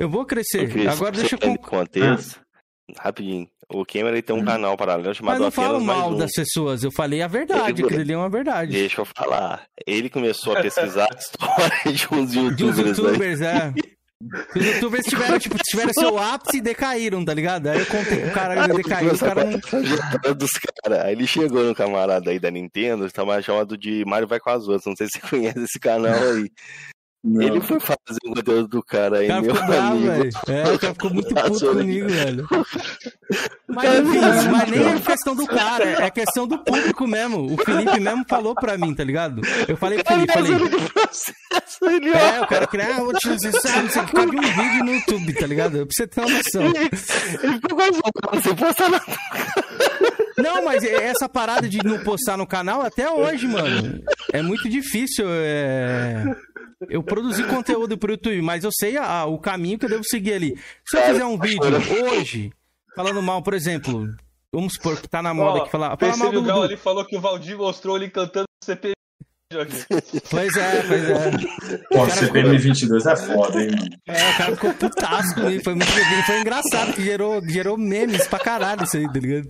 [0.00, 0.70] eu vou crescer.
[0.70, 1.58] Cris, Agora deixa eu.
[1.58, 3.02] Contexto, ah.
[3.02, 3.46] Rapidinho.
[3.72, 4.44] O Cameron tem um hum.
[4.44, 6.16] canal paralelo chamado Mas não falo mal um.
[6.16, 8.72] das pessoas, eu falei a verdade, ele, aquilo é uma verdade.
[8.72, 9.64] Deixa eu falar.
[9.86, 12.56] Ele começou a pesquisar a história de uns youtubers.
[12.56, 13.72] De uns youtubers, é.
[14.54, 17.68] Os youtubers tiveram, tipo, tiveram seu ápice e decaíram, tá ligado?
[17.68, 20.34] Aí eu contei o cara decaiu, o cara não.
[20.34, 21.06] dos cara.
[21.06, 24.68] Aí ele chegou no camarada aí da Nintendo, tava chamado de Mario Vai com as
[24.68, 24.84] outras.
[24.84, 26.50] Não sei se você conhece esse canal aí.
[27.22, 27.42] Não.
[27.42, 30.06] Ele foi fazer o conteúdo do cara aí, O cara meu ficou bravo, amigo.
[30.06, 30.30] velho.
[30.48, 32.48] É, o cara ficou muito puto Passou comigo, velho.
[33.68, 37.52] Mas enfim, mas nem é questão do cara, é questão do público mesmo.
[37.52, 39.42] O Felipe mesmo falou pra mim, tá ligado?
[39.68, 42.12] Eu falei pro Felipe, falei.
[42.14, 44.94] É, o cara queria, ah, vou te acessar, não sei o que, um vídeo no
[44.94, 45.86] YouTube, tá ligado?
[45.86, 46.62] Pra você ter uma noção.
[46.64, 49.04] Ele ficou quase louco sem postar nada.
[50.42, 54.02] Não, mas essa parada de não postar no canal até hoje, mano.
[54.32, 55.26] É muito difícil.
[55.28, 56.24] é,
[56.88, 60.32] Eu produzi conteúdo pro YouTube, mas eu sei ah, o caminho que eu devo seguir
[60.34, 60.58] ali.
[60.86, 61.60] Se eu fizer um vídeo
[62.10, 62.50] hoje,
[62.96, 64.06] falando mal, por exemplo,
[64.52, 66.76] vamos supor que tá na moda Ó, aqui falar, falar mal do o Gal ali
[66.76, 68.92] falou que o Valdir mostrou ele cantando CP.
[69.60, 70.20] aqui.
[70.30, 71.30] Pois é, pois é.
[71.90, 73.90] Pô, CPM 22 é foda, hein, mano.
[74.06, 75.64] É, o cara ficou putaço comigo.
[75.64, 75.90] Foi muito
[76.24, 79.48] foi engraçado, que gerou, gerou memes pra caralho isso aí, tá ligado?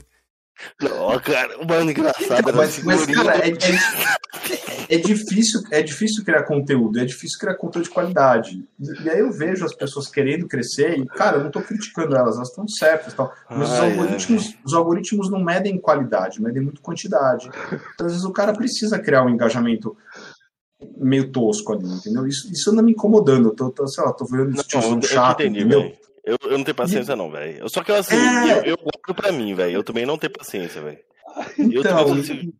[0.81, 2.53] Não, cara, mano, engraçado.
[2.55, 7.85] Mas, mas, cara, é, é- é difícil, é difícil criar conteúdo, é difícil criar conteúdo
[7.85, 8.65] de qualidade.
[8.79, 12.17] E, e aí eu vejo as pessoas querendo crescer e, cara, eu não tô criticando
[12.17, 13.33] elas, elas estão certas tal.
[13.49, 17.49] Mas os, Ai, algoritmos, os algoritmos não medem qualidade, medem muito quantidade.
[17.95, 19.97] Então, às vezes, o cara precisa criar um engajamento
[20.97, 22.27] meio tosco ali, entendeu?
[22.27, 23.51] Isso, isso anda me incomodando.
[23.51, 25.93] Eu tô, tô, sei lá, tô vendo eu, eu te chato, entendi, entendeu?
[26.25, 27.69] Eu, eu não tenho paciência, não, velho.
[27.69, 28.59] Só que eu, assim, É.
[28.61, 29.73] eu, eu guardo pra mim, velho.
[29.73, 30.99] Eu também não tenho paciência, velho.
[31.59, 32.53] Eu Então, consigo.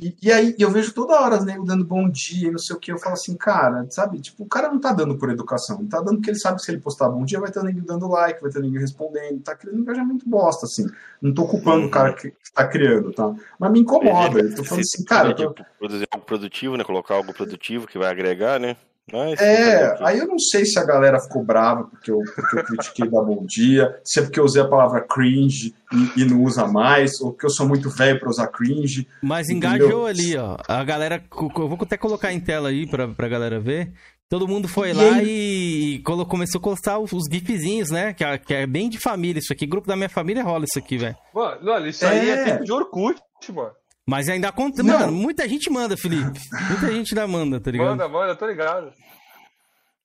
[0.00, 2.74] E, e aí eu vejo toda hora os negros dando bom dia e não sei
[2.74, 2.90] o que.
[2.90, 4.18] Eu falo assim, cara, sabe?
[4.20, 5.78] Tipo, o cara não tá dando por educação.
[5.78, 7.84] Ele tá dando porque ele sabe que se ele postar bom dia, vai ter ninguém
[7.84, 9.40] dando like, vai ter ninguém respondendo.
[9.40, 10.86] Tá criando um engajamento bosta, assim.
[11.22, 13.32] Não tô culpando o cara que tá criando, tá?
[13.58, 14.40] Mas me incomoda.
[14.40, 16.82] Eu tô falando assim, cara, tô- produzir algo produtivo, né?
[16.82, 18.76] Colocar algo produtivo que vai agregar, né?
[19.12, 22.64] Mas, É, aí eu não sei se a galera ficou brava porque eu, porque eu
[22.64, 25.74] critiquei dar bom dia, se é porque eu usei a palavra cringe
[26.16, 29.06] e, e não usa mais, ou porque eu sou muito velho pra usar cringe.
[29.22, 29.76] Mas entendeu?
[29.88, 30.56] engajou ali, ó.
[30.66, 31.22] A galera.
[31.30, 33.92] Eu vou até colocar em tela aí pra, pra galera ver.
[34.26, 38.14] Todo mundo foi E lá aí- e colo- começou a postar os, os gifzinhos, né?
[38.14, 39.66] Que é, que é bem de família isso aqui.
[39.66, 41.14] Grupo da minha família rola isso aqui, velho.
[41.32, 42.44] Mano, olha, isso aí é É.
[42.44, 43.20] tempo de Orkut,
[43.52, 43.70] mano.
[44.06, 44.82] Mas ainda conta.
[44.82, 46.38] Mano, muita gente manda, Felipe.
[46.68, 47.88] Muita gente ainda manda, tá ligado?
[47.90, 48.92] Manda, manda, tô ligado.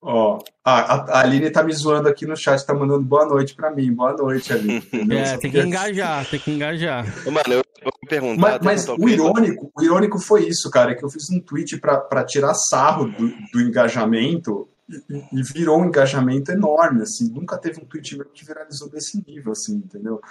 [0.01, 0.79] Ó, a,
[1.17, 3.91] a, Aline tá me zoando aqui no chat, tá mandando boa noite pra mim.
[3.93, 4.81] Boa noite, Aline.
[5.11, 7.05] É, tem que engajar, tem que engajar.
[7.25, 8.41] Mano, eu, vou me perguntar.
[8.63, 11.97] Mas, mas o irônico, o irônico foi isso, cara, que eu fiz um tweet pra,
[11.99, 17.29] pra tirar sarro do, do engajamento e, e- e virou um engajamento enorme, assim.
[17.29, 20.21] Nunca teve um tweet meu que viralizou desse nível, assim, entendeu?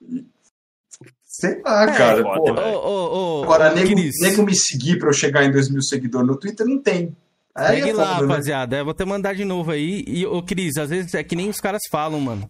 [0.00, 0.24] E-
[1.32, 2.54] sei lá, É, cara, foda, pô.
[2.54, 2.66] velho.
[2.76, 6.26] Ô, ô, ô, Agora, nego, nego me seguir pra eu chegar em 2 mil seguidores
[6.26, 7.14] no Twitter, não tem.
[7.54, 8.32] Aí Segue é lá, foda, né?
[8.32, 8.76] rapaziada.
[8.78, 10.04] Eu vou até mandar de novo aí.
[10.06, 12.48] E, ô, Cris, às vezes é que nem os caras falam, mano.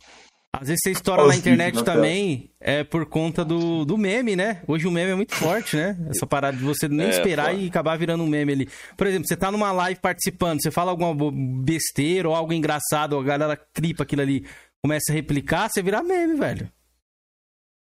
[0.52, 4.62] Às vezes você estoura na internet na também é por conta do, do meme, né?
[4.67, 5.97] Hoje o meme é muito forte, né?
[6.10, 7.62] Essa parada de você nem É, esperar foda.
[7.62, 8.68] e acabar virando um meme ali.
[8.97, 11.15] Por exemplo, você tá numa live participando, você fala alguma
[11.62, 14.44] besteira ou algo engraçado, a galera clipa aquilo ali,
[14.83, 16.68] começa a replicar, você vira meme, velho.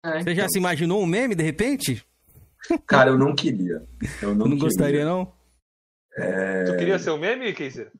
[0.04, 0.48] É, Você já então.
[0.50, 2.04] se imaginou um meme de repente?
[2.86, 3.82] Cara, eu não queria.
[4.22, 4.58] Eu não, Não, queria.
[4.60, 5.32] gostaria, não?
[6.16, 6.64] É.
[6.64, 7.90] Tu queria ser um meme, Keiser?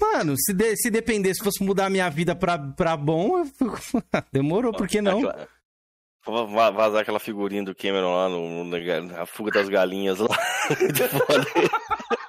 [0.00, 3.78] Mano, se, de- se dependesse, fosse mudar a minha vida pra, pra bom, eu fico...
[4.32, 5.18] demorou, por que não?
[5.28, 10.28] Aquela- vazar aquela figurinha do Cameron lá no, no- na fuga das galinhas lá.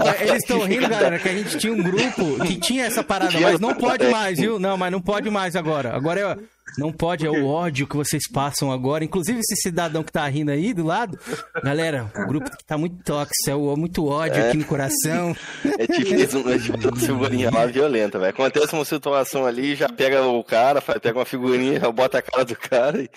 [0.00, 3.38] É, eles estão rindo, galera, que a gente tinha um grupo que tinha essa parada,
[3.40, 4.58] mas não pode mais, viu?
[4.58, 5.94] Não, mas não pode mais agora.
[5.94, 6.36] Agora é,
[6.78, 9.04] não pode, é o ódio que vocês passam agora.
[9.04, 11.18] Inclusive esse cidadão que tá rindo aí do lado.
[11.62, 15.36] Galera, o grupo que tá muito tóxico, é o- muito ódio aqui no coração.
[15.78, 16.14] É tipo
[16.50, 18.30] é tipo uma figurinha lá violenta, velho.
[18.30, 22.56] Acontece uma situação ali, já pega o cara, pega uma figurinha, bota a cara do
[22.56, 23.08] cara e.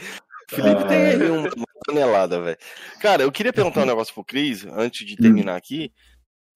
[0.47, 0.85] Felipe Ah.
[0.85, 2.57] tem uma, uma tonelada, velho.
[3.01, 5.91] Cara, eu queria perguntar um negócio pro Cris, antes de terminar aqui,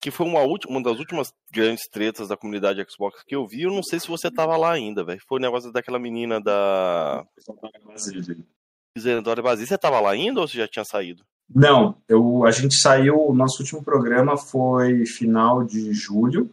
[0.01, 3.63] que foi uma, última, uma das últimas grandes tretas da comunidade Xbox que eu vi.
[3.63, 5.21] Eu não sei se você tava lá ainda, velho.
[5.27, 7.25] Foi o negócio daquela menina da.
[8.95, 9.67] Isadora Basílio.
[9.67, 11.23] Você tava lá ainda ou você já tinha saído?
[11.53, 16.49] Não, eu, a gente saiu, o nosso último programa foi final de julho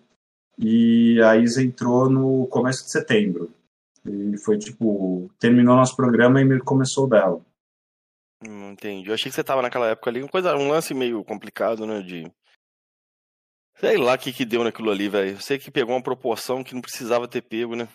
[0.58, 3.50] e a Isa entrou no começo de setembro.
[4.07, 7.41] E foi tipo, terminou nosso programa e começou o dela.
[8.47, 9.08] Hum, entendi.
[9.08, 12.00] Eu achei que você tava naquela época ali, uma coisa, um lance meio complicado, né?
[12.00, 12.31] De.
[13.79, 15.33] Sei lá o que, que deu naquilo ali, velho.
[15.33, 17.89] Eu sei que pegou uma proporção que não precisava ter pego, né?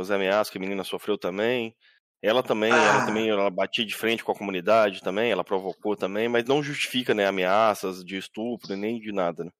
[0.00, 1.74] Os ameaças que a menina sofreu também.
[2.22, 6.28] Ela também, ela também, ela batia de frente com a comunidade também, ela provocou também,
[6.28, 9.50] mas não justifica, né, ameaças de estupro, nem de nada, né?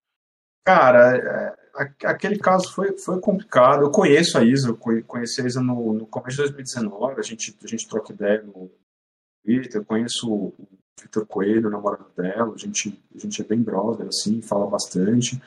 [0.65, 3.83] Cara, é, a- aquele caso foi, foi complicado.
[3.83, 7.23] Eu conheço a Isa, eu conhe- conheci a Isa no, no começo de 2019, a
[7.23, 8.71] gente, a gente troca ideia no
[9.45, 10.55] Twitter, eu conheço o
[11.01, 15.41] Vitor Coelho, o namorado dela, a gente, a gente é bem brother, assim, fala bastante.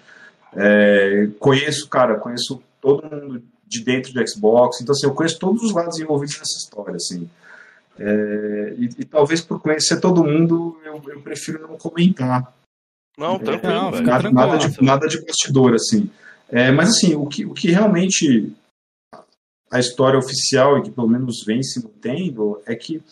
[0.53, 5.61] É, conheço, cara, conheço todo mundo de dentro do Xbox, então assim, eu conheço todos
[5.63, 7.29] os lados envolvidos nessa história, assim.
[7.99, 12.53] É, e, e talvez por conhecer todo mundo, eu, eu prefiro não comentar.
[13.17, 13.97] Não, É, tranquilo, Não, velho.
[13.97, 14.35] fica nada, tranquilo.
[14.47, 16.09] nada de, nada de bastidor, assim.
[16.47, 18.51] É, mas assim, o que, o que realmente
[19.69, 23.03] a história oficial e que pelo menos vem se mantendo é que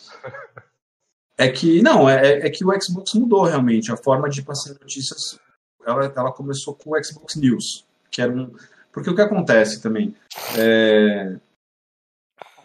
[1.37, 5.39] é que não é, é que o Xbox mudou realmente a forma de passar notícias
[5.85, 8.53] ela, ela começou com o Xbox News que era um
[8.91, 10.15] porque o que acontece também
[10.57, 11.35] é,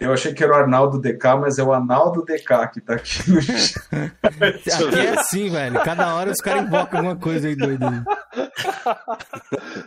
[0.00, 3.18] eu achei que era o Arnaldo DK mas é o Arnaldo DK que tá aqui
[3.30, 3.38] no
[4.42, 5.80] Aqui é assim, velho.
[5.84, 7.84] Cada hora os caras invocam alguma coisa aí doido.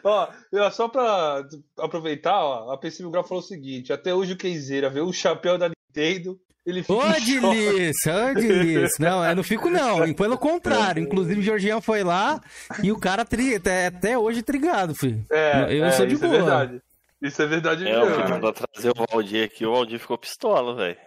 [0.03, 1.43] ó, eu- só pra
[1.79, 5.11] aproveitar, ó, a PC Mil Grau falou o seguinte: até hoje o Kenzeira vê o
[5.11, 6.93] chapéu da Nintendo, ele fica.
[6.93, 8.89] Ô, delícia, ô, delícia.
[8.99, 10.13] Não, eu não fico não.
[10.13, 11.01] Pelo contrário.
[11.01, 12.41] Inclusive o Georgian foi lá
[12.81, 15.23] e o cara tri, até, hoje trigado, filho.
[15.31, 16.33] É, eu é, sou de isso boa.
[16.33, 16.81] é verdade.
[17.21, 18.23] Isso é verdade É, o mesmo.
[18.23, 20.97] que mandou trazer o Valdir aqui, o Valdir ficou pistola, velho.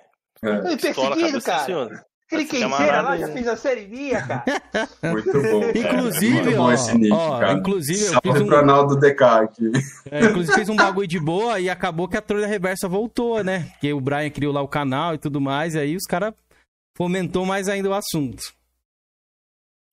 [0.43, 2.05] Ele Pistola, perseguido, assim, cara.
[2.61, 3.21] Camarada lá aí.
[3.21, 4.45] já fez a série minha, cara.
[5.03, 5.79] muito bom cara.
[5.79, 7.53] Inclusive, muito bom ó, esse nick, ó, cara.
[7.55, 9.73] inclusive eu Salve fiz um- DK aqui
[10.11, 13.69] É, inclusive fez um bagulho de boa e acabou que a trolha reversa voltou, né?
[13.73, 16.35] Porque o Brian criou lá o canal e tudo mais, e aí os caras
[16.97, 18.43] fomentou mais ainda o assunto.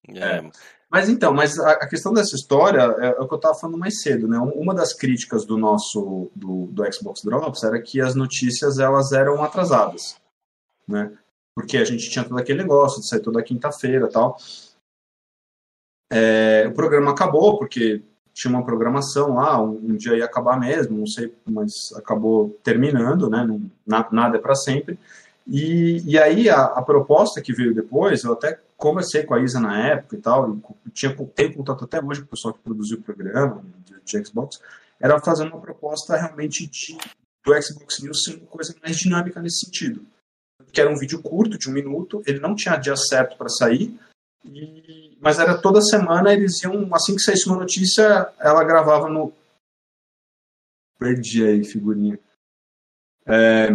[0.09, 0.43] É,
[0.91, 3.77] Mas então, mas a, a questão dessa história é, é o que eu estava falando
[3.77, 4.37] mais cedo, né?
[4.37, 9.43] Uma das críticas do nosso do, do Xbox Drops era que as notícias elas eram
[9.43, 10.15] atrasadas,
[10.87, 11.11] né?
[11.55, 14.37] Porque a gente tinha todo aquele negócio de sair toda quinta-feira, tal.
[16.11, 18.03] É, o programa acabou porque
[18.33, 23.29] tinha uma programação lá, um, um dia ia acabar mesmo, não sei, mas acabou terminando,
[23.29, 23.45] né?
[23.45, 24.99] Não, na- nada é para sempre.
[25.47, 29.59] E, e aí a, a proposta que veio depois, eu até conversei com a Isa
[29.59, 32.97] na época e tal, e tinha, tenho contato até hoje com o pessoal que produziu
[32.97, 34.59] o programa de, de Xbox,
[34.99, 36.97] era fazer uma proposta realmente de,
[37.45, 40.05] do Xbox News ser uma coisa mais dinâmica nesse sentido.
[40.75, 43.97] Que era um vídeo curto, de um minuto, ele não tinha dia certo para sair,
[44.43, 49.31] e- mas era toda semana eles iam, assim que saísse uma notícia, ela gravava no.
[50.99, 52.19] Perdi aí, figurinha.
[53.25, 53.69] É,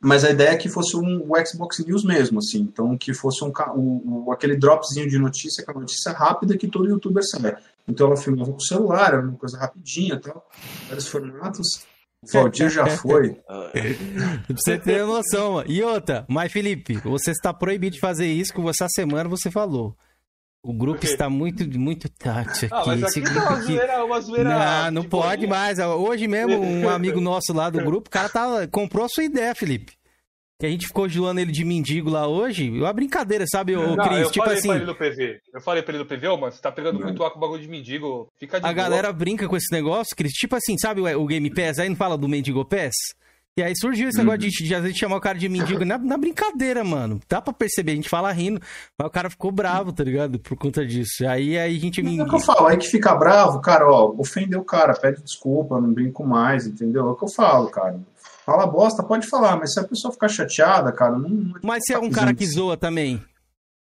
[0.00, 3.44] mas a ideia é que fosse um o Xbox News mesmo, assim, então que fosse
[3.44, 7.56] um aquele dropzinho de notícia, aquela notícia rápida que todo youtuber sabe.
[7.86, 10.46] Então ela filmava com o celular, era uma coisa rapidinha, tal,
[10.88, 11.86] vários formatos.
[12.28, 13.34] O Valdir já foi.
[13.46, 15.70] pra você ter noção, mano.
[15.70, 19.96] E outra, mas Felipe, você está proibido de fazer isso, que essa semana você falou.
[20.66, 22.88] O grupo está muito, muito tátil Ah, aqui.
[22.88, 23.72] mas esse aqui grupo tá uma aqui.
[23.74, 24.48] zoeira, uma zoeira.
[24.84, 25.50] Não, não de pode boinha.
[25.50, 25.78] mais.
[25.78, 29.54] Hoje mesmo, um amigo nosso lá do grupo, o cara tá, comprou a sua ideia,
[29.54, 29.92] Felipe.
[30.58, 32.70] Que a gente ficou zoando ele de mendigo lá hoje.
[32.70, 34.20] Uma brincadeira, sabe, ô Não, Cris?
[34.20, 35.40] eu Tipo falei assim, pra ele no PV.
[35.52, 37.40] Eu falei pra ele no PV, ô, mano, você tá pegando muito ar com o
[37.40, 38.28] bagulho de mendigo.
[38.38, 38.74] Fica de a boa.
[38.74, 40.32] galera brinca com esse negócio, Cris.
[40.32, 41.78] Tipo assim, sabe o, o Game Pass?
[41.80, 42.94] Aí não fala do Mendigo Pass?
[43.56, 45.96] E aí surgiu esse negócio de, de às vezes chamar o cara de mendigo na,
[45.96, 47.20] na brincadeira, mano.
[47.28, 48.60] Dá pra perceber, a gente fala rindo,
[48.98, 50.40] mas o cara ficou bravo, tá ligado?
[50.40, 51.24] Por conta disso.
[51.28, 52.00] Aí, aí a gente.
[52.00, 55.22] É o que eu falo, aí que fica bravo, cara, ó, ofendeu o cara, pede
[55.22, 57.06] desculpa, não brinco mais, entendeu?
[57.06, 58.00] É o que eu falo, cara.
[58.44, 61.28] Fala bosta, pode falar, mas se a pessoa ficar chateada, cara, não.
[61.30, 63.18] não Mas se é um cara que zoa também.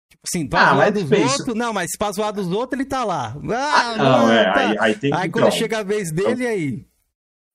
[0.10, 1.56] Tipo assim, pra Ah, zoar mas dos outros.
[1.56, 3.36] Não, mas pra zoar dos outros, ele tá lá.
[3.52, 4.60] Ah, não, é, tá.
[4.60, 6.86] aí- aí tem que- Aí quando então, chega a vez dele, aí.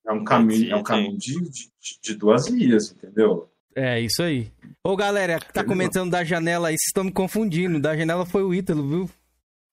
[0.07, 1.71] É um caminho, é um caminho de, de,
[2.03, 3.49] de duas vias, entendeu?
[3.77, 4.51] É, isso aí.
[4.83, 7.79] Ô, galera, que tá comentando da janela aí, vocês estão me confundindo.
[7.79, 9.11] Da janela foi o Ítalo, viu?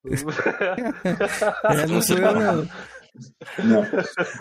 [1.64, 2.68] é, não sou eu, não.
[3.64, 3.82] Não.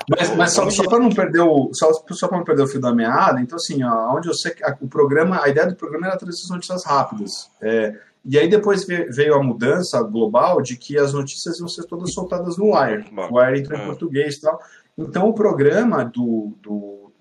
[0.10, 2.80] Mas, mas só, só para não perder o só, só para não perder o fio
[2.82, 5.76] da meada, então assim, ó, onde eu sei que a- o programa, a ideia do
[5.76, 7.50] programa era trazer as notícias rápidas.
[7.62, 11.84] É, e aí depois ve- veio a mudança global de que as notícias iam ser
[11.86, 13.06] todas soltadas no Wire.
[13.32, 14.60] O Wire entrou em português e tal.
[14.98, 17.12] Então o programa do, do,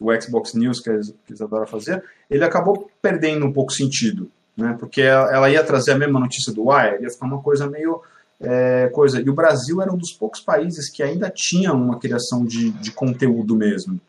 [0.00, 4.30] do Xbox News que Is- que a Isadora fazia, ele acabou perdendo um pouco sentido,
[4.56, 4.76] né?
[4.78, 8.02] Porque ela ela ia trazer a mesma notícia do Wire, ia ficar uma coisa meio
[8.40, 9.20] é, coisa.
[9.20, 12.90] E o Brasil era um dos poucos países que ainda tinha uma criação de, de
[12.92, 14.00] conteúdo mesmo.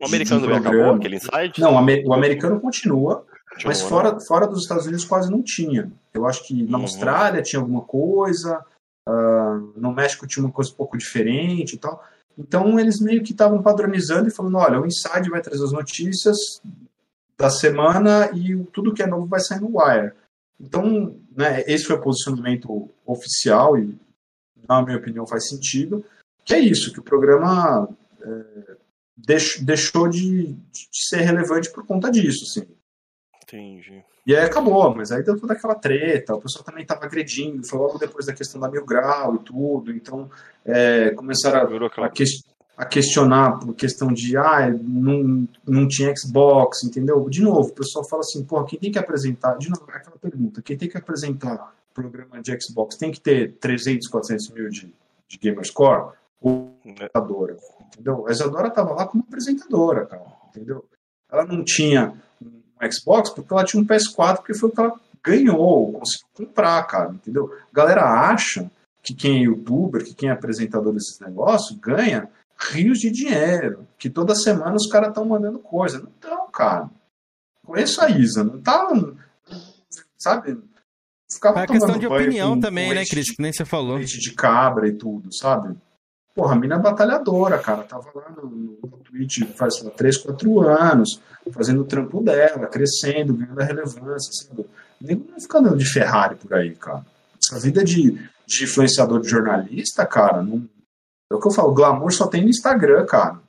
[0.00, 1.60] O americano também acabou, aquele insight?
[1.60, 3.26] Não, o ame- o americano continua,
[3.64, 3.88] mas né?
[3.88, 5.90] fora, fora dos Estados Unidos quase não tinha.
[6.14, 6.84] Eu acho que na Uhum.
[6.84, 8.64] Austrália tinha alguma coisa,
[9.06, 12.02] ah, no México tinha uma coisa um pouco diferente e tal.
[12.38, 16.62] Então eles meio que estavam padronizando e falando: olha, o Inside vai trazer as notícias
[17.36, 20.12] da semana e tudo que é novo vai sair no Wire.
[20.58, 23.98] Então, né, esse foi o posicionamento oficial e
[24.70, 26.04] na minha opinião, faz sentido.
[26.44, 27.88] Que é isso, que o programa
[28.22, 28.76] é,
[29.16, 32.66] deix, deixou de, de, ser relevante por conta disso, assim.
[33.42, 34.04] Entendi.
[34.26, 37.78] E aí acabou, mas aí deu toda aquela treta, o pessoal também estava agredindo, foi
[37.78, 40.30] logo depois da questão da Mil Grau e tudo, então
[40.64, 42.24] é, começaram a, a, que,
[42.76, 47.28] a, questionar por questão de, ah, não, não tinha Xbox, entendeu?
[47.28, 50.62] De novo, o pessoal fala assim, pô, quem tem que apresentar, de novo, aquela pergunta,
[50.62, 54.94] quem tem que apresentar programa de Xbox tem que ter 300, 400 mil de,
[55.28, 56.12] de Gamerscore?
[56.40, 58.26] Ou apresentadora, entendeu?
[58.26, 60.84] A Isadora estava lá como apresentadora, cara, entendeu?
[61.30, 62.14] Ela não tinha
[62.90, 67.10] Xbox porque ela tinha um PS4, porque foi o que ela ganhou, conseguiu comprar, cara,
[67.10, 67.52] entendeu?
[67.70, 68.70] A galera acha
[69.02, 72.28] que quem é youtuber, que quem é apresentador desses negócios, ganha
[72.58, 75.98] rios de dinheiro, que toda semana os caras estão mandando coisa.
[75.98, 76.90] Não estão, cara.
[77.64, 78.88] Conheço a Isa, não tá.
[80.18, 80.58] Sabe?
[81.32, 83.30] Ficava é questão de opinião também, com né, Cris?
[83.30, 83.96] Que nem você falou.
[83.96, 85.76] Leite de cabra e tudo, sabe?
[86.34, 87.82] Porra, a mina é batalhadora, cara.
[87.84, 91.20] Tava lá no, no Twitch faz 3, 4 anos,
[91.52, 94.66] fazendo o trampo dela, crescendo, ganhando a relevância, sabe?
[95.00, 97.04] Nem não fica andando de Ferrari por aí, cara.
[97.42, 98.12] Essa vida de,
[98.46, 100.68] de influenciador de jornalista, cara, não...
[101.30, 103.40] é o que eu falo, glamour só tem no Instagram, cara.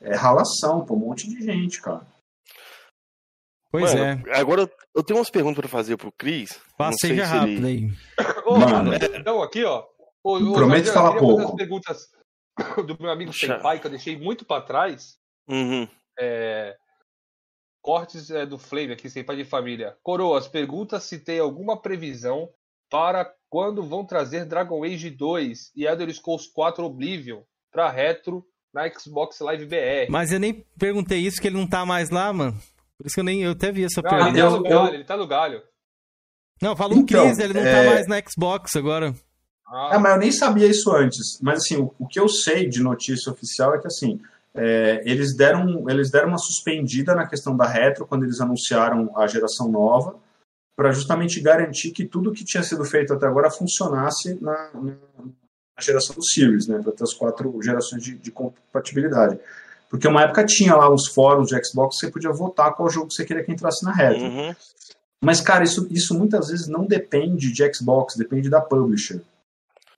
[0.00, 2.02] É ralação pra um monte de gente, cara.
[3.70, 4.38] Pois Mano, é.
[4.38, 6.58] Agora eu tenho umas perguntas para fazer pro Cris.
[6.76, 7.94] Passeja se rápido ele...
[8.18, 8.26] aí.
[8.46, 9.84] Ô, Mano, então aqui, ó.
[10.22, 11.56] Ô, Prometo falar pouco.
[11.56, 12.08] perguntas
[12.86, 15.16] do meu amigo Senpai, que eu deixei muito para trás.
[15.48, 15.86] Uhum.
[16.18, 16.76] É...
[17.82, 19.96] Cortes é, do Flame aqui, Senpai de Família.
[20.02, 22.48] Coroas, pergunta se tem alguma previsão
[22.90, 28.90] para quando vão trazer Dragon Age 2 e Elder Scrolls 4 Oblivion para retro na
[28.90, 30.10] Xbox Live BR.
[30.10, 32.58] Mas eu nem perguntei isso, que ele não tá mais lá, mano.
[32.98, 34.38] Por isso que eu nem eu até vi essa não, pergunta.
[34.38, 35.62] Ele tá, no galho, ele tá no galho.
[36.60, 37.84] Não, falou então, o Chris, ele não tá é...
[37.84, 39.14] tá mais na Xbox agora.
[39.66, 39.90] Ah.
[39.92, 41.38] É, mas eu nem sabia isso antes.
[41.40, 44.20] Mas assim, o, o, que eu sei de notícia oficial é que assim,
[44.54, 49.26] é, eles, deram, eles deram uma suspendida na questão da retro quando eles anunciaram a
[49.26, 50.16] geração nova,
[50.74, 55.82] para justamente garantir que tudo que tinha sido feito até agora funcionasse na, na, na
[55.82, 59.38] geração do Series, né, para ter as quatro gerações de, de, compatibilidade.
[59.88, 63.10] Porque uma época tinha lá uns fóruns de Xbox que você podia votar qual jogo
[63.10, 64.22] você queria que entrasse na retro.
[64.22, 64.54] Uhum.
[65.20, 69.20] Mas, cara, isso, isso muitas vezes não depende de Xbox, depende da publisher.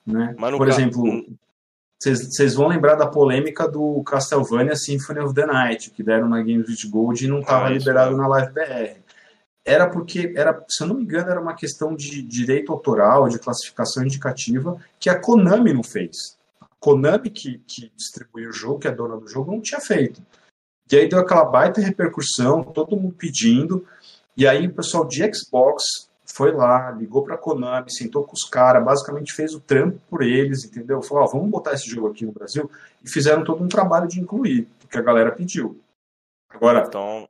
[0.07, 0.35] Né?
[0.39, 1.27] Por exemplo,
[1.99, 6.69] vocês vão lembrar da polêmica do Castlevania Symphony of the Night, que deram na Games
[6.69, 8.17] with Gold e não estava ah, liberado é.
[8.17, 9.01] na Live BR.
[9.62, 13.39] Era porque, era, se eu não me engano, era uma questão de direito autoral, de
[13.39, 16.39] classificação indicativa, que a Konami não fez.
[16.81, 20.20] Konami, que, que distribuiu o jogo, que é dona do jogo, não tinha feito.
[20.91, 23.86] E aí deu aquela baita repercussão, todo mundo pedindo,
[24.36, 28.84] e aí o pessoal de Xbox foi lá, ligou para Konami, sentou com os caras,
[28.84, 31.02] basicamente fez o trampo por eles, entendeu?
[31.02, 32.70] Falou, ó, vamos botar esse jogo aqui no Brasil
[33.05, 35.81] e fizeram todo um trabalho de incluir, porque a galera pediu.
[36.49, 37.28] Agora, então...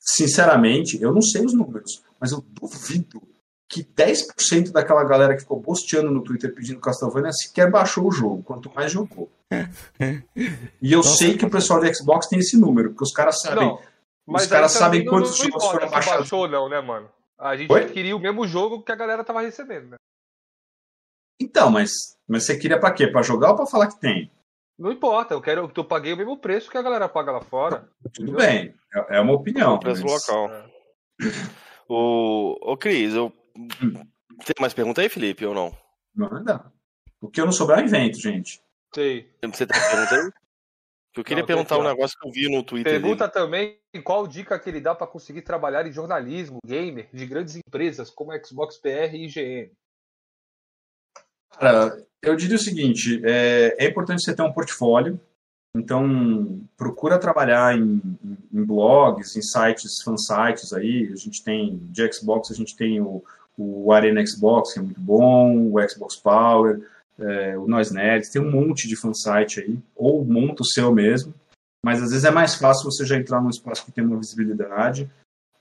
[0.00, 3.20] sinceramente, eu não sei os números, mas eu duvido
[3.68, 8.42] que 10% daquela galera que ficou posteando no Twitter pedindo Castlevania sequer baixou o jogo,
[8.42, 9.30] quanto mais jogou.
[10.80, 13.40] e eu Nossa, sei que o pessoal de Xbox tem esse número, porque os caras
[13.40, 13.66] sabem.
[13.66, 13.80] Não,
[14.26, 16.20] os caras sabem quantos jogos foram baixados.
[16.20, 17.08] Baixou, não, né, mano?
[17.38, 17.86] A gente Oi?
[17.86, 19.96] queria o mesmo jogo que a galera tava recebendo, né?
[21.40, 21.90] Então, mas,
[22.26, 23.06] mas você queria pra quê?
[23.08, 24.30] Pra jogar ou pra falar que tem?
[24.78, 27.40] Não importa, eu quero que eu paguei o mesmo preço que a galera paga lá
[27.40, 27.88] fora.
[28.14, 28.36] Tudo entendeu?
[28.36, 29.72] bem, é, é uma opinião.
[29.72, 30.28] É o preço mas...
[30.28, 30.50] local.
[30.50, 30.66] É.
[31.88, 33.32] O, ô, Cris, eu...
[34.44, 35.76] Tem mais pergunta aí, Felipe, ou não?
[36.14, 36.72] Manda.
[37.20, 38.60] O que eu não souber é um invento, gente.
[38.94, 39.30] Sei.
[39.42, 40.30] Você tem pergunta aí?
[41.16, 42.92] Eu queria não, perguntar um negócio que eu vi no Twitter.
[42.92, 43.32] Pergunta dele.
[43.32, 48.10] também qual dica que ele dá para conseguir trabalhar em jornalismo, gamer, de grandes empresas
[48.10, 49.70] como Xbox PR e IGN.
[51.58, 55.18] Cara, eu diria o seguinte: é, é importante você ter um portfólio.
[55.74, 58.00] Então, procura trabalhar em,
[58.52, 61.10] em, blogs, em sites, fansites aí.
[61.12, 63.22] A gente tem, de Xbox, a gente tem o,
[63.56, 66.80] o Arena Xbox, que é muito bom, o Xbox Power
[67.18, 71.34] é, o Nós Nerds, tem um monte de fansite aí, ou monta o seu mesmo,
[71.84, 75.10] mas às vezes é mais fácil você já entrar num espaço que tem uma visibilidade,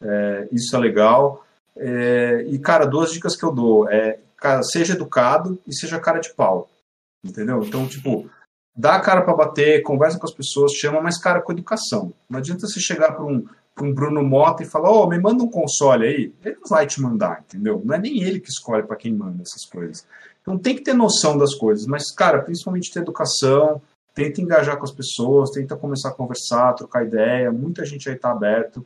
[0.01, 1.45] é, isso é legal.
[1.77, 6.19] É, e, cara, duas dicas que eu dou é, cara, seja educado e seja cara
[6.19, 6.69] de pau,
[7.23, 7.61] entendeu?
[7.63, 8.29] Então, tipo,
[8.75, 12.13] dá a cara para bater, conversa com as pessoas, chama, mas, cara, com educação.
[12.29, 13.45] Não adianta você chegar para um,
[13.81, 16.33] um Bruno Mota e falar, ô, oh, me manda um console aí.
[16.43, 17.81] Ele não vai te mandar, entendeu?
[17.83, 20.07] Não é nem ele que escolhe para quem manda essas coisas.
[20.41, 23.81] Então tem que ter noção das coisas, mas, cara, principalmente ter educação,
[24.13, 28.31] tenta engajar com as pessoas, tenta começar a conversar, trocar ideia, muita gente aí tá
[28.31, 28.85] aberto.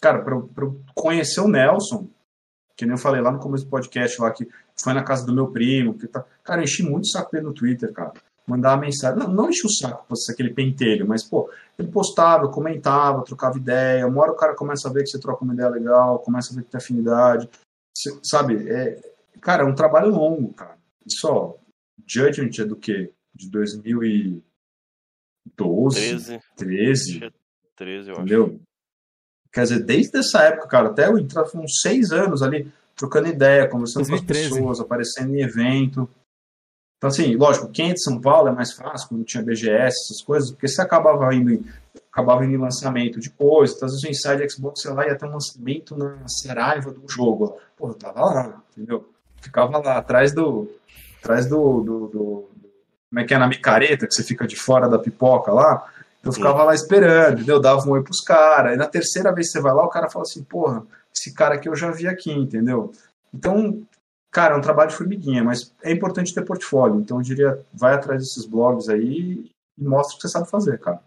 [0.00, 2.08] Cara, para conhecer o Nelson,
[2.76, 4.48] que nem eu falei lá no começo do podcast lá, que
[4.82, 5.98] foi na casa do meu primo.
[5.98, 6.24] Que tá...
[6.42, 8.14] Cara, eu enchi muito saco dele no Twitter, cara.
[8.50, 9.18] Mandava mensagem.
[9.18, 11.48] Não, não enchi o saco pra ser aquele pentelho, mas, pô,
[11.78, 14.06] ele postava, comentava, trocava ideia.
[14.06, 16.56] Uma hora o cara começa a ver que você troca uma ideia legal, começa a
[16.56, 17.48] ver que tem afinidade.
[17.96, 18.68] Cê- sabe?
[18.68, 19.00] É,
[19.40, 20.76] cara, é um trabalho longo, cara.
[21.06, 21.54] Isso, ó,
[22.06, 23.12] Judgment é do quê?
[23.34, 23.48] De
[25.56, 27.20] 2012, 13.
[27.20, 27.32] 13,
[27.76, 28.22] 13, eu acho.
[28.22, 28.60] entendeu?
[29.52, 33.28] Quer dizer, desde essa época, cara, até eu entrar, foram uns seis anos ali, trocando
[33.28, 34.46] ideia, conversando com 2013.
[34.46, 36.08] as pessoas, aparecendo em evento.
[37.00, 40.20] Então, assim, lógico, quem é de São Paulo é mais fácil, quando tinha BGS, essas
[40.22, 41.64] coisas, porque você acabava indo em,
[42.12, 45.16] acabava indo em lançamento de coisa, então, às vezes o Inside Xbox, sei lá, ia
[45.16, 47.56] ter um lançamento na Seraiva do jogo.
[47.78, 49.08] Pô, eu tava lá, entendeu?
[49.40, 50.70] Ficava lá, atrás do.
[51.22, 51.80] Atrás do.
[51.80, 52.50] do, do-
[53.08, 55.84] como é que é na micareta, que você fica de fora da pipoca lá.
[56.22, 57.58] Eu ficava lá esperando, entendeu?
[57.58, 58.72] Dava um oi pros caras.
[58.72, 61.54] Aí na terceira vez que você vai lá, o cara fala assim, porra, esse cara
[61.54, 62.92] aqui eu já vi aqui, entendeu?
[63.34, 63.80] Então,
[64.30, 67.00] cara, é um trabalho de formiguinha, mas é importante ter portfólio.
[67.00, 70.78] Então eu diria, vai atrás desses blogs aí e mostra o que você sabe fazer,
[70.78, 71.02] cara.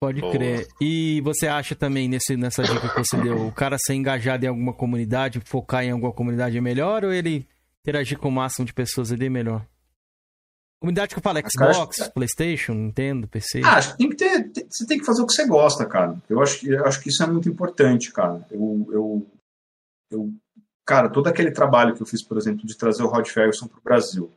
[0.00, 0.32] Pode Boa.
[0.32, 0.68] crer.
[0.80, 4.48] E você acha também, nesse, nessa dica que você deu, o cara ser engajado em
[4.48, 7.48] alguma comunidade, focar em alguma comunidade é melhor ou ele
[7.82, 9.66] interagir com o máximo de pessoas ali é melhor?
[10.78, 13.62] Comunidade que eu falo, Xbox, acho Playstation, Nintendo, PC.
[13.64, 14.52] Ah, acho que tem que ter.
[14.52, 16.20] tem- Você tem que fazer o que você gosta, cara.
[16.28, 18.46] Eu acho que, eu acho que isso é muito importante, cara.
[18.50, 19.26] Eu, eu,
[20.10, 20.34] eu,
[20.86, 23.78] cara, todo aquele trabalho que eu fiz, por exemplo, de trazer o Rod Ferguson para
[23.78, 24.30] o Brasil,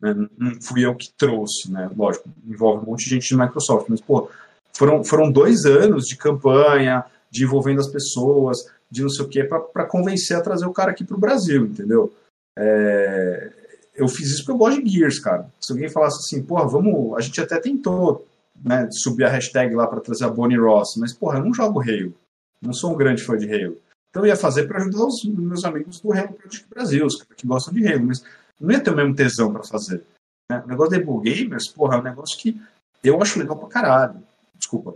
[0.00, 1.90] né, não fui eu que trouxe, né?
[1.94, 4.30] Lógico, envolve um monte de gente de Microsoft, mas, pô,
[4.74, 8.58] foram, foram dois anos de campanha, de envolvendo as pessoas,
[8.90, 11.66] de não sei o quê, para convencer a trazer o cara aqui para o Brasil,
[11.66, 12.12] entendeu?
[12.58, 13.52] É,
[13.94, 15.46] eu fiz isso porque eu gosto de Gears, cara.
[15.60, 17.16] Se alguém falasse assim, porra, vamos.
[17.16, 18.26] A gente até tentou
[18.64, 21.80] né, subir a hashtag lá para trazer a Bonnie Ross, mas, porra, eu não jogo
[21.80, 22.14] Halo.
[22.60, 23.76] Não sou um grande fã de Halo.
[24.10, 27.36] Então eu ia fazer para ajudar os meus amigos do Halo Project Brasil, os caras
[27.36, 28.24] que gostam de Halo, mas
[28.60, 30.04] não ia ter o mesmo tesão para fazer.
[30.50, 30.62] né?
[30.64, 32.60] O negócio da Able Gamers, porra, é um negócio que
[33.04, 34.22] eu acho legal pra caralho.
[34.56, 34.94] Desculpa.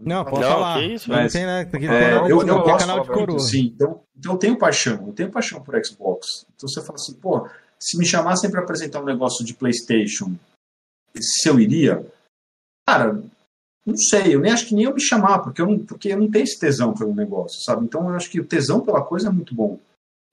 [0.00, 0.78] Não, pode Não, falar.
[0.78, 1.60] que isso, não mas- tem, né?
[1.60, 3.38] Aqui, É, eu, eu é gosto canal de coroa.
[3.38, 3.72] sim.
[3.74, 6.46] Então, então eu tenho paixão, eu tenho paixão por Xbox.
[6.54, 7.48] Então você fala assim, pô,
[7.78, 10.34] se me chamassem para apresentar um negócio de PlayStation,
[11.16, 12.04] se eu iria,
[12.88, 13.22] cara,
[13.84, 16.18] não sei, eu nem acho que nem eu me chamar, porque eu não, porque eu
[16.18, 17.84] não tenho esse tesão pelo negócio, sabe?
[17.84, 19.78] Então eu acho que o tesão pela coisa é muito bom.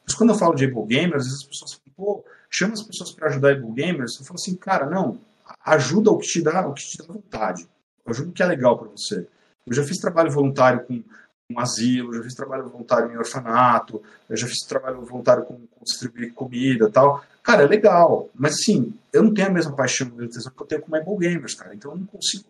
[0.06, 2.84] Mas quando eu falo de Able Gamers, às vezes as pessoas falam, pô, chama as
[2.84, 5.20] pessoas para ajudar Able Gamers, eu falo assim, cara, não,
[5.66, 7.68] ajuda o que te dá, o que te dá vontade.
[8.06, 9.28] Ajuda o que é legal para você.
[9.66, 11.04] Eu já fiz trabalho voluntário com
[11.50, 15.84] um asilo, já fiz trabalho voluntário em orfanato, eu já fiz trabalho voluntário com, com
[15.84, 17.24] distribuir comida tal.
[17.44, 20.68] Cara, é legal, mas assim, eu não tenho a mesma paixão e tesão que eu
[20.68, 21.76] tenho com Able Gamers, cara.
[21.76, 22.46] Então eu não consigo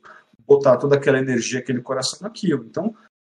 [0.55, 2.65] botar toda aquela energia, aquele coração naquilo.
[2.65, 2.95] Então,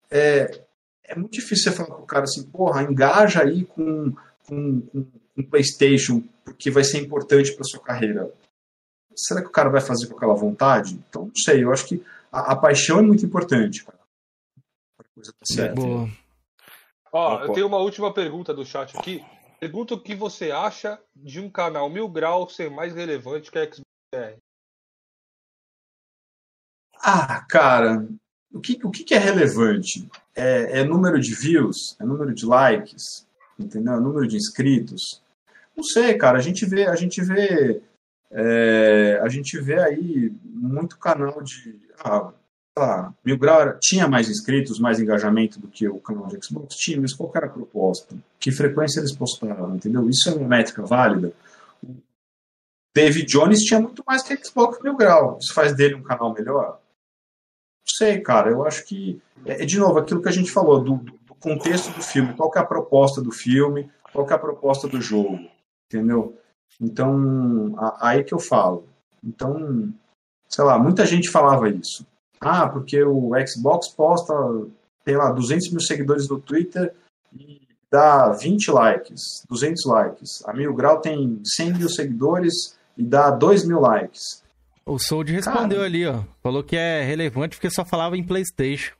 [0.09, 0.63] é,
[1.03, 4.13] é muito difícil você falar pro cara assim, porra, engaja aí com,
[4.47, 5.03] com, com,
[5.35, 8.33] com PlayStation, porque vai ser importante para sua carreira.
[9.15, 10.93] Será que o cara vai fazer com aquela vontade?
[11.09, 13.99] Então, não sei, eu acho que a, a paixão é muito importante, cara.
[14.97, 15.75] Pra coisa tá certa.
[15.75, 16.09] Boa.
[17.13, 19.23] Ó, eu tenho uma última pergunta do chat aqui.
[19.59, 23.65] Pergunta o que você acha de um canal Mil Grau ser mais relevante que a
[23.65, 24.37] XBR.
[27.03, 28.07] Ah, cara,
[28.53, 30.07] o que, o que é relevante?
[30.35, 31.95] É, é número de views?
[31.99, 33.25] É número de likes?
[33.57, 33.93] Entendeu?
[33.93, 35.21] É número de inscritos?
[35.75, 36.37] Não sei, cara.
[36.37, 37.81] A gente vê, a gente vê,
[38.29, 42.31] é, a gente vê aí muito canal de, ah,
[42.77, 46.99] lá, Mil Grau tinha mais inscritos, mais engajamento do que o canal de Xbox tinha,
[46.99, 48.15] mas qual era a proposta?
[48.39, 50.09] Que frequência eles postavam, entendeu?
[50.09, 51.33] Isso é uma métrica válida.
[52.93, 55.37] David Jones tinha muito mais que Xbox Mil Grau.
[55.41, 56.80] Isso faz dele um canal melhor?
[58.01, 58.49] Sei, cara.
[58.49, 61.91] Eu acho que é, é, de novo aquilo que a gente falou do, do- contexto
[61.95, 62.33] do filme.
[62.35, 63.89] Qual é a proposta do filme?
[64.11, 65.39] Qual é a proposta do jogo?
[65.87, 66.35] Entendeu?
[66.79, 68.87] Então, a- aí que eu falo.
[69.23, 69.91] Então,
[70.49, 72.05] sei lá, muita gente falava isso.
[72.39, 74.33] Ah, porque o Xbox posta,
[75.05, 76.93] sei lá, 200 mil seguidores no Twitter
[77.35, 80.43] e dá 20 likes, 200 likes.
[80.45, 84.43] A Mil Grau tem 100 mil seguidores e dá 2 mil likes.
[84.85, 85.85] O Sold respondeu Cara.
[85.87, 86.23] ali, ó.
[86.41, 88.95] Falou que é relevante porque só falava em Playstation.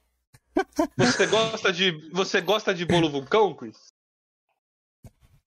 [0.98, 3.78] Você gosta de, você gosta de bolo vulcão, Chris?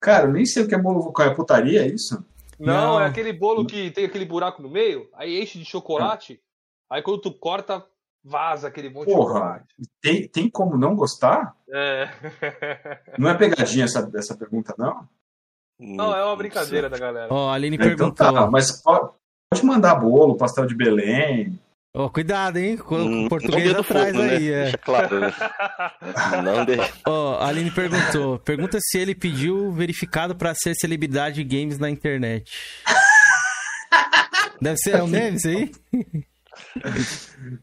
[0.00, 1.26] Cara, eu nem sei o que é bolo vulcão.
[1.26, 2.24] É putaria, é isso?
[2.58, 3.00] Não, Não.
[3.00, 6.40] é aquele bolo que tem aquele buraco no meio, aí enche de chocolate,
[6.88, 7.84] aí quando tu corta,
[8.22, 9.74] vaza aquele monte de Porra, chocolate.
[10.00, 11.54] tem, tem como não gostar?
[11.68, 12.08] É.
[13.18, 15.08] Não é pegadinha essa, essa pergunta, não?
[15.78, 17.28] Não, é uma brincadeira da galera.
[17.32, 18.32] Ó, a Aline É, então perguntou.
[18.32, 18.80] tá, mas
[19.54, 21.58] pode mandar bolo, pastel de Belém.
[21.96, 22.76] Ó, cuidado, hein?
[22.76, 24.36] Com Hum, o português atrás fogo, né?
[24.36, 24.50] aí.
[24.50, 24.62] É.
[24.64, 25.32] Deixa claro, né?
[26.42, 26.92] Não deixa.
[27.06, 28.38] Ó, a Aline perguntou.
[28.40, 32.50] Pergunta se ele pediu verificado pra ser celebridade de games na internet.
[34.60, 35.70] Deve ser um meme isso aí?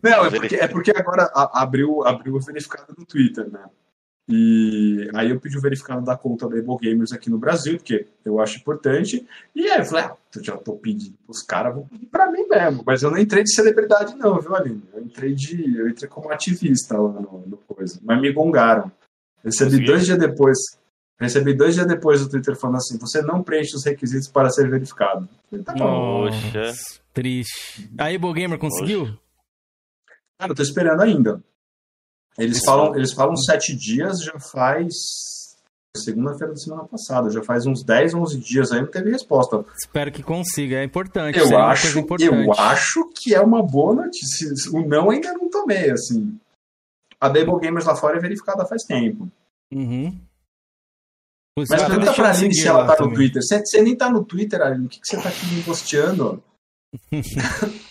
[0.02, 3.66] Não, é porque, é porque agora abriu, abriu o verificado no Twitter, né?
[4.34, 8.08] E aí eu pedi o verificado da conta da Able Gamers aqui no Brasil, porque
[8.24, 9.28] eu acho importante.
[9.54, 12.48] E aí eu falei, ah, eu já tô pedindo pros caras, vou pedir pra mim
[12.48, 12.82] mesmo.
[12.86, 14.84] Mas eu não entrei de celebridade, não, viu, Aline?
[14.94, 15.78] Eu entrei de.
[15.78, 18.00] Eu entrei como ativista lá no, no coisa.
[18.02, 18.90] Mas me gongaram.
[19.44, 19.88] Recebi Conseguiu?
[19.88, 20.58] dois dias depois.
[21.20, 24.70] Recebi dois dias depois do Twitter falando assim: você não preenche os requisitos para ser
[24.70, 25.28] verificado.
[25.50, 26.30] Falei, tá bom.
[26.30, 26.74] Poxa.
[27.14, 27.92] Triste.
[27.98, 29.08] A Able Gamer conseguiu?
[30.40, 31.44] Cara, eu tô esperando ainda.
[32.42, 34.94] Eles falam, eles falam sete dias, já faz.
[35.96, 39.66] Segunda-feira da semana passada, já faz uns 10, 11 dias aí, não teve resposta.
[39.78, 41.38] Espero que consiga, é importante.
[41.38, 42.34] Eu é acho, importante.
[42.34, 44.48] eu acho que é uma boa notícia.
[44.72, 46.40] O não ainda não tomei, assim.
[47.20, 49.30] A Dable Gamers lá fora é verificada faz tempo.
[49.74, 50.18] Uhum.
[51.60, 53.16] Mas tá pergunta pra Aline se ela tá no também.
[53.16, 53.42] Twitter.
[53.44, 54.86] Você, você nem tá no Twitter, Aline.
[54.86, 56.42] O que, que você tá aqui me posteando?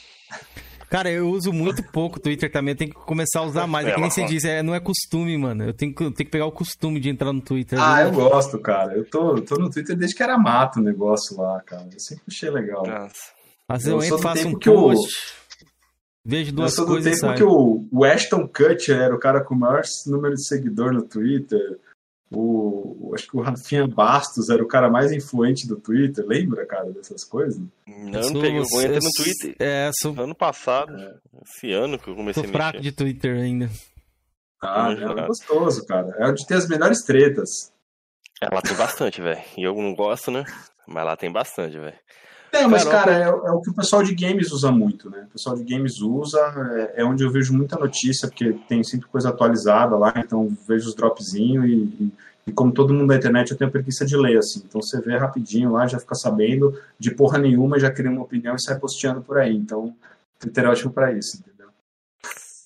[0.91, 3.87] Cara, eu uso muito pouco o Twitter também, eu tenho que começar a usar mais.
[3.87, 5.63] É que nem você disse, é, não é costume, mano.
[5.63, 7.79] Eu tenho que, eu tenho que pegar o costume de entrar no Twitter.
[7.81, 8.93] Ah, eu gosto, cara.
[8.95, 11.89] Eu tô, tô no Twitter desde que era mato o negócio lá, cara.
[11.93, 12.83] Eu sempre achei legal.
[13.69, 15.33] Mas eu eu, entro, faço tempo um post,
[16.25, 19.55] vejo Eu duas sou do tempo que o, o Ashton Kutcher era o cara com
[19.55, 21.79] o maior número de seguidor no Twitter.
[22.33, 26.25] O, acho que o Rafinha Bastos era o cara mais influente do Twitter.
[26.25, 27.61] Lembra, cara, dessas coisas?
[27.87, 28.59] Não, sou- não peguei.
[28.59, 29.57] Eu eu- entrei no Twitter.
[29.59, 30.93] É, sou, Ano passado.
[31.45, 32.91] Esse ano que eu comecei sou a fraco mexer.
[32.91, 33.69] de Twitter ainda.
[34.63, 36.15] Ah, é gostoso, cara.
[36.19, 37.73] É onde tem as melhores tretas.
[38.41, 39.41] Ela tem bastante, velho.
[39.57, 40.45] E eu não gosto, né?
[40.87, 41.97] Mas lá tem bastante, velho.
[42.53, 45.25] É, mas, cara, é, é o que o pessoal de games usa muito, né?
[45.29, 46.39] O pessoal de games usa,
[46.95, 50.89] é, é onde eu vejo muita notícia, porque tem sempre coisa atualizada lá, então vejo
[50.89, 52.13] os dropzinhos e, e,
[52.49, 54.63] e como todo mundo da internet, eu tenho preguiça de ler, assim.
[54.67, 58.57] Então você vê rapidinho lá, já fica sabendo de porra nenhuma, já cria uma opinião
[58.57, 59.55] e sai posteando por aí.
[59.57, 59.95] Então,
[60.39, 61.69] Twitter é ótimo pra isso, entendeu?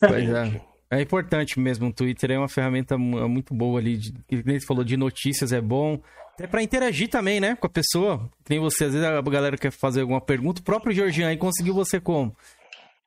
[0.00, 0.60] Pois é.
[0.90, 4.60] É importante mesmo, o Twitter é uma ferramenta mu- muito boa ali, de, que nem
[4.60, 6.00] você falou, de notícias é bom.
[6.34, 8.28] Até pra interagir também, né, com a pessoa.
[8.44, 11.72] Tem você, às vezes a galera quer fazer alguma pergunta, o próprio Georgian aí conseguiu
[11.74, 12.34] você como?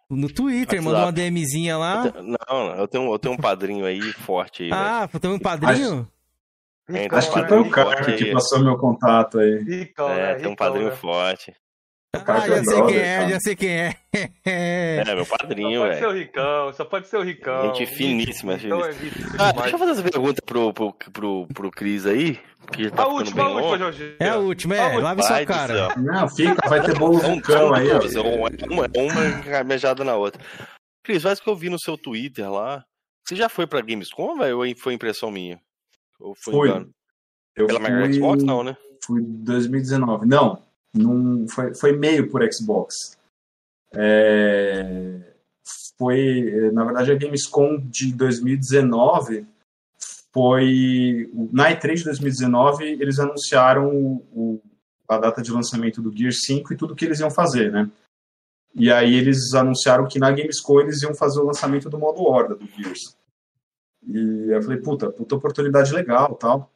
[0.10, 1.12] No Twitter, mandou uma.
[1.12, 2.06] DMzinha lá.
[2.06, 4.82] Eu te- Não, eu tenho, eu tenho um padrinho aí forte aí, velho.
[4.82, 6.08] Ah, tem um padrinho?
[6.90, 9.92] É, Acho que tem um foi o cara forte que passou meu contato aí.
[9.98, 10.36] É, né?
[10.36, 10.96] tem um padrinho né?
[10.96, 11.54] forte.
[12.26, 13.96] Ah, já sei quem é, já sei quem é.
[14.46, 16.20] É, meu Só padrinho, pode ser o velho.
[16.22, 17.74] Ricão, só pode ser o Ricão.
[17.76, 18.92] Gente finíssima, Ricão é
[19.38, 22.40] Ah, deixa eu fazer essa pergunta pro, pro, pro, pro Cris aí.
[22.72, 23.78] Que tá A última, a última.
[23.78, 24.16] Jorge.
[24.20, 24.98] É a última, é.
[24.98, 25.96] Lave sua do cara.
[25.96, 28.00] Não, fica, vai ter bolo São vulcão aí, ó.
[28.00, 28.50] duas, é uma,
[28.98, 30.42] uma, engamejada na outra.
[31.04, 32.84] Cris, faz que eu vi no seu Twitter lá.
[33.26, 34.60] Você já foi pra Gamescom, velho?
[34.60, 35.60] Ou foi impressão minha?
[36.20, 36.70] Ou foi Fui.
[36.70, 36.90] engano?
[37.56, 38.76] Eu Pela fui- Xbox, não, né?
[39.06, 40.26] Fui em 2019.
[40.26, 40.62] Não,
[40.98, 43.18] não foi, foi meio por Xbox.
[43.94, 45.20] É,
[45.98, 49.46] foi, na verdade, a Gamescom de 2019
[50.34, 51.30] foi.
[51.52, 54.62] Na E3 de 2019, eles anunciaram o- o-
[55.08, 57.90] a data de lançamento do Gear 5 e tudo que eles iam fazer, né?
[58.76, 62.56] E aí eles anunciaram que na Gamescom eles iam fazer o lançamento do modo Horda
[62.56, 63.16] do Gears.
[64.06, 66.70] E eu falei, puta, puta oportunidade legal tal.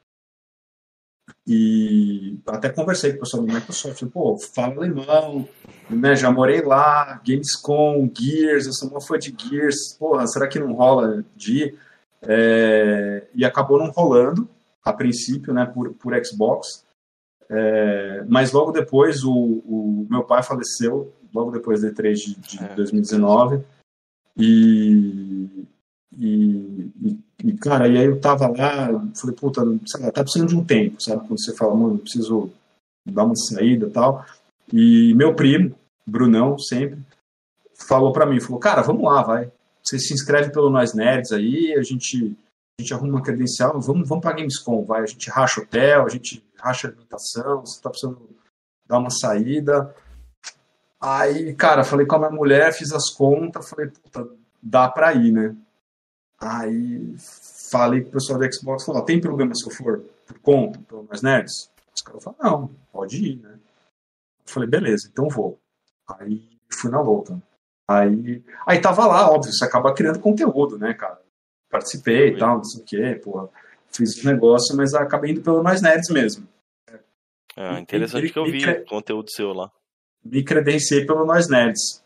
[1.53, 5.45] E até conversei com o pessoal do Microsoft, falei, pô, fala alemão,
[5.89, 6.15] né?
[6.15, 10.71] Já morei lá, Gamescom, Gears, eu sou uma fã de Gears, porra, será que não
[10.71, 11.75] rola de?
[12.21, 14.47] É, e acabou não rolando,
[14.81, 16.85] a princípio, né, por, por Xbox.
[17.49, 22.75] É, mas logo depois o, o meu pai faleceu, logo depois da E3 de, de
[22.75, 23.61] 2019.
[24.37, 25.67] E,
[26.17, 30.49] e, e, e, cara, e aí eu tava lá, falei, puta, sei lá, tá precisando
[30.49, 31.27] de um tempo, sabe?
[31.27, 32.51] Quando você fala, mano, preciso
[33.05, 34.25] dar uma saída e tal.
[34.71, 36.99] E meu primo, Brunão, sempre,
[37.75, 39.51] falou pra mim, falou, cara, vamos lá, vai.
[39.83, 42.37] Você se inscreve pelo Nós Nerds aí, a gente,
[42.79, 45.01] a gente arruma uma credencial, vamos, vamos pra Gamescom, vai.
[45.01, 48.29] A gente racha hotel, a gente racha alimentação, você tá precisando
[48.87, 49.95] dar uma saída.
[50.99, 54.29] Aí, cara, falei com a minha mulher, fiz as contas, falei, puta,
[54.61, 55.55] dá pra ir, né?
[56.41, 57.15] Aí
[57.69, 61.03] falei com o pessoal do Xbox, falou, tem problema se eu for por conta, pelo
[61.03, 61.69] Mais Nerds?
[61.95, 63.53] Os caras falaram, não, pode ir, né?
[63.53, 65.59] Eu falei, beleza, então vou.
[66.19, 67.39] Aí fui na louca.
[67.87, 71.21] Aí, aí tava lá, óbvio, você acaba criando conteúdo, né, cara?
[71.69, 73.49] Participei e tal, não sei o quê, porra.
[73.91, 76.47] Fiz os negócios, mas acabei indo pelo Mais Nerds mesmo.
[77.55, 79.69] Ah, interessante E- que eu vi e- o conteúdo seu lá.
[80.23, 82.01] Me credenciei pelo Nós Nerds.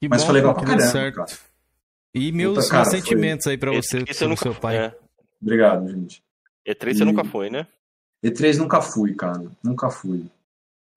[0.00, 1.14] Que Mas bom, foi legal que pra caramba, certo.
[1.16, 1.30] cara.
[2.14, 4.54] E meus, Puta, cara, meus foi- sentimentos aí pra você, Esse sobre o nunca seu
[4.54, 4.76] pai.
[4.76, 4.98] É.
[5.40, 6.22] Obrigado, gente.
[6.66, 7.66] E3 você E- nunca foi, né?
[8.24, 9.44] E3 nunca fui, cara.
[9.62, 10.26] Nunca fui.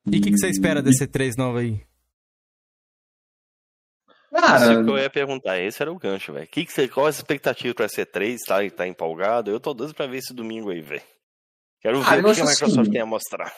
[0.08, 1.82] E o que, que você espera desse E3 novo aí?
[4.34, 6.48] Cara, Isso que eu ia perguntar, esse era o gancho, velho.
[6.48, 8.38] Que que você, qual a expectativa pra C3?
[8.48, 9.52] Tá, tá empolgado?
[9.52, 11.02] Eu tô doido pra ver esse domingo aí, velho.
[11.82, 13.54] Quero ver Ah, o que acho a Microsoft assim- tem a mostrar.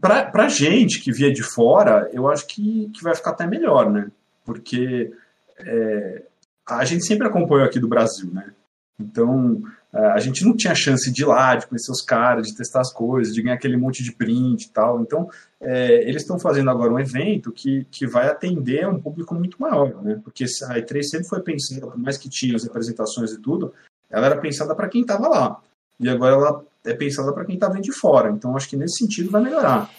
[0.00, 3.90] pra, pra gente que via de fora, eu acho que, que vai ficar até melhor,
[3.90, 4.10] né?
[4.44, 5.12] Porque
[5.58, 6.22] é,
[6.68, 8.52] a gente sempre acompanhou aqui do Brasil, né?
[8.98, 9.62] Então,
[9.92, 12.80] é, a gente não tinha chance de ir lá, de conhecer os caras, de testar
[12.80, 15.00] as coisas, de ganhar aquele monte de print e tal.
[15.00, 15.28] Então,
[15.60, 20.02] é, eles estão fazendo agora um evento que, que vai atender um público muito maior,
[20.02, 20.20] né?
[20.24, 23.72] Porque a E3 sempre foi pensada, por mais que tinha as apresentações e tudo,
[24.10, 25.60] ela era pensada para quem estava lá.
[26.00, 28.30] E agora ela é pensada para quem está vendo de fora.
[28.30, 29.90] Então, acho que nesse sentido vai melhorar.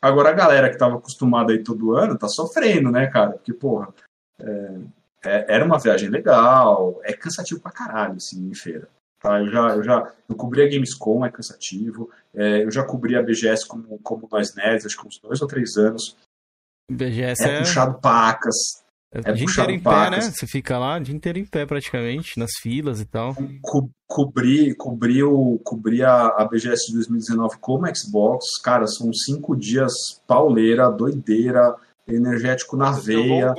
[0.00, 3.32] Agora, a galera que estava acostumada aí todo ano tá sofrendo, né, cara?
[3.32, 3.88] Porque, porra,
[4.40, 4.78] é,
[5.24, 8.88] é- era uma viagem legal, é cansativo pra caralho, assim, em feira.
[9.20, 9.38] Tá?
[9.40, 12.10] Eu já, eu já eu cobri a Gamescom, é cansativo.
[12.34, 15.46] É, eu já cobri a BGS como, como nós nerds, acho que uns dois ou
[15.46, 16.16] três anos.
[16.90, 18.56] BGS É, é, puxado pacas.
[19.14, 20.16] é é dia puxado inteiro em pé, né?
[20.16, 20.24] pacas.
[20.36, 23.36] Você fica lá o dia inteiro em pé praticamente, nas filas e tal.
[23.62, 28.44] Co cobri, cobri, o, cobri a, a BGS de 2019 como Xbox.
[28.62, 29.92] Cara, são cinco dias
[30.26, 33.54] pauleira, doideira, energético na veia.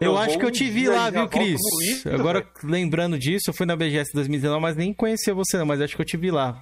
[0.00, 1.60] Eu, acho que eu te vi lá, viu, Cris?
[2.06, 5.96] Agora, lembrando disso, eu fui na BGS 2019, mas nem conhecia você, não, mas acho
[5.96, 6.60] que eu te vi lá.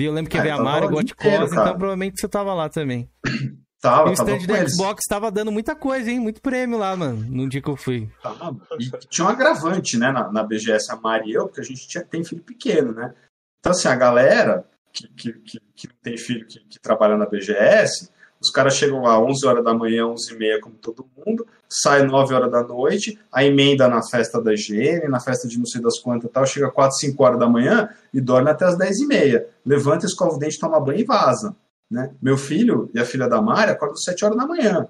[0.00, 1.76] E eu lembro que É, veio a Mari, lá o dia Got inteiro, Close, então
[1.76, 3.08] provavelmente você tava lá também.
[3.80, 4.74] Tava, e o stand eles.
[4.74, 6.20] Xbox tava dando muita coisa, hein?
[6.20, 8.10] Muito prêmio lá, mano, no dia que eu fui.
[8.22, 8.54] Tava.
[8.78, 11.88] E tinha um agravante, né, na, na BGS, a Mari e eu, porque a gente
[11.88, 13.14] tinha, tem filho pequeno, né?
[13.58, 17.24] Então, assim, a galera que, que, que, que não tem filho que, que trabalha na
[17.24, 18.10] BGS,
[18.40, 22.02] os caras chegam lá 11 horas da manhã, 11 e meia, como todo mundo, sai
[22.02, 25.82] 9 horas da noite, a emenda na festa da higiene, na festa de não sei
[25.82, 29.00] das quantas e tal, chega 4, 5 horas da manhã e dorme até as 10
[29.00, 29.46] e meia.
[29.64, 31.54] Levanta, escova o dente, toma banho e vaza.
[31.90, 32.14] Né?
[32.22, 34.88] Meu filho e a filha da Mari acordam às 7 horas da manhã.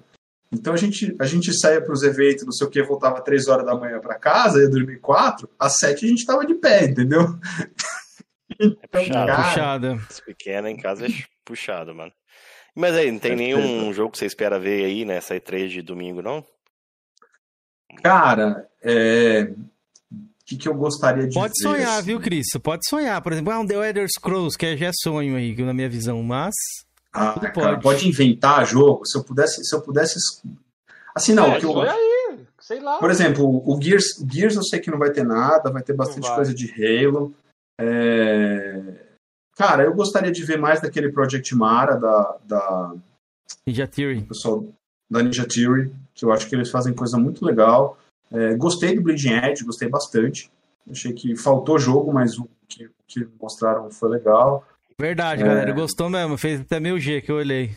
[0.49, 3.47] Então a gente, a gente saía para os eventos, não sei o que, voltava 3
[3.47, 6.85] horas da manhã para casa, ia dormir 4, às 7 a gente tava de pé,
[6.85, 7.21] entendeu?
[8.59, 9.27] É puxado.
[9.27, 9.99] cara, Puxada.
[10.09, 11.09] Esse pequeno em casa é
[11.43, 12.11] puxado, mano.
[12.75, 16.21] Mas aí, não tem nenhum jogo que você espera ver aí nessa E3 de domingo,
[16.21, 16.43] não?
[18.01, 19.51] Cara, é...
[20.11, 21.69] o que, que eu gostaria de Pode ver?
[21.69, 22.05] sonhar, assim?
[22.05, 22.47] viu, Cris?
[22.63, 23.21] Pode sonhar.
[23.21, 26.21] Por exemplo, ah, um The Elder Scrolls, que já é sonho aí, na minha visão,
[26.23, 26.53] mas.
[27.13, 27.81] Ah, tudo cara, pode.
[27.83, 29.05] pode inventar jogo.
[29.05, 30.17] Se eu pudesse, se eu pudesse,
[31.13, 31.47] assim não.
[31.53, 32.99] É, que eu- aí, sei lá.
[32.99, 35.93] por exemplo, o Gears, o Gears eu sei que não vai ter nada, vai ter
[35.93, 36.35] bastante vai.
[36.35, 37.35] coisa de Halo.
[37.77, 38.81] É,
[39.61, 42.95] Cara, eu gostaria de ver mais daquele Project Mara da, da
[43.67, 44.21] Ninja Theory.
[44.23, 44.65] pessoal
[45.07, 47.95] da Ninja Theory, que eu acho que eles fazem coisa muito legal.
[48.31, 50.51] É, gostei do Bleeding Edge, gostei bastante.
[50.89, 54.65] Achei que faltou jogo, mas o que, que mostraram foi legal.
[54.99, 55.45] Verdade, É.
[55.45, 55.71] galera.
[55.73, 56.37] Gostou mesmo.
[56.39, 57.75] Fez até meio G que eu olhei.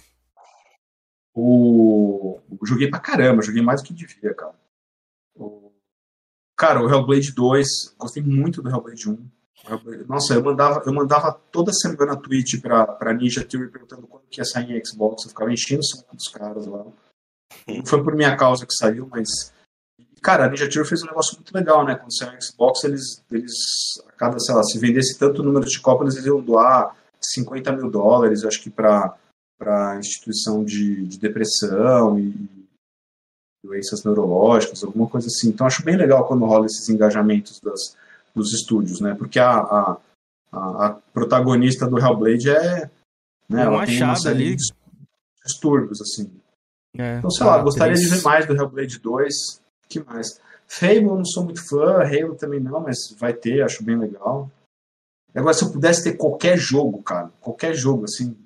[1.35, 2.39] O...
[2.65, 4.55] Joguei pra caramba, joguei mais do que devia, cara.
[5.35, 5.71] O-
[6.57, 9.19] Cara, o Hellblade 2, gostei muito do Hellblade 1.
[10.07, 14.41] Nossa, eu mandava, eu mandava toda semana tweet pra, pra Ninja Theory perguntando quando que
[14.41, 15.25] ia sair em Xbox.
[15.25, 16.85] Eu ficava enchendo o saco dos caras lá.
[17.67, 19.29] Não foi por minha causa que saiu, mas.
[20.23, 21.95] Cara, a Ninja Theory fez um negócio muito legal, né?
[21.95, 23.53] Quando saiu o Xbox, eles, eles,
[24.09, 27.91] a cada, sei lá, se vendesse tanto número de cópias, eles iam doar 50 mil
[27.91, 29.17] dólares, acho que pra,
[29.59, 32.69] para instituição de, de depressão e
[33.65, 35.49] doenças neurológicas, alguma coisa assim.
[35.49, 37.97] Então acho bem legal quando rola esses engajamentos das,
[38.35, 39.15] dos estúdios, né?
[39.15, 39.97] Porque a, a,
[40.53, 42.91] a, a protagonista do Hellblade é,
[43.49, 44.57] né, É um ela tem uma série ali.
[44.57, 44.73] de
[45.45, 46.31] distúrbios assim.
[46.97, 49.35] É, Então, sei tá, lá, gostaria de ver mais do Hellblade 2.
[49.89, 50.41] que mais?
[50.67, 54.51] Fable eu não sou muito fã, Halo também não, mas vai ter, acho bem legal.
[55.35, 58.37] Agora, se eu pudesse ter qualquer jogo, cara, qualquer jogo, assim,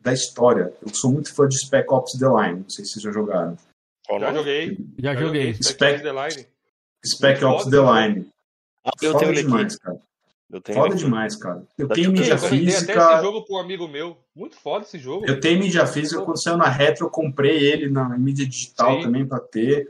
[0.00, 3.02] da história, eu sou muito fã de Spec Ops The Line, não sei se vocês
[3.02, 3.56] já jogaram.
[4.20, 4.78] Já joguei.
[4.98, 5.54] Já joguei.
[5.54, 6.46] Spec- The Line.
[7.04, 8.28] Spec Ops The Line.
[8.84, 9.82] Ah, eu Foda tenho ele demais, aqui.
[9.82, 9.98] cara.
[10.50, 11.04] Eu tenho Foda aqui.
[11.04, 11.62] demais, cara.
[11.78, 12.44] Eu Tá tenho tipo mídia quê?
[12.44, 13.22] Eu até esse física.
[13.22, 14.16] jogo pro amigo meu.
[14.36, 15.24] Muito foda esse jogo.
[15.26, 16.20] Eu tenho mídia física.
[16.22, 19.02] Quando saiu na retro, eu comprei ele na mídia digital Sim.
[19.02, 19.88] também pra ter.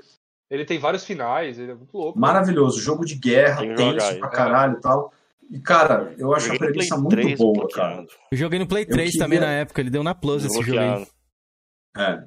[0.51, 2.19] Ele tem vários finais, ele é muito louco.
[2.19, 2.81] Maravilhoso.
[2.81, 4.19] Jogo de guerra, Tem jogar tenso aí.
[4.21, 5.13] pra caralho e tal.
[5.51, 8.07] E, cara, eu acho a Joguei no premissa muito 3, boa, cara.
[8.31, 10.63] Eu joguei no Play Eu 3 também queria- na época, ele deu na Plus esse
[10.63, 11.07] jogo aí.
[11.97, 12.25] É.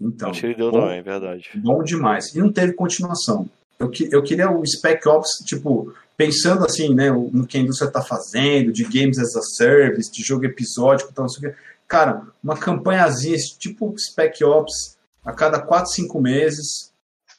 [0.00, 0.30] Então.
[0.30, 1.50] Acho que ele deu bom, também, é verdade.
[1.56, 2.34] bom demais.
[2.34, 3.48] E não teve continuação.
[3.78, 7.90] Eu, que- eu queria o Spec Ops, tipo, pensando assim, né, no que a indústria
[7.90, 11.58] tá fazendo, de games as a service, de jogo episódico tal, não sei o quê.
[11.86, 16.92] Cara, uma campanhazinha, tipo Spec Ops, a cada 4, 5 meses,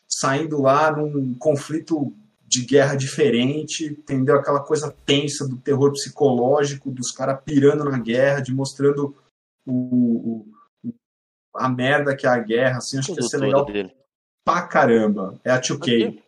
[0.10, 2.14] saindo lá num conflito
[2.48, 4.36] de guerra diferente, entendeu?
[4.38, 9.14] Aquela coisa tensa do terror psicológico, dos caras pirando na guerra, de mostrando
[9.66, 10.94] o, o-
[11.56, 13.92] a merda que é a guerra, assim, acho que ia ser legal dele.
[14.46, 15.40] pra caramba.
[15.44, 16.22] É a 2K.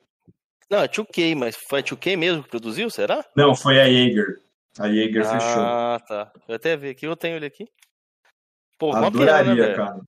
[0.70, 3.26] Não, é 2K, mas foi a 2K mesmo que produziu, será?
[3.36, 4.40] Não, foi a Jaeger.
[4.78, 5.62] A Jaeger fechou.
[5.62, 6.32] Ah, tá.
[6.48, 7.68] Eu até vi aqui, eu tenho ele aqui.
[8.78, 9.76] Pô, Adoraria, né, velho?
[9.76, 10.02] cara.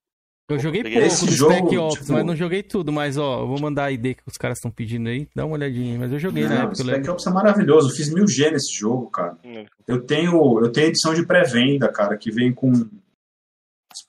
[0.50, 2.92] Eu joguei Peguei pouco esse do jogo, Spec Ops, tipo- mas não joguei tudo.
[2.92, 5.28] Mas, ó, eu vou mandar a ID que os caras estão pedindo aí.
[5.34, 5.98] Dá uma olhadinha.
[5.98, 6.76] Mas eu joguei na Não, época.
[6.76, 7.12] Spec lembro.
[7.14, 7.90] Ops é maravilhoso.
[7.90, 9.38] Eu fiz mil G nesse jogo, cara.
[9.46, 9.66] Hum.
[9.88, 12.90] Eu tenho, eu tenho edição de pré-venda, cara, que vem com os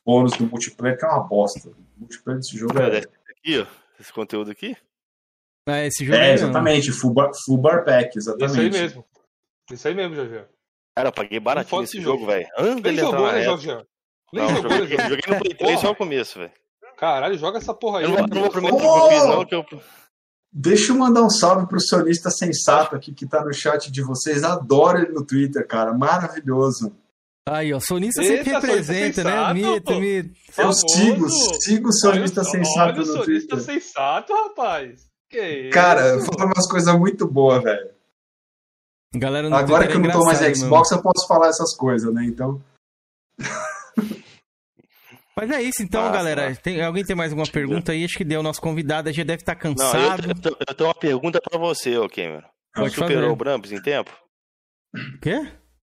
[0.05, 1.69] bônus do multiplayer, que é uma bosta.
[1.69, 3.67] O multiplayer desse jogo É aqui, ó.
[4.01, 4.77] Esse conteúdo aqui?
[5.69, 6.35] Ah, esse jogo É, não.
[6.35, 8.73] exatamente, full bar, full bar pack, Isso aí exatamente.
[8.73, 9.05] mesmo.
[9.71, 10.45] Isso aí mesmo, Jorge.
[10.97, 12.33] Cara, eu paguei baratinho esse jogo, jogo.
[12.33, 12.47] velho.
[12.83, 13.43] Nem jogou, né.
[13.43, 13.69] Jorge?
[14.33, 15.09] Nem Não, jogou, joguei, né, Jorge?
[15.09, 16.53] joguei no Play 3 só no começo, velho.
[16.97, 18.05] Caralho, joga essa porra aí.
[18.05, 19.65] Eu não vou, prometer que eu fiz, não, que eu.
[20.55, 24.45] Deixa eu mandar um salve pro sonista sensato aqui que tá no chat de vocês.
[24.45, 25.95] Adoro ele no Twitter, cara.
[25.95, 26.95] Maravilhoso.
[27.49, 29.55] Aí, ó, sonista Eita, sempre representa, sonista né?
[29.55, 30.35] sensato, Mito, mito.
[30.59, 31.29] Eu sigo,
[31.61, 33.61] sigo o sonista Olha sensato Olha no sonista Twitter.
[33.61, 35.11] sensato, rapaz.
[35.33, 36.27] Que Cara, isso?
[36.27, 37.91] falando umas coisas muito boas, velho.
[39.15, 42.25] Galera no Agora que eu não tô mais Xbox, eu posso falar essas coisas, né?
[42.25, 42.63] Então.
[45.35, 46.55] Mas é isso então, Massa, galera.
[46.57, 48.05] Tem, alguém tem mais alguma pergunta aí?
[48.05, 48.43] Acho que deu.
[48.43, 50.29] Nosso convidado já deve estar Não, eu, cansado.
[50.31, 52.43] eu, tô- eu tenho uma pergunta pra você, ô Cameron.
[52.75, 53.33] Pode Superou fazer.
[53.33, 54.11] o Brambis em tempo?
[55.23, 55.47] Quê?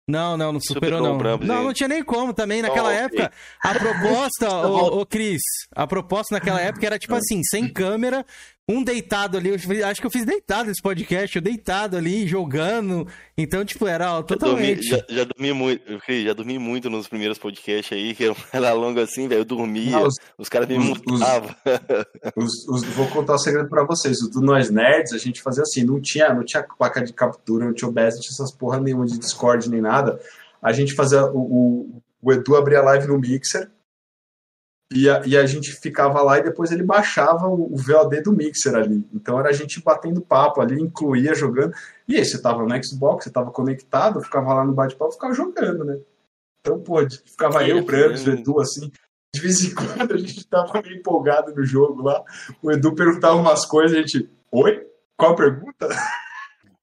[0.08, 1.18] Não, não, não superou, Superou não.
[1.18, 1.64] Brambis, não, hein?
[1.66, 2.62] não tinha nem como também.
[2.62, 3.32] Naquela Oh, época,
[3.62, 5.42] a proposta, ô, ô Cris,
[5.76, 8.26] a proposta naquela época era tipo assim, sem câmera,
[8.70, 9.50] um deitado ali.
[9.50, 13.06] Eu acho que eu fiz deitado esse podcast, eu deitado ali, jogando.
[13.38, 14.84] Então, tipo, era ó, Já dormi, totalmente.
[14.84, 15.84] já, já dormi muito,
[16.24, 19.42] já dormi muito nos primeiros podcasts aí, que era longo assim, velho.
[19.42, 21.54] Eu dormia, Não, os, os- caras me mutavam.
[22.38, 24.22] Os- os- vou contar um segredo pra vocês.
[24.22, 27.66] O do Nós Nerds, a gente fazia assim, não tinha, não tinha placa de captura,
[27.66, 30.20] não tinha OBS, não tinha essas porra nenhuma de Discord nem nada.
[30.62, 31.26] A gente fazia.
[31.26, 33.70] O, o, o Edu abria a live no Mixer
[34.94, 38.32] e a, e a gente ficava lá e depois ele baixava o, o VOD do
[38.32, 39.06] Mixer ali.
[39.14, 41.74] Então era a gente batendo papo ali, incluía jogando.
[42.08, 45.84] E aí, você tava no Xbox, você tava conectado, ficava lá no bate-papo, ficava jogando,
[45.84, 45.98] né?
[46.62, 48.92] Então, pô, ficava eu, o Brams, o Edu, assim.
[49.36, 52.22] De vez em quando a gente tava meio empolgado no jogo lá.
[52.62, 54.30] O Edu perguntava umas coisas e a gente.
[54.52, 54.86] Oi?
[55.18, 55.90] Qual a pergunta?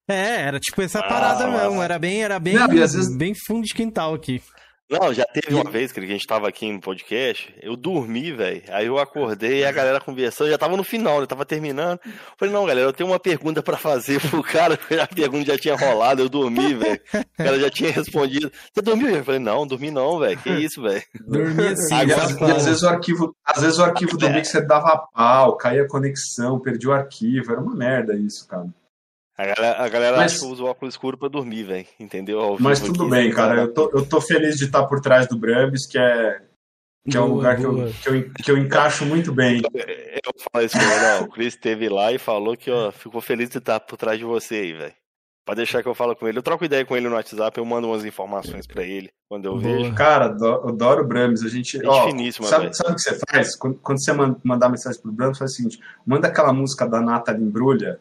[0.08, 1.64] É, era tipo essa Ah, parada massa.
[1.68, 1.82] mesmo.
[1.82, 4.42] Era bem, era bem, Não, às vezes- bem fundo de quintal aqui.
[4.90, 8.62] Não, já teve uma vez que a gente tava aqui no podcast, eu dormi, velho.
[8.70, 11.26] Aí eu acordei e a galera conversando, já tava no final, né?
[11.26, 12.00] Tava terminando.
[12.36, 15.76] Falei, não, galera, eu tenho uma pergunta pra fazer pro cara, a pergunta já tinha
[15.76, 17.00] rolado, eu dormi, velho.
[17.14, 18.50] O cara já tinha respondido.
[18.74, 19.10] Você dormiu?
[19.10, 20.36] Eu falei, não, dormi não, velho.
[20.38, 21.02] Que isso, velho.
[21.20, 24.32] Dormi assim, E, às, e vezes o arquivo, às vezes o arquivo do É.
[24.32, 27.52] Mixer dava pau, caía a conexão, perdia o arquivo.
[27.52, 28.66] Era uma merda isso, cara.
[29.40, 31.86] A galera, a galera Mas- acha que eu uso óculos escuro pra dormir, velho.
[31.98, 32.40] Entendeu?
[32.40, 33.54] Ao Mas tudo aqui, bem, cara.
[33.54, 33.62] nada.
[33.62, 36.42] Eu tô, eu tô feliz de estar por trás do Brambis, que é,
[37.08, 39.62] que é um Boa, lugar que eu, que, eu, que eu encaixo muito bem.
[39.74, 41.22] Eu falo isso com ele, ó.
[41.24, 44.24] O Chris esteve lá e falou que, ó, ficou feliz de estar por trás de
[44.26, 44.94] você aí, velho.
[45.46, 46.36] Pra deixar que eu falo com ele.
[46.38, 49.52] Eu troco ideia com ele no WhatsApp, eu mando umas informações pra ele quando eu
[49.58, 49.62] Boa.
[49.62, 49.94] vejo.
[49.94, 51.42] Cara, ado- adoro o Brambis.
[51.42, 51.78] A gente.
[51.78, 53.56] Gente Ó, finíssima, sabe, sabe o que você faz?
[53.56, 57.00] Quando, quando você man- mandar mensagem pro Brambis, faz o seguinte: manda aquela música da
[57.00, 57.98] Nathalie Embrulha.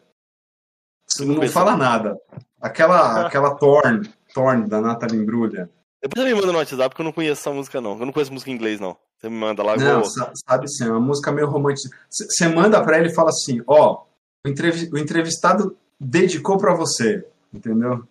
[1.09, 1.53] Você não Começou.
[1.53, 2.17] fala nada.
[2.61, 5.69] Aquela, aquela Torn, Torn da Nathalie Embrulha.
[6.01, 7.97] Depois você me manda no WhatsApp, porque eu não conheço essa música, não.
[7.99, 8.95] Eu não conheço música em inglês, não.
[9.17, 10.05] Você me manda lá, eu Não, vou...
[10.09, 11.89] sa- sabe sim, é uma música meio romântica.
[12.09, 14.03] Você manda pra ele e fala assim: ó,
[14.45, 18.07] o, entrevi- o entrevistado dedicou pra você, entendeu?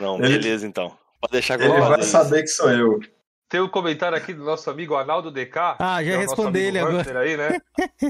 [0.00, 0.92] Não, Ele- beleza, então.
[1.20, 3.00] Pode deixar Ele vai saber que sou eu.
[3.48, 5.76] Tem um comentário aqui do nosso amigo Arnaldo DK.
[5.78, 7.20] Ah, já é respondi ele agora.
[7.20, 7.60] Aí, né?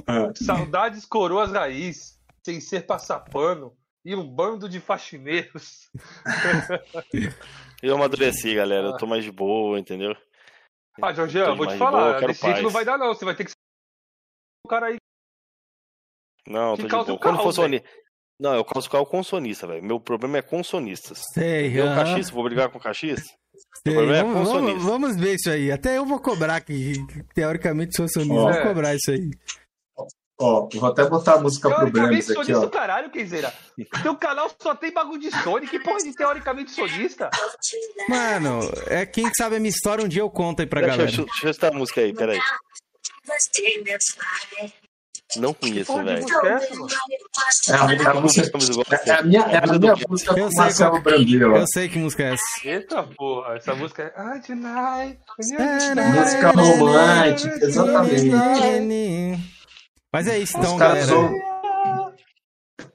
[0.06, 3.72] Ah, Saudades coroas raiz, sem ser passapano
[4.08, 5.90] e um bando de faxineiros.
[7.82, 8.86] Eu amadureci, galera.
[8.88, 10.16] Eu tô mais de boa, entendeu?
[11.00, 13.14] Ah, Jorge, Tô vou te boa, falar, eu quero desse jeito não vai dar não,
[13.14, 13.56] você vai ter que ser
[14.66, 14.96] o cara aí.
[16.46, 17.18] Não, Que tô de boa.
[17.20, 17.84] Quando caos, for soni...
[18.40, 19.84] Não, eu posso ficar o consonista, velho.
[19.84, 21.22] Meu problema é consonistas.
[21.34, 23.22] Sei, Eu, cachista, vou brigar com cachista?
[23.22, 24.90] Sei, Meu problema é vamos, vamos- consonista.
[24.90, 25.70] vamos ver isso aí.
[25.70, 26.94] Até eu vou cobrar, que
[27.34, 28.40] teoricamente sou sonista, Ó.
[28.42, 28.62] vou É.
[28.66, 29.30] cobrar isso aí.
[30.40, 32.68] Ó, vou até botar a música pro Teoricamente Brambis aqui, sonista ó.
[32.70, 33.52] caralho, Kenzeira.
[34.02, 37.30] Teu canal só tem bagulho de Sony, que porra de teoricamente sonista?
[38.08, 41.10] Mano, é quem sabe a minha história, um dia eu conto aí pra Deixa, galera.
[41.16, 42.40] deixa, deixa eu citar a música aí, peraí.
[45.36, 46.08] Não conheço, velho.
[46.10, 46.14] é?
[47.68, 48.50] É a, é música,
[49.06, 51.58] é a minha, é a minha música Eu com sei Marcelo qual- Brambila.
[51.58, 52.42] Eu sei que música é essa.
[52.64, 54.12] Eita porra, essa música é.
[54.16, 55.18] Ah, tonight.
[56.16, 59.57] Música romântica, exatamente.
[60.12, 61.06] Mas é isso então, galera.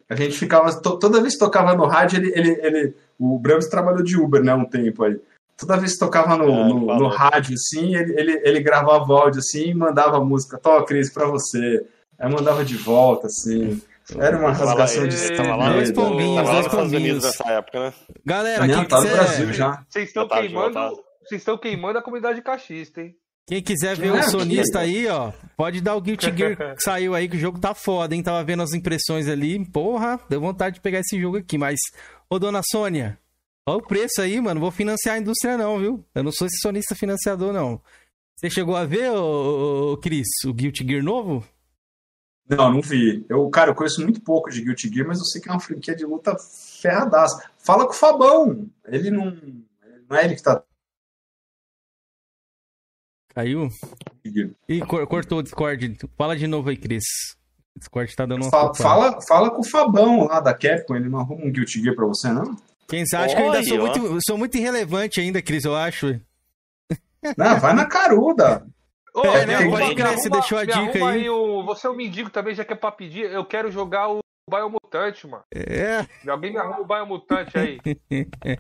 [0.10, 0.74] A gente ficava.
[0.82, 4.44] to- toda vez que tocava no rádio, ele, ele, ele- o Brahms trabalhou de Uber,
[4.44, 4.54] né?
[4.54, 5.20] Um tempo aí.
[5.58, 9.16] Toda vez que tocava no, É, no, no rádio, assim, ele, ele, ele gravava o
[9.16, 11.86] áudio assim e mandava a música, Tó, Cris, pra você.
[12.20, 13.82] Aí mandava de volta, assim.
[14.18, 17.24] Era uma rasgação de ele tava lá, Dois pombinhos, dois pombinhos.
[17.24, 17.94] nessa época, né?
[18.26, 19.84] Galera, Não, quem tá no quiser, Brasil já.
[19.88, 20.74] Vocês estão tá, queimando.
[20.74, 20.90] tá.
[21.24, 23.16] Vocês estão queimando a comunidade cachista, hein?
[23.46, 27.14] Quem quiser ver É, o sonista aí, ó, pode dar o Guilty Gear que saiu
[27.14, 28.24] aí, que o jogo tá foda, hein?
[28.24, 29.64] Tava vendo as impressões ali.
[29.70, 31.80] Porra, deu vontade de pegar esse jogo aqui, mas.
[32.30, 33.20] Ô, dona Sônia,
[33.66, 34.60] olha o preço aí, mano.
[34.60, 36.06] Vou financiar a indústria, não, viu?
[36.16, 37.82] Eu não sou esse sonista financiador, não.
[38.36, 41.46] Você chegou a ver, ô, ô, ô, Cris, o Guilty Gear novo?
[42.50, 43.26] Não, não vi.
[43.30, 45.60] Eu, cara, eu conheço muito pouco de Guilty Gear, mas eu sei que é uma
[45.60, 46.36] franquia de luta
[46.82, 47.50] ferradaça.
[47.58, 48.68] Fala com o Fabão.
[48.86, 49.38] Ele não.
[50.10, 50.62] Não é ele que tá.
[53.34, 53.70] Caiu?
[54.70, 55.98] Ih, cor- cortou o Discord.
[56.18, 57.04] Fala de novo aí, Cris.
[57.76, 58.52] O Discord tá dando uma.
[58.52, 60.96] Fala, fala, fala com o Fabão lá da Capcom.
[60.96, 62.56] Ele não arruma um Guilty Gear pra você, não?
[62.88, 63.26] Quem sabe?
[63.26, 66.20] Acho que eu ainda sou muito, sou muito irrelevante ainda, Cris, eu acho.
[67.38, 68.66] Não, vai na caruda.
[69.16, 71.30] Ô, É, né, pode crer, você deixou a dica arruma aí.
[71.30, 73.32] o- Você é um mendigo também, já que é pra pedir.
[73.32, 75.44] Eu quero jogar o Biomutante, mano.
[75.54, 76.06] É.
[76.28, 77.80] Alguém me arruma o Biomutante aí.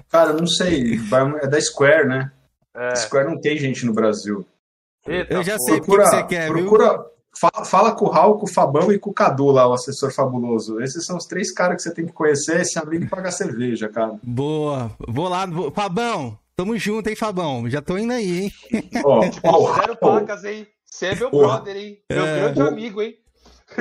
[0.09, 0.99] Cara, eu não sei.
[1.41, 2.31] É da Square, né?
[2.75, 2.95] É.
[2.95, 4.45] Square não tem gente no Brasil.
[5.07, 6.67] Eita, Eu já sei o que Procura, você quer, viu?
[6.67, 7.05] procura,
[7.39, 10.13] Fala, fala com o Raul, com o Fabão e com o Cadu lá, o assessor
[10.13, 10.79] fabuloso.
[10.79, 12.61] Esses são os três caras que você tem que conhecer.
[12.61, 14.19] Esse amigo paga cerveja, cara.
[14.21, 14.91] Boa.
[15.07, 15.43] Vou lá.
[15.47, 15.71] Vou...
[15.71, 17.67] Fabão, tamo junto, hein, Fabão?
[17.67, 18.91] Já tô indo aí, hein?
[19.03, 20.67] Ó, ó, o Zero Raul- placas, hein?
[20.85, 21.97] Você é meu brother, hein?
[22.09, 22.39] Meu É.
[22.39, 23.15] grande O- amigo, hein?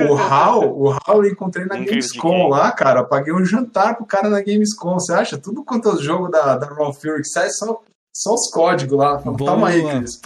[0.09, 3.03] O Raul, o Raul eu encontrei na Gamescom lá, cara.
[3.03, 4.95] Paguei um jantar pro cara na Gamescom.
[4.95, 5.37] Você acha?
[5.37, 7.79] Tudo quanto é o jogo da, da Raw Fury que sai, só,
[8.11, 9.17] só os códigos lá.
[9.17, 9.37] Boa.
[9.37, 10.19] Toma aí, Cris.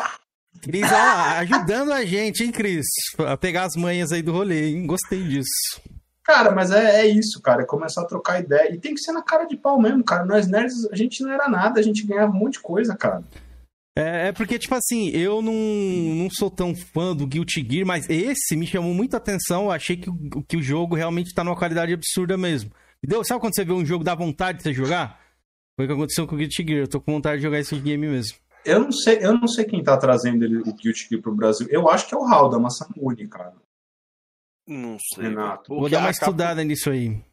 [0.61, 2.85] Cris, ó, ajudando a gente, hein, Cris?
[3.19, 4.85] A pegar as manhas aí do rolê, hein?
[4.87, 5.81] Gostei disso.
[6.23, 7.63] Cara, mas é, é isso, cara.
[7.63, 8.73] É começar a trocar ideia.
[8.73, 10.25] E tem que ser na cara de pau mesmo, cara.
[10.25, 13.23] Nós nerds, a gente não era nada, a gente ganhava um monte de coisa, cara.
[13.97, 18.07] É, é porque, tipo assim, eu não, não sou tão fã do Guilty Gear, mas
[18.09, 19.63] esse me chamou muita atenção.
[19.65, 22.69] Eu achei que, o- que o jogo realmente tá numa qualidade absurda mesmo.
[23.03, 23.23] Entendeu?
[23.23, 25.19] Sabe quando você vê um jogo dá vontade de você jogar?
[25.75, 26.79] Foi o que aconteceu com o Guilty Gear.
[26.81, 28.37] Eu tô com vontade de jogar esse game mesmo.
[28.67, 31.67] Eu não sei, eu não sei quem tá trazendo ele, o Guilty Gear pro Brasil.
[31.69, 33.53] Eu acho que é o Raul da Massamune, cara.
[34.67, 35.25] Não sei.
[35.29, 35.73] Renato.
[35.73, 37.23] Vou dar uma a Capcom- estudada nisso aí.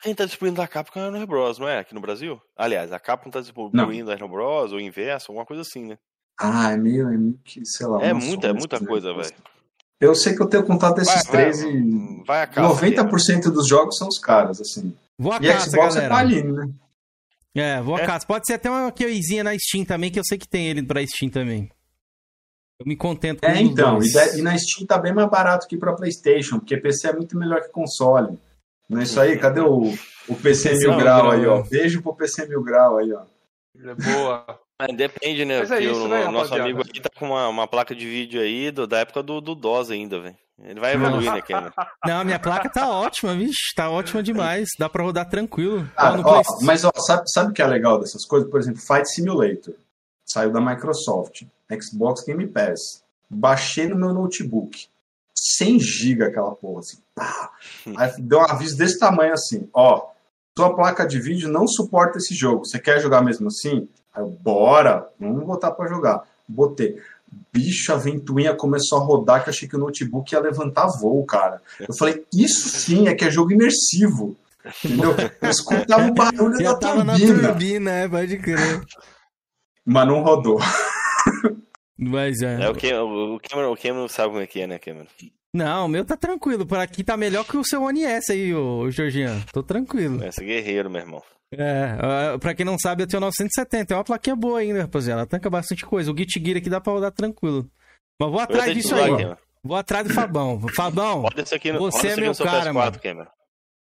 [0.00, 1.78] Quem tá distribuindo a Capcom é a Warner Bros, não é?
[1.78, 2.40] Aqui no Brasil?
[2.56, 5.98] Aliás, a Capcom tá distribuindo a Warner Bros, ou o inverso, alguma coisa assim, né?
[6.40, 8.02] Ah, é meio, é meio que, sei lá.
[8.02, 9.32] É uma muita, é muita coisa, velho.
[10.00, 12.68] Eu sei que eu tenho contato desses Vai, vai, três e Vai a casa.
[12.74, 14.94] 90% dos jogos são os caras, assim.
[15.18, 16.08] Vou a E casa, Xbox é galera.
[16.08, 16.74] pra Aline, né?
[17.54, 18.06] É, vou É?
[18.26, 21.06] Pode ser até uma keyzinha na Steam também, que eu sei que tem ele pra
[21.06, 21.70] Steam também.
[22.80, 23.98] Eu me contento com É, então.
[24.02, 27.38] E, e na Steam tá bem mais barato que pra PlayStation, porque PC é muito
[27.38, 28.36] melhor que console.
[28.90, 29.38] Não é isso aí?
[29.38, 29.94] Cadê o,
[30.28, 31.62] o PC PC Mil Grau Grau, aí, ó?
[31.62, 33.22] Beijo pro PC Mil Grau aí, ó.
[33.76, 34.60] É boa.
[34.80, 35.60] Mas depende, né?
[35.60, 36.62] Mas é isso, o né, nosso rapaziada?
[36.64, 39.54] amigo aqui tá com uma, uma placa de vídeo aí do- da época do, do
[39.54, 40.36] DOS ainda, velho.
[40.62, 41.72] Ele vai evoluir, né, Cameron?
[42.06, 43.74] Não, a minha placa tá ótima, vixe.
[43.74, 44.68] Tá ótima demais.
[44.78, 45.88] Dá pra rodar tranquilo.
[45.96, 48.48] Cara, no ó, mas ó, sabe, sabe o que é legal dessas coisas?
[48.48, 49.74] Por exemplo, Fight Simulator.
[50.24, 51.42] Saiu da Microsoft.
[51.80, 53.02] Xbox Game Pass.
[53.28, 54.86] Baixei no meu notebook.
[55.34, 56.98] 100 GB aquela porra, assim.
[57.14, 57.50] Pá.
[57.96, 60.08] Aí deu um aviso desse tamanho assim, ó.
[60.56, 62.64] Sua placa de vídeo não suporta esse jogo.
[62.64, 63.88] Você quer jogar mesmo assim?
[64.14, 66.22] Aí eu, bora, vamos botar pra jogar.
[66.48, 67.02] Botei.
[67.52, 71.24] Bicho, a ventoinha começou a rodar que eu achei que o notebook ia levantar voo,
[71.24, 71.62] cara.
[71.80, 74.36] Eu falei, isso sim é que é jogo imersivo.
[74.84, 75.14] Entendeu?
[75.42, 77.48] Eu escutava o barulho Já da tava na turbina.
[77.48, 78.82] turbina, é, pode crer.
[79.84, 80.58] Mas não rodou.
[81.96, 82.62] Mas é.
[82.62, 85.06] É o Cameron, o Cameron, o Cameron sabe como é que é, né, Cameron?
[85.52, 86.66] Não, o meu tá tranquilo.
[86.66, 89.44] Por aqui tá melhor que o seu One S aí, ô Georgiano.
[89.52, 90.24] Tô tranquilo.
[90.24, 91.22] Esse é guerreiro, meu irmão.
[91.58, 93.94] É, ah, pra quem não sabe, eu tenho 970.
[93.94, 95.20] É uma plaquinha boa ainda, rapaziada.
[95.22, 96.10] Ela tanca bastante coisa.
[96.10, 97.68] O Git Gear aqui dá pra rodar tranquilo.
[98.20, 99.10] Mas vou atrás disso lá, aí.
[99.10, 99.36] Cameron.
[99.62, 100.60] Vou atrás do Fabão.
[100.74, 102.74] Fabão, no, Você é meu no seu cara, PS4,
[103.14, 103.28] mano.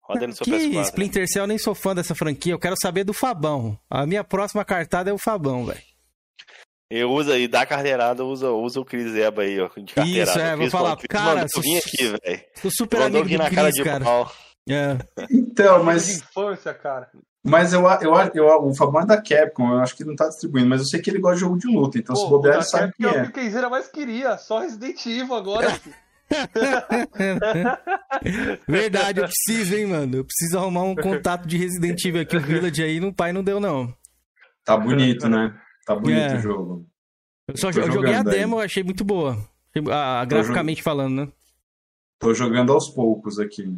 [0.03, 0.81] Roda no seu que PS4.
[0.83, 2.53] Splinter Cell, eu nem sou fã dessa franquia.
[2.53, 3.77] Eu quero saber do Fabão.
[3.89, 5.81] A minha próxima cartada é o Fabão, velho.
[6.87, 10.31] Eu uso aí, dá carteirada, usa, usa o Cris Eba aí, ó, de carteirada.
[10.31, 12.43] Isso, é, vou falar, falou, Cris cara, mandou sou- vir aqui, velho.
[12.61, 14.05] Sou super amigo do na cara Cris, de cara.
[14.05, 14.31] pau.
[14.69, 14.97] É.
[15.31, 17.09] Então, mas, infância, cara.
[17.45, 20.67] Mas eu, eu, eu, o Fabão é da Capcom, eu acho que não tá distribuindo,
[20.67, 22.57] mas eu sei que ele gosta de jogo de luta, então se Pô, bobear, o
[22.57, 24.37] ele sabe quem é o que quem Zera mais queria.
[24.37, 25.67] Só Resident Evil agora.
[28.67, 30.17] Verdade, eu preciso, hein, mano.
[30.17, 32.35] Eu preciso arrumar um contato de Resident Evil aqui.
[32.35, 33.93] O Village aí, no pai não deu, não.
[34.63, 35.55] Tá bonito, né?
[35.85, 36.37] Tá bonito É.
[36.37, 36.87] o jogo.
[37.47, 38.23] Eu só eu joguei a aí.
[38.23, 39.37] demo, eu achei muito boa.
[39.91, 41.31] Ah, graficamente falando, né?
[42.17, 43.77] Tô jogando aos poucos aqui.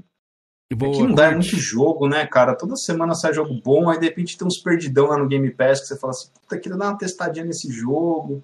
[0.75, 1.51] Boa, Aqui não dá, é curte.
[1.51, 2.53] muito jogo, né, cara?
[2.53, 5.79] Toda semana sai jogo bom, aí de repente tem uns perdidão lá no Game Pass
[5.79, 8.43] que você fala assim, puta, queria dar uma testadinha nesse jogo.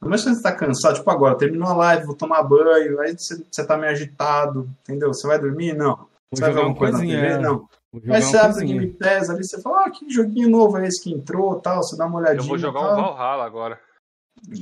[0.00, 3.44] Mas quando você tá cansado, tipo agora, terminou a live, vou tomar banho, aí você,
[3.48, 5.14] você tá meio agitado, entendeu?
[5.14, 5.74] Você vai dormir?
[5.74, 6.08] Não.
[6.32, 7.14] Você vai ver alguma uma coisa na TV?
[7.14, 7.38] é.
[7.38, 7.68] Não.
[7.92, 8.66] Vou Aí você abre o.
[8.66, 11.96] Game Pass ali, você fala, ah, que joguinho novo é esse que entrou tal, você
[11.96, 12.42] dá uma olhadinha.
[12.42, 13.16] Eu vou jogar e um tal.
[13.16, 13.80] Valhalla agora.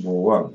[0.03, 0.53] Boa.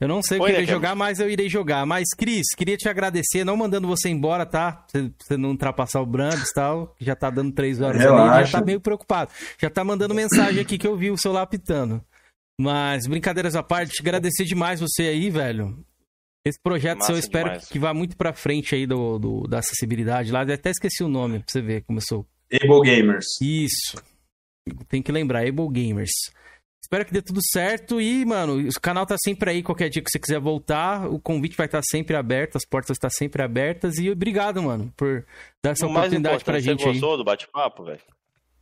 [0.00, 0.76] Eu não sei o que né, irei Cameron?
[0.80, 1.86] jogar, mas eu irei jogar.
[1.86, 4.72] Mas, Cris, queria te agradecer, não mandando você embora, tá?
[4.72, 8.00] Pra Você, você não ultrapassar o Brandes e tal, que já tá dando três horas
[8.00, 8.46] ali, Relaxa.
[8.52, 9.30] já tá meio preocupado.
[9.58, 12.02] Já tá mandando mensagem aqui que eu vi o celular apitando.
[12.60, 15.78] Mas, brincadeiras à parte, agradecer demais você aí, velho.
[16.46, 17.68] Esse projeto Massa seu, eu espero demais.
[17.68, 20.44] que vá muito pra frente aí do, do- da acessibilidade lá.
[20.44, 22.26] Eu até esqueci o nome, pra você ver como eu sou.
[22.52, 23.24] Able Gamers.
[23.40, 23.96] Isso.
[24.88, 26.10] Tem que lembrar, Able Gamers.
[26.84, 29.62] Espero que dê tudo certo e, mano, o canal tá sempre aí.
[29.62, 33.08] Qualquer dia que você quiser voltar, o convite vai estar sempre aberto, as portas estão
[33.08, 33.96] sempre abertas.
[33.96, 35.24] E obrigado, mano, por
[35.62, 36.92] dar essa o oportunidade pra gente você aí.
[36.92, 38.00] gostou do bate-papo, velho?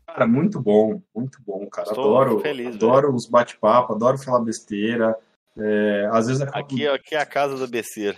[0.07, 1.89] Cara, muito bom, muito bom, cara.
[1.89, 5.17] Estou adoro feliz, adoro os bate-papo, adoro falar besteira.
[5.59, 8.17] É, às vezes acaba- Aqui, aqui é a casa da besteira.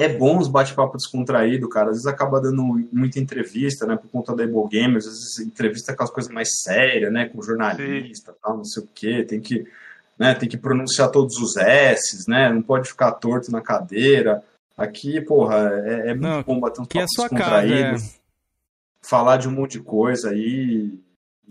[0.00, 1.90] É bom os bate-papo descontraído, cara.
[1.90, 3.96] Às vezes acaba dando muita entrevista, né?
[3.96, 7.28] Por conta da Able Gamers, às vezes entrevista com as coisas mais sérias, né?
[7.28, 9.22] Com jornalista, tal, não sei o quê.
[9.24, 9.66] Tem que,
[10.18, 12.50] né, tem que pronunciar todos os S's, né?
[12.50, 14.42] Não pode ficar torto na cadeira.
[14.74, 17.60] Aqui, porra, é, é muito Não, bom bater um Que é a papo sua casa,
[17.60, 18.10] descontraído, é.
[19.02, 20.98] falar de um monte de coisa aí.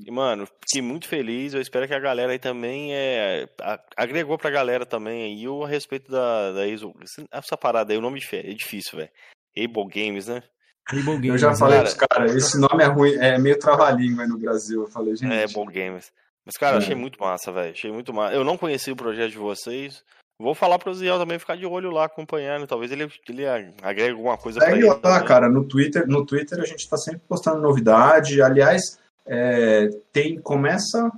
[0.06, 1.54] E, mano, fiquei muito feliz.
[1.54, 5.64] Eu espero que a galera aí também é, a- agregou pra galera também aí o
[5.64, 6.94] a respeito da, da ISO.
[7.32, 9.10] Essa parada aí, o nome é difícil, velho.
[9.58, 10.42] Able Games, né?
[10.90, 11.84] Able Eu Gamers, já falei né?
[11.84, 14.82] pros caras, esse nome é ruim, é meio trava-língua aí no Brasil.
[14.84, 15.32] Eu falei, gente.
[15.32, 16.12] É, Able Games.
[16.46, 16.80] Mas, cara, É.
[16.80, 17.72] achei muito massa, velho.
[17.72, 18.34] Achei muito massa.
[18.34, 20.04] Eu não conheci o projeto de vocês.
[20.42, 22.66] Vou falar pro Ziel também ficar de olho lá, acompanhando.
[22.66, 23.46] Talvez ele, ele
[23.84, 24.88] agrega alguma coisa pra Segue ele.
[24.88, 25.26] lá, também.
[25.28, 26.08] cara, no Twitter.
[26.08, 28.42] No Twitter a gente está sempre postando novidade.
[28.42, 28.98] Aliás,
[29.30, 31.12] é, tem começa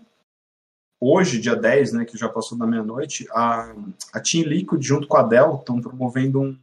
[1.02, 3.74] hoje, dia 10, né, que já passou da meia-noite, a,
[4.14, 6.58] a Team Liquid junto com a Dell estão promovendo um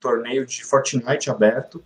[0.00, 1.84] torneio de Fortnite aberto.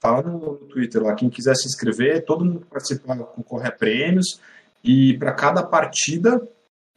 [0.00, 3.72] Tá lá no, no Twitter lá, quem quiser se inscrever, todo mundo participar concorre a
[3.72, 4.40] prêmios
[4.82, 6.46] e para cada partida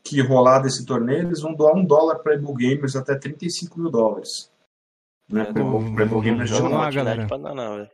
[0.04, 3.90] que rolar desse torneio, eles vão doar um dólar para Able Gamers até 35 mil
[3.92, 4.50] dólares.
[5.30, 6.92] Né, pra Able- pra Able Gamers de Vamos lá, lá.
[6.92, 7.28] galera.
[7.28, 7.90] Pra danar, velho.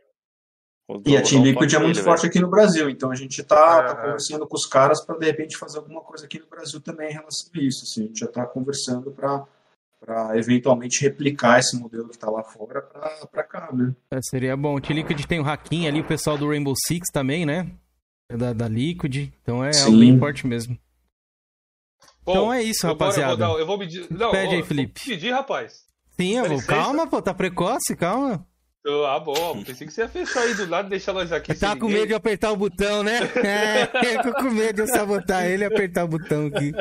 [0.86, 2.30] Vou E a Team Liquid é muito forte velho.
[2.30, 3.96] aqui no Brasil, então a gente tá, tá Ah.
[3.96, 7.14] conversando com os caras para de repente fazer alguma coisa aqui no Brasil também em
[7.14, 7.84] relação a isso.
[7.84, 9.44] Assim, a gente já tá conversando para
[10.00, 12.82] para eventualmente replicar esse modelo que tá lá fora
[13.32, 13.94] para cá, né?
[14.10, 14.74] É, seria bom.
[14.76, 17.70] O T-Liquid tem o Hakim ali, o pessoal do Rainbow Six também, né?
[18.28, 19.32] É da, da Liquid.
[19.42, 19.98] Então é algo Sim.
[20.00, 20.78] bem forte mesmo.
[22.22, 23.32] Bom, Então é isso, rapaziada.
[23.32, 24.06] Eu vou, dar- eu vou pedir.
[24.10, 25.00] Não, Pede aí, Felipe.
[25.00, 25.86] vou pedir, rapaz.
[26.20, 26.62] Sim, eu vou.
[26.66, 28.46] Calma, pô, tá precoce, calma.
[28.86, 29.64] Ah, bom.
[29.64, 31.54] Pensei que você ia fechar aí do lado e deixar nós aqui.
[31.54, 32.00] Tá com ninguém.
[32.00, 33.20] medo de apertar o botão, né?
[33.44, 36.72] É, tô com medo de eu sabotar ele e apertar o botão aqui.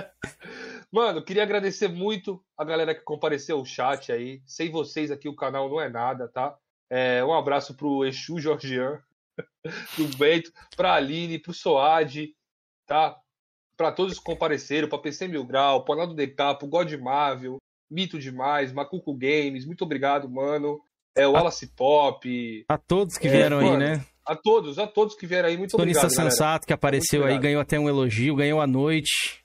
[0.92, 4.42] Mano, queria agradecer muito a galera que compareceu ao chat aí.
[4.46, 6.58] Sem vocês aqui o canal não é nada, tá?
[6.90, 9.02] É, um abraço pro Exu Georgian,
[9.96, 12.36] pro Bento, pra Aline, pro Soad,
[12.86, 13.18] tá?
[13.78, 17.58] Pra todos que compareceram, pra PC Mil Grau, pro Arnaldo DK, pro God Marvel,
[17.90, 20.80] Mito Demais, Macuco Games, muito obrigado, mano.
[21.16, 22.66] É, o Wallace Pop.
[22.68, 24.06] A todos que É, vieram aí, mano, né?
[24.26, 26.16] A todos, a todos que vieram aí, muito Sonista obrigado.
[26.18, 26.32] galera.
[26.32, 27.44] Sensato que apareceu Muito aí, obrigado.
[27.44, 29.44] ganhou até um elogio, ganhou a noite.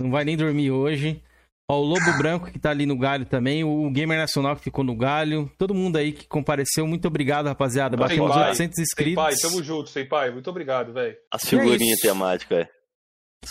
[0.00, 1.22] Não vai nem dormir hoje.
[1.70, 4.82] Ó, o Lobo Branco que tá ali no galho também, o Gamer Nacional que ficou
[4.84, 7.96] no galho, todo mundo aí que compareceu, muito obrigado, rapaziada.
[7.96, 9.24] Batemos Senpai, 800 inscritos.
[9.24, 10.30] Senpai, tamo junto, Senpai.
[10.30, 11.16] Muito obrigado, velho.
[11.30, 12.02] As figurinhas É isso.
[12.08, 12.68] temáticas, é.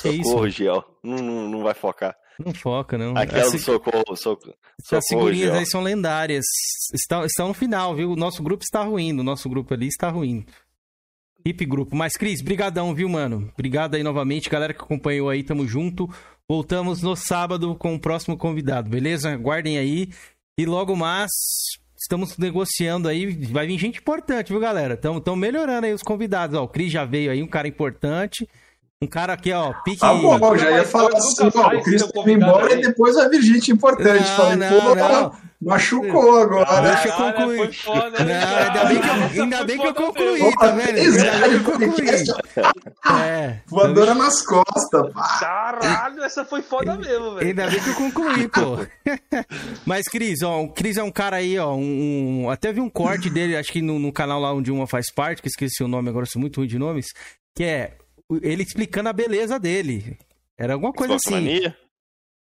[0.01, 0.23] Que isso?
[0.29, 0.83] Socorro, Giel.
[1.03, 2.15] Não, não, não vai focar.
[2.39, 3.15] Não foca, não.
[3.15, 4.55] Aquela Essa- do socorro, socorro.
[4.81, 6.45] Socorro, figurinhas aí são lendárias.
[6.93, 8.11] Estão, estão no final, viu?
[8.11, 9.21] O nosso grupo está ruindo.
[9.21, 10.45] O nosso grupo ali está ruindo.
[11.45, 11.95] Hip grupo.
[11.95, 13.49] Mas, Cris, brigadão, viu, mano?
[13.53, 14.49] Obrigado aí novamente.
[14.49, 16.09] Galera que acompanhou aí, tamo junto.
[16.47, 19.31] Voltamos no sábado com o próximo convidado, beleza?
[19.31, 20.09] Aguardem aí.
[20.57, 21.29] E logo mais,
[21.97, 23.25] estamos negociando aí.
[23.47, 24.93] Vai vir gente importante, viu, galera?
[24.93, 26.55] Estão melhorando aí os convidados.
[26.57, 28.47] Ó, o Cris já veio aí, um cara importante.
[29.03, 29.99] Um cara aqui, ó, pique...
[30.01, 32.79] Ah, bom, já ia falar assim, ó, o Cris seu tá convidado embora aí.
[32.79, 34.23] e depois vai vir gente importante.
[34.29, 35.31] Não, Falei, não, pô, não.
[35.61, 36.81] machucou agora.
[36.81, 37.57] Deixa eu concluir.
[37.57, 40.67] foi foda, hein, Não, ainda bem que eu, ainda foi bem que eu concluí, tá
[40.71, 40.97] vendo?
[40.99, 42.23] Ainda bem que eu concluí.
[43.25, 43.59] É.
[43.67, 45.13] Voadora nas costas.
[45.13, 45.37] pá.
[45.41, 47.47] Caralho, essa foi foda mesmo, velho.
[47.47, 48.77] Ainda bem que eu concluí, pô.
[49.85, 53.29] Mas, Cris, ó, o Cris é um cara aí, ó, um, até vi um corte
[53.29, 56.07] dele, acho que no, no canal lá onde uma faz parte, que esqueci o nome
[56.07, 57.07] agora, sou muito ruim de nomes,
[57.53, 57.97] que é
[58.41, 60.17] ele explicando a beleza dele.
[60.57, 61.35] Era alguma coisa Xbox assim.
[61.35, 61.77] Mania?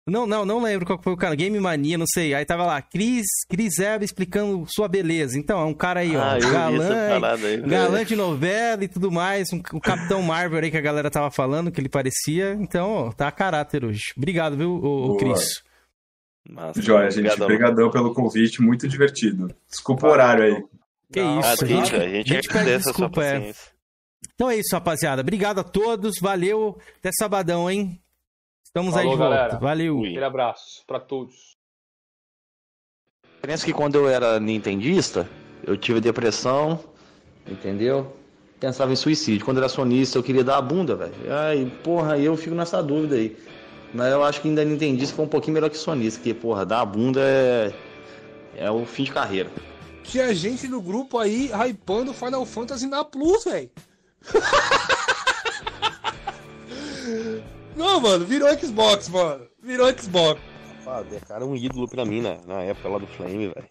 [0.04, 1.34] Não, não, não lembro qual que foi o cara.
[1.36, 2.34] Game Mania, não sei.
[2.34, 5.38] Aí tava lá, Cris, Cris Eva explicando sua beleza.
[5.38, 6.22] Então, é um cara aí, ó.
[6.22, 9.52] Ah, essa galã, aí, galã de novela e tudo mais.
[9.52, 12.54] Um, o Capitão Marvel aí que a galera tava falando, que ele parecia.
[12.60, 14.12] Então, ó, tá a caráter hoje.
[14.16, 15.18] Obrigado, viu, ô Boa.
[15.18, 15.62] Cris?
[16.76, 17.40] Joia, gente.
[17.40, 19.54] Obrigadão pelo convite, muito divertido.
[19.70, 20.64] Desculpa o horário aí.
[21.12, 23.52] Que Ah, isso, tem, a gente, pede agradece a sua desculpa, é.
[24.42, 25.22] Então é isso, rapaziada.
[25.22, 26.18] Obrigado a todos.
[26.20, 26.76] Valeu.
[26.98, 28.02] Até sabadão, hein?
[28.64, 29.36] Estamos aí Falou, de volta.
[29.36, 29.58] galera.
[29.60, 30.00] Valeu.
[30.00, 31.56] Aquele abraço pra todos.
[33.40, 35.30] é que quando eu era nintendista,
[35.64, 36.80] eu tive depressão,
[37.46, 38.16] entendeu?
[38.58, 39.44] Pensava em suicídio.
[39.44, 41.14] Quando eu era sonista, eu queria dar a bunda, velho.
[41.30, 43.36] Ai, porra, eu fico nessa dúvida aí.
[43.94, 46.80] Mas eu acho que ainda nintendista foi um pouquinho melhor que sonista, porque, porra, dar
[46.80, 47.72] a bunda é.
[48.56, 49.52] É o fim de carreira.
[50.02, 53.70] Tinha gente no grupo aí hypando Final Fantasy na Plus, velho.
[57.76, 59.46] Não, mano, virou Xbox, mano.
[59.62, 60.40] Virou Xbox.
[60.86, 63.66] Ah, DK era um ídolo pra mim na, na época lá do Flame, velho.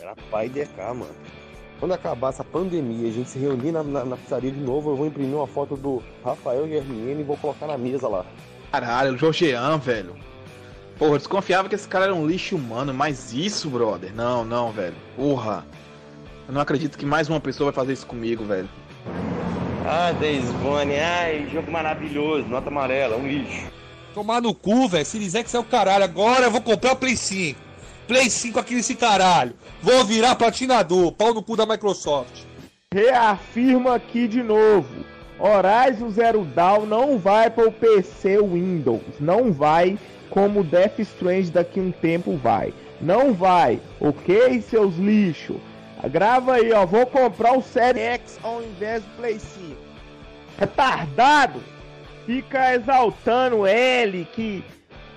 [0.00, 1.14] Era pai DK, mano.
[1.78, 4.96] Quando acabar essa pandemia, a gente se reunir na, na, na pizzaria de novo, eu
[4.96, 8.24] vou imprimir uma foto do Rafael Guerriene e vou colocar na mesa lá.
[8.72, 10.16] Caralho, o Jorgean, velho.
[10.98, 14.14] Porra, eu desconfiava que esse cara era um lixo humano, mas isso, brother.
[14.14, 14.96] Não, não, velho.
[15.14, 15.66] Porra.
[16.48, 18.68] Eu não acredito que mais uma pessoa vai fazer isso comigo, velho.
[19.88, 23.70] Ah, Days Gone, ai, jogo maravilhoso, nota amarela, um lixo.
[24.12, 25.06] Tomar no cu, velho.
[25.06, 26.02] Series X é o caralho.
[26.02, 27.56] Agora eu vou comprar o Play 5.
[28.08, 29.54] Play 5 aqui nesse caralho.
[29.80, 31.12] Vou virar platinador.
[31.12, 32.42] Pau no cu da Microsoft.
[32.92, 35.04] Reafirma aqui de novo.
[35.38, 39.20] Horizon Zero Dawn não vai para o PC Windows.
[39.20, 39.96] Não vai
[40.30, 42.74] como Death Strange daqui um tempo vai.
[43.00, 45.58] Não vai, ok, seus lixos?
[46.04, 46.84] Grava aí, ó.
[46.86, 49.76] Vou comprar o Série X ao invés do Play 5.
[50.58, 51.62] Retardado!
[52.24, 54.64] Fica exaltando ele que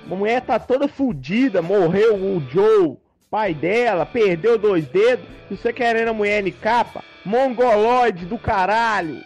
[0.09, 2.97] a mulher tá toda fodida, morreu o Joe,
[3.31, 7.03] pai dela, perdeu dois dedos, você querendo a mulher em capa?
[7.25, 9.23] Mongoloide do caralho!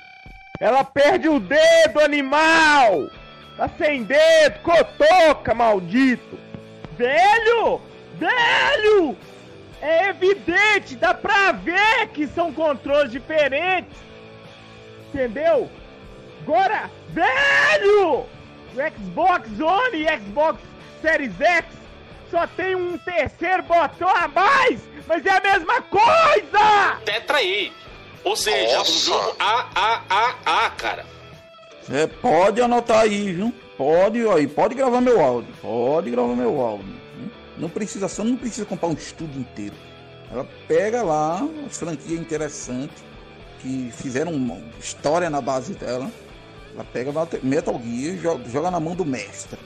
[0.59, 3.09] Ela perde o dedo, animal!
[3.57, 6.39] Tá sem dedo, cotoca, maldito!
[6.97, 7.81] Velho!
[8.17, 9.17] Velho!
[9.85, 13.91] É evidente, dá pra ver que são controles diferentes!
[15.09, 15.69] Entendeu?
[16.41, 18.19] Agora, velho!
[18.21, 18.27] O
[18.95, 20.57] Xbox One e Xbox
[21.01, 21.65] Series X
[22.31, 27.01] só tem um terceiro botão a mais, mas é a mesma coisa!
[27.03, 27.73] Tetra aí.
[28.23, 31.05] Ou seja, um jogo AAAA, cara.
[31.91, 33.53] É, pode anotar aí, viu?
[33.77, 35.53] Pode, aí, pode gravar meu áudio.
[35.61, 37.02] Pode gravar meu áudio.
[37.57, 39.75] Não precisa, só não precisa comprar um estudo inteiro.
[40.31, 43.03] Ela pega lá as franquias interessantes
[43.59, 44.33] que fizeram
[44.79, 46.11] história na base dela.
[46.73, 47.11] Ela pega
[47.43, 49.59] Metal Gear, joga na mão do mestre.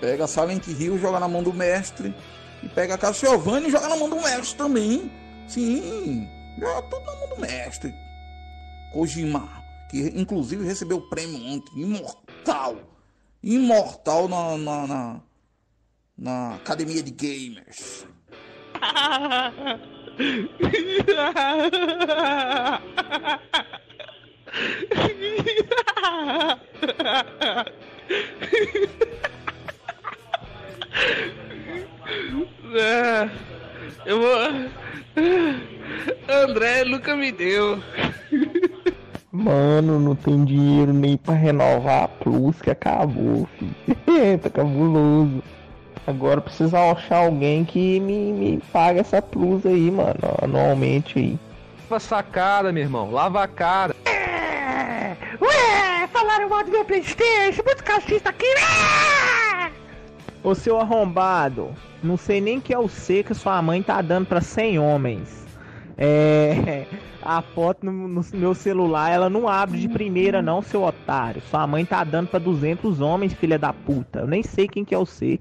[0.00, 2.14] Pega Silent Hill, joga na mão do mestre.
[2.62, 5.10] E pega Castlevania e joga na mão do mestre também.
[5.46, 7.94] Sim, joga tudo na mão do mestre.
[8.92, 9.48] Kojima,
[9.90, 12.76] que inclusive recebeu o prêmio ontem, imortal.
[13.42, 15.20] Imortal na, na, na,
[16.16, 18.06] na Academia de Gamers.
[32.74, 33.30] É,
[34.06, 34.36] eu vou.
[36.28, 37.82] André nunca me deu.
[39.30, 43.74] Mano, não tem dinheiro nem pra renovar a Plus que acabou, filho.
[44.40, 45.42] tá cabuloso.
[46.06, 51.38] Agora precisa achar alguém que me, me paga essa Plus aí, mano, anualmente aí.
[51.90, 53.10] Lava sacada, meu irmão.
[53.10, 53.94] Lava a cara.
[55.40, 58.46] Ué, falaram mal do meu Playstation, muito calcista aqui.
[58.46, 59.72] né?
[60.44, 61.70] Ô seu arrombado,
[62.02, 65.44] não sei nem que é o C que sua mãe tá dando pra 100 homens.
[65.98, 66.86] É.
[67.28, 71.42] A foto no, no meu celular, ela não abre de primeira, não, seu otário.
[71.50, 74.20] Sua mãe tá dando pra 200 homens, filha da puta.
[74.20, 75.40] Eu nem sei quem que é o C.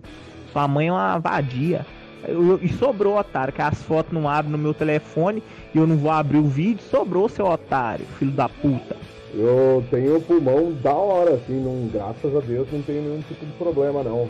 [0.55, 1.85] Sua mãe é uma vadia.
[2.25, 5.43] Eu- e sobrou, otário, que as fotos não abrem no meu telefone
[5.73, 6.81] e eu não vou abrir o vídeo.
[6.89, 8.95] Sobrou, seu otário, filho da puta.
[9.33, 13.51] Eu tenho pulmão da hora, assim, não, graças a Deus não tenho nenhum tipo de
[13.57, 14.29] problema não.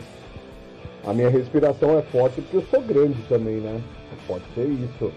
[1.06, 3.80] A minha respiração é forte porque eu sou grande também, né?
[4.26, 5.12] Pode ser isso.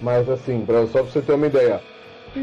[0.00, 1.80] Mas assim, pra, só pra você ter uma ideia.
[2.34, 2.40] Ha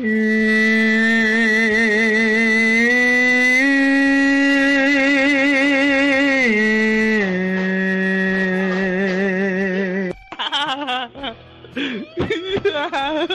[13.19, 13.25] Ha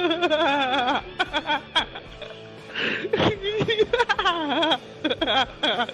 [5.21, 5.89] ha ha!